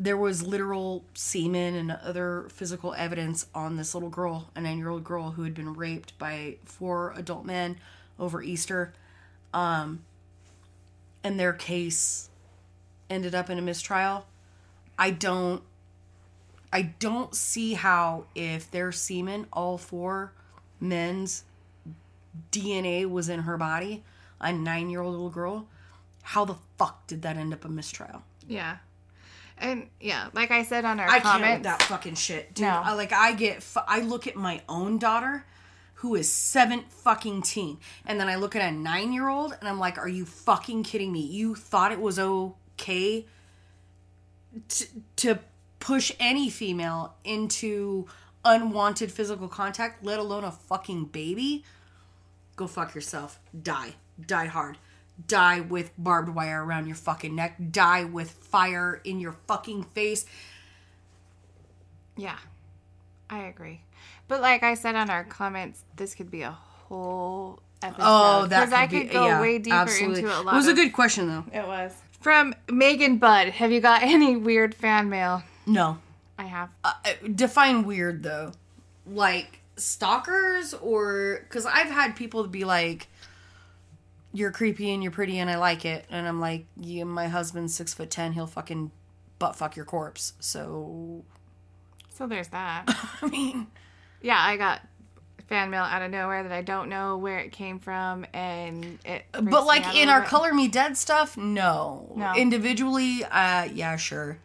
there 0.00 0.16
was 0.16 0.46
literal 0.46 1.04
semen 1.14 1.74
and 1.74 1.90
other 1.90 2.46
physical 2.50 2.94
evidence 2.94 3.46
on 3.54 3.76
this 3.76 3.94
little 3.94 4.10
girl, 4.10 4.48
a 4.54 4.60
nine 4.60 4.78
year 4.78 4.90
old 4.90 5.02
girl 5.02 5.32
who 5.32 5.42
had 5.42 5.54
been 5.54 5.74
raped 5.74 6.16
by 6.18 6.56
four 6.64 7.12
adult 7.16 7.44
men 7.44 7.76
over 8.18 8.40
Easter. 8.42 8.92
Um, 9.52 10.04
and 11.24 11.38
their 11.38 11.52
case 11.52 12.28
ended 13.10 13.34
up 13.34 13.50
in 13.50 13.58
a 13.58 13.62
mistrial. 13.62 14.26
I 14.96 15.10
don't 15.10 15.62
I 16.72 16.82
don't 16.82 17.34
see 17.34 17.74
how 17.74 18.26
if 18.34 18.70
their 18.70 18.92
semen, 18.92 19.46
all 19.52 19.78
four 19.78 20.32
men's 20.80 21.44
DNA 22.52 23.08
was 23.08 23.28
in 23.28 23.40
her 23.40 23.56
body, 23.56 24.04
a 24.40 24.52
nine 24.52 24.90
year 24.90 25.00
old 25.00 25.12
little 25.12 25.30
girl, 25.30 25.66
how 26.22 26.44
the 26.44 26.56
fuck 26.76 27.06
did 27.06 27.22
that 27.22 27.36
end 27.36 27.52
up 27.52 27.64
a 27.64 27.68
mistrial? 27.68 28.22
Yeah. 28.46 28.76
And 29.56 29.88
yeah, 30.00 30.28
like 30.34 30.50
I 30.50 30.62
said 30.62 30.84
on 30.84 31.00
our 31.00 31.08
I 31.08 31.20
can't 31.20 31.62
that 31.64 31.82
fucking 31.82 32.14
shit, 32.14 32.54
dude. 32.54 32.66
No. 32.66 32.82
I, 32.84 32.92
like 32.92 33.12
I 33.12 33.32
get, 33.32 33.64
I 33.88 34.00
look 34.00 34.26
at 34.26 34.36
my 34.36 34.60
own 34.68 34.98
daughter, 34.98 35.44
who 35.94 36.14
is 36.14 36.32
seven 36.32 36.84
fucking 36.88 37.42
teen, 37.42 37.78
and 38.06 38.20
then 38.20 38.28
I 38.28 38.36
look 38.36 38.54
at 38.54 38.62
a 38.62 38.70
nine 38.70 39.12
year 39.12 39.28
old, 39.28 39.56
and 39.58 39.68
I'm 39.68 39.80
like, 39.80 39.98
are 39.98 40.08
you 40.08 40.24
fucking 40.24 40.84
kidding 40.84 41.10
me? 41.10 41.20
You 41.20 41.56
thought 41.56 41.90
it 41.90 42.00
was 42.00 42.20
okay 42.20 43.26
to, 44.68 44.86
to 45.16 45.38
push 45.80 46.12
any 46.18 46.50
female 46.50 47.14
into 47.24 48.06
unwanted 48.44 49.12
physical 49.12 49.48
contact, 49.48 50.04
let 50.04 50.18
alone 50.18 50.44
a 50.44 50.50
fucking 50.52 51.06
baby? 51.06 51.64
Go 52.56 52.66
fuck 52.66 52.94
yourself. 52.94 53.38
Die. 53.62 53.94
Die 54.26 54.46
hard. 54.46 54.78
Die 55.26 55.60
with 55.60 55.90
barbed 55.98 56.28
wire 56.34 56.64
around 56.64 56.86
your 56.86 56.96
fucking 56.96 57.34
neck. 57.34 57.56
Die 57.70 58.04
with 58.04 58.30
fire 58.30 59.00
in 59.04 59.20
your 59.20 59.32
fucking 59.46 59.82
face. 59.84 60.26
yeah, 62.16 62.38
I 63.30 63.44
agree. 63.44 63.80
But 64.26 64.40
like 64.40 64.62
I 64.62 64.74
said 64.74 64.94
on 64.94 65.08
our 65.10 65.24
comments, 65.24 65.82
this 65.96 66.14
could 66.14 66.30
be 66.30 66.42
a 66.42 66.50
whole 66.52 67.60
episode. 67.82 68.02
Oh, 68.04 68.46
that 68.46 68.60
because 68.60 68.72
I 68.72 68.86
could 68.86 69.08
be- 69.08 69.12
go 69.12 69.26
yeah, 69.26 69.40
way 69.40 69.58
deeper 69.58 69.76
absolutely. 69.76 70.20
into 70.20 70.30
it. 70.32 70.38
a 70.38 70.40
lot. 70.42 70.54
It 70.54 70.56
was 70.56 70.68
a 70.68 70.74
good 70.74 70.92
question 70.92 71.28
though. 71.28 71.44
It 71.52 71.66
was 71.66 71.92
from 72.20 72.54
Megan 72.70 73.18
Budd. 73.18 73.48
Have 73.48 73.70
you 73.72 73.80
got 73.80 74.02
any 74.14 74.36
weird 74.36 74.74
fan 74.74 75.08
mail? 75.08 75.42
No, 75.68 75.98
I 76.38 76.44
have. 76.44 76.70
uh, 76.82 76.94
define 77.34 77.84
weird 77.84 78.22
though. 78.22 78.52
Like 79.06 79.60
stalkers 79.76 80.74
or 80.74 81.40
because 81.44 81.66
I've 81.66 81.90
had 81.90 82.16
people 82.16 82.46
be 82.48 82.64
like, 82.64 83.06
"You're 84.32 84.50
creepy 84.50 84.90
and 84.92 85.02
you're 85.02 85.12
pretty 85.12 85.38
and 85.38 85.48
I 85.50 85.56
like 85.56 85.84
it," 85.84 86.04
and 86.10 86.26
I'm 86.26 86.40
like, 86.40 86.66
"Yeah, 86.76 87.04
my 87.04 87.28
husband's 87.28 87.74
six 87.74 87.94
foot 87.94 88.10
ten. 88.10 88.32
He'll 88.32 88.46
fucking 88.46 88.90
butt 89.38 89.56
fuck 89.56 89.76
your 89.76 89.84
corpse." 89.84 90.32
So 90.40 91.24
So 92.10 92.26
there's 92.26 92.48
that. 92.48 92.84
I 93.22 93.26
mean, 93.28 93.66
yeah, 94.22 94.38
I 94.40 94.56
got 94.56 94.80
fan 95.46 95.70
mail 95.70 95.82
out 95.82 96.02
of 96.02 96.10
nowhere 96.10 96.42
that 96.42 96.52
I 96.52 96.62
don't 96.62 96.88
know 96.90 97.16
where 97.16 97.38
it 97.38 97.52
came 97.52 97.78
from, 97.78 98.26
and 98.34 98.98
it. 99.04 99.24
But 99.32 99.64
like 99.66 99.94
in 99.94 100.08
our 100.08 100.20
bit. 100.20 100.28
Color 100.28 100.54
Me 100.54 100.68
Dead 100.68 100.96
stuff, 100.96 101.36
no. 101.36 102.12
No. 102.16 102.34
Individually, 102.34 103.24
uh, 103.24 103.64
yeah, 103.64 103.96
sure. 103.96 104.38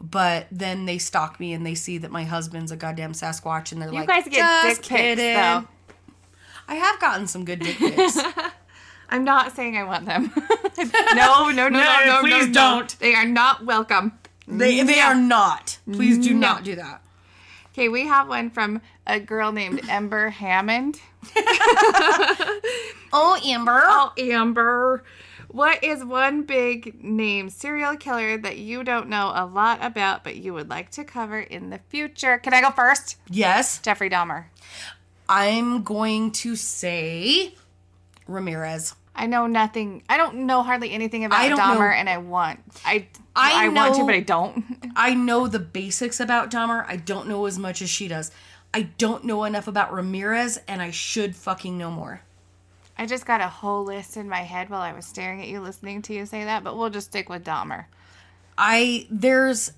But 0.00 0.46
then 0.50 0.86
they 0.86 0.96
stalk 0.98 1.38
me 1.38 1.52
and 1.52 1.64
they 1.66 1.74
see 1.74 1.98
that 1.98 2.10
my 2.10 2.24
husband's 2.24 2.72
a 2.72 2.76
goddamn 2.76 3.12
Sasquatch, 3.12 3.70
and 3.72 3.82
they're 3.82 3.90
You 3.90 3.96
like, 3.96 4.08
guys 4.08 4.24
get 4.24 4.32
"Just 4.36 4.66
dick 4.66 4.76
pics, 4.76 4.88
kidding." 4.88 5.34
though. 5.34 5.64
I 6.68 6.74
have 6.76 6.98
gotten 7.00 7.26
some 7.26 7.44
good 7.44 7.58
dick 7.60 7.76
pics. 7.76 8.18
I'm 9.10 9.24
not 9.24 9.54
saying 9.56 9.76
I 9.76 9.82
want 9.84 10.06
them. 10.06 10.32
no, 11.14 11.50
no, 11.50 11.50
no, 11.50 11.68
no, 11.68 11.68
no, 11.68 12.04
no, 12.06 12.20
please 12.20 12.46
no. 12.46 12.52
don't. 12.52 12.98
They 13.00 13.14
are 13.14 13.26
not 13.26 13.64
welcome. 13.66 14.12
they 14.48 14.82
they 14.84 15.00
are 15.00 15.14
not. 15.16 15.78
Please 15.92 16.16
do 16.18 16.32
No. 16.32 16.40
not 16.40 16.64
do 16.64 16.76
that. 16.76 17.02
Okay, 17.72 17.88
we 17.88 18.06
have 18.06 18.28
one 18.28 18.50
from 18.50 18.80
a 19.06 19.20
girl 19.20 19.52
named 19.52 19.80
Ember 19.88 20.30
Hammond. 20.30 21.00
Oh, 23.12 23.36
Amber. 23.44 23.82
Oh, 23.84 24.12
Amber. 24.18 25.02
What 25.52 25.82
is 25.82 26.04
one 26.04 26.42
big 26.42 27.02
name 27.02 27.50
serial 27.50 27.96
killer 27.96 28.38
that 28.38 28.58
you 28.58 28.84
don't 28.84 29.08
know 29.08 29.32
a 29.34 29.44
lot 29.44 29.80
about 29.82 30.22
but 30.22 30.36
you 30.36 30.54
would 30.54 30.68
like 30.68 30.90
to 30.92 31.04
cover 31.04 31.40
in 31.40 31.70
the 31.70 31.80
future? 31.88 32.38
Can 32.38 32.54
I 32.54 32.60
go 32.60 32.70
first? 32.70 33.16
Yes, 33.28 33.80
Jeffrey 33.80 34.08
Dahmer. 34.08 34.44
I'm 35.28 35.82
going 35.82 36.30
to 36.32 36.54
say 36.54 37.54
Ramirez. 38.28 38.94
I 39.14 39.26
know 39.26 39.48
nothing. 39.48 40.04
I 40.08 40.16
don't 40.16 40.46
know 40.46 40.62
hardly 40.62 40.92
anything 40.92 41.24
about 41.24 41.40
Dahmer, 41.50 41.78
know- 41.78 41.84
and 41.84 42.08
I 42.08 42.18
want. 42.18 42.60
I 42.84 43.08
I 43.34 43.66
I, 43.66 43.68
want 43.68 43.96
to, 43.96 44.06
but 44.06 44.14
I 44.14 44.20
don't. 44.20 44.64
I 44.96 45.14
know 45.14 45.48
the 45.48 45.58
basics 45.58 46.20
about 46.20 46.50
Dahmer. 46.50 46.84
I 46.86 46.96
don't 46.96 47.28
know 47.28 47.46
as 47.46 47.58
much 47.58 47.82
as 47.82 47.90
she 47.90 48.06
does. 48.06 48.30
I 48.72 48.82
don't 48.82 49.24
know 49.24 49.42
enough 49.44 49.66
about 49.66 49.92
Ramirez, 49.92 50.60
and 50.68 50.80
I 50.80 50.92
should 50.92 51.34
fucking 51.34 51.76
know 51.76 51.90
more. 51.90 52.22
I 53.00 53.06
just 53.06 53.24
got 53.24 53.40
a 53.40 53.48
whole 53.48 53.84
list 53.84 54.18
in 54.18 54.28
my 54.28 54.42
head 54.42 54.68
while 54.68 54.82
I 54.82 54.92
was 54.92 55.06
staring 55.06 55.40
at 55.40 55.48
you, 55.48 55.60
listening 55.60 56.02
to 56.02 56.12
you 56.12 56.26
say 56.26 56.44
that. 56.44 56.62
But 56.62 56.76
we'll 56.76 56.90
just 56.90 57.06
stick 57.06 57.30
with 57.30 57.42
Dahmer. 57.42 57.86
I 58.58 59.06
there's 59.10 59.72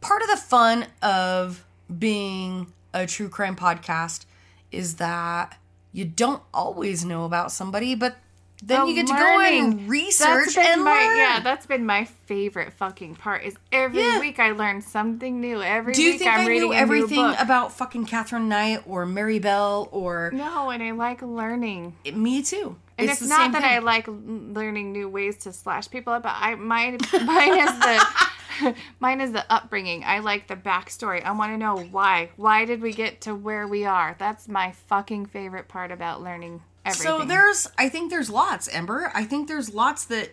part 0.00 0.22
of 0.22 0.28
the 0.28 0.36
fun 0.36 0.86
of 1.02 1.64
being 1.98 2.72
a 2.94 3.08
true 3.08 3.28
crime 3.28 3.56
podcast 3.56 4.24
is 4.70 4.96
that 4.96 5.58
you 5.92 6.04
don't 6.04 6.44
always 6.54 7.04
know 7.04 7.24
about 7.24 7.50
somebody, 7.50 7.96
but 7.96 8.18
then 8.62 8.86
you 8.86 8.94
get 8.94 9.06
to 9.06 9.12
go 9.14 9.18
learning. 9.18 9.62
and 9.72 9.88
research 9.88 10.56
and 10.56 10.84
my, 10.84 10.90
learn. 11.06 11.16
Yeah, 11.16 11.40
that's 11.40 11.66
been 11.66 11.86
my 11.86 12.04
favorite 12.04 12.72
fucking 12.74 13.16
part. 13.16 13.44
Is 13.44 13.56
every 13.72 14.00
Yeah. 14.02 14.20
week 14.20 14.38
I 14.38 14.50
learn 14.52 14.82
something 14.82 15.40
new. 15.40 15.62
Every 15.62 15.92
Do 15.94 16.02
you 16.02 16.10
week 16.12 16.18
think 16.20 16.30
I'm 16.30 16.40
I 16.40 16.46
reading 16.46 16.70
knew 16.70 16.74
everything 16.76 17.34
about 17.38 17.72
fucking 17.72 18.06
Catherine 18.06 18.48
Knight 18.48 18.82
or 18.86 19.06
Mary 19.06 19.38
Bell 19.38 19.88
or 19.92 20.30
No, 20.34 20.70
and 20.70 20.82
I 20.82 20.90
like 20.92 21.22
learning. 21.22 21.96
me 22.12 22.42
too? 22.42 22.76
And 22.98 23.08
it's, 23.08 23.20
the 23.20 23.28
not 23.28 23.52
that 23.52 23.62
thing. 23.62 23.70
I 23.70 23.78
like 23.78 24.06
learning 24.08 24.92
new 24.92 25.08
ways 25.08 25.38
to 25.38 25.52
slash 25.54 25.88
people 25.90 26.12
up, 26.12 26.22
but 26.24 26.34
I 26.36 26.54
mine 26.56 26.98
mine 27.24 27.58
is 27.58 27.78
the 27.78 28.74
mine 29.00 29.22
is 29.22 29.32
the 29.32 29.50
upbringing. 29.50 30.04
I 30.04 30.18
like 30.18 30.48
the 30.48 30.56
backstory. 30.56 31.24
I 31.24 31.32
want 31.32 31.50
to 31.52 31.56
know 31.56 31.78
why. 31.78 32.28
Why 32.36 32.66
did 32.66 32.82
we 32.82 32.92
get 32.92 33.22
to 33.22 33.34
where 33.34 33.66
we 33.66 33.86
are? 33.86 34.16
That's 34.18 34.48
my 34.48 34.72
fucking 34.72 35.26
favorite 35.26 35.66
part 35.66 35.90
about 35.90 36.22
learning 36.22 36.60
everything. 36.84 37.20
So 37.20 37.24
there's, 37.24 37.68
I 37.78 37.88
think 37.88 38.10
there's 38.10 38.30
lots, 38.30 38.68
Ember. 38.68 39.10
I 39.14 39.24
think 39.24 39.48
there's 39.48 39.72
lots 39.74 40.04
that 40.06 40.30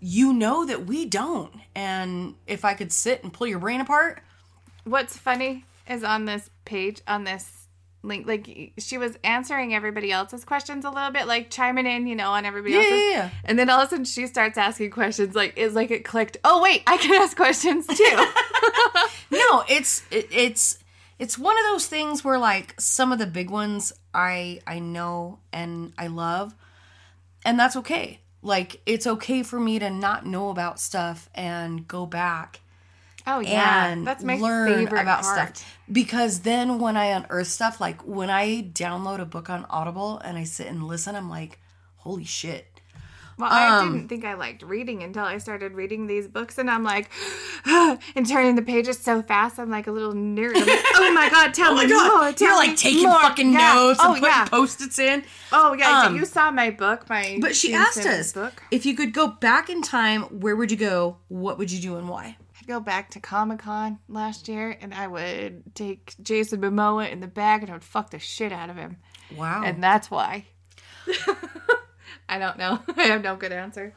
you 0.00 0.32
know 0.32 0.64
that 0.66 0.86
we 0.86 1.06
don't. 1.06 1.52
And 1.74 2.34
if 2.46 2.64
I 2.64 2.74
could 2.74 2.92
sit 2.92 3.22
and 3.24 3.32
pull 3.32 3.46
your 3.46 3.58
brain 3.58 3.80
apart, 3.80 4.22
What's 4.84 5.16
funny 5.16 5.64
is 5.88 6.04
on 6.04 6.26
this 6.26 6.50
page, 6.66 7.00
on 7.08 7.24
this 7.24 7.68
link, 8.02 8.26
like 8.26 8.72
she 8.76 8.98
was 8.98 9.16
answering 9.24 9.74
everybody 9.74 10.12
else's 10.12 10.44
questions 10.44 10.84
a 10.84 10.90
little 10.90 11.10
bit, 11.10 11.26
like 11.26 11.48
chiming 11.48 11.86
in, 11.86 12.06
you 12.06 12.14
know, 12.14 12.32
on 12.32 12.44
everybody 12.44 12.74
Yeah, 12.74 12.80
else's. 12.80 12.92
yeah, 12.92 13.10
yeah. 13.12 13.30
And 13.46 13.58
then 13.58 13.70
all 13.70 13.80
of 13.80 13.86
a 13.86 13.90
sudden 13.90 14.04
she 14.04 14.26
starts 14.26 14.58
asking 14.58 14.90
questions, 14.90 15.34
like 15.34 15.54
it's 15.56 15.74
like 15.74 15.90
it 15.90 16.04
clicked. 16.04 16.36
Oh 16.44 16.60
wait, 16.62 16.82
I 16.86 16.98
can 16.98 17.14
ask 17.22 17.34
questions 17.34 17.86
too. 17.86 18.26
no, 19.30 19.64
it's 19.70 20.02
it, 20.10 20.28
it's 20.30 20.78
it's 21.18 21.38
one 21.38 21.56
of 21.56 21.64
those 21.64 21.86
things 21.86 22.24
where 22.24 22.38
like 22.38 22.80
some 22.80 23.12
of 23.12 23.18
the 23.18 23.26
big 23.26 23.50
ones 23.50 23.92
I 24.12 24.60
I 24.66 24.78
know 24.78 25.38
and 25.52 25.92
I 25.98 26.08
love, 26.08 26.54
and 27.44 27.58
that's 27.58 27.76
okay. 27.76 28.20
Like 28.42 28.80
it's 28.86 29.06
okay 29.06 29.42
for 29.42 29.58
me 29.58 29.78
to 29.78 29.90
not 29.90 30.26
know 30.26 30.50
about 30.50 30.78
stuff 30.78 31.28
and 31.34 31.88
go 31.88 32.04
back 32.06 32.60
oh 33.26 33.40
yeah, 33.40 33.86
and 33.86 34.06
that's 34.06 34.22
my 34.22 34.36
learn 34.36 34.68
favorite 34.68 35.00
about 35.00 35.22
part. 35.22 35.56
stuff 35.56 35.78
because 35.90 36.40
then 36.40 36.78
when 36.78 36.96
I 36.96 37.06
unearth 37.06 37.48
stuff, 37.48 37.80
like 37.80 38.00
when 38.02 38.30
I 38.30 38.62
download 38.62 39.20
a 39.20 39.24
book 39.24 39.50
on 39.50 39.64
Audible 39.70 40.18
and 40.18 40.36
I 40.38 40.44
sit 40.44 40.66
and 40.66 40.84
listen, 40.84 41.16
I'm 41.16 41.30
like, 41.30 41.58
holy 41.96 42.24
shit. 42.24 42.73
Well, 43.38 43.50
I 43.50 43.78
Um, 43.80 43.92
didn't 43.94 44.08
think 44.08 44.24
I 44.24 44.34
liked 44.34 44.62
reading 44.62 45.02
until 45.02 45.24
I 45.24 45.38
started 45.38 45.72
reading 45.72 46.06
these 46.06 46.28
books, 46.28 46.56
and 46.58 46.70
I'm 46.70 46.84
like, 46.84 47.10
and 47.66 48.28
turning 48.28 48.54
the 48.54 48.62
pages 48.62 48.98
so 48.98 49.22
fast, 49.22 49.58
I'm 49.58 49.70
like 49.70 49.86
a 49.86 49.90
little 49.92 50.12
nerd. 50.12 50.54
Like, 50.54 50.84
oh 50.94 51.12
my 51.14 51.28
god, 51.30 51.52
tell 51.54 51.74
me 51.74 51.86
more. 51.86 52.32
Tell 52.32 52.48
You're 52.48 52.56
like 52.56 52.76
taking 52.76 53.08
more." 53.08 53.20
fucking 53.20 53.52
Yeah. 53.52 53.74
notes 53.74 53.98
Oh 54.02 54.12
and 54.12 54.20
putting 54.20 54.34
yeah. 54.36 54.44
post-its 54.46 54.98
in. 54.98 55.24
Oh 55.52 55.74
yeah. 55.74 56.04
Um, 56.06 56.16
you 56.16 56.24
saw 56.24 56.50
my 56.50 56.70
book, 56.70 57.08
my. 57.10 57.38
But 57.40 57.56
she 57.56 57.74
asked 57.74 58.06
us 58.06 58.32
book. 58.32 58.62
if 58.70 58.86
you 58.86 58.94
could 58.94 59.12
go 59.12 59.26
back 59.28 59.68
in 59.68 59.82
time, 59.82 60.22
where 60.40 60.54
would 60.56 60.70
you 60.70 60.76
go? 60.76 61.16
What 61.28 61.58
would 61.58 61.72
you 61.72 61.80
do 61.80 61.96
and 61.96 62.08
why? 62.08 62.36
I'd 62.60 62.68
go 62.68 62.78
back 62.80 63.10
to 63.10 63.20
Comic 63.20 63.58
Con 63.58 63.98
last 64.08 64.46
year, 64.48 64.78
and 64.80 64.94
I 64.94 65.06
would 65.08 65.74
take 65.74 66.14
Jason 66.22 66.60
Momoa 66.60 67.10
in 67.10 67.18
the 67.20 67.26
bag, 67.26 67.62
and 67.62 67.70
I 67.70 67.74
would 67.74 67.84
fuck 67.84 68.10
the 68.10 68.18
shit 68.20 68.52
out 68.52 68.70
of 68.70 68.76
him, 68.76 68.98
Wow. 69.36 69.62
and 69.64 69.82
that's 69.82 70.08
why. 70.10 70.46
I 72.28 72.38
don't 72.38 72.58
know. 72.58 72.80
I 72.96 73.04
have 73.04 73.22
no 73.22 73.36
good 73.36 73.52
answer. 73.52 73.92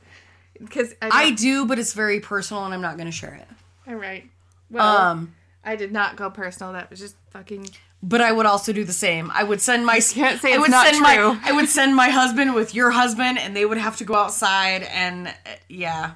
Because 0.59 0.93
I, 1.01 1.09
I 1.11 1.32
don't- 1.32 1.67
but 1.67 1.80
it's 1.80 1.93
very 1.93 2.19
personal 2.19 2.65
and 2.65 2.73
I'm 2.73 2.82
not 2.82 2.97
going 2.97 3.05
to 3.07 3.11
share 3.11 3.34
it. 3.36 3.47
all 3.88 3.95
right. 3.95 4.30
Well, 4.69 4.97
Um, 4.97 5.36
I 5.63 5.75
did 5.75 5.91
not 5.91 6.15
go 6.15 6.30
personal. 6.30 6.73
That 6.73 6.89
was 6.89 6.99
just 6.99 7.15
fucking. 7.32 7.69
but 8.03 8.21
I 8.21 8.32
would 8.32 8.45
also 8.45 8.73
do 8.73 8.84
the 8.84 8.91
same. 8.93 9.32
I 9.34 9.43
would 9.43 9.61
send 9.61 9.86
my 9.86 9.99
can't 9.99 10.41
say 10.41 10.49
I 10.51 10.55
it's 10.55 10.61
would 10.61 10.71
not 10.71 10.86
send 10.88 10.97
true. 10.97 11.34
my 11.34 11.39
I 11.43 11.51
would 11.53 11.69
send 11.69 11.95
my 11.95 12.09
husband 12.09 12.53
with 12.55 12.73
your 12.75 12.91
husband 12.91 13.38
and 13.39 13.55
they 13.55 13.65
would 13.65 13.78
have 13.78 13.97
to 13.97 14.03
go 14.05 14.15
outside 14.15 14.84
and 14.84 15.28
uh, 15.28 15.32
yeah. 15.69 16.13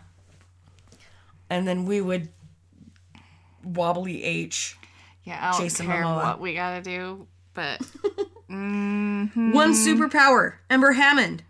And 1.49 1.67
then 1.67 1.85
we 1.85 2.01
would 2.01 2.29
wobbly 3.63 4.23
H. 4.23 4.77
Yeah, 5.23 5.37
I 5.39 5.51
don't 5.51 5.61
Jason 5.61 5.85
care 5.85 6.03
Momoa. 6.03 6.23
what 6.23 6.39
we 6.41 6.53
gotta 6.55 6.81
do, 6.81 7.27
but 7.53 7.79
One 8.47 9.29
superpower, 9.73 10.55
Ember 10.69 10.91
Hammond. 10.93 11.43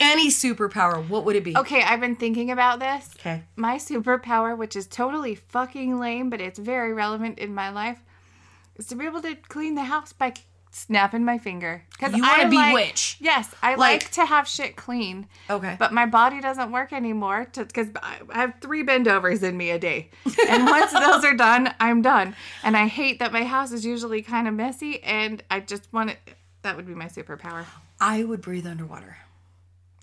Any 0.00 0.28
superpower, 0.28 1.06
what 1.08 1.24
would 1.26 1.36
it 1.36 1.44
be? 1.44 1.56
okay. 1.56 1.82
I've 1.82 2.00
been 2.00 2.16
thinking 2.16 2.50
about 2.50 2.80
this. 2.80 3.10
Okay. 3.20 3.42
My 3.56 3.76
superpower, 3.76 4.56
which 4.56 4.74
is 4.74 4.86
totally 4.86 5.34
fucking 5.34 5.98
lame, 6.00 6.30
but 6.30 6.40
it's 6.40 6.58
very 6.58 6.92
relevant 6.92 7.38
in 7.38 7.54
my 7.54 7.70
life, 7.70 8.00
is 8.76 8.86
to 8.86 8.94
be 8.96 9.04
able 9.04 9.20
to 9.22 9.34
clean 9.48 9.74
the 9.74 9.84
house 9.84 10.12
by 10.12 10.32
snapping 10.72 11.24
my 11.24 11.36
finger. 11.36 11.82
Because 11.92 12.14
You 12.14 12.22
wanna 12.22 12.48
be 12.48 12.56
like, 12.56 12.70
bewitch. 12.72 13.16
Yes, 13.20 13.52
I 13.62 13.70
Like- 13.74 14.02
like, 14.04 14.10
to 14.12 14.24
have 14.24 14.46
shit 14.48 14.76
clean. 14.76 15.26
Okay. 15.50 15.76
But 15.78 15.92
my 15.92 16.06
body 16.06 16.40
doesn't 16.40 16.70
work 16.70 16.92
anymore 16.92 17.48
because 17.52 17.88
I 18.02 18.18
I 18.32 18.38
have 18.40 18.54
three 18.60 18.84
bendovers 18.84 19.42
in 19.42 19.56
me 19.56 19.70
a 19.70 19.78
day. 19.80 20.10
And 20.48 20.64
once 20.76 20.92
those 20.92 21.24
are 21.24 21.34
done, 21.34 21.74
I'm 21.80 22.02
done. 22.02 22.36
And 22.62 22.76
I 22.76 22.86
hate 22.86 23.18
that 23.18 23.32
my 23.32 23.42
house 23.44 23.72
is 23.72 23.84
usually 23.84 24.22
kind 24.22 24.46
of 24.46 24.54
messy 24.54 25.02
and 25.02 25.42
I 25.50 25.58
just 25.60 25.92
want 25.92 26.10
it. 26.10 26.18
That 26.62 26.76
would 26.76 26.86
be 26.86 26.94
my 26.94 27.06
superpower. 27.06 27.64
I 28.00 28.22
would 28.22 28.40
breathe 28.40 28.66
underwater. 28.66 29.16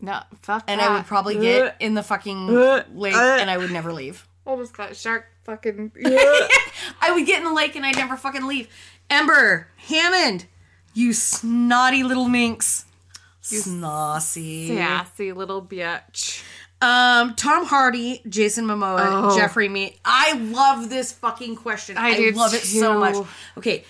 No, 0.02 0.22
fuck 0.41 0.64
And 0.68 0.80
that. 0.80 0.91
I 0.91 0.95
would 0.95 1.06
probably 1.08 1.39
get 1.39 1.76
in 1.80 1.93
the 1.95 2.04
fucking 2.04 2.56
Uh, 2.56 2.84
lake 2.93 3.16
uh. 3.16 3.38
and 3.41 3.50
I 3.50 3.58
would 3.58 3.72
never 3.72 3.91
leave. 3.91 4.28
almost 4.45 4.76
got 4.78 4.95
shark 4.95 5.26
fucking. 5.43 5.91
I 6.06 7.12
would 7.14 7.26
get 7.26 7.39
in 7.39 7.45
the 7.45 7.54
lake 7.54 7.76
and 7.76 7.86
I'd 7.86 7.95
never 7.95 8.16
fucking 8.16 8.45
leave. 8.45 8.68
Ember, 9.10 9.68
Hammond, 9.78 10.45
you 10.93 11.14
snotty 11.14 12.04
little 12.04 12.28
minx. 12.30 12.86
Snossy. 13.41 14.68
Sassy 14.76 15.32
little 15.32 15.62
bitch. 15.62 16.43
Um, 16.82 17.34
Tom 17.36 17.66
Hardy, 17.66 18.22
Jason 18.30 18.66
Momoa, 18.66 19.00
Oh. 19.32 19.38
Jeffrey 19.38 19.68
Me. 19.70 19.98
I 20.06 20.34
love 20.34 20.89
this 20.89 21.12
fucking 21.12 21.56
question. 21.56 21.98
I, 21.98 22.10
I 22.10 22.16
do 22.18 22.32
love 22.32 22.54
it 22.54 22.62
so 22.62 23.00
much. 23.00 23.16
Okay. 23.58 23.84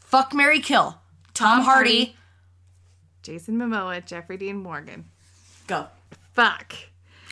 Fuck 0.00 0.34
Mary 0.34 0.60
Kill. 0.60 0.98
Tom, 1.34 1.58
Tom 1.58 1.60
Hardy. 1.64 1.96
Hardy. 1.98 2.16
Jason 3.22 3.56
Momoa, 3.58 4.04
Jeffrey 4.04 4.36
Dean 4.38 4.56
Morgan. 4.56 5.04
Go. 5.70 5.86
Fuck. 6.34 6.74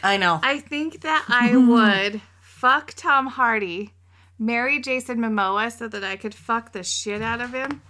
I 0.03 0.17
know. 0.17 0.39
I 0.43 0.61
think 0.61 1.01
that 1.03 1.25
I 1.29 1.57
would 2.13 2.21
fuck 2.41 2.93
Tom 2.95 3.27
Hardy, 3.27 3.95
marry 4.39 4.81
Jason 4.81 5.19
Momoa 5.19 5.77
so 5.77 5.89
that 5.89 6.05
I 6.05 6.17
could 6.17 6.35
fuck 6.35 6.73
the 6.73 6.83
shit 6.85 7.21
out 7.21 7.41
of 7.41 7.53
him. 7.53 7.83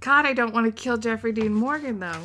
God, 0.00 0.26
I 0.26 0.34
don't 0.34 0.52
want 0.52 0.66
to 0.66 0.72
kill 0.72 0.98
Jeffrey 0.98 1.32
Dean 1.32 1.54
Morgan 1.54 2.00
though. 2.00 2.22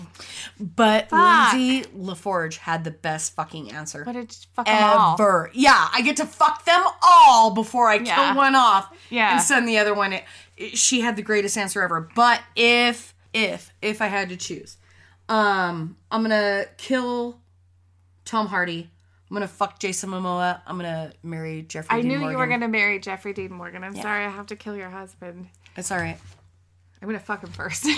but 0.60 1.10
Fuck. 1.10 1.54
Lindsay 1.54 1.88
LaForge 1.96 2.58
had 2.58 2.84
the 2.84 2.92
best 2.92 3.34
fucking 3.36 3.72
answer. 3.72 4.04
But 4.04 4.16
it's 4.16 4.46
fuck 4.56 4.68
ever. 4.68 5.50
Yeah, 5.54 5.90
I 5.94 6.02
get 6.02 6.18
to 6.18 6.26
fuck 6.26 6.66
them 6.66 6.84
all 7.02 7.52
before 7.54 7.88
I 7.88 7.96
Yeah. 7.96 8.16
kill 8.16 8.36
one 8.36 8.56
off 8.56 8.92
Yeah. 9.10 9.34
and 9.34 9.42
send 9.42 9.68
the 9.68 9.78
other 9.78 9.94
one. 9.94 10.14
It, 10.14 10.24
it- 10.58 10.78
she 10.78 11.02
had 11.02 11.16
the 11.16 11.22
greatest 11.22 11.58
answer 11.58 11.82
ever. 11.82 12.10
But 12.16 12.42
if 12.56 13.14
if 13.34 13.72
if 13.82 14.02
I 14.02 14.08
had 14.08 14.28
to 14.30 14.36
choose, 14.38 14.78
um, 15.32 15.98
I'm 16.12 16.22
gonna 16.22 16.66
kill 16.78 17.40
Tom 18.26 18.48
Hardy. 18.48 18.90
I'm 19.30 19.34
gonna 19.36 19.48
fuck 19.48 19.80
Jason 19.80 20.10
Momoa. 20.10 20.62
I'm 20.68 20.76
gonna 20.78 21.14
marry 21.24 21.62
Jeffrey. 21.64 21.98
I 21.98 22.02
Dean 22.02 22.10
knew 22.10 22.30
you 22.30 22.38
were 22.38 22.48
gonna 22.48 22.68
marry 22.68 23.00
Jeffrey 23.00 23.34
Dean 23.34 23.54
Morgan. 23.54 23.84
I'm 23.84 23.96
sorry, 23.96 24.26
I 24.26 24.30
have 24.30 24.48
to 24.48 24.56
kill 24.56 24.76
your 24.76 24.90
husband. 24.90 25.48
It's 25.78 25.92
all 25.92 25.98
right. 25.98 26.18
I'm 27.02 27.08
gonna 27.08 27.20
fuck 27.20 27.44
him 27.44 27.52
first. 27.52 27.88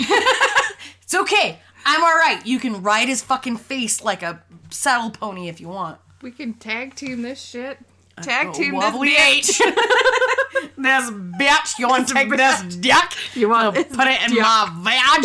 It's 1.02 1.14
okay. 1.14 1.58
I'm 1.84 2.02
all 2.02 2.14
right. 2.14 2.40
You 2.46 2.58
can 2.58 2.82
ride 2.82 3.08
his 3.08 3.22
fucking 3.22 3.58
face 3.58 4.02
like 4.02 4.22
a 4.22 4.42
saddle 4.70 5.10
pony 5.10 5.48
if 5.48 5.60
you 5.60 5.68
want. 5.68 5.98
we 6.22 6.30
can 6.30 6.54
tag 6.54 6.94
team 6.94 7.20
this 7.20 7.42
shit. 7.42 7.78
Tag 8.22 8.48
Oh, 8.48 8.52
team 8.54 8.72
this 8.74 8.94
bitch. 8.94 9.60
This 10.76 11.10
bitch, 11.10 11.78
you 11.78 11.88
want 11.88 12.08
to 12.08 12.14
take 12.14 12.30
this 12.30 12.62
dick? 12.76 12.94
You 13.34 13.48
want 13.50 13.74
this 13.74 13.86
Put 13.94 14.06
it 14.08 14.22
in 14.30 14.36
my 14.36 14.70
vag? 14.82 15.24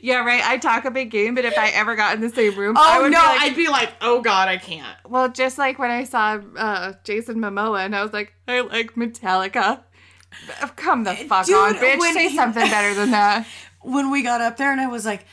Yeah, 0.00 0.24
right. 0.24 0.42
I 0.44 0.56
talk 0.58 0.84
a 0.84 0.90
big 0.90 1.10
game, 1.10 1.34
but 1.34 1.44
if 1.44 1.56
I 1.58 1.68
ever 1.70 1.94
got 1.96 2.14
in 2.14 2.20
the 2.20 2.30
same 2.30 2.56
room, 2.56 2.76
I 2.78 2.98
Oh 2.98 3.02
would 3.02 3.12
no, 3.12 3.20
be 3.20 3.26
like, 3.26 3.40
I'd 3.42 3.56
be 3.56 3.68
like, 3.68 3.90
oh 4.00 4.20
god, 4.22 4.48
I 4.48 4.56
can't. 4.56 4.96
well, 5.08 5.28
just 5.28 5.58
like 5.58 5.78
when 5.78 5.90
I 5.90 6.04
saw 6.04 6.40
uh, 6.56 6.92
Jason 7.04 7.36
Momoa, 7.38 7.84
and 7.84 7.94
I 7.94 8.02
was 8.02 8.12
like, 8.12 8.32
I 8.48 8.60
like 8.60 8.94
Metallica. 8.94 9.80
Come 10.76 11.04
the 11.04 11.14
fuck 11.14 11.46
Dude, 11.46 11.56
on, 11.56 11.74
bitch. 11.74 12.00
Say 12.12 12.28
he- 12.30 12.36
something 12.36 12.66
better 12.68 12.94
than 12.94 13.10
that. 13.10 13.46
When 13.84 14.12
we 14.12 14.22
got 14.22 14.40
up 14.40 14.56
there 14.58 14.70
and 14.70 14.80
I 14.80 14.86
was 14.86 15.04
like, 15.04 15.24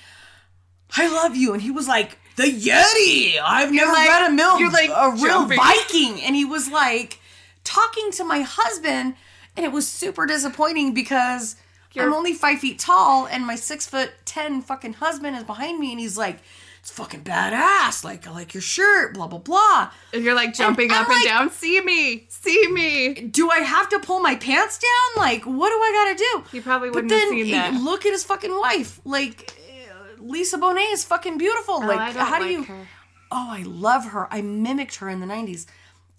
I 0.98 1.08
love 1.08 1.36
you, 1.36 1.54
and 1.54 1.62
he 1.62 1.70
was 1.70 1.88
like, 1.88 2.18
the 2.36 2.44
Yeti. 2.46 3.40
I've 3.40 3.72
never 3.72 3.92
like- 3.92 4.10
met 4.10 4.28
a 4.30 4.32
mil, 4.34 4.60
you're 4.60 4.72
like 4.72 4.90
a 4.90 5.12
real 5.12 5.48
jumping. 5.48 5.58
Viking, 5.58 6.22
and 6.24 6.36
he 6.36 6.46
was 6.46 6.68
like 6.70 7.20
talking 7.64 8.12
to 8.14 8.24
my 8.24 8.42
husband, 8.42 9.14
and 9.56 9.66
it 9.66 9.72
was 9.72 9.88
super 9.88 10.26
disappointing 10.26 10.96
because 10.96 11.58
I'm 11.96 12.12
only 12.14 12.34
five 12.34 12.58
feet 12.60 12.80
tall, 12.80 13.28
and 13.28 13.46
my 13.46 13.56
six 13.56 13.86
foot 13.86 14.14
ten 14.30 14.62
fucking 14.62 14.94
husband 14.94 15.36
is 15.36 15.44
behind 15.44 15.80
me, 15.80 15.92
and 15.92 16.00
he's 16.00 16.18
like. 16.18 16.40
It's 16.82 16.92
fucking 16.92 17.26
badass. 17.26 18.06
Like, 18.06 18.26
I 18.26 18.32
like 18.32 18.54
your 18.54 18.62
shirt, 18.62 19.14
blah, 19.14 19.28
blah, 19.28 19.40
blah. 19.40 19.92
And 20.14 20.24
you're 20.24 20.34
like 20.34 20.54
jumping 20.54 20.90
I'm 20.92 21.02
up 21.02 21.10
and 21.10 21.16
like- 21.18 21.26
down. 21.26 21.52
See 21.52 21.82
me, 21.82 22.26
see 22.30 22.72
me. 22.72 23.16
do 23.16 23.50
I 23.52 23.58
have 23.60 23.90
to 23.90 24.00
pull 24.00 24.22
my 24.22 24.36
pants 24.38 24.80
down? 24.80 25.22
Like, 25.22 25.44
what 25.44 25.70
do 25.72 25.76
I 25.76 25.92
gotta 25.94 26.18
do? 26.18 26.56
You 26.56 26.62
probably 26.62 26.90
wouldn't 26.90 27.12
have 27.12 27.20
then 27.20 27.30
seen 27.32 27.54
eh, 27.54 27.72
that. 27.72 27.82
look 27.82 28.06
at 28.06 28.14
his 28.14 28.24
fucking 28.24 28.58
wife. 28.58 29.02
Like, 29.04 29.52
Lisa 30.20 30.58
Bonet 30.58 30.94
is 30.94 31.04
fucking 31.04 31.38
beautiful. 31.38 31.82
like, 31.82 32.00
oh, 32.00 32.02
I 32.02 32.14
don't 32.14 32.26
how 32.26 32.40
like 32.40 32.44
do 32.44 32.50
you? 32.50 32.64
her. 32.64 32.88
Oh, 33.30 33.48
I 33.52 33.64
love 33.64 34.06
her. 34.06 34.34
I 34.34 34.42
mimicked 34.42 34.96
her 34.96 35.10
in 35.10 35.20
the 35.20 35.28
'90s. 35.28 35.66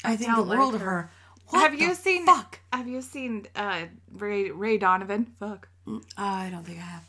I, 0.05 0.17
think 0.17 0.31
the 0.31 0.37
don't 0.37 0.49
like 0.49 0.59
world 0.59 0.75
of 0.75 0.83
her. 0.83 0.91
her. 0.91 1.11
What 1.49 1.63
have 1.63 1.81
you 1.81 1.95
seen? 1.95 2.27
Fuck. 2.27 2.61
Have 2.71 2.87
you 2.87 3.01
seen 3.01 3.47
uh, 3.57 3.87
Ray 4.13 4.51
Ray 4.51 4.77
Donovan? 4.77 5.25
Fuck. 5.41 5.69
I 6.19 6.51
don't 6.51 6.65
think 6.67 6.79
I 6.79 6.83
have. 6.83 7.05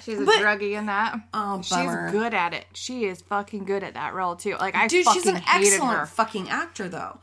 She's 0.00 0.20
a 0.20 0.24
But- 0.24 0.36
druggie 0.36 0.72
in 0.78 0.86
that. 0.86 1.14
Oh, 1.32 1.62
bummer. 1.70 2.08
She's 2.08 2.12
good 2.12 2.34
at 2.34 2.52
it. 2.52 2.66
She 2.74 3.04
is 3.06 3.22
fucking 3.22 3.64
good 3.64 3.82
at 3.82 3.94
that 3.94 4.14
role 4.14 4.36
too. 4.36 4.56
Like 4.56 4.74
I 4.74 4.86
Dude, 4.88 5.04
fucking 5.04 5.22
she's 5.22 5.28
an 5.30 5.36
hated 5.36 5.72
excellent 5.74 5.98
her. 5.98 6.06
fucking 6.06 6.48
actor, 6.50 6.88
though. 6.88 7.20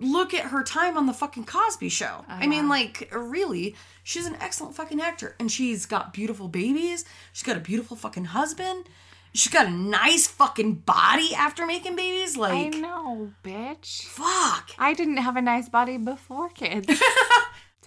Look 0.00 0.32
at 0.32 0.44
her 0.46 0.62
time 0.62 0.96
on 0.96 1.06
the 1.06 1.12
fucking 1.12 1.44
Cosby 1.46 1.88
Show. 1.88 2.24
I 2.28 2.34
uh-huh. 2.34 2.46
mean, 2.46 2.68
like, 2.68 3.10
really, 3.12 3.74
she's 4.04 4.26
an 4.26 4.36
excellent 4.40 4.76
fucking 4.76 5.00
actor, 5.00 5.34
and 5.40 5.50
she's 5.50 5.86
got 5.86 6.12
beautiful 6.12 6.46
babies. 6.46 7.04
She's 7.32 7.42
got 7.42 7.56
a 7.56 7.60
beautiful 7.60 7.96
fucking 7.96 8.26
husband. 8.26 8.88
She's 9.34 9.52
got 9.52 9.66
a 9.66 9.70
nice 9.70 10.26
fucking 10.28 10.74
body 10.86 11.34
after 11.34 11.66
making 11.66 11.96
babies. 11.96 12.36
Like 12.36 12.76
I 12.76 12.78
know, 12.78 13.32
bitch. 13.42 14.04
fuck. 14.04 14.70
I 14.78 14.94
didn't 14.94 15.18
have 15.18 15.36
a 15.36 15.42
nice 15.42 15.68
body 15.68 15.96
before 15.98 16.48
kids. 16.50 16.86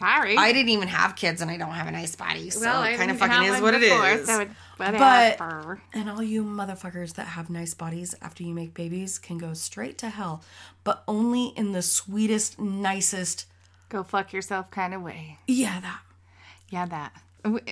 Sorry. 0.01 0.35
I 0.35 0.51
didn't 0.51 0.69
even 0.69 0.89
have 0.89 1.15
kids, 1.15 1.41
and 1.41 1.49
I 1.49 1.57
don't 1.57 1.71
have 1.71 1.87
a 1.87 1.91
nice 1.91 2.15
body, 2.15 2.49
so 2.49 2.59
well, 2.59 2.83
it 2.83 2.97
kind 2.97 3.09
of 3.09 3.17
fucking 3.17 3.43
is 3.43 3.61
what 3.61 3.79
before, 3.79 4.09
it 4.09 4.19
is. 4.19 4.27
So 4.27 4.45
whatever. 4.77 5.81
And 5.93 6.09
all 6.09 6.21
you 6.21 6.43
motherfuckers 6.43 7.13
that 7.13 7.27
have 7.27 7.49
nice 7.49 7.73
bodies 7.73 8.15
after 8.21 8.43
you 8.43 8.53
make 8.53 8.73
babies 8.73 9.19
can 9.19 9.37
go 9.37 9.53
straight 9.53 9.97
to 9.99 10.09
hell, 10.09 10.43
but 10.83 11.03
only 11.07 11.53
in 11.55 11.71
the 11.71 11.81
sweetest, 11.81 12.59
nicest. 12.59 13.45
Go 13.89 14.03
fuck 14.03 14.33
yourself 14.33 14.71
kind 14.71 14.93
of 14.93 15.01
way. 15.01 15.37
Yeah, 15.47 15.79
that. 15.79 16.01
Yeah, 16.69 16.85
that. 16.87 17.13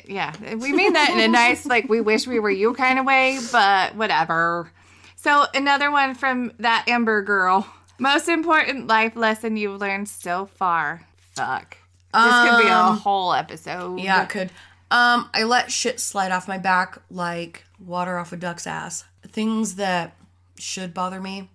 Yeah, 0.06 0.34
we 0.56 0.72
mean 0.74 0.94
that 0.94 1.10
in 1.12 1.20
a 1.20 1.28
nice, 1.28 1.66
like, 1.66 1.90
we 1.90 2.02
wish 2.02 2.28
we 2.28 2.40
were 2.40 2.50
you 2.50 2.74
kind 2.74 3.00
of 3.00 3.06
way, 3.06 3.40
but 3.52 3.96
whatever. 3.96 4.72
So, 5.16 5.46
another 5.54 5.92
one 5.92 6.16
from 6.16 6.54
that 6.60 6.86
Ember 6.88 7.22
girl. 7.22 7.68
Most 8.00 8.30
important 8.30 8.88
life 8.88 9.16
lesson 9.16 9.58
you've 9.58 9.82
learned 9.82 10.08
so 10.08 10.46
far. 10.46 11.06
Fuck. 11.36 11.78
This 12.14 12.50
could 12.50 12.64
be 12.64 12.68
a 12.68 12.92
whole 12.94 13.34
episode. 13.34 14.00
Yeah, 14.00 14.24
it 14.24 14.30
could. 14.30 14.50
Um, 14.92 15.30
I 15.34 15.44
let 15.44 15.72
shit 15.72 16.00
slide 16.00 16.32
off 16.32 16.48
my 16.48 16.58
back 16.58 16.98
like 17.12 17.66
water 17.80 18.18
off 18.18 18.34
a 18.34 18.38
duck's 18.38 18.66
ass. 18.66 19.06
Things 19.28 19.76
that 19.76 20.16
should 20.58 20.94
bother 20.94 21.22
me, 21.22 21.50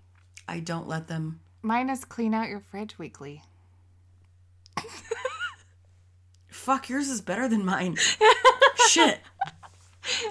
I 0.49 0.61
don't 0.61 0.87
let 0.87 1.09
them. 1.09 1.41
Mine 1.63 1.91
is 1.91 2.05
clean 2.05 2.35
out 2.35 2.49
your 2.49 2.61
fridge 2.61 2.99
weekly. 2.99 3.43
Fuck, 6.49 6.89
yours 6.89 7.09
is 7.09 7.21
better 7.21 7.49
than 7.49 7.65
mine. 7.65 7.97
shit. 8.89 9.21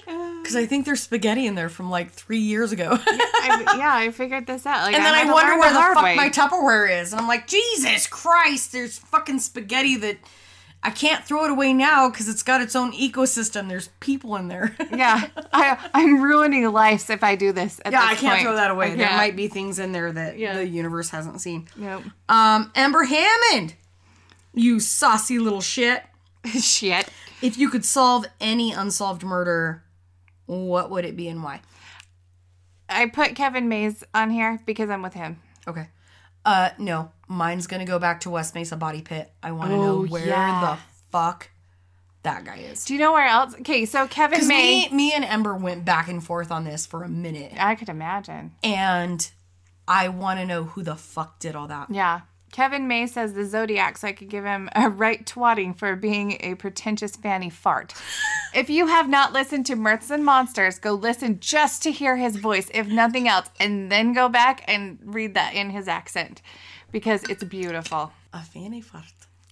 Because 0.05 0.55
I 0.55 0.65
think 0.65 0.85
there's 0.85 1.01
spaghetti 1.01 1.45
in 1.47 1.55
there 1.55 1.69
from 1.69 1.89
like 1.89 2.11
three 2.11 2.39
years 2.39 2.71
ago. 2.71 2.89
I, 3.05 3.75
yeah, 3.77 3.95
I 3.95 4.11
figured 4.11 4.45
this 4.47 4.65
out. 4.65 4.83
Like, 4.83 4.95
and 4.95 5.03
then 5.03 5.13
had 5.13 5.27
I 5.27 5.33
wonder 5.33 5.57
where 5.59 5.71
the 5.73 5.79
hard 5.79 5.95
fuck 5.95 6.03
way. 6.03 6.15
my 6.15 6.29
Tupperware 6.29 7.01
is. 7.01 7.11
And 7.11 7.19
I'm 7.21 7.27
like, 7.27 7.47
Jesus 7.47 8.07
Christ, 8.07 8.71
there's 8.71 8.97
fucking 8.99 9.39
spaghetti 9.39 9.95
that 9.97 10.17
I 10.83 10.89
can't 10.91 11.23
throw 11.23 11.45
it 11.45 11.51
away 11.51 11.73
now 11.73 12.09
because 12.09 12.27
it's 12.27 12.43
got 12.43 12.61
its 12.61 12.75
own 12.75 12.91
ecosystem. 12.93 13.69
There's 13.69 13.87
people 13.99 14.35
in 14.35 14.47
there. 14.49 14.75
Yeah, 14.93 15.27
I, 15.51 15.77
I'm 15.93 16.21
ruining 16.21 16.69
lives 16.71 17.09
if 17.09 17.23
I 17.23 17.35
do 17.35 17.51
this. 17.51 17.81
At 17.83 17.93
yeah, 17.93 18.01
this 18.01 18.09
I 18.17 18.21
can't 18.21 18.33
point. 18.35 18.43
throw 18.43 18.55
that 18.55 18.69
away. 18.69 18.95
There 18.95 19.09
might 19.09 19.35
be 19.35 19.47
things 19.47 19.79
in 19.79 19.91
there 19.91 20.11
that 20.11 20.37
Yeah. 20.37 20.55
the 20.57 20.67
universe 20.67 21.09
hasn't 21.09 21.41
seen. 21.41 21.67
Nope. 21.75 22.03
Um, 22.29 22.71
Ember 22.75 23.03
Hammond, 23.05 23.73
you 24.53 24.79
saucy 24.79 25.39
little 25.39 25.61
shit. 25.61 26.03
Shit. 26.59 27.07
If 27.43 27.57
you 27.57 27.69
could 27.69 27.83
solve 27.85 28.25
any 28.39 28.71
unsolved 28.71 29.23
murder, 29.23 29.83
what 30.45 30.89
would 30.89 31.05
it 31.05 31.15
be 31.17 31.27
and 31.27 31.43
why? 31.43 31.61
I 32.89 33.07
put 33.07 33.35
Kevin 33.35 33.67
Mays 33.69 34.03
on 34.13 34.29
here 34.29 34.59
because 34.65 34.89
I'm 34.89 35.01
with 35.01 35.13
him. 35.13 35.39
Okay. 35.67 35.87
Uh, 36.45 36.69
no, 36.77 37.11
mine's 37.27 37.67
gonna 37.67 37.85
go 37.85 37.99
back 37.99 38.21
to 38.21 38.29
West 38.29 38.55
Mesa 38.55 38.75
Body 38.75 39.01
Pit. 39.01 39.31
I 39.41 39.51
want 39.51 39.71
to 39.71 39.77
know 39.77 39.83
Oh, 40.03 40.05
where 40.05 40.25
yeah. 40.27 40.61
the 40.77 40.81
fuck 41.11 41.49
that 42.23 42.43
guy 42.45 42.57
is. 42.57 42.85
Do 42.85 42.93
you 42.93 42.99
know 42.99 43.11
where 43.13 43.27
else? 43.27 43.53
Okay, 43.55 43.85
so 43.85 44.07
Kevin 44.07 44.47
May. 44.47 44.87
me, 44.89 44.95
me 44.95 45.13
and 45.13 45.23
Ember 45.25 45.55
went 45.55 45.83
back 45.85 46.07
and 46.07 46.23
forth 46.23 46.51
on 46.51 46.63
this 46.65 46.85
for 46.85 47.03
a 47.03 47.09
minute, 47.09 47.53
I 47.59 47.75
could 47.75 47.89
imagine. 47.89 48.53
and 48.63 49.29
I 49.87 50.07
want 50.07 50.39
to 50.39 50.45
know 50.45 50.63
who 50.63 50.81
the 50.83 50.95
fuck 50.95 51.39
did 51.39 51.55
all 51.57 51.67
that. 51.67 51.87
Yeah. 51.89 52.21
Kevin 52.53 52.87
May 52.87 53.07
says 53.07 53.33
the 53.33 53.45
Zodiac, 53.45 53.97
so 53.97 54.07
I 54.07 54.13
could 54.13 54.29
give 54.29 54.45
him 54.45 54.69
a 54.75 54.87
right 54.87 55.25
twatting 55.25 55.75
for 55.75 55.95
being 55.95 56.37
a 56.39 56.53
pretentious 56.53 57.15
fanny 57.15 57.49
fart. 57.49 57.95
if 58.53 58.69
you 58.69 58.85
have 58.85 59.09
not 59.09 59.33
listened 59.33 59.65
to 59.65 59.75
Mirths 59.75 60.11
and 60.11 60.23
Monsters, 60.23 60.77
go 60.77 60.93
listen 60.93 61.39
just 61.39 61.81
to 61.83 61.91
hear 61.91 62.15
his 62.15 62.35
voice, 62.37 62.69
if 62.73 62.87
nothing 62.87 63.27
else, 63.27 63.49
and 63.59 63.91
then 63.91 64.13
go 64.13 64.29
back 64.29 64.63
and 64.67 64.99
read 65.03 65.33
that 65.33 65.55
in 65.55 65.71
his 65.71 65.87
accent 65.87 66.43
because 66.91 67.23
it's 67.23 67.43
beautiful. 67.43 68.13
A 68.33 68.43
fanny 68.43 68.81
fart. 68.81 69.03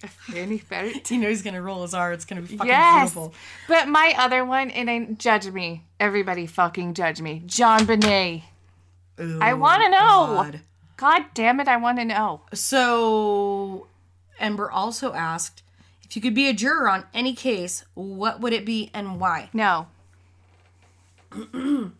A 0.04 0.08
fanny 0.08 0.58
fart. 0.58 0.92
You 1.10 1.18
know 1.18 1.28
he's 1.28 1.42
gonna 1.42 1.60
roll 1.60 1.82
his 1.82 1.94
R. 1.94 2.12
It's 2.12 2.24
gonna 2.24 2.42
be 2.42 2.56
fucking 2.56 2.68
Yes. 2.68 3.00
beautiful. 3.14 3.34
But 3.66 3.88
my 3.88 4.14
other 4.16 4.44
one, 4.44 4.70
and 4.70 4.88
I 4.88 5.06
judge 5.18 5.48
me. 5.48 5.84
Everybody 5.98 6.46
fucking 6.46 6.94
judge 6.94 7.20
me. 7.20 7.42
JonBenét. 7.46 8.44
Ooh, 9.20 9.38
I 9.42 9.54
want 9.54 9.82
to 9.82 9.90
know. 9.90 9.98
God. 9.98 10.60
God 11.02 11.24
damn 11.34 11.58
it, 11.58 11.66
I 11.66 11.76
want 11.78 11.98
to 11.98 12.04
know. 12.04 12.42
So, 12.54 13.88
Ember 14.38 14.70
also 14.70 15.12
asked 15.14 15.62
if 16.04 16.14
you 16.14 16.22
could 16.22 16.34
be 16.34 16.48
a 16.48 16.52
juror 16.52 16.88
on 16.88 17.04
any 17.12 17.34
case, 17.34 17.84
what 17.94 18.40
would 18.40 18.52
it 18.52 18.64
be 18.64 18.88
and 18.94 19.18
why? 19.18 19.50
No, 19.52 19.88
Are 21.54 21.90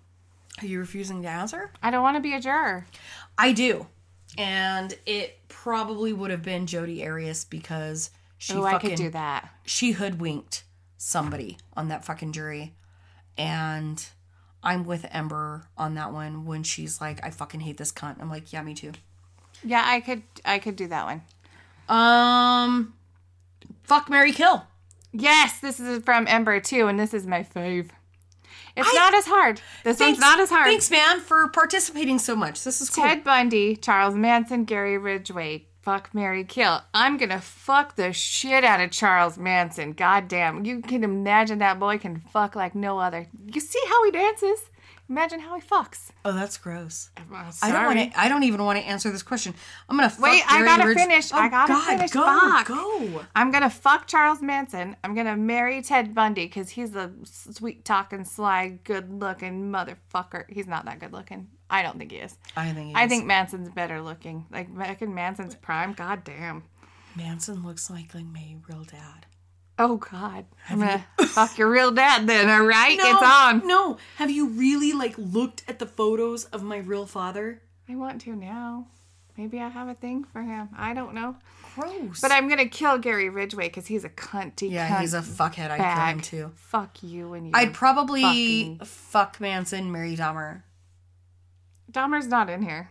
you 0.67 0.79
refusing 0.79 1.23
to 1.23 1.29
answer? 1.29 1.73
I 1.83 1.91
don't 1.91 2.03
want 2.03 2.17
to 2.17 2.21
be 2.21 2.35
a 2.35 2.41
juror. 2.41 2.87
I 3.37 3.53
do. 3.53 3.87
And 4.39 4.95
it 5.05 5.39
probably 5.49 6.13
would 6.13 6.31
have 6.31 6.43
been 6.43 6.67
Jodi 6.67 7.05
Arias 7.05 7.45
because 7.45 8.11
she 8.39 8.55
Oh, 8.55 8.63
I 8.65 8.79
could 8.79 8.95
do 8.95 9.11
that. 9.11 9.51
she 9.65 9.93
hoodwinked 9.93 10.63
somebody 10.97 11.59
on 11.75 11.89
that 11.89 12.05
fucking 12.05 12.33
jury. 12.33 12.75
And 13.37 14.05
I'm 14.63 14.85
with 14.85 15.07
Ember 15.11 15.67
on 15.77 15.95
that 15.95 16.13
one 16.13 16.45
when 16.47 16.63
she's 16.63 17.01
like, 17.01 17.25
I 17.25 17.31
fucking 17.31 17.61
hate 17.61 17.77
this 17.79 17.91
cunt. 17.93 18.21
I'm 18.21 18.31
like, 18.31 18.53
yeah, 18.53 18.63
me 18.63 18.75
too. 18.75 18.93
Yeah, 19.65 19.83
I 19.85 20.01
could. 20.01 20.23
I 20.45 20.59
could 20.59 20.77
do 20.77 20.89
that 20.89 21.05
one. 21.07 21.23
Um, 21.97 22.95
fuck 23.83 24.09
Mary 24.09 24.33
Kill. 24.33 24.65
Yes, 25.13 25.61
this 25.61 25.79
is 25.79 26.03
from 26.05 26.27
Ember 26.27 26.59
too, 26.61 26.87
and 26.89 26.99
this 26.99 27.13
is 27.13 27.27
my 27.27 27.43
fave. 27.43 27.91
It's 28.77 28.89
I- 28.91 28.95
not 28.95 29.15
as 29.15 29.27
hard. 29.27 29.61
This 29.85 30.01
one's 30.01 30.19
not 30.19 30.41
as 30.41 30.49
hard. 30.49 30.65
Thanks, 30.67 30.91
man, 30.91 31.21
for 31.21 31.49
participating 31.49 32.19
so 32.19 32.35
much. 32.35 32.65
This 32.65 32.81
is 32.81 32.89
cool. 32.89 33.05
Ted 33.05 33.23
Bundy, 33.23 33.77
Charles 33.77 34.15
Manson, 34.15 34.65
Gary 34.65 34.97
Ridgway, 34.97 35.67
fuck 35.83 36.15
Mary 36.15 36.45
Kill. 36.45 36.81
I'm 36.95 37.17
gonna 37.17 37.41
fuck 37.41 37.97
the 37.97 38.13
shit 38.13 38.65
out 38.65 38.81
of 38.81 38.91
Charles 38.91 39.37
Manson. 39.39 39.93
Goddamn. 39.93 40.65
You 40.65 40.81
can 40.81 41.05
imagine 41.05 41.59
that 41.59 41.79
boy 41.79 41.99
can 41.99 42.19
fuck 42.19 42.55
like 42.57 42.75
no 42.75 42.99
other. 42.99 43.27
You 43.53 43.61
see 43.61 43.81
how 43.89 44.05
he 44.05 44.11
dances? 44.11 44.71
Imagine 45.09 45.41
how 45.41 45.57
he 45.57 45.61
fucks. 45.61 46.11
Oh, 46.25 46.33
that's 46.33 46.57
gross. 46.57 47.11
I 47.61 47.71
don't 47.71 47.85
want 47.85 48.13
to. 48.13 48.19
I 48.19 48.29
don't 48.29 48.45
even 48.45 48.65
want 48.65 48.79
to 48.79 48.85
answer 48.85 49.11
this 49.11 49.23
question. 49.23 49.53
I'm 49.89 49.97
gonna 49.97 50.09
fuck 50.09 50.23
Wait, 50.25 50.43
I 50.49 50.65
gotta 50.65 50.87
Ridge- 50.89 50.97
finish. 50.97 51.33
Oh, 51.33 51.37
I 51.39 51.49
gotta 51.49 51.73
God, 51.73 51.85
finish. 51.85 52.11
Go, 52.13 52.25
Fuck. 52.25 52.69
go. 52.69 53.25
I'm 53.37 53.51
gonna 53.51 53.69
fuck 53.69 54.07
Charles 54.07 54.41
Manson. 54.41 54.97
I'm 55.05 55.15
gonna 55.15 55.37
marry 55.37 55.83
Ted 55.83 56.15
Bundy 56.15 56.47
because 56.47 56.71
he's 56.71 56.95
a 56.95 57.13
sweet 57.25 57.85
talking, 57.85 58.25
sly, 58.25 58.79
good 58.85 59.13
looking 59.21 59.71
motherfucker. 59.71 60.45
He's 60.49 60.67
not 60.69 60.85
that 60.87 61.01
good 61.01 61.13
looking. 61.13 61.49
I 61.73 61.83
don't 61.83 61.99
think 61.99 62.13
he 62.13 62.19
is. 62.19 62.37
I 62.57 62.71
think. 62.73 62.89
he 62.91 62.95
I 62.95 63.05
is. 63.05 63.09
think 63.11 63.25
Manson's 63.27 63.69
better 63.71 64.01
looking. 64.01 64.47
Like 64.53 64.77
back 64.77 65.03
in 65.03 65.15
Manson's 65.15 65.55
prime. 65.57 65.95
God 65.95 66.23
damn. 66.23 66.65
Manson 67.17 67.65
looks 67.67 67.91
like 67.91 68.15
like 68.15 68.27
my 68.27 68.57
real 68.69 68.85
dad. 68.85 69.27
Oh 69.79 69.97
God. 69.97 70.45
I'm 70.69 70.79
gonna 70.81 71.05
fuck 71.29 71.57
your 71.59 71.71
real 71.71 71.91
dad 71.91 72.27
then. 72.27 72.49
All 72.51 72.65
right, 72.67 72.97
it's 73.01 73.23
on. 73.23 73.67
No, 73.67 73.97
have 74.17 74.31
you 74.31 74.49
really 74.49 74.93
like 74.93 75.15
looked 75.17 75.63
at 75.67 75.79
the 75.79 75.87
photos 75.87 76.45
of 76.47 76.63
my 76.63 76.77
real 76.77 77.07
father? 77.07 77.63
I 77.89 77.97
want 77.97 78.21
to 78.23 78.37
now. 78.37 78.87
Maybe 79.39 79.59
I 79.61 79.69
have 79.69 79.89
a 79.89 79.95
thing 79.95 80.25
for 80.25 80.43
him. 80.43 80.69
I 80.77 80.93
don't 80.93 81.15
know. 81.15 81.37
Gross. 81.75 82.21
But 82.21 82.31
I'm 82.33 82.49
gonna 82.51 82.69
kill 82.69 82.99
Gary 82.99 83.31
Ridgway 83.31 83.69
because 83.69 83.87
he's 83.87 84.05
a 84.05 84.11
cunty. 84.11 84.71
yeah, 84.71 84.89
cunt 84.97 85.01
he's 85.01 85.15
a 85.15 85.21
fuckhead. 85.21 85.71
I'd 85.71 85.79
kill 85.79 86.05
him 86.07 86.21
too. 86.21 86.53
Fuck 86.57 87.03
you 87.03 87.33
and 87.33 87.47
you. 87.47 87.53
I'd 87.55 87.73
probably 87.73 88.21
fucking- 88.23 88.79
fuck 88.85 89.41
Manson, 89.41 89.91
marry 89.91 90.15
Dahmer. 90.17 90.63
Dahmer's 91.93 92.27
not 92.27 92.49
in 92.51 92.63
here, 92.63 92.91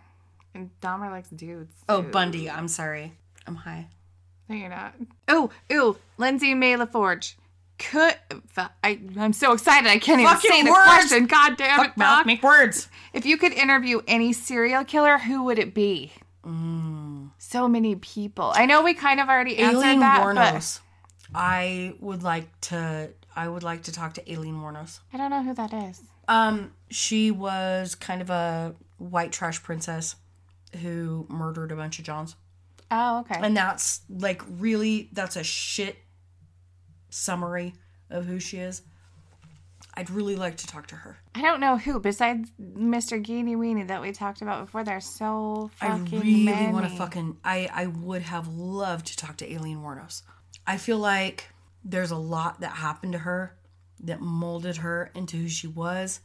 and 0.53 0.69
Dahmer 0.81 1.09
likes 1.11 1.29
dudes. 1.29 1.73
Oh, 1.89 2.01
too. 2.01 2.09
Bundy. 2.09 2.49
I'm 2.49 2.67
sorry. 2.67 3.13
I'm 3.47 3.55
high. 3.55 3.87
No, 4.47 4.55
you're 4.55 4.69
not. 4.69 4.93
Oh, 5.27 5.49
ooh, 5.71 5.97
Lindsay 6.17 6.53
May 6.53 6.75
LaForge. 6.75 7.35
Could 7.79 8.15
I? 8.83 8.99
I'm 9.17 9.33
so 9.33 9.53
excited. 9.53 9.89
I 9.89 9.97
can't 9.97 10.21
even 10.21 10.31
Fucking 10.31 10.51
say 10.51 10.63
the 10.63 10.69
words! 10.71 10.83
question. 10.85 11.25
God 11.25 11.57
damn 11.57 11.79
it, 11.79 11.97
mouth, 11.97 12.19
Doc. 12.19 12.25
make 12.27 12.43
words. 12.43 12.87
If 13.11 13.25
you 13.25 13.37
could 13.37 13.53
interview 13.53 14.01
any 14.07 14.33
serial 14.33 14.83
killer, 14.83 15.17
who 15.17 15.43
would 15.45 15.57
it 15.57 15.73
be? 15.73 16.11
So 17.37 17.67
many 17.67 17.95
people. 17.95 18.51
I 18.55 18.65
know 18.65 18.83
we 18.83 18.93
kind 18.93 19.19
of 19.19 19.27
already 19.29 19.57
answered 19.57 19.79
Aileen 19.83 19.99
that, 20.01 20.21
Wuornos. 20.23 20.79
I 21.33 21.95
would 21.99 22.21
like 22.23 22.47
to. 22.61 23.09
I 23.35 23.47
would 23.47 23.63
like 23.63 23.83
to 23.83 23.91
talk 23.91 24.13
to 24.15 24.31
Aileen 24.31 24.55
Wuornos. 24.55 24.99
I 25.11 25.17
don't 25.17 25.31
know 25.31 25.41
who 25.43 25.53
that 25.55 25.73
is. 25.73 26.01
Um, 26.27 26.71
she 26.89 27.31
was 27.31 27.95
kind 27.95 28.21
of 28.21 28.29
a 28.29 28.75
white 29.01 29.31
trash 29.31 29.61
princess 29.63 30.15
who 30.81 31.25
murdered 31.29 31.71
a 31.71 31.75
bunch 31.75 31.99
of 31.99 32.05
Johns. 32.05 32.35
Oh, 32.89 33.19
okay. 33.19 33.39
And 33.41 33.55
that's 33.55 34.01
like 34.09 34.41
really 34.47 35.09
that's 35.13 35.35
a 35.35 35.43
shit 35.43 35.97
summary 37.09 37.73
of 38.09 38.25
who 38.25 38.39
she 38.39 38.57
is. 38.57 38.81
I'd 39.93 40.09
really 40.09 40.35
like 40.35 40.57
to 40.57 40.67
talk 40.67 40.87
to 40.87 40.95
her. 40.95 41.17
I 41.35 41.41
don't 41.41 41.59
know 41.59 41.77
who 41.77 41.99
besides 41.99 42.49
Mr. 42.61 43.21
Geeny 43.21 43.55
Weenie 43.55 43.87
that 43.87 44.01
we 44.01 44.11
talked 44.11 44.41
about 44.41 44.65
before. 44.65 44.83
There's 44.83 45.05
so 45.05 45.69
fucking 45.75 46.17
I 46.19 46.21
really 46.21 46.73
want 46.73 46.89
to 46.89 46.95
fucking 46.95 47.37
I 47.43 47.69
I 47.73 47.87
would 47.87 48.21
have 48.21 48.47
loved 48.47 49.07
to 49.07 49.17
talk 49.17 49.37
to 49.37 49.51
Aileen 49.51 49.79
Wuornos. 49.79 50.21
I 50.65 50.77
feel 50.77 50.97
like 50.97 51.47
there's 51.83 52.11
a 52.11 52.17
lot 52.17 52.61
that 52.61 52.73
happened 52.73 53.13
to 53.13 53.19
her 53.19 53.57
that 54.03 54.21
molded 54.21 54.77
her 54.77 55.11
into 55.15 55.37
who 55.37 55.49
she 55.49 55.67
was. 55.67 56.21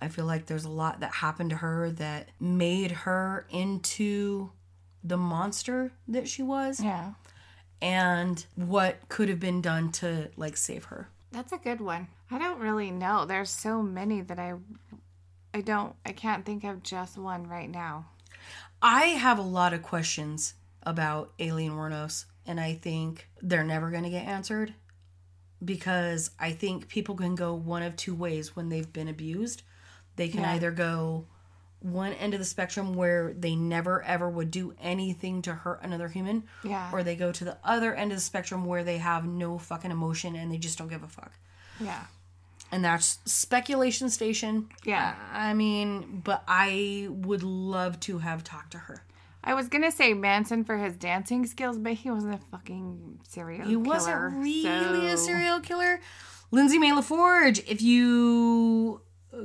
I 0.00 0.08
feel 0.08 0.24
like 0.26 0.46
there's 0.46 0.64
a 0.64 0.70
lot 0.70 1.00
that 1.00 1.14
happened 1.14 1.50
to 1.50 1.56
her 1.56 1.90
that 1.92 2.28
made 2.40 2.90
her 2.92 3.46
into 3.50 4.50
the 5.02 5.16
monster 5.16 5.92
that 6.08 6.28
she 6.28 6.42
was 6.42 6.80
Yeah, 6.80 7.12
and 7.80 8.44
what 8.56 9.08
could 9.08 9.28
have 9.28 9.40
been 9.40 9.60
done 9.62 9.90
to 9.92 10.30
like 10.36 10.56
save 10.56 10.84
her. 10.86 11.08
that's 11.32 11.52
a 11.52 11.58
good 11.58 11.80
one. 11.80 12.08
I 12.30 12.38
don't 12.38 12.58
really 12.60 12.90
know. 12.90 13.24
There's 13.24 13.50
so 13.50 13.82
many 13.82 14.20
that 14.22 14.38
I, 14.38 14.54
I 15.54 15.60
don't. 15.62 15.94
I 16.04 16.12
can't 16.12 16.44
think 16.44 16.64
of 16.64 16.82
just 16.82 17.16
one 17.16 17.48
right 17.48 17.70
now. 17.70 18.06
I 18.82 19.06
have 19.06 19.38
a 19.38 19.42
lot 19.42 19.72
of 19.72 19.82
questions 19.82 20.54
about 20.82 21.32
Aileen 21.40 21.72
Wuornos, 21.72 22.26
and 22.46 22.60
I 22.60 22.74
think 22.74 23.28
they're 23.42 23.64
never 23.64 23.90
going 23.90 24.04
to 24.04 24.10
get 24.10 24.26
answered 24.26 24.74
because 25.64 26.30
I 26.38 26.52
think 26.52 26.88
people 26.88 27.14
can 27.16 27.34
go 27.34 27.54
one 27.54 27.82
of 27.82 27.96
two 27.96 28.14
ways 28.14 28.54
when 28.54 28.68
they've 28.68 28.92
been 28.92 29.08
abused. 29.08 29.62
They 30.18 30.28
can 30.28 30.40
Yeah. 30.42 30.52
either 30.52 30.70
go 30.70 31.24
one 31.80 32.12
end 32.14 32.34
of 32.34 32.40
the 32.40 32.44
spectrum 32.44 32.94
where 32.94 33.32
they 33.32 33.54
never 33.54 34.02
ever 34.02 34.28
would 34.28 34.50
do 34.50 34.74
anything 34.80 35.40
to 35.42 35.54
hurt 35.54 35.80
another 35.82 36.08
human, 36.08 36.42
Yeah. 36.64 36.90
or 36.92 37.02
they 37.04 37.14
go 37.16 37.30
to 37.32 37.44
the 37.44 37.56
other 37.64 37.94
end 37.94 38.10
of 38.12 38.18
the 38.18 38.22
spectrum 38.22 38.64
where 38.66 38.82
they 38.84 38.98
have 38.98 39.24
no 39.24 39.58
fucking 39.58 39.90
emotion 39.92 40.34
and 40.34 40.50
they 40.52 40.58
just 40.58 40.76
don't 40.76 40.88
give 40.88 41.04
a 41.04 41.08
fuck. 41.08 41.32
Yeah. 41.80 42.02
And 42.72 42.84
that's 42.84 43.20
speculation 43.24 44.10
station. 44.10 44.68
Yeah. 44.84 45.14
I 45.32 45.54
mean, 45.54 46.20
but 46.24 46.42
I 46.48 47.06
would 47.10 47.42
love 47.44 47.98
to 48.00 48.18
have 48.18 48.42
talked 48.44 48.72
to 48.72 48.78
her. 48.78 49.04
I 49.44 49.54
was 49.54 49.68
gonna 49.68 49.92
say 49.92 50.12
Manson 50.14 50.64
for 50.64 50.76
his 50.78 50.96
dancing 50.96 51.46
skills, 51.46 51.78
but 51.78 51.92
he 51.92 52.10
wasn't 52.10 52.34
a 52.34 52.38
fucking 52.50 53.20
serial 53.26 53.64
He 53.66 53.74
killer. 53.76 53.84
wasn't 53.88 54.34
really 54.34 55.08
a 55.08 55.16
serial 55.16 55.60
killer. 55.60 56.00
Lindsay 56.50 56.78
May 56.78 56.90
LaForge, 56.90 57.62
if 57.68 57.80
you 57.80 59.00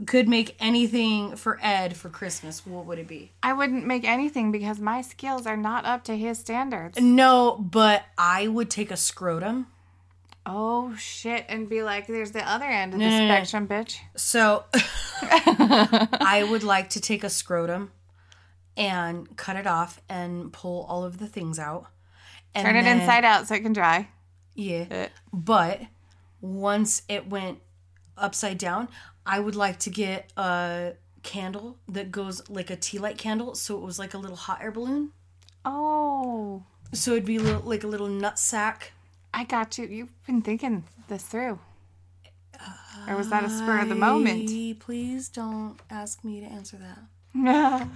could 0.06 0.28
make 0.30 0.56
anything 0.60 1.36
for 1.36 1.60
Ed 1.62 1.96
for 1.98 2.10
Christmas, 2.10 2.66
what 2.66 2.86
would 2.86 3.00
it 3.00 3.08
be? 3.08 3.32
I 3.44 3.54
wouldn't 3.54 3.86
make 3.86 4.06
anything 4.06 4.52
because 4.52 4.80
my 4.80 5.02
skills 5.02 5.46
are 5.46 5.58
not 5.58 5.86
up 5.86 6.04
to 6.06 6.16
his 6.18 6.40
standards. 6.40 7.00
No, 7.02 7.58
but 7.58 8.04
I 8.18 8.48
would 8.48 8.70
take 8.70 8.92
a 8.92 8.98
scrotum. 8.98 9.68
Oh 10.46 10.94
shit! 10.98 11.46
And 11.48 11.70
be 11.70 11.84
like, 11.84 12.06
"There's 12.08 12.32
the 12.32 12.46
other 12.50 12.66
end 12.66 12.94
of 12.94 13.00
No, 13.00 13.06
the 13.10 13.12
no, 13.20 13.28
no. 13.28 13.34
spectrum, 13.34 13.68
bitch." 13.68 13.98
So 14.18 14.66
I 15.22 16.46
would 16.50 16.64
like 16.64 16.90
to 16.92 17.02
take 17.02 17.24
a 17.24 17.30
scrotum 17.30 17.92
and 18.76 19.36
cut 19.38 19.56
it 19.56 19.68
off 19.68 20.02
and 20.10 20.52
pull 20.52 20.84
all 20.90 21.04
of 21.04 21.18
the 21.20 21.28
things 21.28 21.60
out. 21.60 21.86
And 22.56 22.66
Turn 22.66 22.76
it 22.76 22.84
then- 22.84 23.00
inside 23.02 23.24
out 23.24 23.48
so 23.48 23.56
it 23.56 23.62
can 23.64 23.74
dry. 23.74 24.10
Yeah. 24.54 24.86
Uh. 24.92 25.08
But 25.32 25.82
once 26.42 27.04
it 27.08 27.28
went 27.30 27.60
upside 28.18 28.58
down, 28.58 28.90
I 29.26 29.40
would 29.40 29.56
like 29.56 29.80
to 29.80 29.90
get 29.90 30.32
a 30.38 30.94
candle 31.24 31.78
that 31.88 32.12
goes 32.12 32.48
like 32.50 32.70
a 32.70 32.76
tea 32.76 33.00
light 33.00 33.18
candle, 33.18 33.56
so 33.56 33.76
it 33.78 33.82
was 33.82 33.98
like 34.00 34.14
a 34.14 34.18
little 34.18 34.36
hot 34.36 34.62
air 34.62 34.72
balloon. 34.72 35.12
Oh, 35.66 36.64
So 36.92 37.12
it'd 37.14 37.26
be 37.26 37.38
a 37.38 37.42
little, 37.42 37.62
like 37.62 37.84
a 37.84 37.88
little 37.88 38.10
nut 38.10 38.38
sack. 38.38 38.92
I 39.34 39.46
got 39.46 39.78
you. 39.78 39.86
You've 39.86 40.26
been 40.28 40.42
thinking 40.42 40.84
this 41.08 41.24
through. 41.24 41.60
Or 43.08 43.18
was 43.18 43.30
that 43.30 43.44
a 43.44 43.50
spur 43.50 43.80
of 43.80 43.90
the 43.90 43.96
moment? 43.96 44.50
I- 44.50 44.76
Please 44.80 45.28
don't 45.30 45.78
ask 45.90 46.24
me 46.24 46.40
to 46.42 46.46
answer 46.46 46.78
that. 46.78 47.00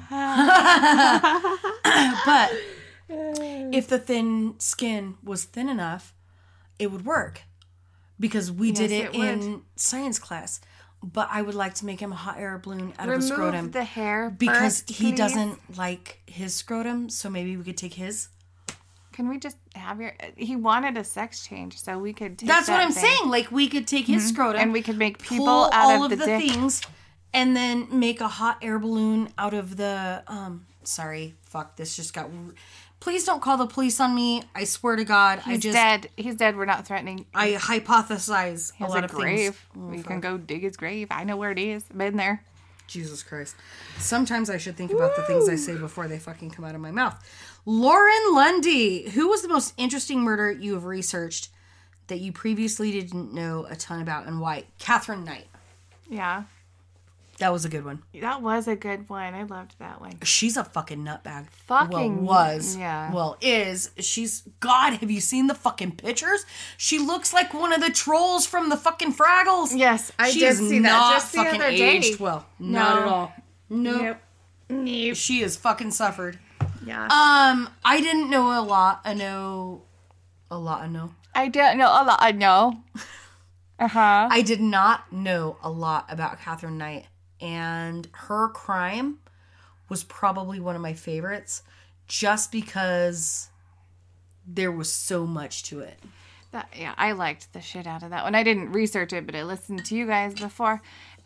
but 2.25 2.51
if 3.09 3.87
the 3.87 3.99
thin 3.99 4.55
skin 4.59 5.15
was 5.23 5.43
thin 5.43 5.69
enough, 5.69 6.13
it 6.79 6.91
would 6.91 7.05
work 7.05 7.41
because 8.19 8.51
we 8.51 8.71
did 8.71 8.91
Yes, 8.91 9.09
it, 9.09 9.15
it 9.15 9.19
would. 9.19 9.27
in 9.29 9.61
science 9.75 10.19
class. 10.19 10.59
But 11.03 11.29
I 11.31 11.41
would 11.41 11.55
like 11.55 11.75
to 11.75 11.85
make 11.85 11.99
him 11.99 12.11
a 12.11 12.15
hot 12.15 12.37
air 12.39 12.57
balloon 12.57 12.91
out 12.97 13.07
of 13.07 13.09
a 13.09 13.17
Remove 13.17 13.29
scrotum 13.29 13.71
the 13.71 13.83
hair 13.83 14.29
because 14.31 14.81
first, 14.81 14.89
he 14.89 15.11
please. 15.11 15.17
doesn't 15.17 15.77
like 15.77 16.19
his 16.25 16.55
scrotum. 16.55 17.09
So 17.09 17.29
maybe 17.29 17.55
we 17.55 17.63
could 17.63 17.77
take 17.77 17.93
his. 17.93 18.29
Can 19.13 19.29
we 19.29 19.39
just 19.39 19.57
have 19.75 19.99
your? 20.01 20.13
He 20.35 20.55
wanted 20.55 20.97
a 20.97 21.03
sex 21.03 21.45
change, 21.45 21.79
so 21.79 21.97
we 21.97 22.13
could. 22.13 22.37
Take 22.37 22.47
That's 22.47 22.67
what 22.67 22.77
that 22.77 22.85
I'm 22.85 22.91
thing. 22.91 23.03
Mm-hmm. 23.03 23.17
saying. 23.19 23.31
Like 23.31 23.51
we 23.51 23.67
could 23.67 23.87
take 23.87 24.05
his 24.07 24.27
scrotum 24.27 24.61
and 24.61 24.73
we 24.73 24.81
could 24.81 24.97
make 24.97 25.19
people 25.19 25.47
out 25.47 25.73
all 25.73 26.03
of 26.03 26.11
of 26.11 26.19
the, 26.19 26.25
things, 26.25 26.81
and 27.33 27.55
then 27.55 27.87
make 27.91 28.19
a 28.21 28.27
hot 28.27 28.57
air 28.61 28.79
balloon 28.79 29.29
out 29.37 29.53
of 29.53 29.77
the. 29.77 30.23
Um, 30.27 30.65
sorry, 30.83 31.35
fuck. 31.43 31.77
This 31.77 31.95
just 31.95 32.13
got. 32.13 32.29
Please 32.99 33.23
don't 33.25 33.41
call 33.41 33.57
the 33.57 33.67
police 33.67 33.99
on 33.99 34.15
me. 34.15 34.43
I 34.55 34.63
swear 34.63 34.95
to 34.95 35.03
God, 35.05 35.39
I 35.45 35.51
He's 35.51 35.59
just 35.61 35.73
dead. 35.73 36.09
He's 36.17 36.35
dead. 36.35 36.57
We're 36.57 36.65
not 36.65 36.85
threatening. 36.87 37.25
I 37.33 37.51
hypothesize 37.51 38.73
He 38.75 38.83
a 38.83 38.87
lot 38.87 39.01
a 39.03 39.05
of 39.05 39.11
grave. 39.11 39.65
things. 39.73 39.97
we 39.97 40.03
can 40.03 40.19
go 40.19 40.37
dig 40.37 40.61
his 40.63 40.77
grave. 40.77 41.07
I 41.11 41.23
know 41.23 41.37
where 41.37 41.51
it 41.51 41.59
is. 41.59 41.83
Been 41.83 42.17
there. 42.17 42.43
Jesus 42.87 43.21
Christ. 43.21 43.55
Sometimes 43.99 44.49
I 44.49 44.57
should 44.57 44.75
think 44.77 44.91
about 44.91 45.15
the 45.15 45.21
things 45.23 45.49
I 45.49 45.55
say 45.55 45.75
before 45.75 46.07
they 46.07 46.19
fucking 46.19 46.51
come 46.51 46.63
out 46.65 46.73
of 46.73 46.81
my 46.81 46.91
mouth. 46.91 47.21
Lauren 47.65 48.33
Lundy, 48.33 49.09
who 49.09 49.27
was 49.27 49.41
the 49.41 49.49
most 49.49 49.73
interesting 49.77 50.21
murder 50.21 50.51
you 50.51 50.73
have 50.73 50.85
researched 50.85 51.49
that 52.07 52.19
you 52.21 52.31
previously 52.31 52.91
didn't 52.91 53.33
know 53.33 53.65
a 53.69 53.75
ton 53.75 54.01
about 54.01 54.25
and 54.25 54.39
why? 54.39 54.63
Catherine 54.79 55.25
Knight. 55.25 55.47
Yeah, 56.09 56.43
That 57.39 57.53
was 57.53 57.65
a 57.65 57.69
good 57.69 57.85
one. 57.85 58.01
that 58.19 58.41
was 58.41 58.67
a 58.67 58.75
good 58.75 59.07
one. 59.09 59.35
I 59.35 59.43
loved 59.43 59.75
that 59.77 60.01
one. 60.01 60.17
She's 60.23 60.57
a 60.57 60.63
fucking 60.63 61.03
nutbag. 61.05 61.47
Fucking- 61.67 62.25
well, 62.25 62.55
was. 62.55 62.75
yeah. 62.75 63.13
Well, 63.13 63.37
is. 63.41 63.91
She's 63.99 64.41
God, 64.59 64.93
have 64.93 65.11
you 65.11 65.21
seen 65.21 65.45
the 65.47 65.53
fucking 65.53 65.97
pictures? 65.97 66.45
She 66.77 66.97
looks 66.97 67.33
like 67.33 67.53
one 67.53 67.71
of 67.73 67.81
the 67.81 67.91
trolls 67.91 68.47
from 68.47 68.69
the 68.69 68.77
fucking 68.77 69.13
Fraggles. 69.13 69.69
Yes, 69.75 70.11
I 70.17 70.31
she 70.31 70.39
did 70.39 70.49
is 70.49 70.57
see 70.69 70.79
that 70.79 71.11
just 71.13 71.31
the 71.33 71.37
fucking 71.43 71.61
other 71.61 71.69
day. 71.71 71.97
aged 71.97 72.19
well. 72.19 72.45
Not 72.59 73.01
at 73.03 73.07
all. 73.07 73.33
Nope. 73.69 74.01
Yep. 74.01 74.23
Yep. 74.87 75.15
She 75.15 75.41
has 75.41 75.55
fucking 75.55 75.91
suffered. 75.91 76.39
Yeah. 76.85 77.03
Um, 77.03 77.69
I 77.85 78.01
didn't 78.01 78.29
know 78.29 78.59
a 78.59 78.63
lot. 78.63 79.01
I 79.05 79.13
know 79.13 79.83
a 80.49 80.57
lot. 80.57 80.81
I 80.81 80.87
know. 80.87 81.11
I 81.35 81.49
don't 81.49 81.77
know 81.77 81.87
a 81.87 82.01
lot. 82.03 82.17
I 82.19 82.31
know. 82.31 82.81
Uh 83.79 83.87
huh. 83.87 84.27
I 84.31 84.41
did 84.41 84.59
not 84.59 85.13
know 85.13 85.57
a 85.61 85.69
lot 85.69 86.07
about 86.09 86.39
Catherine 86.39 86.79
Knight, 86.79 87.05
and 87.41 88.07
her 88.13 88.49
crime 88.49 89.19
was 89.89 90.03
probably 90.03 90.59
one 90.59 90.75
of 90.75 90.81
my 90.81 90.93
favorites, 90.93 91.63
just 92.07 92.51
because 92.51 93.49
there 94.45 94.71
was 94.71 94.91
so 94.91 95.25
much 95.25 95.63
to 95.63 95.79
it. 95.79 95.99
That, 96.51 96.69
yeah, 96.77 96.93
I 96.97 97.11
liked 97.11 97.51
the 97.53 97.61
shit 97.61 97.85
out 97.85 98.03
of 98.03 98.09
that 98.11 98.23
one. 98.23 98.35
I 98.35 98.43
didn't 98.43 98.71
research 98.71 99.13
it, 99.13 99.25
but 99.25 99.35
I 99.35 99.43
listened 99.43 99.85
to 99.85 99.95
you 99.95 100.07
guys 100.07 100.33
before. 100.33 100.81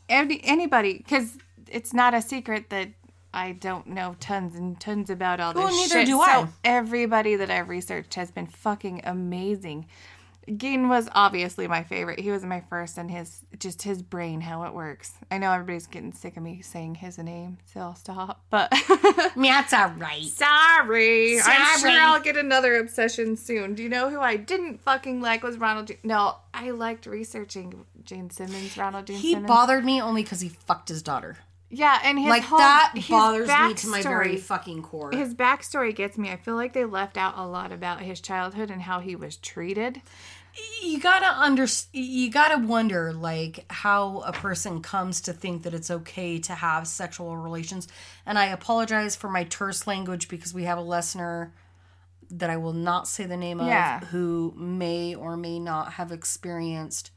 Any, 0.09 0.41
anybody, 0.43 0.97
because 0.97 1.37
it's 1.69 1.93
not 1.93 2.13
a 2.13 2.21
secret 2.21 2.69
that 2.69 2.89
I 3.33 3.53
don't 3.53 3.87
know 3.87 4.15
tons 4.19 4.55
and 4.55 4.79
tons 4.79 5.09
about 5.09 5.39
all 5.39 5.53
this 5.53 5.63
Well, 5.63 5.73
neither 5.73 5.99
shit. 5.99 6.07
do 6.07 6.21
so 6.25 6.49
everybody 6.63 7.35
that 7.35 7.49
I've 7.49 7.69
researched 7.69 8.15
has 8.15 8.31
been 8.31 8.47
fucking 8.47 9.01
amazing. 9.03 9.87
Gein 10.47 10.89
was 10.89 11.07
obviously 11.13 11.67
my 11.67 11.83
favorite. 11.83 12.19
He 12.19 12.31
was 12.31 12.43
my 12.43 12.61
first, 12.61 12.97
and 12.97 13.11
his 13.11 13.43
just 13.59 13.83
his 13.83 14.01
brain, 14.01 14.41
how 14.41 14.63
it 14.63 14.73
works. 14.73 15.13
I 15.29 15.37
know 15.37 15.51
everybody's 15.51 15.85
getting 15.87 16.13
sick 16.13 16.35
of 16.35 16.43
me 16.43 16.61
saying 16.61 16.95
his 16.95 17.17
name, 17.19 17.59
so 17.71 17.79
I'll 17.81 17.95
stop. 17.95 18.43
But 18.49 18.71
That's 19.35 19.73
all 19.73 19.89
right. 19.97 20.23
Sorry. 20.23 21.39
I'm 21.43 21.79
sure 21.79 21.89
I'll 21.91 22.21
get 22.21 22.37
another 22.37 22.77
obsession 22.77 23.37
soon. 23.37 23.75
Do 23.75 23.83
you 23.83 23.89
know 23.89 24.09
who 24.09 24.19
I 24.19 24.35
didn't 24.35 24.81
fucking 24.81 25.21
like 25.21 25.43
was 25.43 25.57
Ronald 25.57 25.87
J- 25.87 25.99
No, 26.03 26.37
I 26.53 26.71
liked 26.71 27.05
researching 27.05 27.85
Gene 28.03 28.29
Simmons, 28.31 28.75
Ronald 28.77 29.07
Gene 29.07 29.17
He 29.19 29.33
Simmons. 29.33 29.47
bothered 29.47 29.85
me 29.85 30.01
only 30.01 30.23
because 30.23 30.41
he 30.41 30.49
fucked 30.49 30.89
his 30.89 31.03
daughter. 31.03 31.37
Yeah, 31.71 31.99
and 32.03 32.19
his 32.19 32.29
like 32.29 32.43
whole, 32.43 32.59
that 32.59 32.93
bothers 33.09 33.47
me 33.47 33.73
to 33.73 33.87
my 33.87 34.01
very 34.01 34.37
fucking 34.37 34.83
core. 34.83 35.11
His 35.11 35.33
backstory 35.33 35.95
gets 35.95 36.17
me. 36.17 36.29
I 36.29 36.35
feel 36.37 36.55
like 36.55 36.73
they 36.73 36.85
left 36.85 37.17
out 37.17 37.33
a 37.37 37.45
lot 37.47 37.71
about 37.71 38.01
his 38.01 38.19
childhood 38.21 38.69
and 38.69 38.81
how 38.81 38.99
he 38.99 39.15
was 39.15 39.37
treated. 39.37 40.01
you 40.83 40.99
gotta 40.99 41.27
under 41.39 41.65
you 41.93 42.29
gotta 42.29 42.57
wonder 42.57 43.13
like 43.13 43.63
how 43.69 44.19
a 44.25 44.33
person 44.33 44.81
comes 44.81 45.21
to 45.21 45.31
think 45.31 45.63
that 45.63 45.73
it's 45.73 45.89
okay 45.89 46.39
to 46.39 46.53
have 46.53 46.85
sexual 46.85 47.37
relations 47.37 47.87
and 48.25 48.37
i 48.37 48.47
apologize 48.47 49.15
for 49.15 49.29
my 49.29 49.45
terse 49.45 49.87
language 49.87 50.27
because 50.27 50.53
we 50.53 50.63
have 50.65 50.77
a 50.77 50.81
listener 50.81 51.53
that 52.29 52.49
i 52.49 52.57
will 52.57 52.73
not 52.73 53.07
say 53.07 53.25
the 53.25 53.37
name 53.37 53.61
of 53.61 53.67
Yeah. 53.67 54.01
who 54.07 54.53
may 54.57 55.15
or 55.15 55.37
may 55.37 55.57
not 55.57 55.93
have 55.93 56.11
experienced 56.11 57.11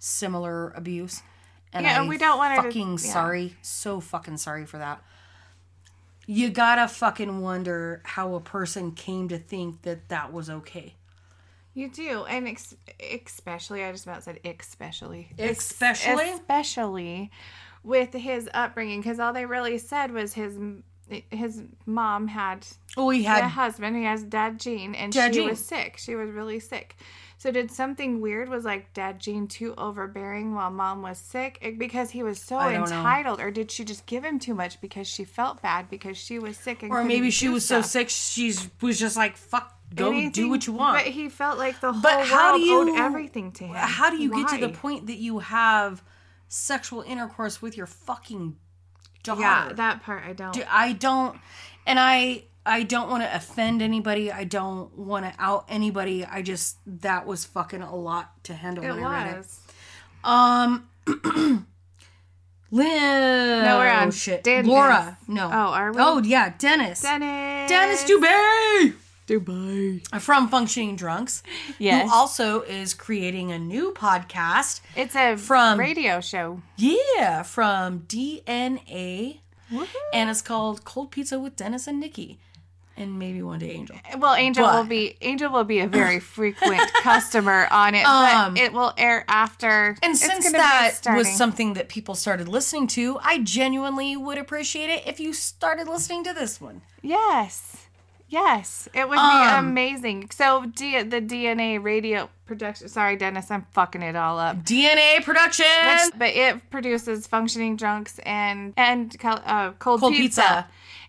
similar 0.00 0.70
abuse 0.70 1.22
and 1.72 1.84
Yeah, 1.84 2.00
I'm 2.00 2.08
we 2.08 2.18
don't 2.18 2.38
want 2.38 2.52
her 2.54 2.62
to- 2.62 2.68
fucking 2.68 2.92
yeah. 2.92 2.96
sorry 2.96 3.56
so 3.62 4.00
fucking 4.00 4.36
sorry 4.38 4.64
for 4.66 4.78
that 4.78 5.02
you 6.26 6.50
gotta 6.50 6.88
fucking 6.88 7.40
wonder 7.40 8.00
how 8.04 8.34
a 8.34 8.40
person 8.40 8.92
came 8.92 9.28
to 9.28 9.38
think 9.38 9.82
that 9.82 10.08
that 10.08 10.32
was 10.32 10.50
okay 10.50 10.94
You 11.74 11.90
do, 11.90 12.24
and 12.24 12.48
ex- 12.48 12.74
especially 13.24 13.84
I 13.84 13.92
just 13.92 14.06
about 14.06 14.24
said 14.24 14.40
especially, 14.44 15.28
Especially? 15.38 16.30
especially 16.30 17.30
with 17.84 18.12
his 18.14 18.48
upbringing, 18.54 19.00
because 19.00 19.20
all 19.20 19.32
they 19.32 19.44
really 19.46 19.78
said 19.78 20.10
was 20.10 20.32
his 20.32 20.58
his 21.30 21.62
mom 21.84 22.26
had 22.26 22.66
oh 22.96 23.10
he 23.10 23.22
had 23.22 23.44
a 23.44 23.48
husband. 23.48 23.94
He 23.94 24.02
has 24.04 24.24
Dad 24.24 24.58
Jean, 24.58 24.94
and 24.96 25.12
Dad 25.12 25.34
she 25.34 25.40
Jean. 25.40 25.50
was 25.50 25.64
sick. 25.64 25.98
She 25.98 26.16
was 26.16 26.30
really 26.30 26.58
sick. 26.58 26.96
So 27.38 27.50
did 27.50 27.70
something 27.70 28.20
weird? 28.22 28.48
Was 28.48 28.64
like 28.64 28.92
Dad 28.94 29.20
Jean 29.20 29.46
too 29.46 29.74
overbearing 29.76 30.54
while 30.54 30.70
Mom 30.70 31.02
was 31.02 31.18
sick 31.18 31.74
because 31.78 32.10
he 32.10 32.22
was 32.22 32.40
so 32.40 32.58
don't 32.58 32.72
know. 32.72 32.80
entitled, 32.96 33.40
or 33.40 33.50
did 33.50 33.70
she 33.70 33.84
just 33.84 34.06
give 34.06 34.24
him 34.24 34.38
too 34.38 34.54
much 34.54 34.80
because 34.80 35.06
she 35.06 35.24
felt 35.24 35.60
bad 35.60 35.90
because 35.90 36.16
she 36.16 36.38
was 36.38 36.56
sick 36.56 36.82
and 36.82 36.90
or 36.90 37.04
maybe 37.04 37.30
she 37.30 37.48
was 37.48 37.64
so 37.66 37.82
sick 37.82 38.08
she's 38.08 38.70
was 38.80 38.98
just 38.98 39.16
like 39.16 39.36
fuck 39.36 39.74
go 39.94 40.30
do 40.30 40.48
what 40.48 40.66
you 40.66 40.72
want 40.72 40.96
But 41.04 41.12
he 41.12 41.28
felt 41.28 41.58
like 41.58 41.80
the 41.80 41.92
whole 41.92 42.00
But 42.02 42.26
how 42.26 42.52
world 42.52 42.60
do 42.60 42.66
you- 42.66 42.94
owed 42.94 42.98
everything 42.98 43.52
to 43.52 43.64
him. 43.64 43.74
how 43.76 44.10
do 44.10 44.16
you 44.16 44.30
get 44.34 44.48
to 44.48 44.58
the 44.58 44.70
point 44.70 45.06
that 45.06 45.18
you 45.18 45.38
have 45.40 46.02
sexual 46.48 47.02
intercourse 47.02 47.60
with 47.62 47.76
your 47.76 47.86
fucking 47.86 48.56
daughter 49.22 49.40
Yeah, 49.42 49.72
that 49.74 50.02
part 50.02 50.24
I 50.24 50.32
don't. 50.32 50.52
Do- 50.54 50.64
i 50.70 50.92
don't 50.92 51.38
and 51.86 52.00
i 52.00 52.44
i 52.66 52.82
don't 52.82 53.08
want 53.08 53.22
to 53.22 53.34
offend 53.34 53.80
anybody 53.80 54.30
i 54.32 54.44
don't 54.44 54.96
want 54.98 55.24
to 55.24 55.32
out 55.38 55.64
anybody 55.68 56.24
i 56.24 56.42
just 56.42 56.76
that 56.86 57.26
was 57.26 57.44
fucking 57.44 57.80
a 57.82 57.94
lot 57.94 58.32
to 58.44 58.52
handle 58.54 58.84
it 58.84 58.88
when 58.90 59.04
i 59.04 59.24
read 59.24 59.34
it 59.34 59.38
was. 59.38 59.60
um 60.24 60.88
Lynn, 62.72 63.62
No, 63.64 63.78
we're 63.78 63.88
on 63.92 64.08
oh, 64.08 64.10
shit. 64.10 64.42
Dennis. 64.42 64.66
Laura, 64.66 65.16
no. 65.28 65.46
Oh, 65.46 65.50
are 65.72 65.92
we? 65.92 65.98
Oh, 66.00 66.20
yeah, 66.22 66.52
Dennis. 66.58 67.00
Dennis. 67.00 67.68
Dennis 67.70 68.04
Dubé. 68.04 68.94
Dubai. 69.28 70.20
from 70.20 70.48
Functioning 70.48 70.96
Drunks, 70.96 71.42
Yes. 71.78 72.08
who 72.08 72.12
also 72.14 72.62
is 72.62 72.92
creating 72.92 73.50
a 73.52 73.58
new 73.58 73.92
podcast. 73.92 74.80
It's 74.96 75.14
a 75.16 75.36
From- 75.36 75.78
radio 75.78 76.20
show. 76.20 76.60
Yeah, 76.76 77.42
from 77.44 78.00
DNA, 78.00 79.38
and 80.12 80.30
it's 80.30 80.42
called 80.42 80.84
Cold 80.84 81.10
Pizza 81.12 81.38
with 81.38 81.56
Dennis 81.56 81.86
and 81.86 81.98
Nikki, 82.00 82.38
and 82.96 83.18
maybe 83.18 83.42
one 83.42 83.58
day 83.58 83.70
Angel. 83.72 83.96
Well, 84.18 84.34
Angel 84.34 84.64
But- 84.64 84.74
will 84.74 84.84
be 84.84 85.16
Angel 85.20 85.50
will 85.52 85.64
be 85.64 85.80
a 85.80 85.86
very 85.86 86.20
frequent 86.36 86.80
customer 87.02 87.68
on 87.70 87.94
it, 87.94 88.04
Um, 88.06 88.54
but 88.54 88.62
it 88.62 88.72
will 88.72 88.92
air 88.96 89.24
after. 89.28 89.96
And 90.02 90.16
since 90.16 90.50
that 90.52 90.94
was 91.14 91.28
something 91.36 91.74
that 91.74 91.88
people 91.88 92.14
started 92.14 92.48
listening 92.48 92.86
to, 92.88 93.18
I 93.22 93.38
genuinely 93.40 94.16
would 94.16 94.38
appreciate 94.38 94.90
it 94.90 95.06
if 95.06 95.20
you 95.20 95.32
started 95.32 95.88
listening 95.88 96.24
to 96.24 96.32
this 96.32 96.60
one. 96.60 96.82
yes, 97.02 97.86
yes, 98.28 98.88
it 98.94 99.08
would 99.08 99.14
be 99.14 99.20
Um, 99.20 99.68
amazing. 99.68 100.30
So 100.30 100.66
D- 100.66 101.02
the 101.02 101.20
DNA 101.20 101.78
radio 101.82 102.28
production. 102.46 102.88
Sorry, 102.88 103.16
Dennis, 103.16 103.50
I'm 103.50 103.66
fucking 103.72 104.02
it 104.02 104.16
all 104.16 104.38
up. 104.38 104.58
DNA 104.64 105.22
Productions. 105.24 106.10
but 106.16 106.28
it 106.28 106.70
produces 106.70 107.26
functioning 107.26 107.76
drunks 107.76 108.18
and 108.20 108.72
and 108.76 109.16
uh, 109.22 109.72
cold, 109.78 110.00
Cold 110.00 110.12
pizza. 110.14 110.42
pizza. 110.42 110.66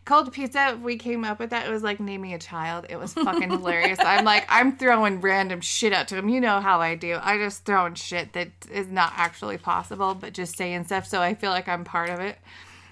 Cold 0.07 0.31
pizza. 0.31 0.79
We 0.81 0.95
came 0.95 1.25
up 1.25 1.37
with 1.37 1.49
that. 1.49 1.67
It 1.67 1.69
was 1.69 1.83
like 1.83 1.99
naming 1.99 2.33
a 2.33 2.39
child. 2.39 2.85
It 2.89 2.95
was 2.95 3.13
fucking 3.13 3.49
hilarious. 3.49 3.99
I'm 3.99 4.23
like, 4.23 4.45
I'm 4.49 4.77
throwing 4.77 5.19
random 5.19 5.59
shit 5.59 5.91
out 5.91 6.07
to 6.07 6.15
them. 6.15 6.29
You 6.29 6.39
know 6.39 6.61
how 6.61 6.79
I 6.79 6.95
do. 6.95 7.19
I 7.21 7.37
just 7.37 7.65
throwing 7.65 7.95
shit 7.95 8.31
that 8.31 8.47
is 8.71 8.87
not 8.87 9.11
actually 9.17 9.57
possible, 9.57 10.15
but 10.15 10.33
just 10.33 10.55
saying 10.55 10.85
stuff. 10.85 11.07
So 11.07 11.21
I 11.21 11.33
feel 11.33 11.51
like 11.51 11.67
I'm 11.67 11.83
part 11.83 12.09
of 12.09 12.21
it. 12.21 12.37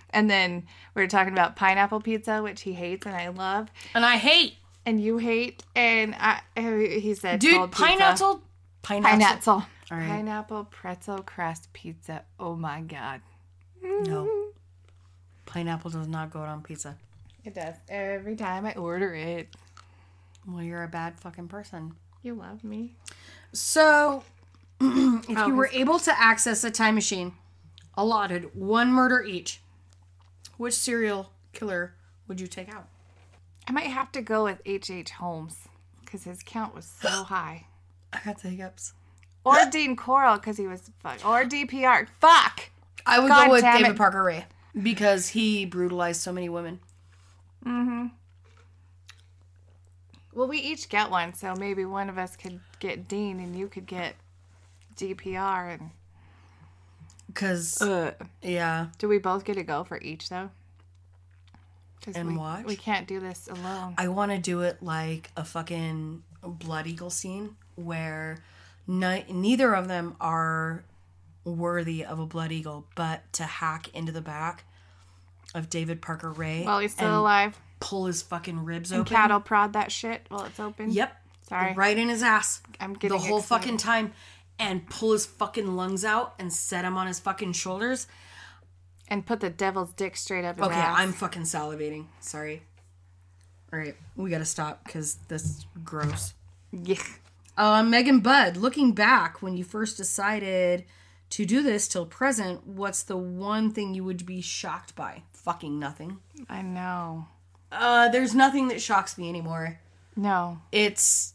And 0.10 0.30
then 0.30 0.66
we 0.94 1.04
were 1.04 1.08
talking 1.08 1.32
about 1.32 1.56
pineapple 1.56 2.02
pizza, 2.02 2.44
which 2.44 2.64
he 2.64 2.74
hates 2.74 3.06
and 3.06 3.16
I 3.16 3.30
love, 3.30 3.70
And 3.94 4.04
I 4.04 4.18
hate, 4.18 4.56
and 4.86 5.00
you 5.00 5.18
hate. 5.18 5.64
And 5.74 6.16
I, 6.20 6.42
he 6.58 7.14
said, 7.14 7.40
dude, 7.40 7.72
pineapple. 7.72 8.42
Pineapple. 8.82 9.12
Pineapple. 9.12 9.66
Right. 9.90 10.08
Pineapple 10.10 10.66
pretzel 10.66 11.20
crust 11.20 11.72
pizza. 11.72 12.24
Oh 12.38 12.58
my 12.58 12.82
god. 12.82 13.22
No. 13.82 14.52
Pineapple 15.56 15.90
does 15.90 16.10
not 16.10 16.32
go 16.32 16.42
on 16.42 16.62
pizza. 16.62 16.98
It 17.46 17.54
does. 17.54 17.76
Every 17.88 18.36
time 18.36 18.66
I 18.66 18.74
order 18.74 19.16
it. 19.16 19.48
Well, 20.46 20.62
you're 20.62 20.84
a 20.84 20.88
bad 20.90 21.18
fucking 21.18 21.48
person. 21.48 21.94
You 22.24 22.34
love 22.34 22.66
me. 22.66 22.98
So, 23.54 24.26
if 24.82 25.38
Oh, 25.38 25.48
you 25.48 25.56
were 25.56 25.70
able 25.72 25.98
to 26.00 26.12
access 26.22 26.66
a 26.66 26.72
time 26.72 26.94
machine 26.96 27.36
allotted 27.96 28.54
one 28.54 28.92
murder 28.92 29.24
each, 29.24 29.62
which 30.58 30.74
serial 30.74 31.32
killer 31.54 31.94
would 32.28 32.42
you 32.42 32.48
take 32.48 32.68
out? 32.68 32.90
I 33.66 33.72
might 33.72 33.86
have 33.88 34.12
to 34.12 34.22
go 34.22 34.44
with 34.44 34.62
H.H. 34.66 34.92
H. 34.92 35.12
Holmes 35.12 35.70
because 36.02 36.26
his 36.26 36.44
count 36.46 36.76
was 36.76 36.84
so 36.84 37.08
high. 37.24 37.68
I 38.12 38.20
got 38.26 38.42
the 38.42 38.50
hiccups. 38.50 38.92
Or 39.46 39.56
Dean 39.72 39.96
Corll 39.96 40.36
because 40.36 40.58
he 40.58 40.68
was 40.68 40.92
fuck. 41.02 41.26
Or 41.26 41.46
DPR. 41.46 42.08
Fuck. 42.20 42.72
I 43.06 43.20
would 43.20 43.30
God 43.30 43.46
go 43.46 43.52
with 43.54 43.62
David 43.62 43.92
it. 43.92 43.96
Parker 43.96 44.22
Ray 44.22 44.46
because 44.82 45.30
he 45.30 45.66
brutalized 45.66 46.22
so 46.22 46.32
many 46.32 46.50
women. 46.50 46.80
Mm-hmm. 47.66 48.08
Well, 50.34 50.48
we 50.48 50.60
each 50.60 50.90
get 50.90 51.10
one, 51.10 51.34
so 51.34 51.56
maybe 51.56 51.86
one 51.86 52.10
of 52.10 52.18
us 52.18 52.36
could 52.36 52.60
get 52.80 53.08
Dean 53.08 53.40
and 53.40 53.56
you 53.56 53.68
could 53.68 53.86
get 53.86 54.16
DPR. 54.98 55.76
And 55.80 55.92
Because, 57.28 57.82
uh, 57.82 58.14
yeah. 58.42 58.88
do 58.98 59.08
we 59.08 59.18
both 59.18 59.46
get 59.46 59.56
to 59.56 59.64
go 59.64 59.84
for 59.84 60.00
each 60.02 60.30
though? 60.30 60.50
And 62.14 62.30
we, 62.30 62.38
watch? 62.38 62.66
We 62.66 62.76
can't 62.76 63.08
do 63.08 63.20
this 63.20 63.48
alone. 63.48 63.96
I 63.98 64.10
want 64.10 64.32
to 64.32 64.38
do 64.38 64.62
it 64.62 64.84
like 64.84 65.32
a 65.36 65.44
fucking 65.44 66.22
Blood 66.44 66.86
Eagle 66.86 67.10
scene 67.10 67.56
where 67.76 68.44
ni- 68.86 69.26
neither 69.28 69.74
of 69.74 69.88
them 69.88 70.16
are 70.22 70.84
worthy 71.46 72.04
of 72.04 72.20
a 72.20 72.26
Blood 72.26 72.52
Eagle, 72.52 72.86
but 72.96 73.22
to 73.34 73.44
hack 73.44 73.90
into 73.94 74.12
the 74.12 74.22
back 74.22 74.66
of 75.54 75.70
David 75.70 76.02
Parker 76.02 76.32
Ray 76.32 76.64
While 76.64 76.80
he's 76.80 76.92
still 76.92 77.20
alive. 77.20 77.58
pull 77.80 78.08
his 78.08 78.22
fucking 78.22 78.66
ribs 78.66 78.92
And 78.92 79.02
open. 79.02 79.14
cattle 79.16 79.40
prod 79.40 79.74
that 79.74 79.92
shit 79.92 80.26
while 80.30 80.44
it's 80.46 80.60
open. 80.60 80.92
Yep. 80.92 81.16
Sorry. 81.48 81.74
Right 81.76 81.98
in 81.98 82.10
his 82.10 82.24
ass. 82.24 82.62
I'm 82.80 82.94
the 82.94 83.00
getting 83.00 83.20
whole 83.20 83.38
excited. 83.40 83.64
fucking 83.64 83.78
time 83.78 84.12
and 84.58 84.90
pull 84.90 85.14
his 85.14 85.26
fucking 85.26 85.76
lungs 85.76 86.04
out 86.04 86.34
and 86.40 86.52
set 86.52 86.84
him 86.84 86.98
on 86.98 87.08
his 87.08 87.20
fucking 87.20 87.54
shoulders. 87.54 88.08
And 89.08 89.24
put 89.26 89.40
the 89.40 89.52
devil's 89.52 89.94
dick 89.94 90.18
straight 90.18 90.44
up 90.44 90.60
Okay, 90.60 90.74
ass. 90.74 90.96
I'm 91.00 91.12
fucking 91.14 91.44
salivating. 91.44 92.08
Sorry. 92.20 92.64
All 93.72 93.78
right, 93.80 93.96
we 94.16 94.30
got 94.32 94.40
to 94.40 94.46
stop 94.46 94.84
because 94.84 95.16
this 95.28 95.44
is 95.46 95.66
gross. 95.84 96.34
Yeah. 96.72 96.96
Uh, 97.58 97.84
Megan 97.84 98.20
Budd, 98.20 98.58
looking 98.58 98.94
back 98.94 99.42
when 99.42 99.56
you 99.58 99.64
first 99.64 99.96
decided 99.98 100.84
to 101.36 101.46
do 101.46 101.62
this 101.62 101.90
till 101.90 102.06
present, 102.06 102.66
what's 102.66 103.04
the 103.04 103.18
one 103.18 103.70
thing 103.70 103.94
you 103.94 104.06
would 104.06 104.26
be 104.26 104.40
shocked 104.40 104.96
by? 104.96 105.24
Fucking 105.34 105.78
nothing. 105.78 106.20
I 106.48 106.62
know. 106.62 107.28
Uh, 107.70 108.08
there's 108.08 108.34
nothing 108.34 108.70
that 108.70 108.82
shocks 108.82 109.18
me 109.18 109.28
anymore. 109.28 109.82
No. 110.16 110.62
It's 110.72 111.34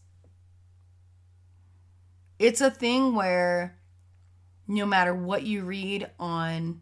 it's 2.39 2.63
a 2.63 2.71
thing 2.71 3.15
where 3.15 3.77
no 4.67 4.87
matter 4.87 5.15
what 5.15 5.43
you 5.43 5.65
read 5.65 6.09
on 6.19 6.81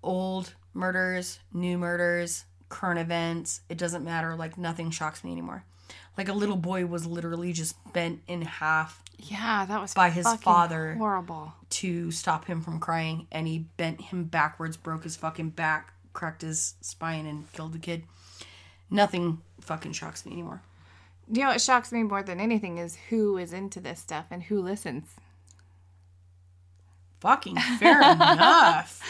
old 0.00 0.54
murders, 0.72 1.40
new 1.52 1.76
murders, 1.76 2.44
current 2.68 3.00
events, 3.00 3.62
it 3.68 3.78
doesn't 3.78 4.04
matter. 4.04 4.36
Like 4.36 4.56
nothing 4.56 4.92
shocks 4.92 5.24
me 5.24 5.32
anymore. 5.32 5.64
Like 6.18 6.28
a 6.28 6.32
little 6.34 6.56
boy 6.56 6.86
was 6.86 7.06
literally 7.06 7.52
just 7.52 7.76
bent 7.92 8.20
in 8.28 8.42
half 8.42 9.02
Yeah, 9.18 9.64
that 9.66 9.80
was 9.80 9.94
By 9.94 10.10
his 10.10 10.26
father. 10.34 10.94
Horrible. 10.98 11.54
to 11.70 12.10
stop 12.10 12.44
him 12.46 12.60
from 12.62 12.78
crying 12.80 13.26
and 13.32 13.46
he 13.46 13.60
bent 13.76 14.00
him 14.00 14.24
backwards, 14.24 14.76
broke 14.76 15.04
his 15.04 15.16
fucking 15.16 15.50
back, 15.50 15.92
cracked 16.12 16.42
his 16.42 16.74
spine 16.80 17.26
and 17.26 17.50
killed 17.52 17.72
the 17.72 17.78
kid. 17.78 18.02
Nothing 18.90 19.40
fucking 19.60 19.92
shocks 19.92 20.26
me 20.26 20.32
anymore. 20.32 20.62
You 21.32 21.42
know 21.42 21.48
what 21.50 21.60
shocks 21.60 21.92
me 21.92 22.02
more 22.02 22.22
than 22.24 22.40
anything 22.40 22.78
is 22.78 22.96
who 23.08 23.38
is 23.38 23.52
into 23.52 23.78
this 23.80 24.00
stuff 24.00 24.26
and 24.30 24.42
who 24.42 24.60
listens. 24.60 25.04
Fucking 27.20 27.56
fair 27.78 28.00
enough. 28.12 29.00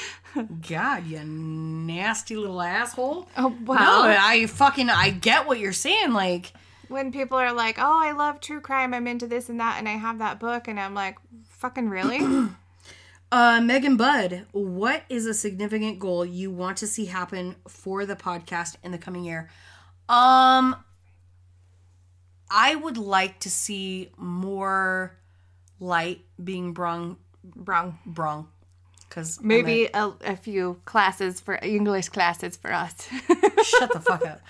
God, 0.68 1.06
you 1.06 1.22
nasty 1.24 2.36
little 2.36 2.60
asshole. 2.60 3.26
Oh 3.36 3.54
wow. 3.64 3.76
No, 3.76 4.16
I 4.18 4.46
fucking 4.46 4.90
I 4.90 5.10
get 5.10 5.46
what 5.46 5.58
you're 5.60 5.72
saying. 5.72 6.12
Like, 6.12 6.52
when 6.90 7.12
people 7.12 7.38
are 7.38 7.52
like, 7.52 7.76
"Oh, 7.78 8.00
I 8.02 8.12
love 8.12 8.40
true 8.40 8.60
crime. 8.60 8.92
I'm 8.92 9.06
into 9.06 9.26
this 9.26 9.48
and 9.48 9.60
that," 9.60 9.76
and 9.78 9.88
I 9.88 9.92
have 9.92 10.18
that 10.18 10.38
book, 10.40 10.68
and 10.68 10.78
I'm 10.78 10.94
like, 10.94 11.16
"Fucking 11.48 11.88
really?" 11.88 12.20
uh, 13.32 13.60
Megan 13.62 13.96
Budd, 13.96 14.46
what 14.52 15.02
is 15.08 15.26
a 15.26 15.34
significant 15.34 15.98
goal 15.98 16.24
you 16.24 16.50
want 16.50 16.76
to 16.78 16.86
see 16.86 17.06
happen 17.06 17.56
for 17.68 18.04
the 18.04 18.16
podcast 18.16 18.76
in 18.82 18.90
the 18.92 18.98
coming 18.98 19.24
year? 19.24 19.48
Um, 20.08 20.76
I 22.50 22.74
would 22.74 22.96
like 22.98 23.38
to 23.40 23.50
see 23.50 24.10
more 24.16 25.16
light 25.78 26.22
being 26.42 26.72
brung, 26.72 27.16
Wrong. 27.54 27.98
brung, 28.04 28.48
because 29.08 29.40
Maybe 29.40 29.88
a, 29.94 30.12
a 30.24 30.36
few 30.36 30.80
classes 30.84 31.40
for 31.40 31.58
English 31.62 32.08
classes 32.08 32.56
for 32.56 32.72
us. 32.72 33.08
Shut 33.64 33.92
the 33.92 34.00
fuck 34.00 34.26
up. 34.26 34.40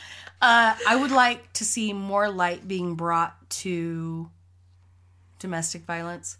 Uh, 0.40 0.74
I 0.88 0.96
would 0.96 1.10
like 1.10 1.52
to 1.54 1.64
see 1.64 1.92
more 1.92 2.30
light 2.30 2.66
being 2.66 2.94
brought 2.94 3.50
to 3.50 4.30
domestic 5.38 5.82
violence. 5.82 6.38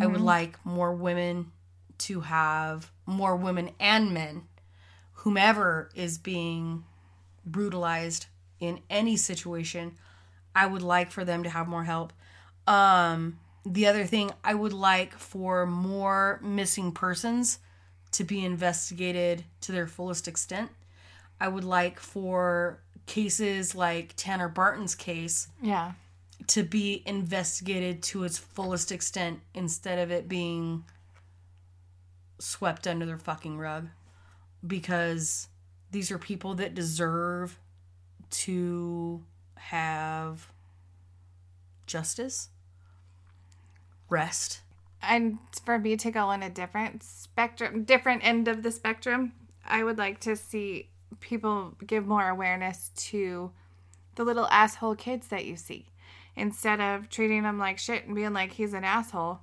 I 0.00 0.06
would 0.06 0.22
like 0.22 0.64
more 0.64 0.94
women 0.94 1.52
to 1.98 2.20
have 2.20 2.90
more 3.04 3.36
women 3.36 3.70
and 3.78 4.14
men, 4.14 4.44
whomever 5.12 5.90
is 5.94 6.16
being 6.16 6.84
brutalized 7.44 8.26
in 8.58 8.80
any 8.88 9.16
situation. 9.16 9.98
I 10.54 10.66
would 10.66 10.82
like 10.82 11.10
for 11.10 11.24
them 11.24 11.42
to 11.42 11.50
have 11.50 11.68
more 11.68 11.84
help. 11.84 12.12
Um, 12.66 13.38
the 13.66 13.86
other 13.86 14.04
thing, 14.04 14.30
I 14.42 14.54
would 14.54 14.72
like 14.72 15.12
for 15.14 15.66
more 15.66 16.40
missing 16.42 16.92
persons 16.92 17.58
to 18.12 18.24
be 18.24 18.44
investigated 18.44 19.44
to 19.62 19.72
their 19.72 19.86
fullest 19.86 20.26
extent. 20.26 20.70
I 21.40 21.48
would 21.48 21.64
like 21.64 22.00
for 22.00 22.80
cases 23.06 23.74
like 23.74 24.14
Tanner 24.16 24.48
Barton's 24.48 24.94
case 24.94 25.48
yeah. 25.60 25.92
to 26.48 26.62
be 26.62 27.02
investigated 27.06 28.02
to 28.04 28.24
its 28.24 28.38
fullest 28.38 28.92
extent 28.92 29.40
instead 29.54 29.98
of 29.98 30.10
it 30.10 30.28
being 30.28 30.84
swept 32.38 32.86
under 32.86 33.06
the 33.06 33.18
fucking 33.18 33.58
rug 33.58 33.88
because 34.66 35.48
these 35.90 36.10
are 36.10 36.18
people 36.18 36.54
that 36.54 36.74
deserve 36.74 37.58
to 38.30 39.22
have 39.56 40.50
justice 41.86 42.48
rest 44.08 44.60
And 45.02 45.38
for 45.64 45.78
me 45.78 45.96
to 45.96 46.10
go 46.10 46.26
on 46.26 46.42
a 46.42 46.50
different 46.50 47.02
spectrum, 47.02 47.82
different 47.84 48.24
end 48.24 48.46
of 48.46 48.62
the 48.62 48.70
spectrum, 48.70 49.32
I 49.66 49.82
would 49.82 49.98
like 49.98 50.20
to 50.20 50.36
see 50.36 50.90
people 51.20 51.74
give 51.86 52.06
more 52.06 52.28
awareness 52.28 52.90
to 52.96 53.50
the 54.14 54.24
little 54.24 54.46
asshole 54.46 54.94
kids 54.96 55.28
that 55.28 55.44
you 55.44 55.56
see. 55.56 55.86
Instead 56.34 56.80
of 56.80 57.08
treating 57.10 57.42
them 57.42 57.58
like 57.58 57.78
shit 57.78 58.06
and 58.06 58.14
being 58.14 58.32
like 58.32 58.52
he's 58.52 58.72
an 58.72 58.84
asshole, 58.84 59.40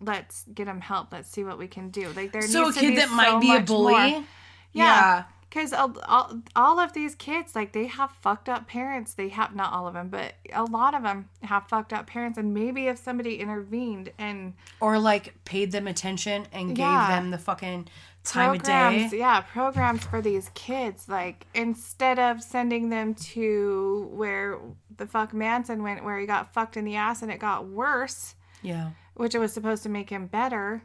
let's 0.00 0.44
get 0.54 0.68
him 0.68 0.80
help. 0.80 1.12
Let's 1.12 1.28
see 1.28 1.44
what 1.44 1.58
we 1.58 1.66
can 1.66 1.90
do. 1.90 2.08
Like 2.14 2.32
there 2.32 2.42
so 2.42 2.62
a 2.62 2.64
needs 2.66 2.76
to 2.76 2.80
kid 2.80 2.98
that 2.98 3.08
so 3.08 3.14
might 3.14 3.40
be 3.40 3.54
a 3.54 3.60
bully 3.60 3.92
more. 3.92 4.24
Yeah. 4.72 5.24
Because 5.48 5.72
all, 5.72 5.96
all, 6.06 6.42
all 6.54 6.78
of 6.78 6.92
these 6.92 7.14
kids, 7.14 7.56
like, 7.56 7.72
they 7.72 7.86
have 7.86 8.10
fucked 8.20 8.50
up 8.50 8.68
parents. 8.68 9.14
They 9.14 9.30
have, 9.30 9.56
not 9.56 9.72
all 9.72 9.88
of 9.88 9.94
them, 9.94 10.10
but 10.10 10.34
a 10.52 10.64
lot 10.64 10.94
of 10.94 11.02
them 11.02 11.30
have 11.42 11.66
fucked 11.68 11.94
up 11.94 12.06
parents. 12.06 12.36
And 12.36 12.52
maybe 12.52 12.86
if 12.86 12.98
somebody 12.98 13.36
intervened 13.36 14.12
and 14.18 14.52
or 14.78 14.98
like 14.98 15.42
paid 15.46 15.72
them 15.72 15.86
attention 15.86 16.46
and 16.52 16.68
gave 16.68 16.80
Yeah. 16.80 17.08
them 17.08 17.30
the 17.30 17.38
fucking 17.38 17.88
time 18.28 18.54
of 18.56 18.62
programs, 18.62 19.10
day 19.10 19.18
yeah, 19.18 19.40
programs 19.40 20.04
for 20.04 20.20
these 20.22 20.50
kids, 20.54 21.08
like, 21.08 21.46
instead 21.54 22.18
of 22.18 22.42
sending 22.42 22.88
them 22.90 23.14
to 23.14 24.08
where 24.12 24.58
the 24.96 25.06
fuck 25.06 25.32
Manson 25.34 25.82
went, 25.82 26.04
where 26.04 26.18
he 26.18 26.26
got 26.26 26.52
fucked 26.52 26.76
in 26.76 26.84
the 26.84 26.96
ass 26.96 27.22
and 27.22 27.30
it 27.30 27.38
got 27.38 27.66
worse, 27.66 28.34
yeah 28.62 28.90
which 29.14 29.34
it 29.34 29.40
was 29.40 29.52
supposed 29.52 29.82
to 29.82 29.88
make 29.88 30.08
him 30.10 30.26
better, 30.28 30.80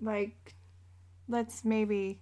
like, 0.00 0.54
let's 1.28 1.64
maybe 1.66 2.18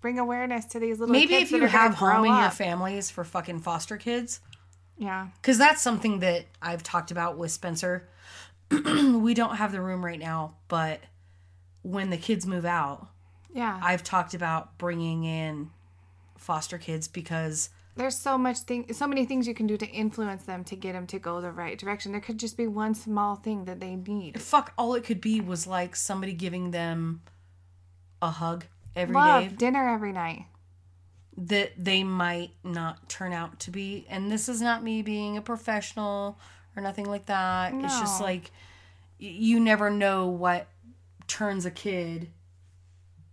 bring 0.00 0.18
awareness 0.20 0.64
to 0.66 0.78
these 0.78 0.98
little 1.00 1.12
maybe 1.12 1.34
if 1.34 1.50
you 1.50 1.66
have 1.66 1.94
home 1.94 2.24
in 2.24 2.34
your 2.36 2.48
families 2.50 3.10
for 3.10 3.24
fucking 3.24 3.58
foster 3.58 3.96
kids 3.98 4.40
Yeah. 4.96 5.28
because 5.42 5.58
that's 5.58 5.82
something 5.82 6.20
that 6.20 6.46
I've 6.62 6.82
talked 6.82 7.10
about 7.10 7.36
with 7.36 7.50
Spencer. 7.50 8.08
we 8.70 9.34
don't 9.34 9.56
have 9.56 9.72
the 9.72 9.80
room 9.80 10.04
right 10.04 10.18
now, 10.18 10.54
but 10.68 11.00
when 11.82 12.10
the 12.10 12.16
kids 12.16 12.46
move 12.46 12.64
out, 12.64 13.08
Yeah. 13.54 13.80
I've 13.82 14.02
talked 14.04 14.34
about 14.34 14.78
bringing 14.78 15.24
in 15.24 15.70
foster 16.36 16.78
kids 16.78 17.08
because 17.08 17.70
There's 17.96 18.16
so 18.16 18.38
much 18.38 18.58
thing 18.60 18.92
so 18.92 19.06
many 19.06 19.24
things 19.26 19.46
you 19.46 19.54
can 19.54 19.66
do 19.66 19.76
to 19.76 19.86
influence 19.86 20.44
them 20.44 20.64
to 20.64 20.76
get 20.76 20.92
them 20.92 21.06
to 21.08 21.18
go 21.18 21.40
the 21.40 21.52
right 21.52 21.78
direction. 21.78 22.12
There 22.12 22.20
could 22.20 22.38
just 22.38 22.56
be 22.56 22.66
one 22.66 22.94
small 22.94 23.36
thing 23.36 23.64
that 23.66 23.80
they 23.80 23.96
need. 23.96 24.40
fuck, 24.40 24.72
all 24.78 24.94
it 24.94 25.04
could 25.04 25.20
be 25.20 25.40
was 25.40 25.66
like 25.66 25.94
somebody 25.96 26.32
giving 26.32 26.70
them 26.70 27.22
a 28.22 28.30
hug 28.30 28.64
every 28.96 29.14
day 29.14 29.18
Love, 29.20 29.58
dinner 29.58 29.88
every 29.88 30.12
night. 30.12 30.46
that 31.36 31.72
they 31.76 32.04
might 32.04 32.50
not 32.64 33.08
turn 33.08 33.32
out 33.32 33.58
to 33.60 33.70
be. 33.70 34.06
And 34.08 34.30
this 34.30 34.48
is 34.48 34.60
not 34.60 34.82
me 34.82 35.02
being 35.02 35.36
a 35.36 35.42
professional 35.42 36.38
or 36.76 36.82
nothing 36.82 37.06
like 37.06 37.26
that. 37.26 37.72
It's 37.74 37.98
just 37.98 38.20
like 38.20 38.50
you 39.18 39.60
never 39.60 39.90
know 39.90 40.26
what 40.28 40.66
turns 41.26 41.66
a 41.66 41.70
kid 41.70 42.30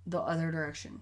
the 0.08 0.20
other 0.22 0.52
direction 0.52 1.02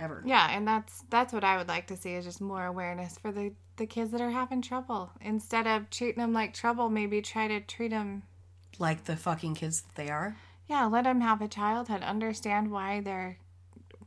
ever. 0.00 0.22
Yeah, 0.26 0.50
and 0.50 0.66
that's 0.68 1.04
that's 1.08 1.32
what 1.32 1.44
I 1.44 1.56
would 1.56 1.68
like 1.68 1.86
to 1.86 1.96
see 1.96 2.12
is 2.14 2.24
just 2.24 2.40
more 2.40 2.66
awareness 2.66 3.16
for 3.18 3.32
the 3.32 3.52
the 3.76 3.86
kids 3.86 4.10
that 4.10 4.20
are 4.20 4.30
having 4.30 4.60
trouble. 4.60 5.10
Instead 5.20 5.66
of 5.66 5.88
treating 5.88 6.20
them 6.20 6.32
like 6.34 6.52
trouble, 6.52 6.90
maybe 6.90 7.22
try 7.22 7.48
to 7.48 7.60
treat 7.60 7.90
them 7.92 8.22
Like 8.78 9.04
the 9.04 9.16
fucking 9.16 9.54
kids 9.54 9.80
that 9.82 9.94
they 9.94 10.10
are. 10.10 10.36
yeah, 10.66 10.84
let 10.86 11.04
them 11.04 11.20
have 11.22 11.40
a 11.40 11.48
childhood, 11.48 12.02
understand 12.02 12.70
why 12.70 13.00
they're 13.00 13.38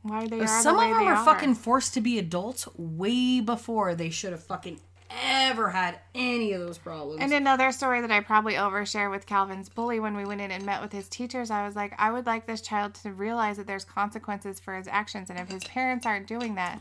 why 0.02 0.26
they 0.28 0.38
are 0.40 0.46
Some 0.46 0.76
the 0.76 0.82
of 0.84 0.90
them 0.90 1.06
are 1.08 1.14
are. 1.14 1.24
fucking 1.24 1.54
forced 1.56 1.94
to 1.94 2.00
be 2.00 2.16
adults 2.18 2.68
way 2.76 3.40
before 3.40 3.94
they 3.96 4.10
should 4.10 4.30
have 4.32 4.44
fucking 4.44 4.78
ever 5.10 5.70
had 5.70 5.98
any 6.14 6.52
of 6.52 6.60
those 6.60 6.78
problems. 6.78 7.20
And 7.22 7.32
another 7.32 7.72
story 7.72 8.00
that 8.00 8.10
I 8.10 8.20
probably 8.20 8.54
overshare 8.54 9.10
with 9.10 9.26
Calvin's 9.26 9.68
bully 9.68 10.00
when 10.00 10.16
we 10.16 10.24
went 10.24 10.40
in 10.40 10.50
and 10.50 10.64
met 10.64 10.82
with 10.82 10.92
his 10.92 11.08
teachers, 11.08 11.50
I 11.50 11.66
was 11.66 11.76
like, 11.76 11.94
I 11.98 12.10
would 12.10 12.26
like 12.26 12.46
this 12.46 12.60
child 12.60 12.94
to 12.96 13.12
realize 13.12 13.56
that 13.56 13.66
there's 13.66 13.84
consequences 13.84 14.60
for 14.60 14.76
his 14.76 14.88
actions. 14.88 15.30
And 15.30 15.38
if 15.38 15.50
his 15.50 15.64
parents 15.64 16.06
aren't 16.06 16.26
doing 16.26 16.54
that, 16.56 16.80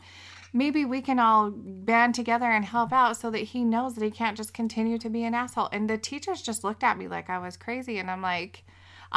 maybe 0.54 0.86
we 0.86 1.02
can 1.02 1.20
all 1.20 1.52
band 1.52 2.16
together 2.16 2.46
and 2.46 2.66
help 2.66 2.94
out 2.94 3.18
so 3.18 3.30
that 3.30 3.40
he 3.40 3.64
knows 3.64 3.96
that 3.96 4.04
he 4.04 4.12
can't 4.12 4.38
just 4.38 4.54
continue 4.54 4.98
to 4.98 5.10
be 5.10 5.24
an 5.24 5.34
asshole. 5.34 5.70
And 5.72 5.90
the 5.90 5.98
teachers 5.98 6.42
just 6.42 6.64
looked 6.64 6.84
at 6.84 6.98
me 6.98 7.08
like 7.08 7.30
I 7.30 7.40
was 7.40 7.58
crazy. 7.58 7.98
And 7.98 8.10
I'm 8.10 8.22
like, 8.22 8.64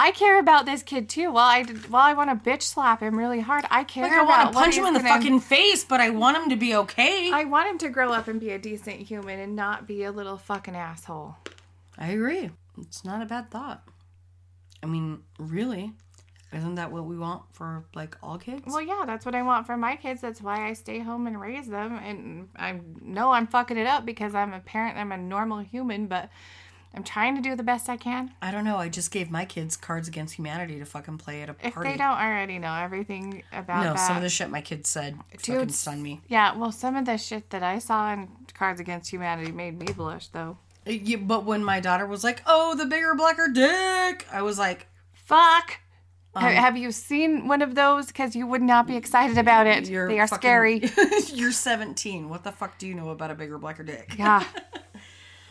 I 0.00 0.12
care 0.12 0.38
about 0.38 0.64
this 0.64 0.84
kid 0.84 1.08
too. 1.08 1.32
While 1.32 1.48
I 1.48 1.64
while 1.88 2.04
I 2.04 2.14
want 2.14 2.30
to 2.30 2.50
bitch 2.50 2.62
slap 2.62 3.00
him 3.02 3.18
really 3.18 3.40
hard, 3.40 3.64
I 3.68 3.82
care 3.82 4.04
like 4.04 4.12
I 4.12 4.22
about 4.22 4.28
want 4.44 4.52
to 4.52 4.58
punch 4.60 4.74
him 4.76 4.86
in 4.86 4.94
the 4.94 5.00
gonna- 5.00 5.14
fucking 5.14 5.40
face, 5.40 5.84
but 5.84 6.00
I 6.00 6.10
want 6.10 6.36
him 6.36 6.50
to 6.50 6.56
be 6.56 6.74
okay. 6.76 7.32
I 7.32 7.44
want 7.44 7.68
him 7.68 7.78
to 7.78 7.88
grow 7.88 8.12
up 8.12 8.28
and 8.28 8.38
be 8.38 8.50
a 8.50 8.58
decent 8.58 9.00
human 9.00 9.40
and 9.40 9.56
not 9.56 9.86
be 9.88 10.04
a 10.04 10.12
little 10.12 10.38
fucking 10.38 10.76
asshole. 10.76 11.36
I 11.98 12.08
agree. 12.12 12.50
It's 12.80 13.04
not 13.04 13.20
a 13.22 13.26
bad 13.26 13.50
thought. 13.50 13.82
I 14.84 14.86
mean, 14.86 15.22
really, 15.38 15.92
Isn't 16.52 16.76
that 16.76 16.92
what 16.92 17.04
we 17.04 17.18
want 17.18 17.42
for 17.52 17.84
like 17.94 18.16
all 18.22 18.38
kids? 18.38 18.62
Well, 18.66 18.80
yeah, 18.80 19.02
that's 19.04 19.26
what 19.26 19.34
I 19.34 19.42
want 19.42 19.66
for 19.66 19.76
my 19.76 19.96
kids. 19.96 20.20
That's 20.22 20.40
why 20.40 20.68
I 20.68 20.72
stay 20.74 21.00
home 21.00 21.26
and 21.26 21.38
raise 21.40 21.66
them. 21.66 21.98
And 21.98 22.48
I 22.56 22.80
know 23.02 23.32
I'm 23.32 23.46
fucking 23.48 23.76
it 23.76 23.86
up 23.86 24.06
because 24.06 24.34
I'm 24.34 24.52
a 24.54 24.60
parent. 24.60 24.96
I'm 24.96 25.12
a 25.12 25.18
normal 25.18 25.58
human, 25.58 26.06
but 26.06 26.30
I'm 26.94 27.04
trying 27.04 27.36
to 27.36 27.42
do 27.42 27.54
the 27.54 27.62
best 27.62 27.88
I 27.88 27.96
can. 27.96 28.32
I 28.42 28.50
don't 28.50 28.64
know. 28.64 28.76
I 28.78 28.88
just 28.88 29.10
gave 29.10 29.30
my 29.30 29.44
kids 29.44 29.76
Cards 29.76 30.08
Against 30.08 30.34
Humanity 30.36 30.78
to 30.78 30.84
fucking 30.84 31.18
play 31.18 31.42
at 31.42 31.48
a 31.50 31.54
If 31.62 31.74
party. 31.74 31.90
they 31.90 31.96
don't 31.96 32.16
already 32.18 32.58
know 32.58 32.74
everything 32.74 33.42
about 33.52 33.84
no, 33.84 33.92
that, 33.92 33.98
some 34.06 34.16
of 34.16 34.22
the 34.22 34.28
shit 34.28 34.50
my 34.50 34.60
kids 34.62 34.88
said 34.88 35.16
fucking 35.30 35.54
Dude, 35.58 35.72
stunned 35.72 36.02
me. 36.02 36.20
Yeah, 36.28 36.56
well, 36.56 36.72
some 36.72 36.96
of 36.96 37.04
the 37.04 37.16
shit 37.18 37.50
that 37.50 37.62
I 37.62 37.78
saw 37.78 38.12
in 38.12 38.28
Cards 38.54 38.80
Against 38.80 39.12
Humanity 39.12 39.52
made 39.52 39.78
me 39.78 39.92
blush, 39.92 40.28
though. 40.28 40.56
Uh, 40.86 40.92
yeah, 40.92 41.18
but 41.18 41.44
when 41.44 41.62
my 41.62 41.78
daughter 41.80 42.06
was 42.06 42.24
like, 42.24 42.42
"Oh, 42.46 42.74
the 42.74 42.86
bigger, 42.86 43.14
blacker 43.14 43.48
dick," 43.48 44.26
I 44.32 44.42
was 44.42 44.58
like, 44.58 44.86
Fuck. 45.12 45.78
Um, 46.34 46.44
have, 46.44 46.76
you 46.76 46.92
seen 46.92 47.48
one 47.48 47.62
of 47.62 47.74
those? 47.74 48.06
Because 48.06 48.36
you 48.36 48.46
would 48.46 48.62
not 48.62 48.86
be 48.86 48.96
excited 48.96 49.38
about 49.38 49.66
it. 49.66 49.88
"You're 49.88 50.08
they 50.08 50.20
are 50.20 50.26
fucking- 50.28 50.40
scary. 50.40 50.82
You're 51.34 51.52
17. 51.52 52.28
What 52.28 52.44
the 52.44 52.52
fuck 52.52 52.78
do 52.78 52.86
you 52.86 52.94
know 52.94 53.10
about 53.10 53.30
a 53.30 53.34
bigger, 53.34 53.58
blacker 53.58 53.82
dick? 53.82 54.14
Yeah. 54.16 54.44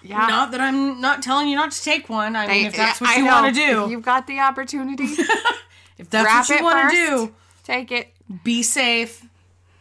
Yeah. 0.03 0.28
Not 0.28 0.52
that 0.52 0.61
I'm 0.61 1.02
not 1.02 1.22
telling 1.24 1.48
you 1.49 1.56
not 1.56 1.72
to 1.72 1.84
take 1.84 2.07
one. 2.10 2.36
I 2.36 2.48
mean, 2.48 2.65
if 2.68 2.76
that's 2.76 3.02
what 3.02 3.10
I 3.10 3.15
you 3.18 3.26
want 3.26 3.53
to 3.56 3.60
do, 3.65 3.86
If 3.86 3.91
you've 3.91 4.02
got 4.03 4.28
the 4.28 4.40
opportunity, 4.40 5.03
if 5.98 6.10
that's 6.10 6.49
what 6.49 6.60
you 6.60 6.64
want 6.64 6.90
to 6.91 6.95
do, 6.95 7.36
Take 7.64 7.91
it. 7.91 8.14
be 8.44 8.64
safe. 8.64 9.26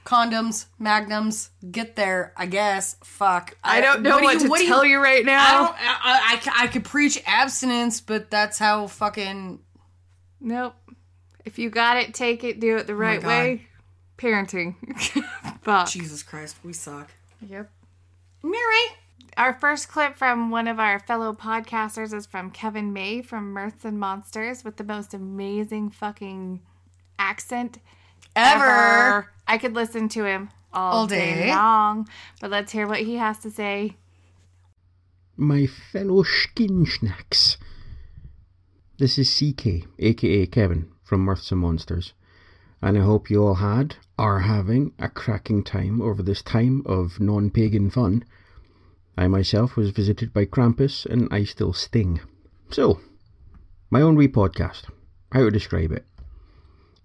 Condoms, 0.05 0.67
magnums, 0.79 1.51
get 1.71 1.97
there. 1.97 2.33
I 2.37 2.47
guess. 2.47 2.97
Fuck. 3.03 3.57
I 3.65 3.81
don't 3.81 4.03
know 4.03 4.19
what, 4.21 4.39
do 4.39 4.45
you- 4.45 4.51
to 4.55 4.59
do 4.63 4.67
tell 4.69 4.85
you, 4.85 5.03
right 5.03 5.23
I 5.23 5.27
now. 5.27 5.67
don't. 5.67 5.75
I, 5.75 5.81
I, 5.81 6.41
I, 6.47 6.65
I 6.65 6.67
could 6.69 6.85
preach 6.85 7.21
abstinence, 7.27 8.01
but 8.01 8.31
that's 8.31 8.59
how 8.59 8.87
fucking. 8.87 9.59
Nope. 10.41 10.75
If 11.45 11.59
you 11.59 11.71
got 11.71 11.97
it, 11.97 12.15
take 12.15 12.45
it. 12.45 12.61
Do 12.61 12.77
it 12.77 12.87
the 12.87 12.93
oh 12.93 12.97
right 12.97 13.21
God. 13.21 13.29
way. 13.29 13.67
Parenting. 14.19 14.75
Fuck. 15.63 15.89
Jesus 15.89 16.23
Christ, 16.23 16.57
we 16.65 16.73
suck. 16.73 17.11
Yep. 17.47 17.69
Mary. 18.43 18.85
Our 19.37 19.53
first 19.53 19.89
clip 19.89 20.17
from 20.17 20.51
one 20.51 20.67
of 20.67 20.79
our 20.81 20.99
fellow 20.99 21.35
podcasters 21.35 22.15
is 22.15 22.25
from 22.27 22.51
Kevin 22.51 22.93
May 22.93 23.21
from 23.21 23.53
Mirths 23.55 23.85
and 23.85 23.99
Monsters 23.99 24.65
with 24.65 24.77
the 24.77 24.85
most 24.85 25.13
amazing 25.13 25.91
fucking 25.91 26.61
accent 27.19 27.79
Ever. 28.35 29.31
I 29.47 29.59
could 29.59 29.75
listen 29.75 30.09
to 30.11 30.25
him 30.25 30.51
all, 30.73 31.01
All 31.01 31.07
day. 31.07 31.35
day. 31.35 31.51
long. 31.51 32.09
But 32.41 32.51
let's 32.51 32.73
hear 32.73 32.87
what 32.87 33.01
he 33.01 33.17
has 33.17 33.39
to 33.41 33.51
say. 33.51 33.97
my 35.37 35.67
fellow 35.67 36.23
skin 36.23 36.87
snacks. 36.87 37.59
This 38.99 39.19
is 39.19 39.31
CK, 39.31 39.87
aka 39.99 40.47
Kevin, 40.47 40.91
from 41.05 41.27
Mirths 41.27 41.53
and 41.53 41.61
Monsters, 41.61 42.15
and 42.81 42.97
I 42.97 43.03
hope 43.03 43.29
you 43.29 43.45
all 43.45 43.57
had, 43.57 43.97
are 44.19 44.41
having, 44.41 44.93
a 44.99 45.11
cracking 45.11 45.63
time 45.63 46.01
over 46.01 46.23
this 46.23 46.41
time 46.43 46.83
of 46.87 47.21
non 47.21 47.51
pagan 47.51 47.91
fun. 47.91 48.25
I 49.17 49.29
myself 49.29 49.77
was 49.77 49.91
visited 49.91 50.33
by 50.33 50.45
Krampus, 50.45 51.07
and 51.07 51.29
I 51.31 51.45
still 51.45 51.73
sting. 51.73 52.21
So, 52.71 53.01
my 53.91 54.03
own 54.03 54.15
wee 54.15 54.29
podcast. 54.29 54.91
How 55.33 55.41
to 55.41 55.51
describe 55.51 55.91
it? 55.93 56.05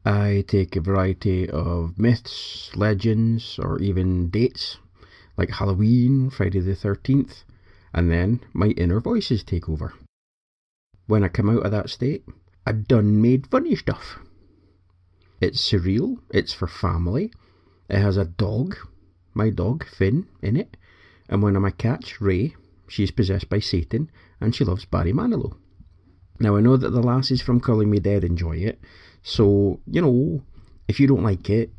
I 0.03 0.43
take 0.47 0.75
a 0.75 0.81
variety 0.81 1.49
of 1.49 1.97
myths, 1.97 2.75
legends, 2.75 3.59
or 3.59 3.79
even 3.79 4.29
dates, 4.29 4.77
like 5.38 5.51
Halloween, 5.51 6.29
Friday 6.29 6.59
the 6.59 6.75
13th, 6.75 7.43
and 7.93 8.11
then 8.11 8.41
my 8.51 8.67
inner 8.69 8.99
voices 8.99 9.43
take 9.43 9.69
over. 9.69 9.93
When 11.07 11.23
I 11.23 11.29
come 11.29 11.49
out 11.49 11.65
of 11.65 11.71
that 11.71 11.89
state, 11.89 12.25
I 12.65 12.73
done 12.73 13.21
made 13.21 13.47
funny 13.47 13.75
stuff. 13.75 14.19
It's 15.39 15.61
surreal, 15.61 16.17
it's 16.29 16.53
for 16.53 16.67
family, 16.67 17.31
it 17.89 17.99
has 17.99 18.17
a 18.17 18.25
dog, 18.25 18.75
my 19.33 19.49
dog 19.49 19.85
Finn, 19.88 20.27
in 20.41 20.57
it, 20.57 20.77
and 21.31 21.41
one 21.41 21.55
of 21.55 21.61
my 21.61 21.71
cats, 21.71 22.21
Ray, 22.21 22.55
she's 22.87 23.09
possessed 23.09 23.49
by 23.49 23.59
Satan 23.59 24.11
and 24.39 24.53
she 24.53 24.65
loves 24.65 24.85
Barry 24.85 25.13
Manilow. 25.13 25.57
Now 26.39 26.57
I 26.57 26.61
know 26.61 26.77
that 26.77 26.89
the 26.89 27.01
lasses 27.01 27.41
from 27.41 27.61
Colour 27.61 27.85
Me 27.87 27.99
Dead 27.99 28.23
enjoy 28.23 28.57
it, 28.57 28.79
so, 29.23 29.79
you 29.85 30.01
know, 30.01 30.43
if 30.87 30.99
you 30.99 31.07
don't 31.07 31.23
like 31.23 31.49
it, 31.49 31.71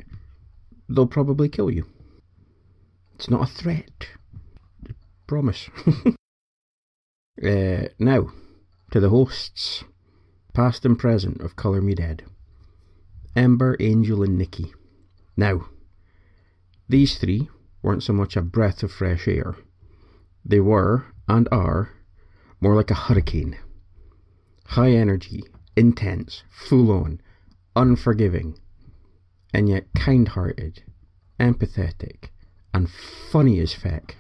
they'll 0.88 1.06
probably 1.06 1.48
kill 1.48 1.70
you. 1.70 1.86
It's 3.14 3.28
not 3.28 3.48
a 3.48 3.52
threat. 3.52 4.08
Promise. 5.26 5.68
uh, 7.44 7.88
now, 7.98 8.30
to 8.90 9.00
the 9.00 9.10
hosts, 9.10 9.84
past 10.54 10.84
and 10.84 10.98
present 10.98 11.40
of 11.40 11.56
Colour 11.56 11.82
Me 11.82 11.94
Dead 11.94 12.24
Ember, 13.34 13.76
Angel, 13.80 14.22
and 14.22 14.36
Nikki. 14.36 14.72
Now, 15.36 15.66
these 16.88 17.18
three 17.18 17.48
weren't 17.82 18.02
so 18.02 18.12
much 18.12 18.36
a 18.36 18.42
breath 18.42 18.82
of 18.82 18.92
fresh 18.92 19.26
air. 19.26 19.56
They 20.44 20.60
were, 20.60 21.06
and 21.28 21.48
are, 21.50 21.90
more 22.60 22.74
like 22.74 22.90
a 22.90 22.94
hurricane. 22.94 23.59
High 24.66 24.92
energy, 24.92 25.42
intense, 25.76 26.44
full 26.50 26.90
on, 26.90 27.20
unforgiving, 27.74 28.59
and 29.52 29.68
yet 29.68 29.88
kind 29.94 30.28
hearted, 30.28 30.82
empathetic, 31.38 32.30
and 32.72 32.88
funny 32.90 33.60
as 33.60 33.74
feck. 33.74 34.16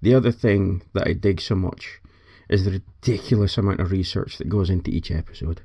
The 0.00 0.14
other 0.14 0.32
thing 0.32 0.82
that 0.94 1.08
I 1.08 1.12
dig 1.12 1.40
so 1.40 1.54
much 1.54 2.00
is 2.48 2.64
the 2.64 2.82
ridiculous 2.82 3.58
amount 3.58 3.80
of 3.80 3.90
research 3.90 4.38
that 4.38 4.48
goes 4.48 4.70
into 4.70 4.90
each 4.90 5.10
episode. 5.10 5.62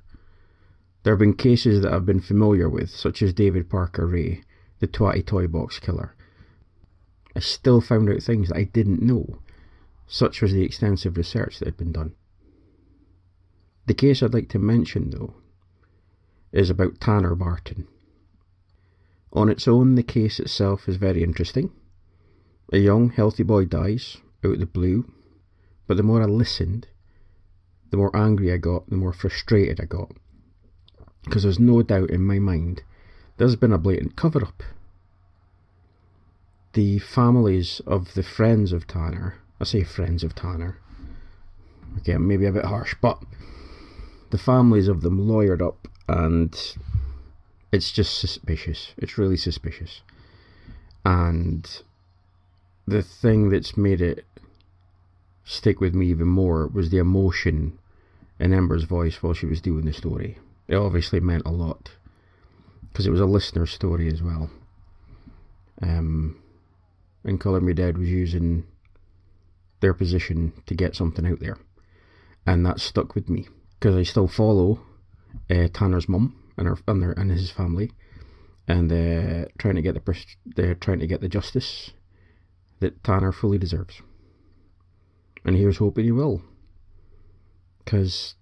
There 1.04 1.14
have 1.14 1.20
been 1.20 1.36
cases 1.36 1.82
that 1.82 1.94
I've 1.94 2.06
been 2.06 2.20
familiar 2.20 2.70
with, 2.70 2.90
such 2.90 3.22
as 3.22 3.34
David 3.34 3.70
Parker 3.70 4.08
Ray, 4.08 4.42
the 4.80 4.88
Twatty 4.88 5.26
Toy 5.26 5.48
Box 5.48 5.80
Killer. 5.80 6.16
I 7.36 7.40
still 7.40 7.82
found 7.82 8.10
out 8.10 8.22
things 8.22 8.50
that 8.50 8.58
I 8.58 8.64
didn't 8.64 9.02
know. 9.02 9.40
Such 10.08 10.42
was 10.42 10.54
the 10.54 10.64
extensive 10.64 11.18
research 11.18 11.60
that 11.60 11.68
had 11.68 11.78
been 11.78 11.92
done. 11.92 12.14
The 13.86 13.94
case 13.94 14.22
I'd 14.22 14.34
like 14.34 14.50
to 14.50 14.60
mention, 14.60 15.10
though, 15.10 15.34
is 16.52 16.70
about 16.70 17.00
Tanner 17.00 17.36
Barton. 17.36 17.88
On 19.34 19.50
its 19.50 19.68
own, 19.68 19.96
the 19.96 20.04
case 20.04 20.40
itself 20.40 20.88
is 20.88 20.98
very 20.98 21.24
interesting. 21.24 21.72
A 22.72 22.78
young, 22.78 23.10
healthy 23.10 23.44
boy 23.44 23.66
dies 23.66 24.18
out 24.44 24.54
of 24.54 24.60
the 24.60 24.66
blue, 24.66 25.12
but 25.88 25.98
the 25.98 26.04
more 26.04 26.22
I 26.22 26.26
listened, 26.26 26.88
the 27.90 27.98
more 27.98 28.16
angry 28.16 28.54
I 28.54 28.58
got, 28.58 28.90
the 28.90 28.96
more 28.96 29.14
frustrated 29.14 29.82
I 29.82 29.86
got. 29.86 30.12
Because 31.24 31.44
there's 31.44 31.60
no 31.60 31.82
doubt 31.82 32.10
in 32.10 32.24
my 32.24 32.40
mind 32.40 32.84
there's 33.38 33.56
been 33.56 33.74
a 33.74 33.78
blatant 33.78 34.16
cover 34.16 34.44
up. 34.44 34.64
The 36.74 37.00
families 37.00 37.82
of 37.86 38.14
the 38.14 38.24
friends 38.24 38.72
of 38.72 38.88
Tanner, 38.88 39.36
I 39.60 39.64
say 39.64 39.84
friends 39.84 40.24
of 40.24 40.34
Tanner, 40.34 40.78
okay, 42.00 42.18
maybe 42.18 42.46
a 42.46 42.52
bit 42.52 42.66
harsh, 42.66 42.96
but 43.00 43.22
the 44.32 44.38
families 44.38 44.88
of 44.88 45.02
them 45.02 45.20
lawyered 45.28 45.62
up 45.62 45.88
and 46.08 46.56
it's 47.72 47.92
just 47.92 48.18
suspicious. 48.18 48.94
It's 48.98 49.18
really 49.18 49.38
suspicious. 49.38 50.02
And 51.06 51.70
the 52.88 53.02
thing 53.02 53.50
that's 53.50 53.78
made 53.78 54.02
it 54.02 54.26
stick 55.46 55.80
with 55.80 55.94
me 55.94 56.08
even 56.08 56.28
more 56.28 56.68
was 56.68 56.90
the 56.90 56.98
emotion 56.98 57.78
in 58.40 58.54
Ember's 58.54 58.84
voice 58.84 59.22
while 59.22 59.34
she 59.34 59.46
was 59.46 59.62
doing 59.62 59.86
the 59.86 59.94
story. 59.94 60.38
It 60.68 60.76
obviously 60.76 61.20
meant 61.20 61.46
a 61.46 61.52
lot 61.52 61.92
because 62.92 63.06
it 63.06 63.12
was 63.12 63.20
a 63.20 63.26
listener 63.26 63.66
story 63.66 64.08
as 64.08 64.22
well. 64.22 64.50
Um, 65.82 66.38
and 67.24 67.40
Colour 67.40 67.62
Me 67.62 67.74
Dead 67.74 67.98
was 67.98 68.10
using 68.10 68.66
their 69.80 69.94
position 69.94 70.54
to 70.66 70.76
get 70.76 70.96
something 70.96 71.26
out 71.26 71.40
there, 71.40 71.58
and 72.46 72.66
that 72.66 72.80
stuck 72.80 73.16
with 73.16 73.30
me 73.30 73.48
because 73.80 73.96
I 73.96 74.04
still 74.04 74.28
follow 74.28 74.80
uh, 75.50 75.68
Tanner's 75.74 76.08
mum 76.08 76.36
and 76.58 76.68
her 76.68 76.78
and, 76.88 77.02
their, 77.02 77.12
and 77.12 77.32
his 77.32 77.52
family, 77.52 77.92
and 78.68 78.92
uh, 78.92 79.50
trying 79.58 79.76
to 79.76 79.82
get 79.82 79.94
the 79.94 80.26
they're 80.46 80.76
trying 80.76 81.00
to 81.00 81.08
get 81.08 81.22
the 81.22 81.30
justice 81.30 81.92
that 82.80 83.04
Tanner 83.04 83.32
fully 83.32 83.58
deserves. 83.58 84.02
And 85.46 85.58
here's 85.58 85.78
hoping 85.78 86.06
he 86.06 86.12
will, 86.12 86.42
because 87.84 88.36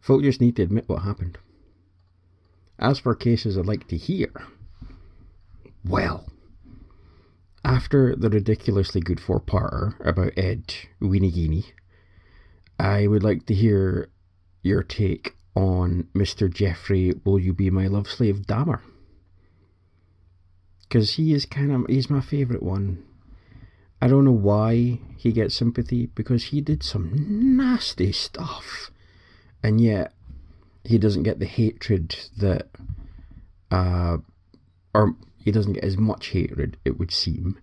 folk 0.00 0.22
just 0.22 0.40
need 0.40 0.56
to 0.56 0.62
admit 0.62 0.88
what 0.88 1.02
happened. 1.02 1.38
As 2.78 2.98
for 2.98 3.14
cases 3.14 3.58
I'd 3.58 3.66
like 3.66 3.88
to 3.88 3.96
hear, 3.96 4.30
well, 5.84 6.31
after 7.64 8.16
the 8.16 8.28
ridiculously 8.30 9.00
good 9.00 9.20
four-parter 9.20 9.94
about 10.06 10.32
Ed 10.36 10.74
Weenigeenie, 11.00 11.72
I 12.78 13.06
would 13.06 13.22
like 13.22 13.46
to 13.46 13.54
hear 13.54 14.08
your 14.62 14.82
take 14.82 15.36
on 15.54 16.08
Mr. 16.14 16.52
Jeffrey 16.52 17.12
Will 17.24 17.38
You 17.38 17.52
Be 17.52 17.70
My 17.70 17.86
Love 17.86 18.08
Slave 18.08 18.42
Dahmer. 18.46 18.80
Because 20.82 21.14
he 21.14 21.32
is 21.32 21.46
kind 21.46 21.72
of, 21.72 21.86
he's 21.88 22.10
my 22.10 22.20
favourite 22.20 22.62
one. 22.62 23.02
I 24.00 24.08
don't 24.08 24.24
know 24.24 24.32
why 24.32 24.98
he 25.16 25.30
gets 25.32 25.54
sympathy, 25.54 26.06
because 26.06 26.44
he 26.46 26.60
did 26.60 26.82
some 26.82 27.56
nasty 27.56 28.10
stuff. 28.10 28.90
And 29.62 29.80
yet, 29.80 30.12
he 30.84 30.98
doesn't 30.98 31.22
get 31.22 31.38
the 31.38 31.46
hatred 31.46 32.16
that, 32.38 32.68
uh, 33.70 34.16
or 34.92 35.14
he 35.42 35.50
doesn't 35.50 35.74
get 35.74 35.84
as 35.84 35.96
much 35.96 36.28
hatred, 36.28 36.76
it 36.84 36.98
would 36.98 37.10
seem, 37.10 37.58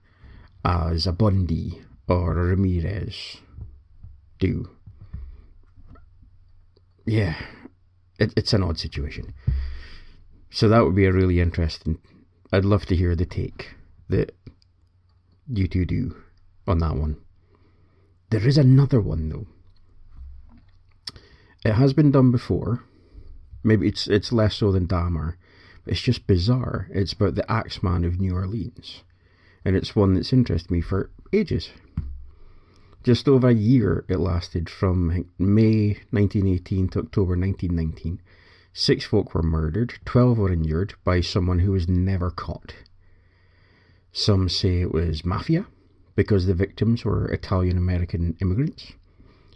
as 0.65 1.07
a 1.07 1.11
Bundy 1.11 1.81
or 2.07 2.37
a 2.37 2.43
Ramirez 2.47 3.37
do. 4.39 4.69
Yeah, 7.05 7.35
it, 8.19 8.33
it's 8.35 8.53
an 8.53 8.63
odd 8.63 8.79
situation. 8.79 9.33
So 10.51 10.67
that 10.67 10.83
would 10.83 10.95
be 10.95 11.05
a 11.05 11.13
really 11.13 11.39
interesting. 11.39 11.99
I'd 12.51 12.65
love 12.65 12.85
to 12.87 12.95
hear 12.95 13.15
the 13.15 13.25
take 13.25 13.75
that 14.09 14.35
you 15.47 15.67
two 15.67 15.85
do 15.85 16.15
on 16.67 16.79
that 16.79 16.95
one. 16.95 17.17
There 18.29 18.47
is 18.47 18.57
another 18.57 18.99
one 18.99 19.29
though. 19.29 19.47
It 21.65 21.73
has 21.73 21.93
been 21.93 22.11
done 22.11 22.31
before. 22.31 22.83
Maybe 23.63 23.87
it's 23.87 24.07
it's 24.07 24.31
less 24.31 24.55
so 24.55 24.71
than 24.71 24.87
Dahmer. 24.87 25.35
It's 25.89 26.01
just 26.01 26.27
bizarre. 26.27 26.87
It's 26.91 27.13
about 27.13 27.33
the 27.33 27.51
Axeman 27.51 28.05
of 28.05 28.19
New 28.19 28.35
Orleans. 28.35 29.01
And 29.65 29.75
it's 29.75 29.95
one 29.95 30.13
that's 30.13 30.31
interested 30.31 30.69
me 30.69 30.81
for 30.81 31.09
ages. 31.33 31.71
Just 33.03 33.27
over 33.27 33.47
a 33.49 33.53
year 33.53 34.05
it 34.07 34.19
lasted 34.19 34.69
from 34.69 35.25
May 35.39 35.97
1918 36.11 36.89
to 36.89 36.99
October 36.99 37.35
1919. 37.35 38.21
Six 38.71 39.05
folk 39.05 39.33
were 39.33 39.41
murdered, 39.41 39.95
12 40.05 40.37
were 40.37 40.53
injured 40.53 40.93
by 41.03 41.21
someone 41.21 41.57
who 41.57 41.71
was 41.71 41.87
never 41.87 42.29
caught. 42.29 42.75
Some 44.11 44.47
say 44.47 44.81
it 44.81 44.93
was 44.93 45.25
mafia, 45.25 45.65
because 46.15 46.45
the 46.45 46.53
victims 46.53 47.03
were 47.03 47.25
Italian 47.29 47.77
American 47.77 48.37
immigrants. 48.39 48.93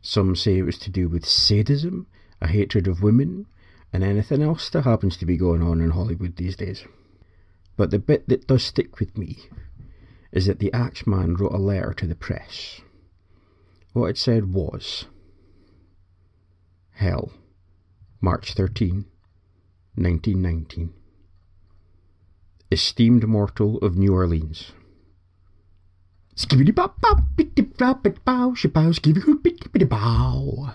Some 0.01 0.35
say 0.35 0.57
it 0.57 0.63
was 0.63 0.79
to 0.79 0.89
do 0.89 1.07
with 1.07 1.27
sadism, 1.27 2.07
a 2.41 2.47
hatred 2.47 2.87
of 2.87 3.03
women, 3.03 3.45
and 3.93 4.03
anything 4.03 4.41
else 4.41 4.69
that 4.71 4.83
happens 4.83 5.15
to 5.17 5.25
be 5.25 5.37
going 5.37 5.61
on 5.61 5.79
in 5.79 5.91
Hollywood 5.91 6.35
these 6.35 6.55
days. 6.55 6.83
But 7.77 7.91
the 7.91 7.99
bit 7.99 8.27
that 8.27 8.47
does 8.47 8.63
stick 8.63 8.99
with 8.99 9.17
me 9.17 9.37
is 10.31 10.47
that 10.47 10.57
the 10.57 10.73
Axeman 10.73 11.35
wrote 11.35 11.53
a 11.53 11.57
letter 11.57 11.93
to 11.93 12.07
the 12.07 12.15
press. 12.15 12.81
What 13.93 14.07
it 14.07 14.17
said 14.17 14.51
was 14.51 15.05
Hell, 16.93 17.31
March 18.19 18.53
13, 18.53 19.05
1919. 19.95 20.93
Esteemed 22.71 23.27
mortal 23.27 23.77
of 23.77 23.95
New 23.95 24.13
Orleans. 24.13 24.71
Skibbity 26.35 26.73
bop 26.73 26.99
bop 26.99 27.21
bitty 27.35 27.61
bop 27.61 28.07
it 28.07 28.25
bow 28.25 28.53
shabow 28.55 28.91
skibby 28.91 29.21
hoop 29.21 29.43
bitty 29.43 29.69
bitty 29.71 29.85
bow. 29.85 30.73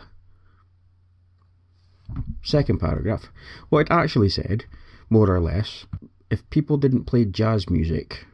Second 2.42 2.78
paragraph. 2.78 3.30
What 3.68 3.80
it 3.80 3.90
actually 3.90 4.28
said, 4.28 4.64
more 5.10 5.30
or 5.34 5.40
less, 5.40 5.86
if 6.30 6.48
people 6.50 6.76
didn't 6.76 7.04
play 7.04 7.24
jazz 7.24 7.68
music 7.68 8.26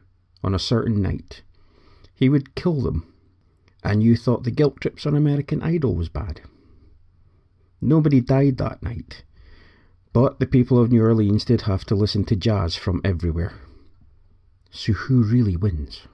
on 0.42 0.54
a 0.54 0.58
certain 0.58 1.00
night, 1.00 1.42
he 2.14 2.28
would 2.28 2.54
kill 2.54 2.80
them. 2.80 3.12
And 3.82 4.02
you 4.02 4.16
thought 4.16 4.44
the 4.44 4.50
guilt 4.50 4.80
trips 4.80 5.04
on 5.06 5.14
American 5.14 5.62
Idol 5.62 5.94
was 5.94 6.08
bad. 6.08 6.40
Nobody 7.80 8.20
died 8.20 8.56
that 8.58 8.82
night. 8.82 9.24
But 10.12 10.38
the 10.38 10.46
people 10.46 10.78
of 10.78 10.90
New 10.90 11.02
Orleans 11.02 11.44
did 11.44 11.62
have 11.62 11.84
to 11.86 11.94
listen 11.94 12.24
to 12.26 12.36
jazz 12.36 12.76
from 12.76 13.00
everywhere. 13.04 13.52
So 14.70 14.92
who 14.92 15.22
really 15.22 15.56
wins? 15.56 16.06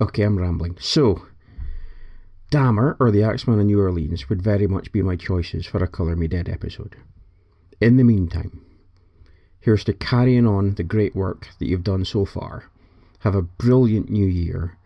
Okay, 0.00 0.22
I'm 0.22 0.38
rambling. 0.38 0.76
So, 0.80 1.26
Dahmer 2.52 2.96
or 3.00 3.10
the 3.10 3.22
Axeman 3.22 3.58
in 3.60 3.68
New 3.68 3.80
Orleans 3.80 4.28
would 4.28 4.42
very 4.42 4.66
much 4.66 4.92
be 4.92 5.00
my 5.00 5.16
choices 5.16 5.64
for 5.64 5.82
a 5.82 5.88
Colour 5.88 6.14
Me 6.14 6.28
Dead 6.28 6.50
episode. 6.50 6.96
In 7.80 7.96
the 7.96 8.04
meantime, 8.04 8.62
here's 9.58 9.84
to 9.84 9.94
carrying 9.94 10.46
on 10.46 10.74
the 10.74 10.82
great 10.82 11.16
work 11.16 11.48
that 11.58 11.66
you've 11.66 11.82
done 11.82 12.04
so 12.04 12.26
far. 12.26 12.70
Have 13.20 13.34
a 13.34 13.40
brilliant 13.40 14.10
new 14.10 14.26
year, 14.26 14.76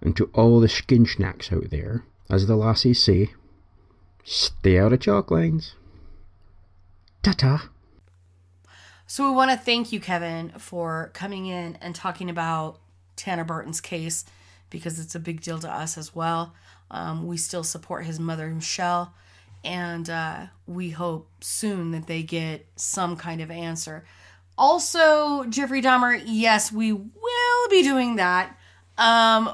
and 0.00 0.16
to 0.16 0.30
all 0.34 0.60
the 0.60 0.68
skin 0.68 1.04
schnacks 1.04 1.52
out 1.52 1.70
there, 1.70 2.04
as 2.30 2.46
the 2.46 2.54
lassies 2.54 3.02
say, 3.02 3.32
stay 4.22 4.78
out 4.78 4.92
of 4.92 5.00
chalk 5.00 5.28
lines. 5.32 5.74
Ta 7.24 7.32
ta. 7.32 7.70
So 9.08 9.28
we 9.28 9.34
want 9.34 9.50
to 9.50 9.56
thank 9.56 9.90
you, 9.90 9.98
Kevin, 9.98 10.50
for 10.58 11.10
coming 11.12 11.46
in 11.46 11.76
and 11.80 11.92
talking 11.92 12.30
about 12.30 12.78
Tanner 13.16 13.44
Barton's 13.44 13.80
case 13.80 14.24
because 14.70 14.98
it's 14.98 15.14
a 15.14 15.20
big 15.20 15.40
deal 15.40 15.58
to 15.58 15.72
us 15.72 15.96
as 15.98 16.14
well. 16.14 16.54
Um, 16.90 17.26
we 17.26 17.36
still 17.36 17.64
support 17.64 18.04
his 18.04 18.20
mother, 18.20 18.48
Michelle, 18.48 19.14
and 19.64 20.08
uh, 20.08 20.46
we 20.66 20.90
hope 20.90 21.28
soon 21.40 21.90
that 21.90 22.06
they 22.06 22.22
get 22.22 22.66
some 22.76 23.16
kind 23.16 23.40
of 23.40 23.50
answer. 23.50 24.04
Also, 24.58 25.44
Jeffrey 25.44 25.82
Dahmer, 25.82 26.20
yes, 26.24 26.72
we 26.72 26.92
will 26.92 27.68
be 27.70 27.82
doing 27.82 28.16
that. 28.16 28.56
Um, 28.96 29.52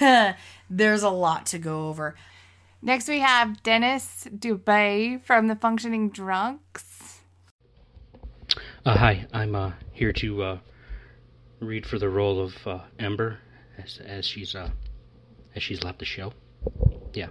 there's 0.70 1.02
a 1.02 1.10
lot 1.10 1.46
to 1.46 1.58
go 1.58 1.88
over. 1.88 2.14
Next, 2.82 3.08
we 3.08 3.20
have 3.20 3.62
Dennis 3.62 4.26
Dubay 4.34 5.22
from 5.22 5.48
the 5.48 5.56
Functioning 5.56 6.10
Drunks. 6.10 7.20
Uh, 8.84 8.96
hi, 8.96 9.26
I'm 9.32 9.54
uh, 9.54 9.72
here 9.92 10.12
to 10.14 10.42
uh, 10.42 10.58
read 11.60 11.86
for 11.86 11.98
the 11.98 12.08
role 12.08 12.40
of 12.40 12.66
uh, 12.66 12.80
Ember 12.98 13.38
as, 13.78 13.98
as 13.98 14.26
she's 14.26 14.54
uh, 14.54 14.70
as 15.54 15.62
she's 15.62 15.82
left 15.82 15.98
the 15.98 16.04
show. 16.04 16.32
Yeah. 17.12 17.28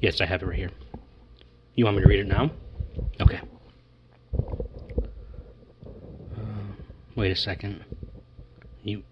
Yes, 0.00 0.20
I 0.20 0.26
have 0.26 0.42
it 0.42 0.46
right 0.46 0.56
here. 0.56 0.70
You 1.74 1.84
want 1.84 1.96
me 1.96 2.02
to 2.02 2.08
read 2.08 2.20
it 2.20 2.26
now? 2.26 2.50
Okay. 3.20 3.40
Uh, 6.36 6.74
wait 7.16 7.30
a 7.30 7.36
second. 7.36 7.84
You. 8.82 9.02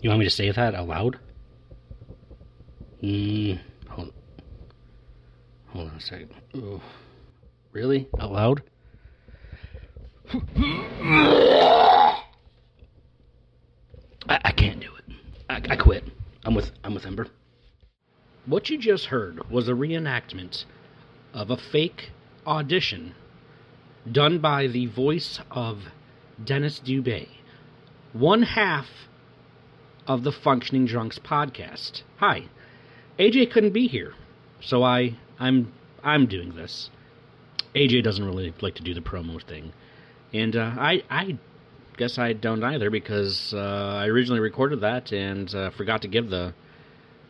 You 0.00 0.10
want 0.10 0.20
me 0.20 0.26
to 0.26 0.30
say 0.30 0.50
that 0.50 0.74
out 0.74 0.88
loud? 0.88 1.18
Mm, 3.02 3.60
hold. 3.88 4.12
Hold 5.68 5.90
on 5.90 5.96
a 5.96 6.00
second. 6.00 6.30
Really? 7.72 8.08
Out 8.18 8.32
loud? 8.32 8.62
I, 14.28 14.38
I 14.44 14.52
can't 14.52 14.80
do 14.80 14.90
it. 14.96 15.04
I, 15.50 15.60
I 15.70 15.76
quit. 15.76 16.04
I'm 16.44 16.54
with 16.54 16.72
I'm 16.82 16.94
with 16.94 17.06
Ember. 17.06 17.28
What 18.46 18.68
you 18.68 18.76
just 18.76 19.06
heard 19.06 19.48
was 19.48 19.68
a 19.68 19.72
reenactment 19.72 20.64
of 21.32 21.50
a 21.50 21.56
fake 21.56 22.10
audition 22.44 23.14
done 24.10 24.40
by 24.40 24.66
the 24.66 24.86
voice 24.86 25.38
of 25.52 25.84
Dennis 26.42 26.80
Dubé, 26.80 27.28
one 28.12 28.42
half 28.42 28.86
of 30.08 30.24
the 30.24 30.32
Functioning 30.32 30.84
Drunks 30.84 31.20
podcast. 31.20 32.02
Hi, 32.16 32.46
AJ 33.20 33.52
couldn't 33.52 33.72
be 33.72 33.86
here, 33.86 34.14
so 34.60 34.82
I 34.82 35.16
I'm 35.38 35.72
I'm 36.02 36.26
doing 36.26 36.56
this. 36.56 36.90
AJ 37.76 38.02
doesn't 38.02 38.24
really 38.24 38.52
like 38.60 38.74
to 38.74 38.82
do 38.82 38.94
the 38.94 39.00
promo 39.00 39.40
thing, 39.40 39.72
and 40.32 40.56
uh, 40.56 40.72
I 40.76 41.04
I 41.08 41.38
guess 41.96 42.18
I 42.18 42.32
don't 42.32 42.62
either 42.62 42.90
because 42.90 43.52
uh, 43.54 44.00
I 44.02 44.06
originally 44.06 44.40
recorded 44.40 44.80
that 44.80 45.12
and 45.12 45.52
uh, 45.54 45.70
forgot 45.70 46.02
to 46.02 46.08
give 46.08 46.30
the, 46.30 46.54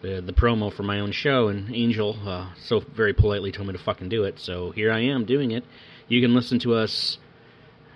the 0.02 0.20
the 0.20 0.32
promo 0.32 0.72
for 0.72 0.82
my 0.82 1.01
own 1.01 1.12
show, 1.12 1.48
and 1.48 1.74
Angel 1.74 2.16
uh, 2.26 2.51
so 2.56 2.80
very 2.80 3.12
politely 3.12 3.52
told 3.52 3.68
me 3.68 3.72
to 3.72 3.78
fucking 3.78 4.09
do 4.09 4.24
it. 4.24 4.39
So 4.39 4.70
here 4.70 4.93
I 4.93 5.01
am 5.01 5.24
doing 5.24 5.51
it. 5.51 5.64
You 6.09 6.20
can 6.20 6.34
listen 6.34 6.59
to 6.60 6.74
us 6.74 7.18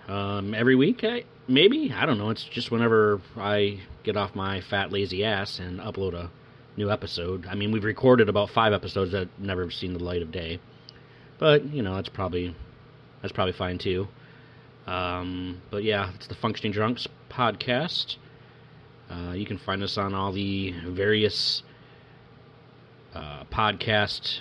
um, 0.09 0.55
every 0.55 0.75
week, 0.75 1.03
I, 1.03 1.25
maybe. 1.49 1.93
I 1.93 2.07
don't 2.07 2.19
know. 2.19 2.31
It's 2.31 2.45
just 2.45 2.71
whenever 2.71 3.21
I 3.37 3.81
get 4.05 4.17
off 4.17 4.35
my 4.35 4.61
fat 4.61 4.93
lazy 4.93 5.25
ass 5.25 5.59
and 5.59 5.81
upload 5.81 6.15
a 6.15 6.31
new 6.77 6.91
episode. 6.91 7.47
I 7.47 7.55
mean, 7.55 7.73
we've 7.73 7.85
recorded 7.85 8.29
about 8.29 8.51
five 8.51 8.73
episodes 8.73 9.13
that 9.13 9.29
never 9.39 9.71
seen 9.71 9.93
the 9.93 10.03
light 10.03 10.23
of 10.23 10.31
day, 10.31 10.61
but 11.39 11.65
you 11.73 11.83
know 11.83 11.95
that's 11.95 12.09
probably 12.09 12.55
that's 13.23 13.33
probably 13.33 13.53
fine 13.53 13.79
too. 13.79 14.09
Um, 14.87 15.61
but 15.71 15.83
yeah, 15.83 16.13
it's 16.15 16.29
the 16.29 16.35
Functioning 16.35 16.73
Drunks 16.73 17.09
podcast. 17.29 18.17
Uh, 19.11 19.33
you 19.33 19.47
can 19.47 19.59
find 19.59 19.83
us 19.83 19.99
on 19.99 20.15
all 20.15 20.33
the 20.33 20.73
various 20.87 21.63
uh, 23.15 23.45
podcast 23.53 24.41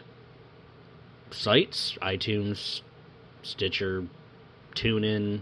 sites 1.32 1.98
iTunes, 2.02 2.82
Stitcher, 3.42 4.06
TuneIn. 4.76 5.42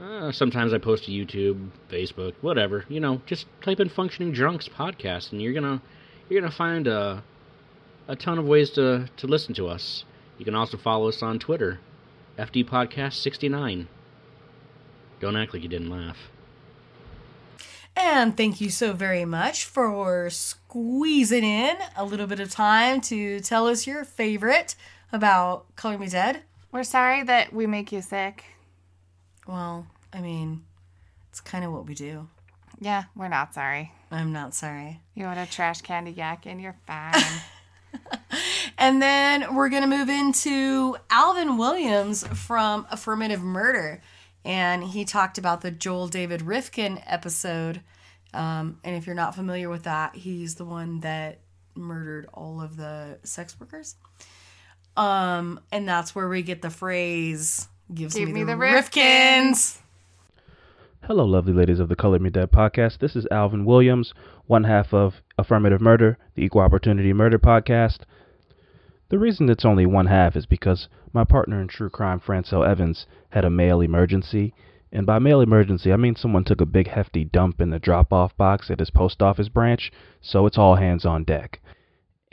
Uh, 0.00 0.30
sometimes 0.30 0.72
I 0.72 0.78
post 0.78 1.04
to 1.04 1.10
YouTube, 1.10 1.70
Facebook, 1.90 2.34
whatever. 2.42 2.84
You 2.88 3.00
know, 3.00 3.22
just 3.26 3.46
type 3.62 3.80
in 3.80 3.88
"Functioning 3.88 4.32
Drunks 4.32 4.68
podcast" 4.68 5.32
and 5.32 5.40
you're 5.40 5.54
gonna 5.54 5.82
you're 6.28 6.40
gonna 6.40 6.52
find 6.52 6.86
a 6.86 7.24
a 8.06 8.14
ton 8.14 8.38
of 8.38 8.46
ways 8.46 8.70
to 8.70 9.08
to 9.16 9.26
listen 9.26 9.54
to 9.54 9.66
us. 9.68 10.04
You 10.38 10.44
can 10.44 10.54
also 10.54 10.76
follow 10.76 11.08
us 11.08 11.22
on 11.22 11.38
Twitter 11.38 11.80
FD 12.38 12.66
Podcast 12.66 13.14
69. 13.14 13.88
Don't 15.20 15.36
act 15.36 15.54
like 15.54 15.62
you 15.62 15.68
didn't 15.68 15.90
laugh. 15.90 16.18
And 17.96 18.36
thank 18.36 18.60
you 18.60 18.68
so 18.68 18.92
very 18.92 19.24
much 19.24 19.64
for 19.64 20.28
squeezing 20.28 21.44
in 21.44 21.76
a 21.96 22.04
little 22.04 22.26
bit 22.26 22.40
of 22.40 22.50
time 22.50 23.00
to 23.02 23.40
tell 23.40 23.66
us 23.66 23.86
your 23.86 24.04
favorite 24.04 24.74
about 25.12 25.74
Colour 25.76 25.96
Me 25.96 26.08
Dead. 26.08 26.42
We're 26.72 26.82
sorry 26.82 27.22
that 27.22 27.54
we 27.54 27.66
make 27.66 27.90
you 27.90 28.02
sick. 28.02 28.44
Well, 29.46 29.86
I 30.12 30.20
mean, 30.20 30.62
it's 31.30 31.40
kind 31.40 31.64
of 31.64 31.72
what 31.72 31.86
we 31.86 31.94
do. 31.94 32.28
Yeah, 32.80 33.04
we're 33.14 33.28
not 33.28 33.54
sorry. 33.54 33.92
I'm 34.10 34.34
not 34.34 34.54
sorry. 34.54 35.00
You 35.14 35.24
want 35.24 35.38
a 35.38 35.50
trash 35.50 35.80
candy 35.80 36.10
yak 36.10 36.44
and 36.44 36.60
you're 36.60 36.76
fine. 36.86 37.14
And 38.78 39.00
then 39.00 39.54
we're 39.54 39.68
going 39.68 39.82
to 39.82 39.88
move 39.88 40.08
into 40.08 40.96
Alvin 41.10 41.56
Williams 41.56 42.26
from 42.26 42.86
Affirmative 42.90 43.42
Murder. 43.42 44.02
And 44.44 44.84
he 44.84 45.04
talked 45.04 45.38
about 45.38 45.62
the 45.62 45.70
Joel 45.70 46.08
David 46.08 46.42
Rifkin 46.42 47.00
episode. 47.06 47.80
Um, 48.34 48.78
and 48.84 48.94
if 48.94 49.06
you're 49.06 49.16
not 49.16 49.34
familiar 49.34 49.68
with 49.68 49.84
that, 49.84 50.14
he's 50.14 50.56
the 50.56 50.64
one 50.64 51.00
that 51.00 51.40
murdered 51.74 52.28
all 52.32 52.60
of 52.60 52.76
the 52.76 53.18
sex 53.22 53.58
workers. 53.58 53.96
Um, 54.96 55.60
and 55.72 55.88
that's 55.88 56.14
where 56.14 56.28
we 56.28 56.42
get 56.42 56.62
the 56.62 56.70
phrase 56.70 57.68
gives 57.92 58.14
Give 58.14 58.28
me, 58.28 58.34
me 58.34 58.40
the, 58.44 58.52
the 58.52 58.58
Rifkins. 58.58 59.78
Hello, 61.02 61.24
lovely 61.24 61.52
ladies 61.52 61.78
of 61.78 61.88
the 61.88 61.96
Colour 61.96 62.18
Me 62.18 62.30
Dead 62.30 62.50
podcast. 62.50 62.98
This 62.98 63.14
is 63.14 63.26
Alvin 63.30 63.64
Williams, 63.64 64.12
one 64.46 64.64
half 64.64 64.92
of 64.92 65.22
Affirmative 65.38 65.80
Murder, 65.80 66.18
the 66.34 66.42
Equal 66.42 66.62
Opportunity 66.62 67.12
Murder 67.12 67.38
podcast. 67.38 68.00
The 69.08 69.18
reason 69.20 69.48
it's 69.48 69.64
only 69.64 69.86
one 69.86 70.06
half 70.06 70.34
is 70.34 70.46
because 70.46 70.88
my 71.12 71.22
partner 71.22 71.60
in 71.60 71.68
true 71.68 71.88
crime, 71.88 72.18
Francel 72.18 72.64
Evans, 72.64 73.06
had 73.30 73.44
a 73.44 73.50
mail 73.50 73.80
emergency. 73.80 74.52
And 74.90 75.06
by 75.06 75.20
mail 75.20 75.40
emergency, 75.40 75.92
I 75.92 75.96
mean 75.96 76.16
someone 76.16 76.42
took 76.42 76.60
a 76.60 76.66
big 76.66 76.88
hefty 76.88 77.24
dump 77.24 77.60
in 77.60 77.70
the 77.70 77.78
drop 77.78 78.12
off 78.12 78.36
box 78.36 78.68
at 78.70 78.80
his 78.80 78.90
post 78.90 79.22
office 79.22 79.48
branch, 79.48 79.92
so 80.20 80.44
it's 80.46 80.58
all 80.58 80.74
hands 80.74 81.04
on 81.04 81.22
deck. 81.22 81.60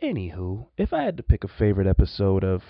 Anywho, 0.01 0.65
if 0.75 0.93
I 0.93 1.03
had 1.03 1.15
to 1.17 1.23
pick 1.23 1.43
a 1.43 1.47
favorite 1.47 1.87
episode 1.87 2.43
of 2.43 2.63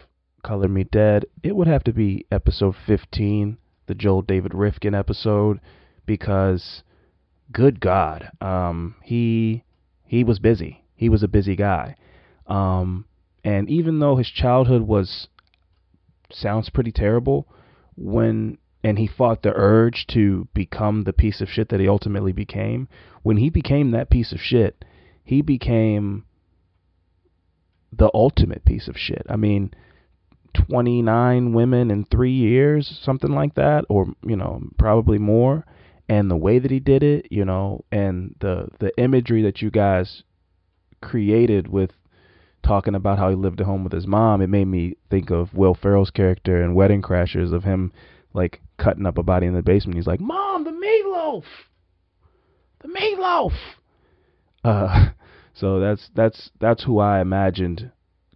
Colour 0.43 0.67
Me 0.67 0.83
Dead, 0.83 1.25
it 1.41 1.55
would 1.55 1.67
have 1.67 1.83
to 1.85 1.93
be 1.93 2.25
episode 2.29 2.75
15, 2.85 3.57
the 3.87 3.95
Joel 3.95 4.21
David 4.21 4.53
Rifkin 4.53 4.93
episode, 4.93 5.61
because 6.05 6.83
good 7.53 7.79
God, 7.79 8.29
um, 8.41 8.95
he 9.01 9.63
he 10.05 10.25
was 10.25 10.39
busy. 10.39 10.83
He 10.95 11.07
was 11.07 11.23
a 11.23 11.27
busy 11.27 11.55
guy. 11.55 11.95
Um, 12.47 13.05
and 13.43 13.69
even 13.69 13.99
though 13.99 14.15
his 14.15 14.29
childhood 14.29 14.83
was 14.83 15.27
sounds 16.31 16.69
pretty 16.69 16.91
terrible, 16.91 17.47
when 17.95 18.57
and 18.83 18.99
he 18.99 19.07
fought 19.07 19.43
the 19.43 19.53
urge 19.55 20.05
to 20.07 20.47
become 20.53 21.03
the 21.03 21.13
piece 21.13 21.39
of 21.41 21.49
shit 21.49 21.69
that 21.69 21.79
he 21.79 21.87
ultimately 21.87 22.33
became, 22.33 22.87
when 23.21 23.37
he 23.37 23.49
became 23.49 23.91
that 23.91 24.09
piece 24.09 24.33
of 24.33 24.39
shit, 24.41 24.83
he 25.23 25.41
became 25.41 26.25
the 27.91 28.09
ultimate 28.13 28.65
piece 28.65 28.87
of 28.87 28.97
shit. 28.97 29.25
I 29.29 29.37
mean, 29.37 29.71
29 30.53 31.53
women 31.53 31.89
in 31.91 32.05
3 32.05 32.31
years, 32.31 32.99
something 33.01 33.31
like 33.31 33.55
that 33.55 33.85
or, 33.87 34.13
you 34.25 34.35
know, 34.35 34.61
probably 34.77 35.17
more. 35.17 35.65
And 36.09 36.29
the 36.29 36.35
way 36.37 36.59
that 36.59 36.69
he 36.71 36.79
did 36.79 37.01
it, 37.03 37.27
you 37.31 37.45
know, 37.45 37.85
and 37.91 38.35
the 38.39 38.67
the 38.79 38.91
imagery 38.99 39.41
that 39.43 39.61
you 39.61 39.71
guys 39.71 40.23
created 41.01 41.69
with 41.69 41.91
talking 42.63 42.95
about 42.95 43.19
how 43.19 43.29
he 43.29 43.35
lived 43.35 43.59
at 43.59 43.67
home 43.67 43.83
with 43.83 43.93
his 43.93 44.07
mom, 44.07 44.41
it 44.41 44.49
made 44.49 44.67
me 44.67 44.95
think 45.09 45.29
of 45.29 45.53
Will 45.53 45.75
Ferrell's 45.75 46.09
character 46.09 46.63
in 46.63 46.73
Wedding 46.73 47.01
Crashers 47.01 47.53
of 47.53 47.63
him 47.63 47.91
like 48.33 48.61
cutting 48.77 49.05
up 49.05 49.17
a 49.17 49.23
body 49.23 49.45
in 49.45 49.53
the 49.53 49.61
basement. 49.61 49.97
He's 49.97 50.07
like, 50.07 50.19
"Mom, 50.19 50.63
the 50.63 50.71
meatloaf, 50.71 51.43
the 52.81 52.87
meatloaf." 52.87 53.53
Uh, 54.63 55.09
so 55.53 55.79
that's 55.79 56.09
that's 56.15 56.49
that's 56.59 56.83
who 56.83 56.99
I 56.99 57.21
imagined 57.21 57.91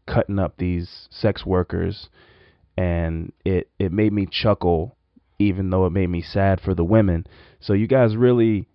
cutting 0.05 0.39
up 0.39 0.57
these 0.57 1.07
sex 1.09 1.45
workers, 1.45 2.09
and 2.77 3.31
it 3.43 3.69
it 3.79 3.91
made 3.91 4.13
me 4.13 4.27
chuckle, 4.29 4.95
even 5.39 5.69
though 5.69 5.85
it 5.85 5.91
made 5.91 6.09
me 6.09 6.21
sad 6.21 6.61
for 6.61 6.75
the 6.75 6.83
women. 6.83 7.25
So 7.59 7.73
you 7.73 7.87
guys 7.87 8.15
really 8.15 8.67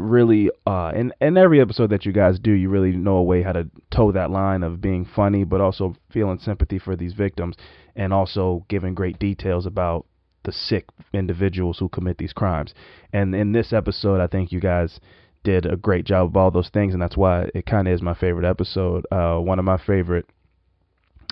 really 0.00 0.50
uh 0.66 0.92
in 0.94 1.12
in 1.20 1.36
every 1.36 1.60
episode 1.60 1.90
that 1.90 2.04
you 2.04 2.12
guys 2.12 2.38
do 2.38 2.52
you 2.52 2.68
really 2.68 2.92
know 2.92 3.16
a 3.16 3.22
way 3.22 3.42
how 3.42 3.52
to 3.52 3.68
toe 3.90 4.12
that 4.12 4.30
line 4.30 4.62
of 4.62 4.80
being 4.80 5.04
funny 5.04 5.44
but 5.44 5.60
also 5.60 5.94
feeling 6.10 6.38
sympathy 6.38 6.78
for 6.78 6.96
these 6.96 7.12
victims 7.12 7.56
and 7.96 8.12
also 8.12 8.64
giving 8.68 8.94
great 8.94 9.18
details 9.18 9.66
about 9.66 10.06
the 10.44 10.52
sick 10.52 10.86
individuals 11.12 11.78
who 11.78 11.88
commit 11.88 12.16
these 12.16 12.32
crimes. 12.32 12.72
And 13.12 13.34
in 13.34 13.52
this 13.52 13.72
episode 13.72 14.20
i 14.20 14.26
think 14.26 14.52
you 14.52 14.60
guys 14.60 15.00
did 15.42 15.66
a 15.66 15.76
great 15.76 16.04
job 16.04 16.28
of 16.28 16.36
all 16.36 16.50
those 16.50 16.70
things 16.70 16.92
and 16.92 17.02
that's 17.02 17.16
why 17.16 17.48
it 17.54 17.66
kind 17.66 17.88
of 17.88 17.94
is 17.94 18.02
my 18.02 18.14
favorite 18.14 18.48
episode. 18.48 19.06
Uh 19.10 19.38
one 19.38 19.58
of 19.58 19.64
my 19.64 19.78
favorite 19.78 20.26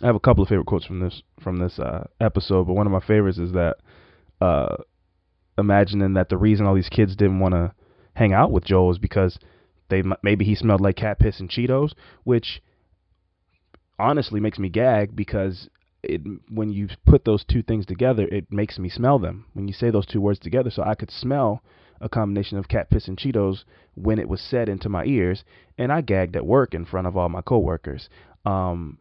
i 0.03 0.07
have 0.07 0.16
a 0.16 0.20
couple 0.20 0.43
of 0.43 0.49
favorite 0.49 0.66
quotes 0.66 0.86
from 0.86 1.01
this 1.01 1.23
from 1.43 1.59
this 1.59 1.78
uh 1.78 2.07
episode 2.20 2.66
but 2.66 2.74
one 2.74 2.86
of 2.86 2.93
my 2.93 3.01
favorites 3.01 3.39
is 3.39 3.53
that 3.53 3.77
uh 4.40 4.77
imagining 5.59 6.15
that 6.15 6.28
the 6.28 6.36
reason 6.36 6.66
all 6.66 6.74
these 6.74 6.89
kids 6.89 7.16
didn't 7.16 7.40
want 7.40 7.53
to 7.53 7.73
hang 8.19 8.32
out 8.32 8.51
with 8.51 8.65
Joel 8.65 8.90
is 8.90 8.99
because 8.99 9.39
they 9.89 10.03
maybe 10.23 10.45
he 10.45 10.55
smelled 10.55 10.81
like 10.81 10.97
cat 10.97 11.19
piss 11.19 11.40
and 11.40 11.49
Cheetos, 11.49 11.93
which 12.24 12.61
honestly 13.99 14.40
makes 14.40 14.59
me 14.59 14.69
gag 14.69 15.15
because 15.15 15.69
it 16.03 16.20
when 16.49 16.70
you 16.70 16.89
put 17.07 17.24
those 17.24 17.45
two 17.45 17.62
things 17.62 17.86
together, 17.86 18.27
it 18.28 18.53
makes 18.53 18.78
me 18.78 18.89
smell 18.89 19.19
them. 19.19 19.47
When 19.55 19.69
you 19.69 19.74
say 19.74 19.90
those 19.90 20.07
two 20.07 20.20
words 20.20 20.40
together, 20.40 20.70
so 20.70 20.82
I 20.82 20.95
could 20.95 21.11
smell 21.11 21.62
a 22.01 22.09
combination 22.09 22.59
of 22.59 22.69
cat 22.69 22.90
piss 22.90 23.09
and 23.09 23.16
Cheetos 23.16 23.65
when 23.95 24.19
it 24.19 24.28
was 24.28 24.40
said 24.40 24.69
into 24.69 24.89
my 24.89 25.05
ears, 25.05 25.45
and 25.77 25.93
I 25.93 26.01
gagged 26.01 26.36
at 26.36 26.47
work 26.47 26.74
in 26.74 26.85
front 26.85 27.07
of 27.07 27.16
all 27.16 27.28
my 27.28 27.43
coworkers. 27.43 28.09
Um, 28.45 28.99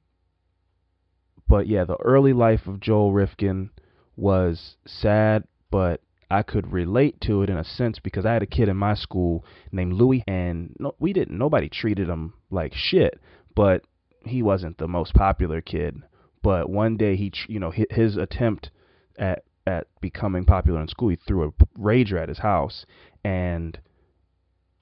but 1.47 1.67
yeah, 1.67 1.85
the 1.85 1.97
early 2.03 2.33
life 2.33 2.67
of 2.67 2.79
Joel 2.79 3.13
Rifkin 3.13 3.69
was 4.15 4.77
sad, 4.85 5.43
but 5.69 6.01
I 6.29 6.43
could 6.43 6.71
relate 6.71 7.21
to 7.21 7.41
it 7.41 7.49
in 7.49 7.57
a 7.57 7.63
sense 7.63 7.99
because 7.99 8.25
I 8.25 8.33
had 8.33 8.43
a 8.43 8.47
kid 8.47 8.67
in 8.69 8.77
my 8.77 8.95
school 8.95 9.45
named 9.71 9.93
Louis, 9.93 10.23
and 10.27 10.75
no, 10.79 10.93
we 10.99 11.13
didn't. 11.13 11.37
Nobody 11.37 11.69
treated 11.69 12.09
him 12.09 12.33
like 12.49 12.73
shit, 12.73 13.19
but 13.55 13.85
he 14.25 14.41
wasn't 14.41 14.77
the 14.77 14.87
most 14.87 15.13
popular 15.13 15.61
kid. 15.61 16.01
But 16.41 16.69
one 16.69 16.97
day 16.97 17.15
he, 17.15 17.31
you 17.47 17.59
know, 17.59 17.71
his 17.71 18.17
attempt 18.17 18.71
at 19.17 19.43
at 19.65 19.87
becoming 19.99 20.45
popular 20.45 20.81
in 20.81 20.87
school, 20.87 21.09
he 21.09 21.17
threw 21.17 21.43
a 21.43 21.79
rager 21.79 22.21
at 22.21 22.29
his 22.29 22.39
house, 22.39 22.85
and 23.23 23.77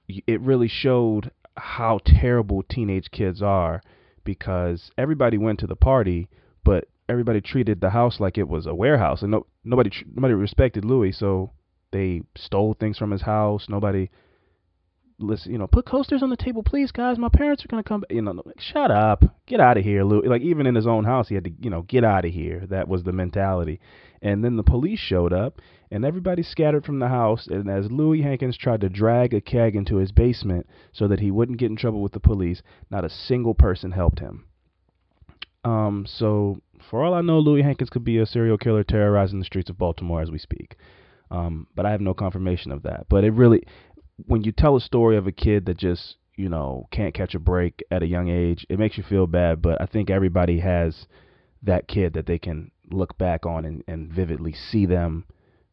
it 0.08 0.40
really 0.40 0.68
showed 0.68 1.30
how 1.56 1.98
terrible 2.04 2.62
teenage 2.62 3.10
kids 3.10 3.42
are 3.42 3.82
because 4.24 4.90
everybody 4.96 5.38
went 5.38 5.58
to 5.60 5.66
the 5.66 5.76
party, 5.76 6.28
but 6.64 6.86
everybody 7.08 7.40
treated 7.40 7.80
the 7.80 7.90
house 7.90 8.20
like 8.20 8.38
it 8.38 8.48
was 8.48 8.66
a 8.66 8.74
warehouse, 8.74 9.22
and 9.22 9.30
no 9.30 9.46
nobody 9.64 9.90
nobody 10.14 10.34
respected 10.34 10.84
Louis, 10.84 11.12
so 11.12 11.52
they 11.92 12.22
stole 12.36 12.74
things 12.74 12.98
from 12.98 13.10
his 13.10 13.22
house. 13.22 13.66
Nobody 13.68 14.10
listen, 15.18 15.52
you 15.52 15.58
know, 15.58 15.66
put 15.66 15.86
coasters 15.86 16.22
on 16.22 16.30
the 16.30 16.36
table, 16.36 16.62
please, 16.62 16.92
guys. 16.92 17.18
My 17.18 17.28
parents 17.28 17.64
are 17.64 17.68
gonna 17.68 17.82
come. 17.82 18.04
You 18.10 18.22
know, 18.22 18.32
like, 18.44 18.60
shut 18.60 18.90
up, 18.90 19.24
get 19.46 19.60
out 19.60 19.78
of 19.78 19.84
here, 19.84 20.04
Louis. 20.04 20.28
Like 20.28 20.42
even 20.42 20.66
in 20.66 20.74
his 20.74 20.86
own 20.86 21.04
house, 21.04 21.28
he 21.28 21.34
had 21.34 21.44
to, 21.44 21.52
you 21.60 21.70
know, 21.70 21.82
get 21.82 22.04
out 22.04 22.24
of 22.24 22.32
here. 22.32 22.66
That 22.68 22.88
was 22.88 23.02
the 23.04 23.12
mentality. 23.12 23.80
And 24.22 24.42
then 24.44 24.56
the 24.56 24.62
police 24.62 24.98
showed 24.98 25.32
up, 25.32 25.60
and 25.90 26.04
everybody 26.04 26.42
scattered 26.42 26.84
from 26.84 26.98
the 26.98 27.08
house. 27.08 27.46
And 27.46 27.70
as 27.70 27.90
Louis 27.90 28.22
Hankins 28.22 28.56
tried 28.56 28.80
to 28.80 28.88
drag 28.88 29.34
a 29.34 29.40
keg 29.40 29.76
into 29.76 29.96
his 29.96 30.12
basement 30.12 30.66
so 30.92 31.06
that 31.08 31.20
he 31.20 31.30
wouldn't 31.30 31.58
get 31.58 31.70
in 31.70 31.76
trouble 31.76 32.02
with 32.02 32.12
the 32.12 32.20
police, 32.20 32.62
not 32.90 33.04
a 33.04 33.10
single 33.10 33.54
person 33.54 33.92
helped 33.92 34.20
him. 34.20 34.46
Um, 35.64 36.06
so 36.08 36.60
for 36.90 37.04
all 37.04 37.14
I 37.14 37.20
know, 37.20 37.38
Louis 37.38 37.62
Hankins 37.62 37.90
could 37.90 38.04
be 38.04 38.18
a 38.18 38.26
serial 38.26 38.58
killer 38.58 38.84
terrorizing 38.84 39.38
the 39.38 39.44
streets 39.44 39.70
of 39.70 39.78
Baltimore 39.78 40.22
as 40.22 40.30
we 40.30 40.38
speak. 40.38 40.76
Um, 41.30 41.66
but 41.74 41.86
I 41.86 41.90
have 41.90 42.00
no 42.00 42.14
confirmation 42.14 42.72
of 42.72 42.82
that. 42.84 43.06
But 43.08 43.24
it 43.24 43.32
really, 43.32 43.64
when 44.26 44.44
you 44.44 44.52
tell 44.52 44.76
a 44.76 44.80
story 44.80 45.16
of 45.16 45.26
a 45.26 45.32
kid 45.32 45.66
that 45.66 45.76
just, 45.76 46.16
you 46.36 46.48
know, 46.48 46.86
can't 46.92 47.14
catch 47.14 47.34
a 47.34 47.40
break 47.40 47.82
at 47.90 48.02
a 48.02 48.06
young 48.06 48.28
age, 48.28 48.64
it 48.68 48.78
makes 48.78 48.96
you 48.96 49.02
feel 49.02 49.26
bad. 49.26 49.60
But 49.60 49.80
I 49.80 49.86
think 49.86 50.10
everybody 50.10 50.60
has 50.60 51.06
that 51.62 51.88
kid 51.88 52.12
that 52.14 52.26
they 52.26 52.38
can 52.38 52.70
look 52.90 53.18
back 53.18 53.44
on 53.44 53.64
and, 53.64 53.82
and 53.88 54.12
vividly 54.12 54.52
see 54.52 54.86
them 54.86 55.24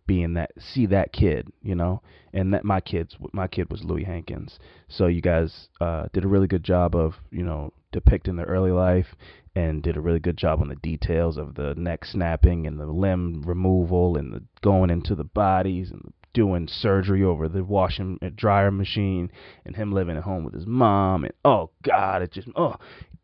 being 0.05 0.33
that 0.33 0.51
see 0.59 0.85
that 0.85 1.13
kid 1.13 1.47
you 1.61 1.73
know 1.73 2.01
and 2.33 2.53
that 2.53 2.65
my 2.65 2.81
kids 2.81 3.15
my 3.31 3.47
kid 3.47 3.69
was 3.71 3.83
louis 3.83 4.03
hankins 4.03 4.59
so 4.89 5.07
you 5.07 5.21
guys 5.21 5.69
uh 5.79 6.07
did 6.11 6.25
a 6.25 6.27
really 6.27 6.47
good 6.47 6.63
job 6.63 6.93
of 6.93 7.13
you 7.31 7.43
know 7.43 7.71
depicting 7.93 8.35
their 8.35 8.45
early 8.45 8.71
life 8.71 9.15
and 9.55 9.81
did 9.81 9.95
a 9.95 10.01
really 10.01 10.19
good 10.19 10.37
job 10.37 10.59
on 10.61 10.67
the 10.67 10.75
details 10.75 11.37
of 11.37 11.55
the 11.55 11.73
neck 11.75 12.03
snapping 12.03 12.67
and 12.67 12.79
the 12.79 12.85
limb 12.85 13.41
removal 13.43 14.17
and 14.17 14.33
the 14.33 14.43
going 14.61 14.89
into 14.89 15.15
the 15.15 15.23
bodies 15.23 15.91
and 15.91 16.11
doing 16.33 16.67
surgery 16.67 17.23
over 17.23 17.47
the 17.47 17.63
washing 17.63 18.17
and 18.21 18.35
dryer 18.35 18.71
machine 18.71 19.31
and 19.65 19.75
him 19.75 19.93
living 19.93 20.17
at 20.17 20.23
home 20.23 20.43
with 20.43 20.53
his 20.53 20.65
mom 20.65 21.23
and 21.23 21.33
oh 21.45 21.69
god 21.83 22.21
it 22.23 22.31
just 22.31 22.47
oh 22.55 22.75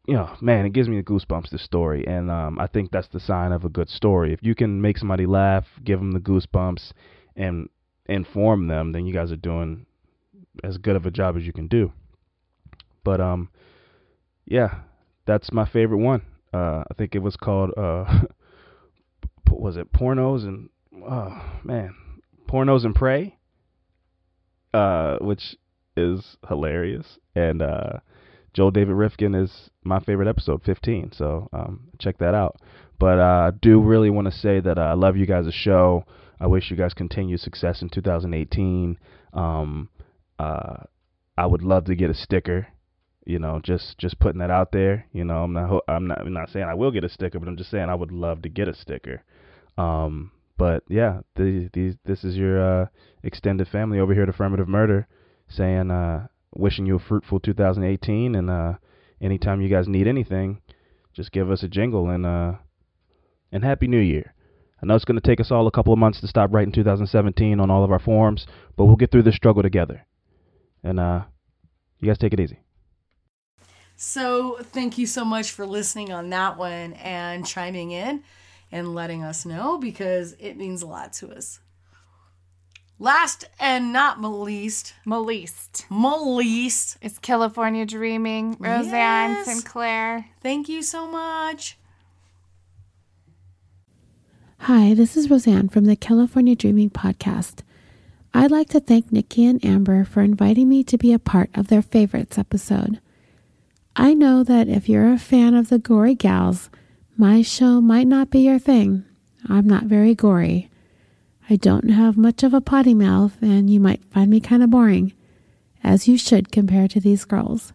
you 0.05 0.13
know 0.13 0.29
man 0.39 0.65
it 0.65 0.73
gives 0.73 0.87
me 0.87 0.95
the 0.95 1.03
goosebumps 1.03 1.49
this 1.49 1.63
story 1.63 2.05
and 2.05 2.29
um 2.29 2.59
i 2.59 2.67
think 2.67 2.91
that's 2.91 3.07
the 3.07 3.19
sign 3.19 3.51
of 3.51 3.65
a 3.65 3.69
good 3.69 3.89
story 3.89 4.31
if 4.31 4.39
you 4.43 4.53
can 4.53 4.79
make 4.79 4.95
somebody 4.95 5.25
laugh 5.25 5.65
give 5.83 5.97
them 5.97 6.11
the 6.11 6.19
goosebumps 6.19 6.91
and 7.35 7.67
inform 8.05 8.67
them 8.67 8.91
then 8.91 9.07
you 9.07 9.13
guys 9.13 9.31
are 9.31 9.35
doing 9.35 9.87
as 10.63 10.77
good 10.77 10.95
of 10.95 11.05
a 11.05 11.11
job 11.11 11.37
as 11.37 11.43
you 11.43 11.53
can 11.53 11.67
do. 11.67 11.91
But 13.03 13.21
um, 13.21 13.49
yeah, 14.49 14.79
that's 15.25 15.51
my 15.51 15.65
favorite 15.65 15.99
one. 15.99 16.23
Uh, 16.53 16.83
I 16.89 16.93
think 16.97 17.15
it 17.15 17.19
was 17.19 17.35
called 17.35 17.71
uh, 17.77 18.23
was 19.51 19.77
it 19.77 19.93
pornos 19.93 20.43
and 20.43 20.69
oh 21.07 21.59
man, 21.63 21.95
pornos 22.49 22.83
and 22.83 22.95
prey, 22.95 23.37
uh, 24.73 25.17
which 25.21 25.55
is 25.95 26.37
hilarious. 26.47 27.19
And 27.35 27.61
uh, 27.61 27.99
Joel 28.53 28.71
David 28.71 28.95
Rifkin 28.95 29.35
is 29.35 29.69
my 29.83 29.99
favorite 29.99 30.27
episode, 30.27 30.63
15. 30.63 31.11
So 31.13 31.49
um, 31.53 31.89
check 31.99 32.17
that 32.17 32.33
out. 32.33 32.59
But 32.99 33.19
uh, 33.19 33.47
I 33.47 33.51
do 33.61 33.79
really 33.79 34.09
want 34.09 34.25
to 34.25 34.37
say 34.37 34.59
that 34.59 34.77
uh, 34.77 34.81
I 34.81 34.93
love 34.93 35.15
you 35.15 35.25
guys' 35.25 35.53
show. 35.53 36.05
I 36.39 36.47
wish 36.47 36.71
you 36.71 36.75
guys 36.75 36.93
continued 36.93 37.39
success 37.39 37.81
in 37.81 37.89
2018. 37.89 38.97
Um, 39.33 39.89
uh, 40.39 40.77
I 41.37 41.45
would 41.45 41.61
love 41.61 41.85
to 41.85 41.95
get 41.95 42.09
a 42.09 42.13
sticker. 42.13 42.67
You 43.29 43.37
know, 43.37 43.61
just 43.63 43.99
just 43.99 44.17
putting 44.17 44.39
that 44.39 44.49
out 44.49 44.71
there. 44.71 45.05
You 45.13 45.23
know, 45.23 45.43
I'm 45.43 45.53
not 45.53 45.83
I'm 45.87 46.07
not 46.07 46.21
I'm 46.21 46.33
not 46.33 46.49
saying 46.49 46.65
I 46.65 46.73
will 46.73 46.89
get 46.89 47.03
a 47.03 47.09
sticker, 47.09 47.37
but 47.37 47.47
I'm 47.47 47.57
just 47.57 47.69
saying 47.69 47.87
I 47.87 47.93
would 47.93 48.11
love 48.11 48.41
to 48.41 48.49
get 48.49 48.67
a 48.67 48.73
sticker. 48.73 49.21
Um, 49.77 50.31
but 50.57 50.81
yeah, 50.89 51.19
these 51.35 51.69
these 51.71 51.93
this 52.05 52.23
is 52.23 52.35
your 52.35 52.59
uh, 52.59 52.85
extended 53.21 53.67
family 53.67 53.99
over 53.99 54.15
here 54.15 54.23
at 54.23 54.29
Affirmative 54.29 54.67
Murder, 54.67 55.07
saying 55.47 55.91
uh, 55.91 56.25
wishing 56.55 56.87
you 56.87 56.95
a 56.95 56.99
fruitful 56.99 57.39
2018, 57.39 58.33
and 58.33 58.49
uh, 58.49 58.73
anytime 59.21 59.61
you 59.61 59.69
guys 59.69 59.87
need 59.87 60.07
anything, 60.07 60.59
just 61.13 61.31
give 61.31 61.51
us 61.51 61.61
a 61.61 61.67
jingle 61.67 62.09
and 62.09 62.25
uh, 62.25 62.53
and 63.51 63.63
happy 63.63 63.85
New 63.85 63.99
Year. 63.99 64.33
I 64.81 64.87
know 64.87 64.95
it's 64.95 65.05
going 65.05 65.21
to 65.21 65.27
take 65.27 65.39
us 65.39 65.51
all 65.51 65.67
a 65.67 65.71
couple 65.71 65.93
of 65.93 65.99
months 65.99 66.19
to 66.21 66.27
stop 66.27 66.51
writing 66.51 66.73
2017 66.73 67.59
on 67.59 67.69
all 67.69 67.83
of 67.83 67.91
our 67.91 67.99
forms, 67.99 68.47
but 68.75 68.85
we'll 68.85 68.95
get 68.95 69.11
through 69.11 69.23
this 69.23 69.35
struggle 69.35 69.61
together. 69.61 70.03
And 70.83 70.99
uh, 70.99 71.25
you 71.99 72.07
guys 72.07 72.17
take 72.17 72.33
it 72.33 72.39
easy. 72.39 72.61
So, 74.01 74.55
thank 74.61 74.97
you 74.97 75.05
so 75.05 75.25
much 75.25 75.51
for 75.51 75.65
listening 75.65 76.13
on 76.13 76.29
that 76.29 76.57
one 76.57 76.93
and 76.93 77.45
chiming 77.45 77.91
in 77.91 78.23
and 78.71 78.95
letting 78.95 79.25
us 79.25 79.45
know 79.45 79.77
because 79.77 80.37
it 80.39 80.55
means 80.55 80.81
a 80.81 80.87
lot 80.87 81.11
to 81.15 81.29
us. 81.31 81.59
Last 82.97 83.43
and 83.59 83.91
not 83.91 84.21
least, 84.21 84.93
Meliste. 85.05 85.85
Meliste. 85.89 86.95
It's 87.01 87.19
California 87.19 87.85
Dreaming. 87.85 88.55
Roseanne 88.57 89.31
Yes. 89.31 89.45
Sinclair. 89.47 90.27
Thank 90.41 90.69
you 90.69 90.81
so 90.81 91.05
much. 91.05 91.77
Hi, 94.59 94.93
this 94.93 95.17
is 95.17 95.29
Roseanne 95.29 95.67
from 95.67 95.83
the 95.83 95.97
California 95.97 96.55
Dreaming 96.55 96.89
Podcast. 96.89 97.63
I'd 98.33 98.49
like 98.49 98.69
to 98.69 98.79
thank 98.79 99.11
Nikki 99.11 99.45
and 99.45 99.63
Ember 99.63 100.05
for 100.05 100.21
inviting 100.21 100.69
me 100.69 100.85
to 100.85 100.97
be 100.97 101.11
a 101.11 101.19
part 101.19 101.49
of 101.53 101.67
their 101.67 101.81
favorites 101.81 102.37
episode. 102.37 103.01
I 103.99 104.13
know 104.13 104.43
that 104.45 104.69
if 104.69 104.87
you're 104.87 105.11
a 105.11 105.19
fan 105.19 105.55
of 105.55 105.67
the 105.67 105.77
gory 105.77 106.15
gals, 106.15 106.69
my 107.17 107.41
show 107.41 107.81
might 107.81 108.07
not 108.07 108.29
be 108.29 108.39
your 108.39 108.57
thing. 108.57 109.03
I'm 109.49 109.67
not 109.67 109.83
very 109.83 110.15
gory. 110.15 110.69
I 111.49 111.57
don't 111.57 111.89
have 111.89 112.15
much 112.15 112.41
of 112.41 112.53
a 112.53 112.61
potty 112.61 112.93
mouth, 112.93 113.35
and 113.41 113.69
you 113.69 113.81
might 113.81 114.05
find 114.05 114.31
me 114.31 114.39
kind 114.39 114.63
of 114.63 114.69
boring, 114.69 115.11
as 115.83 116.07
you 116.07 116.17
should 116.17 116.49
compared 116.49 116.91
to 116.91 117.01
these 117.01 117.25
girls. 117.25 117.73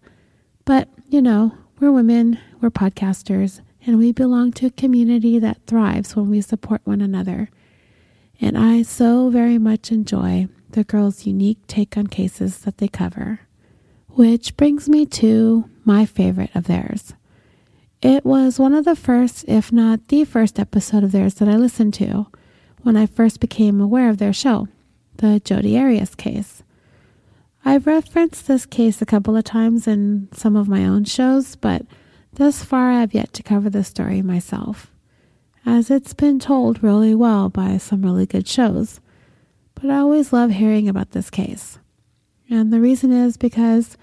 But, 0.65 0.89
you 1.11 1.21
know, 1.21 1.59
we're 1.79 1.93
women, 1.93 2.39
we're 2.59 2.71
podcasters, 2.71 3.61
and 3.85 3.99
we 3.99 4.11
belong 4.11 4.53
to 4.53 4.67
a 4.69 4.71
community 4.71 5.39
that 5.41 5.67
thrives 5.67 6.17
when 6.17 6.31
we 6.31 6.41
support 6.41 6.81
one 6.85 7.03
another. 7.03 7.51
And 8.41 8.57
I 8.57 8.81
so 8.81 9.29
very 9.29 9.59
much 9.59 9.93
enjoy 9.93 10.49
the 10.71 10.85
girls' 10.85 11.27
unique 11.27 11.67
take 11.67 11.99
on 11.99 12.07
cases 12.07 12.61
that 12.61 12.79
they 12.79 12.89
cover. 12.89 13.41
Which 14.17 14.57
brings 14.57 14.89
me 14.89 15.07
to 15.07 15.69
my 15.85 16.07
favorite 16.07 16.55
of 16.55 16.69
theirs. 16.69 17.15
It 18.01 18.25
was 18.25 18.61
one 18.61 18.73
of 18.73 18.85
the 18.85 18.95
first, 18.95 19.45
if 19.49 19.73
not 19.73 20.07
the 20.07 20.25
first 20.25 20.61
episode 20.61 21.03
of 21.03 21.11
theirs 21.11 21.35
that 21.35 21.49
I 21.49 21.57
listened 21.57 21.95
to 21.95 22.29
when 22.83 22.97
I 22.97 23.07
first 23.07 23.41
became 23.41 23.81
aware 23.81 24.09
of 24.09 24.19
their 24.19 24.33
show, 24.33 24.69
the 25.17 25.41
Jodi 25.41 25.77
Arias 25.77 26.15
case. 26.15 26.63
I've 27.65 27.89
referenced 27.89 28.47
this 28.47 28.67
case 28.67 29.03
a 29.03 29.07
couple 29.07 29.37
of 29.37 29.43
times 29.43 29.89
in 29.89 30.29
some 30.33 30.55
of 30.55 30.69
my 30.69 30.85
own 30.85 31.03
shows, 31.07 31.57
but 31.57 31.83
thus 32.35 32.63
far 32.63 32.93
I 32.93 33.01
have 33.01 33.15
yet 33.15 33.33
to 33.33 33.43
cover 33.43 33.69
the 33.69 33.83
story 33.83 34.23
myself, 34.23 34.93
as 35.67 35.91
it's 35.91 36.15
been 36.15 36.39
told 36.39 36.85
really 36.85 37.17
well 37.17 37.49
by 37.49 37.79
some 37.79 38.03
really 38.03 38.27
good 38.27 38.47
shows. 38.47 39.01
But 39.75 39.91
I 39.91 39.97
always 39.97 40.33
love 40.33 40.53
hearing 40.53 40.89
about 40.89 41.11
this 41.11 41.31
case. 41.31 41.81
And 42.49 42.73
the 42.73 42.81
reason 42.81 43.11
is 43.11 43.37
because 43.37 43.97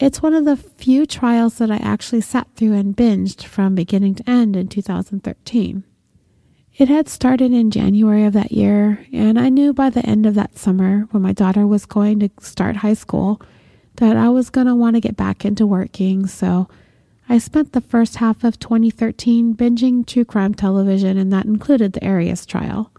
it's 0.00 0.22
one 0.22 0.32
of 0.32 0.46
the 0.46 0.56
few 0.56 1.04
trials 1.04 1.58
that 1.58 1.70
I 1.70 1.76
actually 1.76 2.22
sat 2.22 2.48
through 2.56 2.72
and 2.72 2.96
binged 2.96 3.44
from 3.44 3.74
beginning 3.74 4.14
to 4.16 4.28
end 4.28 4.56
in 4.56 4.66
2013. 4.66 5.84
It 6.78 6.88
had 6.88 7.06
started 7.06 7.52
in 7.52 7.70
January 7.70 8.24
of 8.24 8.32
that 8.32 8.52
year, 8.52 9.04
and 9.12 9.38
I 9.38 9.50
knew 9.50 9.74
by 9.74 9.90
the 9.90 10.04
end 10.06 10.24
of 10.24 10.34
that 10.36 10.56
summer, 10.56 11.00
when 11.10 11.22
my 11.22 11.32
daughter 11.32 11.66
was 11.66 11.84
going 11.84 12.20
to 12.20 12.30
start 12.40 12.76
high 12.76 12.94
school, 12.94 13.42
that 13.96 14.16
I 14.16 14.30
was 14.30 14.48
going 14.48 14.66
to 14.66 14.74
want 14.74 14.96
to 14.96 15.00
get 15.00 15.16
back 15.16 15.44
into 15.44 15.66
working. 15.66 16.26
So 16.26 16.68
I 17.28 17.36
spent 17.36 17.72
the 17.72 17.82
first 17.82 18.16
half 18.16 18.42
of 18.42 18.58
2013 18.58 19.54
binging 19.54 20.06
true 20.06 20.24
crime 20.24 20.54
television, 20.54 21.18
and 21.18 21.30
that 21.30 21.44
included 21.44 21.92
the 21.92 22.06
Arias 22.06 22.46
trial. 22.46 22.90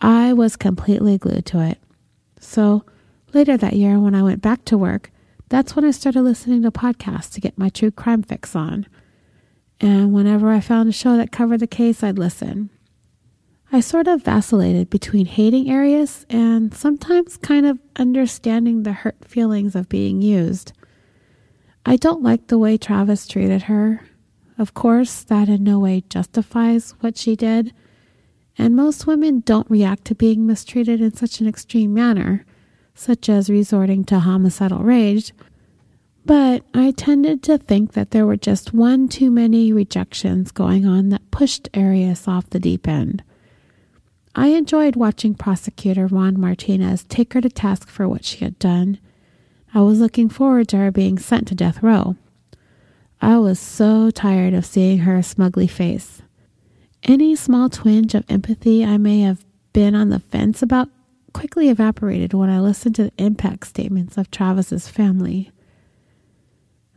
I 0.00 0.32
was 0.32 0.56
completely 0.56 1.18
glued 1.18 1.46
to 1.46 1.60
it. 1.60 1.78
So 2.40 2.84
later 3.32 3.56
that 3.56 3.74
year, 3.74 4.00
when 4.00 4.16
I 4.16 4.24
went 4.24 4.42
back 4.42 4.64
to 4.64 4.76
work, 4.76 5.12
that's 5.50 5.76
when 5.76 5.84
I 5.84 5.90
started 5.90 6.22
listening 6.22 6.62
to 6.62 6.70
podcasts 6.70 7.32
to 7.32 7.40
get 7.40 7.58
my 7.58 7.68
true 7.68 7.90
crime 7.90 8.22
fix 8.22 8.56
on. 8.56 8.86
And 9.80 10.12
whenever 10.12 10.50
I 10.50 10.60
found 10.60 10.88
a 10.88 10.92
show 10.92 11.16
that 11.16 11.32
covered 11.32 11.60
the 11.60 11.66
case, 11.66 12.02
I'd 12.02 12.18
listen. 12.18 12.70
I 13.72 13.80
sort 13.80 14.06
of 14.06 14.24
vacillated 14.24 14.90
between 14.90 15.26
hating 15.26 15.70
Arias 15.70 16.24
and 16.30 16.72
sometimes 16.72 17.36
kind 17.36 17.66
of 17.66 17.78
understanding 17.96 18.84
the 18.84 18.92
hurt 18.92 19.24
feelings 19.24 19.74
of 19.74 19.88
being 19.88 20.22
used. 20.22 20.72
I 21.84 21.96
don't 21.96 22.22
like 22.22 22.46
the 22.46 22.58
way 22.58 22.76
Travis 22.76 23.26
treated 23.26 23.62
her. 23.62 24.06
Of 24.56 24.74
course, 24.74 25.22
that 25.24 25.48
in 25.48 25.64
no 25.64 25.80
way 25.80 26.04
justifies 26.08 26.94
what 27.00 27.16
she 27.16 27.34
did, 27.34 27.72
and 28.58 28.76
most 28.76 29.06
women 29.06 29.40
don't 29.40 29.70
react 29.70 30.04
to 30.06 30.14
being 30.14 30.46
mistreated 30.46 31.00
in 31.00 31.14
such 31.14 31.40
an 31.40 31.48
extreme 31.48 31.94
manner, 31.94 32.44
such 33.00 33.30
as 33.30 33.48
resorting 33.48 34.04
to 34.04 34.20
homicidal 34.20 34.80
rage. 34.80 35.32
But 36.26 36.62
I 36.74 36.90
tended 36.90 37.42
to 37.44 37.56
think 37.56 37.94
that 37.94 38.10
there 38.10 38.26
were 38.26 38.36
just 38.36 38.74
one 38.74 39.08
too 39.08 39.30
many 39.30 39.72
rejections 39.72 40.52
going 40.52 40.84
on 40.84 41.08
that 41.08 41.30
pushed 41.30 41.70
Arias 41.74 42.28
off 42.28 42.50
the 42.50 42.60
deep 42.60 42.86
end. 42.86 43.24
I 44.34 44.48
enjoyed 44.48 44.96
watching 44.96 45.34
prosecutor 45.34 46.08
Juan 46.08 46.38
Martinez 46.38 47.04
take 47.04 47.32
her 47.32 47.40
to 47.40 47.48
task 47.48 47.88
for 47.88 48.06
what 48.06 48.22
she 48.22 48.44
had 48.44 48.58
done. 48.58 48.98
I 49.72 49.80
was 49.80 49.98
looking 49.98 50.28
forward 50.28 50.68
to 50.68 50.76
her 50.76 50.90
being 50.90 51.18
sent 51.18 51.48
to 51.48 51.54
death 51.54 51.82
row. 51.82 52.16
I 53.22 53.38
was 53.38 53.58
so 53.58 54.10
tired 54.10 54.52
of 54.52 54.66
seeing 54.66 54.98
her 54.98 55.22
smugly 55.22 55.66
face. 55.66 56.20
Any 57.02 57.34
small 57.34 57.70
twinge 57.70 58.14
of 58.14 58.26
empathy 58.28 58.84
I 58.84 58.98
may 58.98 59.20
have 59.20 59.42
been 59.72 59.94
on 59.94 60.10
the 60.10 60.20
fence 60.20 60.60
about 60.62 60.90
quickly 61.32 61.68
evaporated 61.68 62.34
when 62.34 62.50
I 62.50 62.60
listened 62.60 62.94
to 62.96 63.04
the 63.04 63.12
impact 63.16 63.66
statements 63.66 64.18
of 64.18 64.30
Travis's 64.30 64.88
family. 64.88 65.50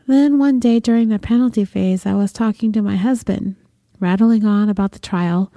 Then 0.07 0.37
one 0.37 0.59
day 0.59 0.79
during 0.79 1.09
the 1.09 1.19
penalty 1.19 1.63
phase, 1.63 2.05
I 2.05 2.13
was 2.13 2.33
talking 2.33 2.71
to 2.73 2.81
my 2.81 2.97
husband, 2.97 3.55
rattling 3.99 4.45
on 4.45 4.69
about 4.69 4.91
the 4.91 4.99
trial, 4.99 5.51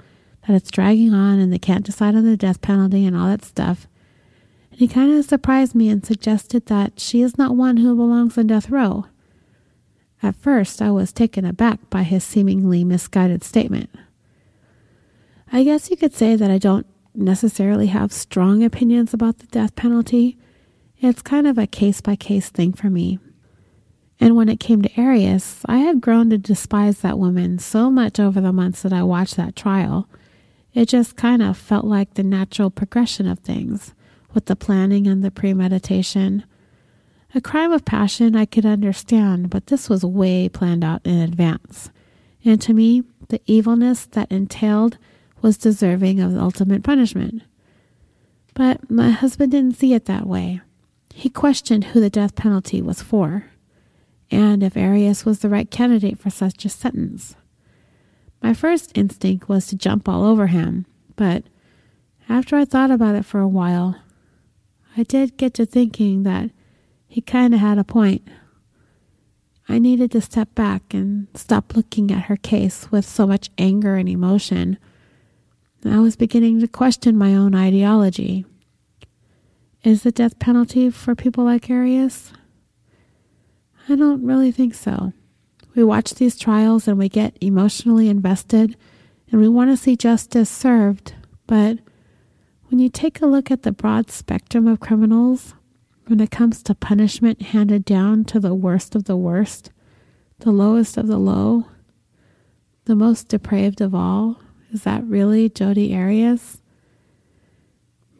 that 0.47 0.55
it's 0.55 0.71
dragging 0.71 1.13
on 1.13 1.39
and 1.39 1.51
they 1.51 1.59
can't 1.59 1.85
decide 1.85 2.15
on 2.15 2.23
the 2.23 2.37
death 2.37 2.61
penalty 2.61 3.05
and 3.05 3.15
all 3.15 3.27
that 3.27 3.43
stuff. 3.43 3.87
And 4.71 4.79
he 4.79 4.87
kind 4.87 5.11
of 5.11 5.25
surprised 5.25 5.75
me 5.75 5.89
and 5.89 6.05
suggested 6.05 6.67
that 6.67 6.99
she 6.99 7.21
is 7.21 7.37
not 7.37 7.57
one 7.57 7.77
who 7.77 7.95
belongs 7.95 8.37
on 8.37 8.47
death 8.47 8.69
row. 8.69 9.05
At 10.23 10.35
first, 10.35 10.81
I 10.81 10.91
was 10.91 11.11
taken 11.11 11.45
aback 11.45 11.89
by 11.89 12.03
his 12.03 12.23
seemingly 12.23 12.83
misguided 12.83 13.43
statement. 13.43 13.89
I 15.51 15.63
guess 15.63 15.89
you 15.89 15.97
could 15.97 16.13
say 16.13 16.35
that 16.35 16.49
I 16.49 16.57
don't 16.57 16.87
necessarily 17.17 17.87
have 17.87 18.13
strong 18.13 18.63
opinions 18.63 19.13
about 19.13 19.39
the 19.39 19.47
death 19.47 19.75
penalty. 19.75 20.37
It's 20.99 21.21
kind 21.21 21.47
of 21.47 21.57
a 21.57 21.67
case 21.67 22.01
by 22.01 22.15
case 22.15 22.49
thing 22.49 22.73
for 22.73 22.89
me. 22.89 23.19
And 24.19 24.35
when 24.35 24.49
it 24.49 24.59
came 24.59 24.81
to 24.81 25.01
Arias, 25.01 25.61
I 25.65 25.77
had 25.77 26.01
grown 26.01 26.29
to 26.31 26.37
despise 26.37 27.01
that 27.01 27.19
woman 27.19 27.59
so 27.59 27.91
much 27.91 28.19
over 28.19 28.41
the 28.41 28.53
months 28.53 28.81
that 28.81 28.93
I 28.93 29.03
watched 29.03 29.35
that 29.35 29.55
trial. 29.55 30.09
It 30.73 30.87
just 30.89 31.15
kind 31.15 31.41
of 31.41 31.57
felt 31.57 31.85
like 31.85 32.13
the 32.13 32.23
natural 32.23 32.69
progression 32.69 33.27
of 33.27 33.39
things, 33.39 33.93
with 34.33 34.45
the 34.45 34.55
planning 34.55 35.07
and 35.07 35.23
the 35.23 35.31
premeditation. 35.31 36.43
A 37.35 37.41
crime 37.41 37.71
of 37.71 37.85
passion 37.85 38.35
I 38.35 38.45
could 38.45 38.65
understand, 38.65 39.49
but 39.49 39.67
this 39.67 39.89
was 39.89 40.03
way 40.03 40.49
planned 40.49 40.83
out 40.83 41.05
in 41.05 41.19
advance. 41.19 41.91
And 42.43 42.61
to 42.61 42.73
me, 42.73 43.03
the 43.29 43.41
evilness 43.45 44.05
that 44.07 44.31
entailed 44.31 44.97
was 45.41 45.57
deserving 45.57 46.19
of 46.19 46.33
the 46.33 46.41
ultimate 46.41 46.83
punishment. 46.83 47.43
But 48.53 48.89
my 48.89 49.11
husband 49.11 49.51
didn't 49.51 49.77
see 49.77 49.93
it 49.93 50.05
that 50.05 50.25
way. 50.25 50.61
He 51.13 51.29
questioned 51.29 51.85
who 51.85 51.99
the 51.99 52.09
death 52.09 52.35
penalty 52.35 52.81
was 52.81 53.01
for, 53.01 53.45
and 54.29 54.63
if 54.63 54.75
Arias 54.75 55.25
was 55.25 55.39
the 55.39 55.49
right 55.49 55.69
candidate 55.69 56.19
for 56.19 56.29
such 56.29 56.65
a 56.65 56.69
sentence. 56.69 57.35
My 58.41 58.53
first 58.53 58.95
instinct 58.95 59.49
was 59.49 59.67
to 59.67 59.75
jump 59.75 60.07
all 60.07 60.23
over 60.23 60.47
him, 60.47 60.85
but 61.15 61.43
after 62.29 62.55
I 62.55 62.65
thought 62.65 62.91
about 62.91 63.15
it 63.15 63.25
for 63.25 63.39
a 63.39 63.47
while, 63.47 63.95
I 64.95 65.03
did 65.03 65.37
get 65.37 65.53
to 65.55 65.65
thinking 65.65 66.23
that 66.23 66.51
he 67.07 67.21
kind 67.21 67.53
of 67.53 67.59
had 67.59 67.77
a 67.77 67.83
point. 67.83 68.27
I 69.69 69.79
needed 69.79 70.11
to 70.11 70.21
step 70.21 70.53
back 70.55 70.93
and 70.93 71.27
stop 71.33 71.75
looking 71.75 72.11
at 72.11 72.23
her 72.23 72.37
case 72.37 72.91
with 72.91 73.05
so 73.05 73.27
much 73.27 73.49
anger 73.57 73.95
and 73.95 74.07
emotion. 74.07 74.77
I 75.85 75.99
was 75.99 76.15
beginning 76.15 76.59
to 76.59 76.67
question 76.67 77.17
my 77.17 77.35
own 77.35 77.55
ideology. 77.55 78.45
Is 79.83 80.03
the 80.03 80.11
death 80.11 80.39
penalty 80.39 80.89
for 80.89 81.15
people 81.15 81.43
like 81.43 81.69
Arias? 81.69 82.33
I 83.87 83.95
don't 83.95 84.25
really 84.25 84.51
think 84.51 84.73
so. 84.73 85.13
We 85.75 85.83
watch 85.83 86.15
these 86.15 86.37
trials 86.37 86.87
and 86.87 86.97
we 86.97 87.07
get 87.07 87.37
emotionally 87.39 88.09
invested 88.09 88.75
and 89.31 89.39
we 89.39 89.47
want 89.47 89.69
to 89.69 89.77
see 89.77 89.95
justice 89.95 90.49
served, 90.49 91.13
but 91.45 91.79
when 92.65 92.79
you 92.79 92.89
take 92.89 93.21
a 93.21 93.27
look 93.27 93.51
at 93.51 93.63
the 93.63 93.71
broad 93.71 94.09
spectrum 94.09 94.67
of 94.67 94.79
criminals, 94.79 95.53
when 96.07 96.19
it 96.19 96.31
comes 96.31 96.63
to 96.63 96.75
punishment 96.75 97.41
handed 97.41 97.85
down 97.85 98.25
to 98.25 98.39
the 98.39 98.55
worst 98.55 98.95
of 98.95 99.05
the 99.05 99.15
worst, 99.15 99.71
the 100.39 100.51
lowest 100.51 100.97
of 100.97 101.07
the 101.07 101.17
low, 101.17 101.65
the 102.85 102.95
most 102.95 103.27
depraved 103.27 103.81
of 103.81 103.93
all, 103.93 104.41
is 104.71 104.83
that 104.83 105.03
really 105.03 105.49
Jodi 105.49 105.95
Arias? 105.95 106.61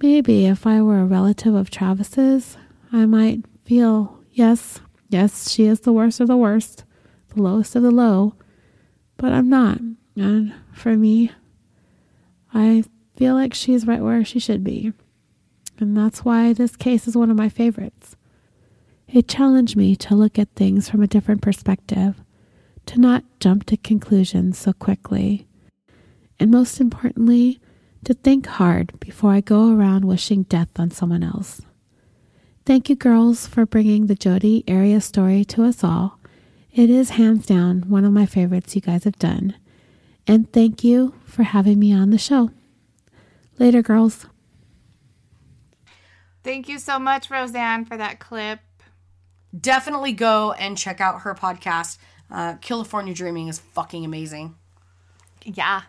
Maybe 0.01 0.45
if 0.45 0.67
I 0.67 0.81
were 0.81 0.99
a 0.99 1.05
relative 1.05 1.55
of 1.55 1.69
Travis's, 1.69 2.57
I 2.91 3.05
might 3.05 3.43
feel, 3.65 4.19
yes, 4.31 4.79
yes, 5.09 5.51
she 5.51 5.65
is 5.65 5.81
the 5.81 5.93
worst 5.93 6.19
of 6.19 6.27
the 6.27 6.37
worst, 6.37 6.83
the 7.29 7.41
lowest 7.41 7.75
of 7.75 7.83
the 7.83 7.91
low, 7.91 8.35
but 9.17 9.33
I'm 9.33 9.49
not. 9.49 9.79
And 10.15 10.53
for 10.73 10.95
me, 10.95 11.31
I 12.53 12.83
feel 13.15 13.33
like 13.33 13.53
she's 13.53 13.87
right 13.87 14.01
where 14.01 14.23
she 14.23 14.39
should 14.39 14.63
be. 14.63 14.93
And 15.79 15.97
that's 15.97 16.23
why 16.23 16.53
this 16.53 16.75
case 16.75 17.07
is 17.07 17.17
one 17.17 17.29
of 17.29 17.37
my 17.37 17.49
favorites. 17.49 18.15
It 19.07 19.27
challenged 19.27 19.75
me 19.75 19.95
to 19.97 20.15
look 20.15 20.37
at 20.37 20.49
things 20.55 20.89
from 20.89 21.01
a 21.01 21.07
different 21.07 21.41
perspective, 21.41 22.21
to 22.87 22.99
not 22.99 23.23
jump 23.39 23.65
to 23.65 23.77
conclusions 23.77 24.57
so 24.57 24.73
quickly, 24.73 25.46
and 26.39 26.51
most 26.51 26.79
importantly, 26.79 27.59
to 28.03 28.13
think 28.13 28.45
hard 28.45 28.99
before 28.99 29.31
I 29.31 29.41
go 29.41 29.75
around 29.75 30.05
wishing 30.05 30.43
death 30.43 30.79
on 30.79 30.91
someone 30.91 31.23
else. 31.23 31.61
Thank 32.65 32.89
you, 32.89 32.95
girls, 32.95 33.47
for 33.47 33.65
bringing 33.65 34.07
the 34.07 34.15
Jodi 34.15 34.63
Arias 34.67 35.05
story 35.05 35.45
to 35.45 35.63
us 35.63 35.83
all. 35.83 36.19
It 36.71 36.89
is 36.89 37.11
hands 37.11 37.45
down 37.45 37.83
one 37.87 38.05
of 38.05 38.13
my 38.13 38.25
favorites 38.25 38.75
you 38.75 38.81
guys 38.81 39.05
have 39.05 39.17
done. 39.17 39.55
And 40.27 40.51
thank 40.51 40.83
you 40.83 41.15
for 41.25 41.43
having 41.43 41.79
me 41.79 41.93
on 41.93 42.09
the 42.09 42.17
show. 42.17 42.51
Later, 43.57 43.81
girls. 43.81 44.25
Thank 46.43 46.69
you 46.69 46.77
so 46.77 46.99
much, 46.99 47.31
Roseanne, 47.31 47.85
for 47.85 47.97
that 47.97 48.19
clip. 48.19 48.59
Definitely 49.59 50.13
go 50.13 50.51
and 50.53 50.77
check 50.77 51.01
out 51.01 51.21
her 51.21 51.33
podcast. 51.33 51.97
Uh, 52.29 52.55
California 52.61 53.13
Dreaming 53.13 53.47
is 53.47 53.59
fucking 53.59 54.05
amazing. 54.05 54.55
Yeah. 55.43 55.83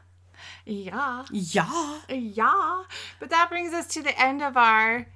Yeah. 0.68 1.24
Yeah. 1.32 1.98
Yeah. 2.08 2.82
But 3.20 3.30
that 3.30 3.48
brings 3.48 3.72
us 3.72 3.86
to 3.88 4.02
the 4.02 4.18
end 4.20 4.42
of 4.42 4.56
our 4.56 5.06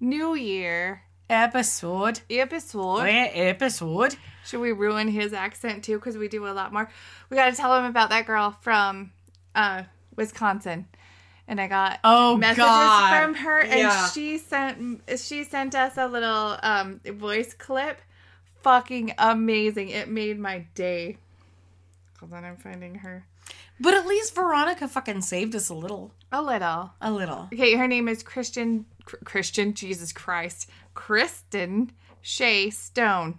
new 0.00 0.34
year 0.34 1.02
Episode. 1.28 2.20
episode. 2.28 3.02
Wait, 3.02 3.30
episode. 3.34 4.16
Should 4.44 4.60
we 4.60 4.72
ruin 4.72 5.06
his 5.08 5.32
accent 5.32 5.84
too? 5.84 5.94
Because 5.96 6.18
we 6.18 6.26
do 6.26 6.46
a 6.46 6.50
lot 6.50 6.72
more. 6.72 6.90
We 7.30 7.36
got 7.36 7.50
to 7.50 7.56
tell 7.56 7.76
him 7.78 7.84
about 7.84 8.10
that 8.10 8.26
girl 8.26 8.50
from 8.62 9.12
uh, 9.54 9.84
Wisconsin. 10.16 10.86
And 11.46 11.60
I 11.60 11.68
got 11.68 12.00
Oh, 12.02 12.36
messages 12.36 12.64
God. 12.64 13.22
from 13.22 13.34
her, 13.36 13.60
and 13.60 13.78
Yeah. 13.80 14.08
she 14.08 14.38
sent 14.38 15.02
she 15.18 15.42
sent 15.44 15.74
us 15.76 15.96
a 15.96 16.06
little 16.08 16.56
um, 16.62 17.00
voice 17.04 17.54
clip. 17.54 18.00
Fucking 18.62 19.14
amazing! 19.18 19.88
It 19.88 20.08
made 20.08 20.38
my 20.38 20.66
day. 20.74 21.16
Hold 22.20 22.32
on, 22.34 22.44
I'm 22.44 22.56
finding 22.56 22.96
her. 22.96 23.24
But 23.80 23.94
at 23.94 24.06
least 24.06 24.34
Veronica 24.34 24.86
fucking 24.88 25.22
saved 25.22 25.54
us 25.54 25.68
a 25.70 25.74
little. 25.74 26.12
A 26.30 26.42
little. 26.42 26.92
A 27.00 27.10
little. 27.10 27.48
Okay, 27.52 27.76
her 27.76 27.88
name 27.88 28.08
is 28.08 28.22
Christian 28.22 28.84
Chr- 29.06 29.16
Christian 29.24 29.72
Jesus 29.74 30.12
Christ 30.12 30.68
Kristen 30.94 31.90
Shay 32.20 32.68
Stone, 32.70 33.38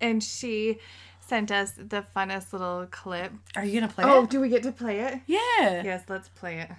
and 0.00 0.22
she 0.22 0.78
sent 1.20 1.50
us 1.50 1.72
the 1.72 2.04
funnest 2.14 2.52
little 2.52 2.86
clip. 2.90 3.32
Are 3.56 3.64
you 3.64 3.80
gonna 3.80 3.92
play 3.92 4.04
Oh, 4.06 4.22
it? 4.24 4.30
do 4.30 4.40
we 4.40 4.48
get 4.48 4.62
to 4.62 4.72
play 4.72 5.00
it? 5.00 5.20
Yeah. 5.26 5.82
Yes, 5.82 6.04
let's 6.08 6.28
play 6.28 6.58
it. 6.60 6.70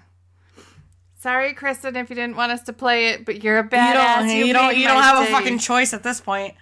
Sorry, 1.18 1.54
Kristen, 1.54 1.96
if 1.96 2.10
you 2.10 2.16
didn't 2.16 2.36
want 2.36 2.52
us 2.52 2.62
to 2.64 2.72
play 2.72 3.08
it, 3.08 3.24
but 3.24 3.42
you're 3.42 3.58
a 3.58 3.62
You 3.62 3.70
don't. 3.70 4.28
You, 4.28 4.52
don't. 4.52 4.76
You 4.76 4.86
don't 4.86 5.02
have 5.02 5.24
day. 5.24 5.30
a 5.32 5.34
fucking 5.34 5.58
choice 5.58 5.94
at 5.94 6.02
this 6.02 6.20
point. 6.20 6.54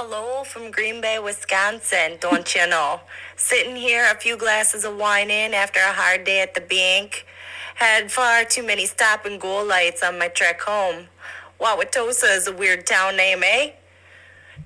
Hello 0.00 0.44
from 0.44 0.70
Green 0.70 1.00
Bay, 1.00 1.18
Wisconsin, 1.18 2.18
don't 2.20 2.54
you 2.54 2.68
know? 2.68 3.00
Sitting 3.34 3.74
here, 3.74 4.06
a 4.08 4.14
few 4.14 4.36
glasses 4.36 4.84
of 4.84 4.96
wine 4.96 5.28
in 5.28 5.52
after 5.52 5.80
a 5.80 5.92
hard 5.92 6.22
day 6.22 6.40
at 6.40 6.54
the 6.54 6.60
bank. 6.60 7.26
Had 7.74 8.12
far 8.12 8.44
too 8.44 8.64
many 8.64 8.86
stop 8.86 9.26
and 9.26 9.40
go 9.40 9.60
lights 9.64 10.04
on 10.04 10.16
my 10.16 10.28
trek 10.28 10.60
home. 10.60 11.08
Wauwatosa 11.60 12.36
is 12.36 12.46
a 12.46 12.52
weird 12.52 12.86
town 12.86 13.16
name, 13.16 13.42
eh? 13.42 13.72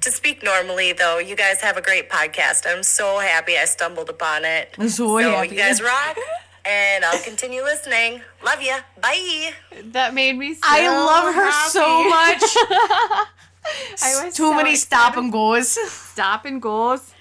To 0.02 0.10
speak 0.10 0.42
normally, 0.42 0.92
though, 0.92 1.16
you 1.18 1.34
guys 1.34 1.62
have 1.62 1.78
a 1.78 1.82
great 1.82 2.10
podcast. 2.10 2.66
I'm 2.66 2.82
so 2.82 3.18
happy 3.18 3.56
I 3.56 3.64
stumbled 3.64 4.10
upon 4.10 4.44
it. 4.44 4.74
I'm 4.76 4.90
so 4.90 5.16
happy. 5.16 5.48
you 5.48 5.56
guys 5.56 5.80
rock, 5.80 6.18
and 6.66 7.06
I'll 7.06 7.22
continue 7.22 7.62
listening. 7.62 8.20
Love 8.44 8.60
ya. 8.60 8.80
Bye. 9.00 9.54
That 9.92 10.12
made 10.12 10.36
me. 10.36 10.52
So 10.52 10.60
I 10.62 10.88
love 10.88 11.34
her 11.34 11.70
so 11.70 12.06
much. 12.06 13.28
I 14.02 14.24
was 14.24 14.34
Too 14.34 14.44
so 14.44 14.54
many 14.54 14.76
stop 14.76 15.16
and 15.16 15.32
goes. 15.32 15.70
stop 15.90 16.44
and 16.44 16.60
goes 16.60 17.12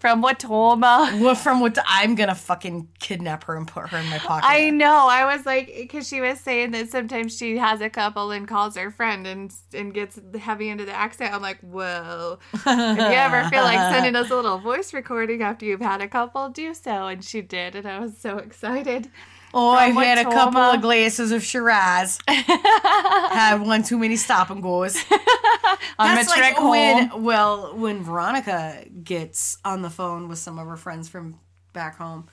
from 0.00 0.22
Watoma. 0.22 1.20
Well, 1.20 1.34
from 1.34 1.60
what 1.60 1.78
I'm 1.86 2.14
gonna 2.14 2.34
fucking 2.34 2.88
kidnap 2.98 3.44
her 3.44 3.56
and 3.56 3.68
put 3.68 3.90
her 3.90 3.98
in 3.98 4.08
my 4.08 4.18
pocket. 4.18 4.46
I 4.48 4.70
know. 4.70 5.06
I 5.08 5.36
was 5.36 5.44
like, 5.44 5.66
because 5.76 6.08
she 6.08 6.20
was 6.20 6.40
saying 6.40 6.70
that 6.70 6.88
sometimes 6.88 7.36
she 7.36 7.58
has 7.58 7.82
a 7.82 7.90
couple 7.90 8.30
and 8.30 8.48
calls 8.48 8.76
her 8.76 8.90
friend 8.90 9.26
and 9.26 9.52
and 9.74 9.92
gets 9.92 10.18
heavy 10.38 10.70
into 10.70 10.86
the 10.86 10.94
accent. 10.94 11.34
I'm 11.34 11.42
like, 11.42 11.60
whoa. 11.60 12.38
if 12.54 12.64
you 12.66 12.72
ever 12.72 13.48
feel 13.50 13.62
like 13.62 13.78
sending 13.94 14.16
us 14.16 14.30
a 14.30 14.36
little 14.36 14.58
voice 14.58 14.94
recording 14.94 15.42
after 15.42 15.66
you've 15.66 15.82
had 15.82 16.00
a 16.00 16.08
couple, 16.08 16.48
do 16.48 16.72
so. 16.72 17.06
And 17.08 17.22
she 17.22 17.42
did, 17.42 17.74
and 17.74 17.86
I 17.86 18.00
was 18.00 18.16
so 18.16 18.38
excited. 18.38 19.10
Oh, 19.54 19.70
I've 19.70 19.94
had 19.94 20.18
a 20.18 20.30
couple 20.30 20.60
of 20.60 20.80
glasses 20.80 21.32
of 21.32 21.42
Shiraz. 21.42 22.18
Had 22.28 23.56
one 23.56 23.82
too 23.82 23.98
many 23.98 24.16
stop 24.16 24.50
and 24.50 24.62
goes. 24.62 24.96
On 25.98 26.14
That's 26.14 26.28
like 26.28 26.54
home. 26.54 26.70
when, 26.70 27.22
well, 27.22 27.76
when 27.76 28.02
Veronica 28.02 28.84
gets 29.04 29.58
on 29.64 29.82
the 29.82 29.90
phone 29.90 30.28
with 30.28 30.38
some 30.38 30.58
of 30.58 30.66
her 30.66 30.76
friends 30.76 31.08
from 31.08 31.38
back 31.72 31.96
home, 31.96 32.28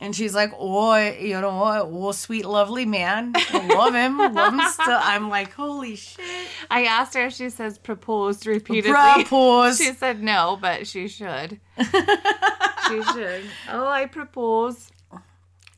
and 0.00 0.14
she's 0.14 0.34
like, 0.34 0.52
"Oh, 0.56 0.96
you 0.96 1.40
know 1.40 1.56
what? 1.56 1.82
Oh, 1.86 2.12
sweet, 2.12 2.44
lovely 2.44 2.84
man, 2.84 3.32
I 3.36 3.66
love 3.74 3.94
him, 3.94 4.18
love 4.18 4.52
him 4.52 4.60
still." 4.68 4.86
I'm 5.00 5.28
like, 5.28 5.52
"Holy 5.52 5.96
shit!" 5.96 6.24
I 6.70 6.84
asked 6.84 7.14
her 7.14 7.26
if 7.26 7.34
she 7.34 7.50
says 7.50 7.78
proposed 7.78 8.46
repeatedly. 8.46 8.92
Propose. 8.92 9.78
She 9.78 9.92
said 9.92 10.22
no, 10.22 10.58
but 10.60 10.86
she 10.86 11.08
should. 11.08 11.60
she 11.80 13.02
should. 13.12 13.44
Oh, 13.70 13.86
I 13.88 14.06
propose. 14.10 14.90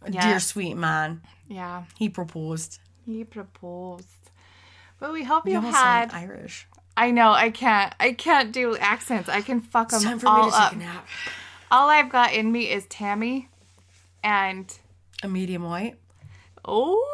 Dear 0.08 0.40
sweet 0.40 0.74
man, 0.74 1.20
Yeah, 1.48 1.84
he 1.98 2.08
proposed. 2.08 2.78
he 3.04 3.24
proposed. 3.24 4.06
But 4.98 5.12
we 5.12 5.24
hope 5.24 5.46
you, 5.46 5.52
You 5.54 5.60
had. 5.60 6.12
Irish. 6.12 6.66
I 6.96 7.10
know 7.10 7.32
I 7.32 7.50
can't. 7.50 7.94
I 8.00 8.12
can't 8.12 8.52
do 8.52 8.76
accents. 8.76 9.28
I 9.28 9.40
can 9.40 9.60
fuck 9.60 9.88
them 9.90 10.20
all 10.26 10.52
up. 10.52 10.70
take 10.72 10.80
a 10.80 10.82
nap. 10.84 11.06
All 11.70 11.88
I've 11.88 12.10
got 12.10 12.32
in 12.34 12.50
me 12.52 12.70
is 12.70 12.84
Tammy, 12.86 13.48
and 14.24 14.76
A 15.22 15.28
medium 15.28 15.62
white. 15.62 15.96
oh, 16.64 17.06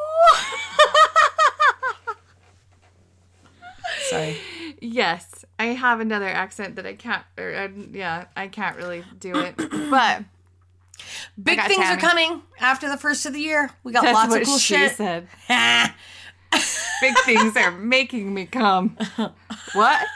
Sorry. 4.10 4.36
yes, 4.80 5.44
I 5.58 5.66
have 5.66 6.00
another 6.00 6.26
accent 6.28 6.76
that 6.76 6.86
I 6.86 6.94
can't. 6.94 7.24
Or 7.38 7.54
uh, 7.54 7.68
yeah, 7.92 8.26
I 8.36 8.48
can't 8.48 8.76
really 8.76 9.04
do 9.18 9.36
it. 9.38 9.56
But 9.90 10.22
Big 11.42 11.60
things 11.62 11.76
Tammy. 11.76 11.96
are 11.96 12.00
coming 12.00 12.42
after 12.60 12.88
the 12.88 12.96
first 12.96 13.26
of 13.26 13.32
the 13.32 13.40
year. 13.40 13.70
We 13.84 13.92
got 13.92 14.02
that's 14.02 14.14
lots 14.14 14.30
what 14.30 14.40
of 14.42 14.46
cool 14.46 14.58
she 14.58 14.74
shit. 14.74 14.96
said. 14.96 15.28
Big 17.00 17.14
things 17.24 17.56
are 17.56 17.70
making 17.72 18.32
me 18.32 18.46
come. 18.46 18.96
What? 19.74 20.06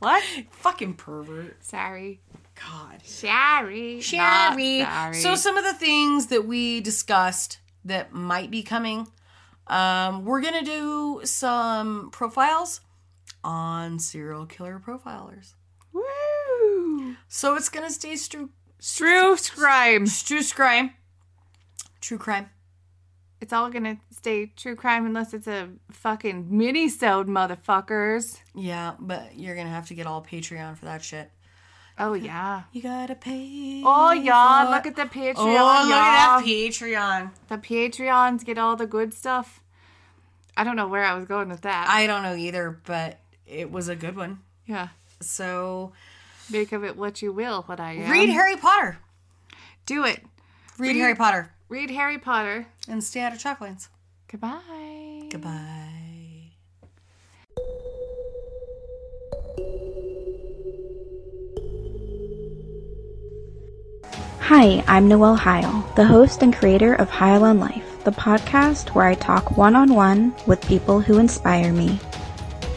what? 0.00 0.22
Fucking 0.50 0.94
pervert. 0.94 1.62
Sorry. 1.64 2.20
God. 2.56 3.00
Sorry. 3.04 4.00
Sherry. 4.00 4.80
Sorry. 4.82 5.14
So 5.14 5.34
some 5.34 5.56
of 5.56 5.64
the 5.64 5.74
things 5.74 6.26
that 6.28 6.46
we 6.46 6.80
discussed 6.80 7.58
that 7.84 8.12
might 8.12 8.50
be 8.50 8.62
coming 8.62 9.06
Um, 9.68 10.24
we're 10.24 10.40
gonna 10.40 10.64
do 10.64 11.20
some 11.24 12.10
profiles 12.12 12.80
on 13.44 13.98
serial 13.98 14.46
killer 14.46 14.80
profilers. 14.84 15.54
Woo! 15.92 17.16
So 17.28 17.54
it's 17.56 17.68
gonna 17.68 17.90
stay 17.90 18.16
true, 18.16 18.50
True 18.80 19.36
crime. 19.36 20.06
true 20.06 20.42
crime, 20.42 20.90
true 22.00 22.18
crime. 22.18 22.50
It's 23.40 23.52
all 23.52 23.68
gonna 23.70 23.98
stay 24.10 24.46
true 24.56 24.76
crime 24.76 25.04
unless 25.06 25.34
it's 25.34 25.46
a 25.46 25.68
fucking 25.90 26.46
mini-sode, 26.56 27.26
motherfuckers. 27.28 28.40
Yeah, 28.54 28.94
but 28.98 29.36
you're 29.38 29.56
gonna 29.56 29.68
have 29.70 29.86
to 29.88 29.94
get 29.94 30.06
all 30.06 30.22
Patreon 30.22 30.76
for 30.78 30.84
that 30.86 31.02
shit. 31.02 31.30
Oh 31.98 32.12
yeah. 32.14 32.64
You 32.72 32.82
gotta 32.82 33.14
pay. 33.14 33.82
Oh 33.84 34.10
for- 34.10 34.70
Look 34.70 34.86
at 34.86 34.96
the 34.96 35.02
Patreon. 35.02 35.34
Oh, 35.36 35.44
look 35.46 35.54
y'all. 35.54 35.92
at 35.92 36.40
that 36.40 36.42
Patreon. 36.44 37.30
The 37.48 37.58
Patreons 37.58 38.44
get 38.44 38.58
all 38.58 38.76
the 38.76 38.86
good 38.86 39.14
stuff. 39.14 39.60
I 40.56 40.64
don't 40.64 40.76
know 40.76 40.88
where 40.88 41.04
I 41.04 41.14
was 41.14 41.24
going 41.26 41.48
with 41.48 41.62
that. 41.62 41.86
I 41.88 42.06
don't 42.06 42.22
know 42.22 42.34
either, 42.34 42.80
but 42.84 43.18
it 43.46 43.70
was 43.70 43.88
a 43.88 43.96
good 43.96 44.16
one. 44.16 44.40
yeah. 44.66 44.88
So 45.20 45.92
Make 46.50 46.72
of 46.72 46.84
it 46.84 46.96
what 46.96 47.22
you 47.22 47.32
will. 47.32 47.62
What 47.62 47.80
I 47.80 47.92
am. 47.94 48.10
read 48.10 48.28
Harry 48.28 48.56
Potter. 48.56 48.98
Do 49.84 50.04
it. 50.04 50.22
Read, 50.78 50.88
Read- 50.94 50.96
Harry 51.00 51.14
Potter 51.14 51.50
Read 51.68 51.90
Harry 51.90 52.18
Potter. 52.18 52.66
and 52.88 53.02
stay 53.02 53.20
out 53.20 53.32
of 53.32 53.38
Chalklands. 53.38 53.88
Goodbye. 54.28 55.28
Goodbye. 55.30 56.52
Hi, 64.40 64.84
I'm 64.86 65.08
Noelle 65.08 65.34
Heil, 65.36 65.84
the 65.96 66.04
host 66.04 66.42
and 66.42 66.54
creator 66.54 66.94
of 66.94 67.10
Heil 67.10 67.44
on 67.44 67.58
Life, 67.58 68.04
the 68.04 68.10
podcast 68.12 68.90
where 68.94 69.06
I 69.06 69.14
talk 69.14 69.56
one 69.56 69.74
on 69.74 69.94
one 69.94 70.34
with 70.46 70.60
people 70.66 71.00
who 71.00 71.18
inspire 71.18 71.72
me. 71.72 71.98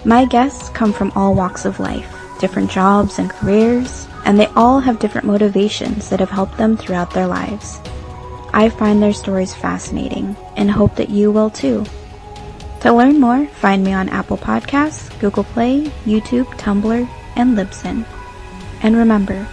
My 0.06 0.26
guests 0.26 0.70
come 0.70 0.92
from 0.94 1.12
all 1.16 1.36
walks 1.36 1.66
of 1.66 1.80
life, 1.80 2.19
different 2.40 2.72
jobs 2.72 3.20
and 3.20 3.30
careers, 3.30 4.08
and 4.26 4.40
they 4.40 4.48
all 4.56 4.80
have 4.80 5.00
different 5.00 5.28
motivations 5.28 6.10
that 6.10 6.20
have 6.20 6.30
helped 6.30 6.58
them 6.58 6.76
throughout 6.76 7.12
their 7.12 7.28
lives. 7.28 7.80
I 8.54 8.70
find 8.70 9.02
their 9.02 9.14
stories 9.14 9.54
fascinating 9.54 10.36
and 10.58 10.72
hope 10.72 10.96
that 10.96 11.10
you 11.10 11.32
will 11.32 11.50
too. 11.50 11.86
To 12.82 12.94
learn 12.94 13.20
more, 13.20 13.46
find 13.46 13.84
me 13.84 13.94
on 13.94 14.10
Apple 14.10 14.38
Podcasts, 14.38 15.18
Google 15.20 15.44
Play, 15.44 15.84
YouTube, 16.06 16.48
Tumblr, 16.58 17.08
and 17.36 17.58
Libsyn. 17.58 18.06
And 18.82 18.96
remember, 18.96 19.48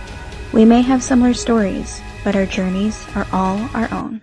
we 0.53 0.65
may 0.65 0.81
have 0.81 1.03
similar 1.03 1.35
stories, 1.35 2.01
but 2.23 2.37
our 2.37 2.47
journeys 2.47 3.05
are 3.15 3.27
all 3.33 3.69
our 3.75 3.93
own. 3.93 4.21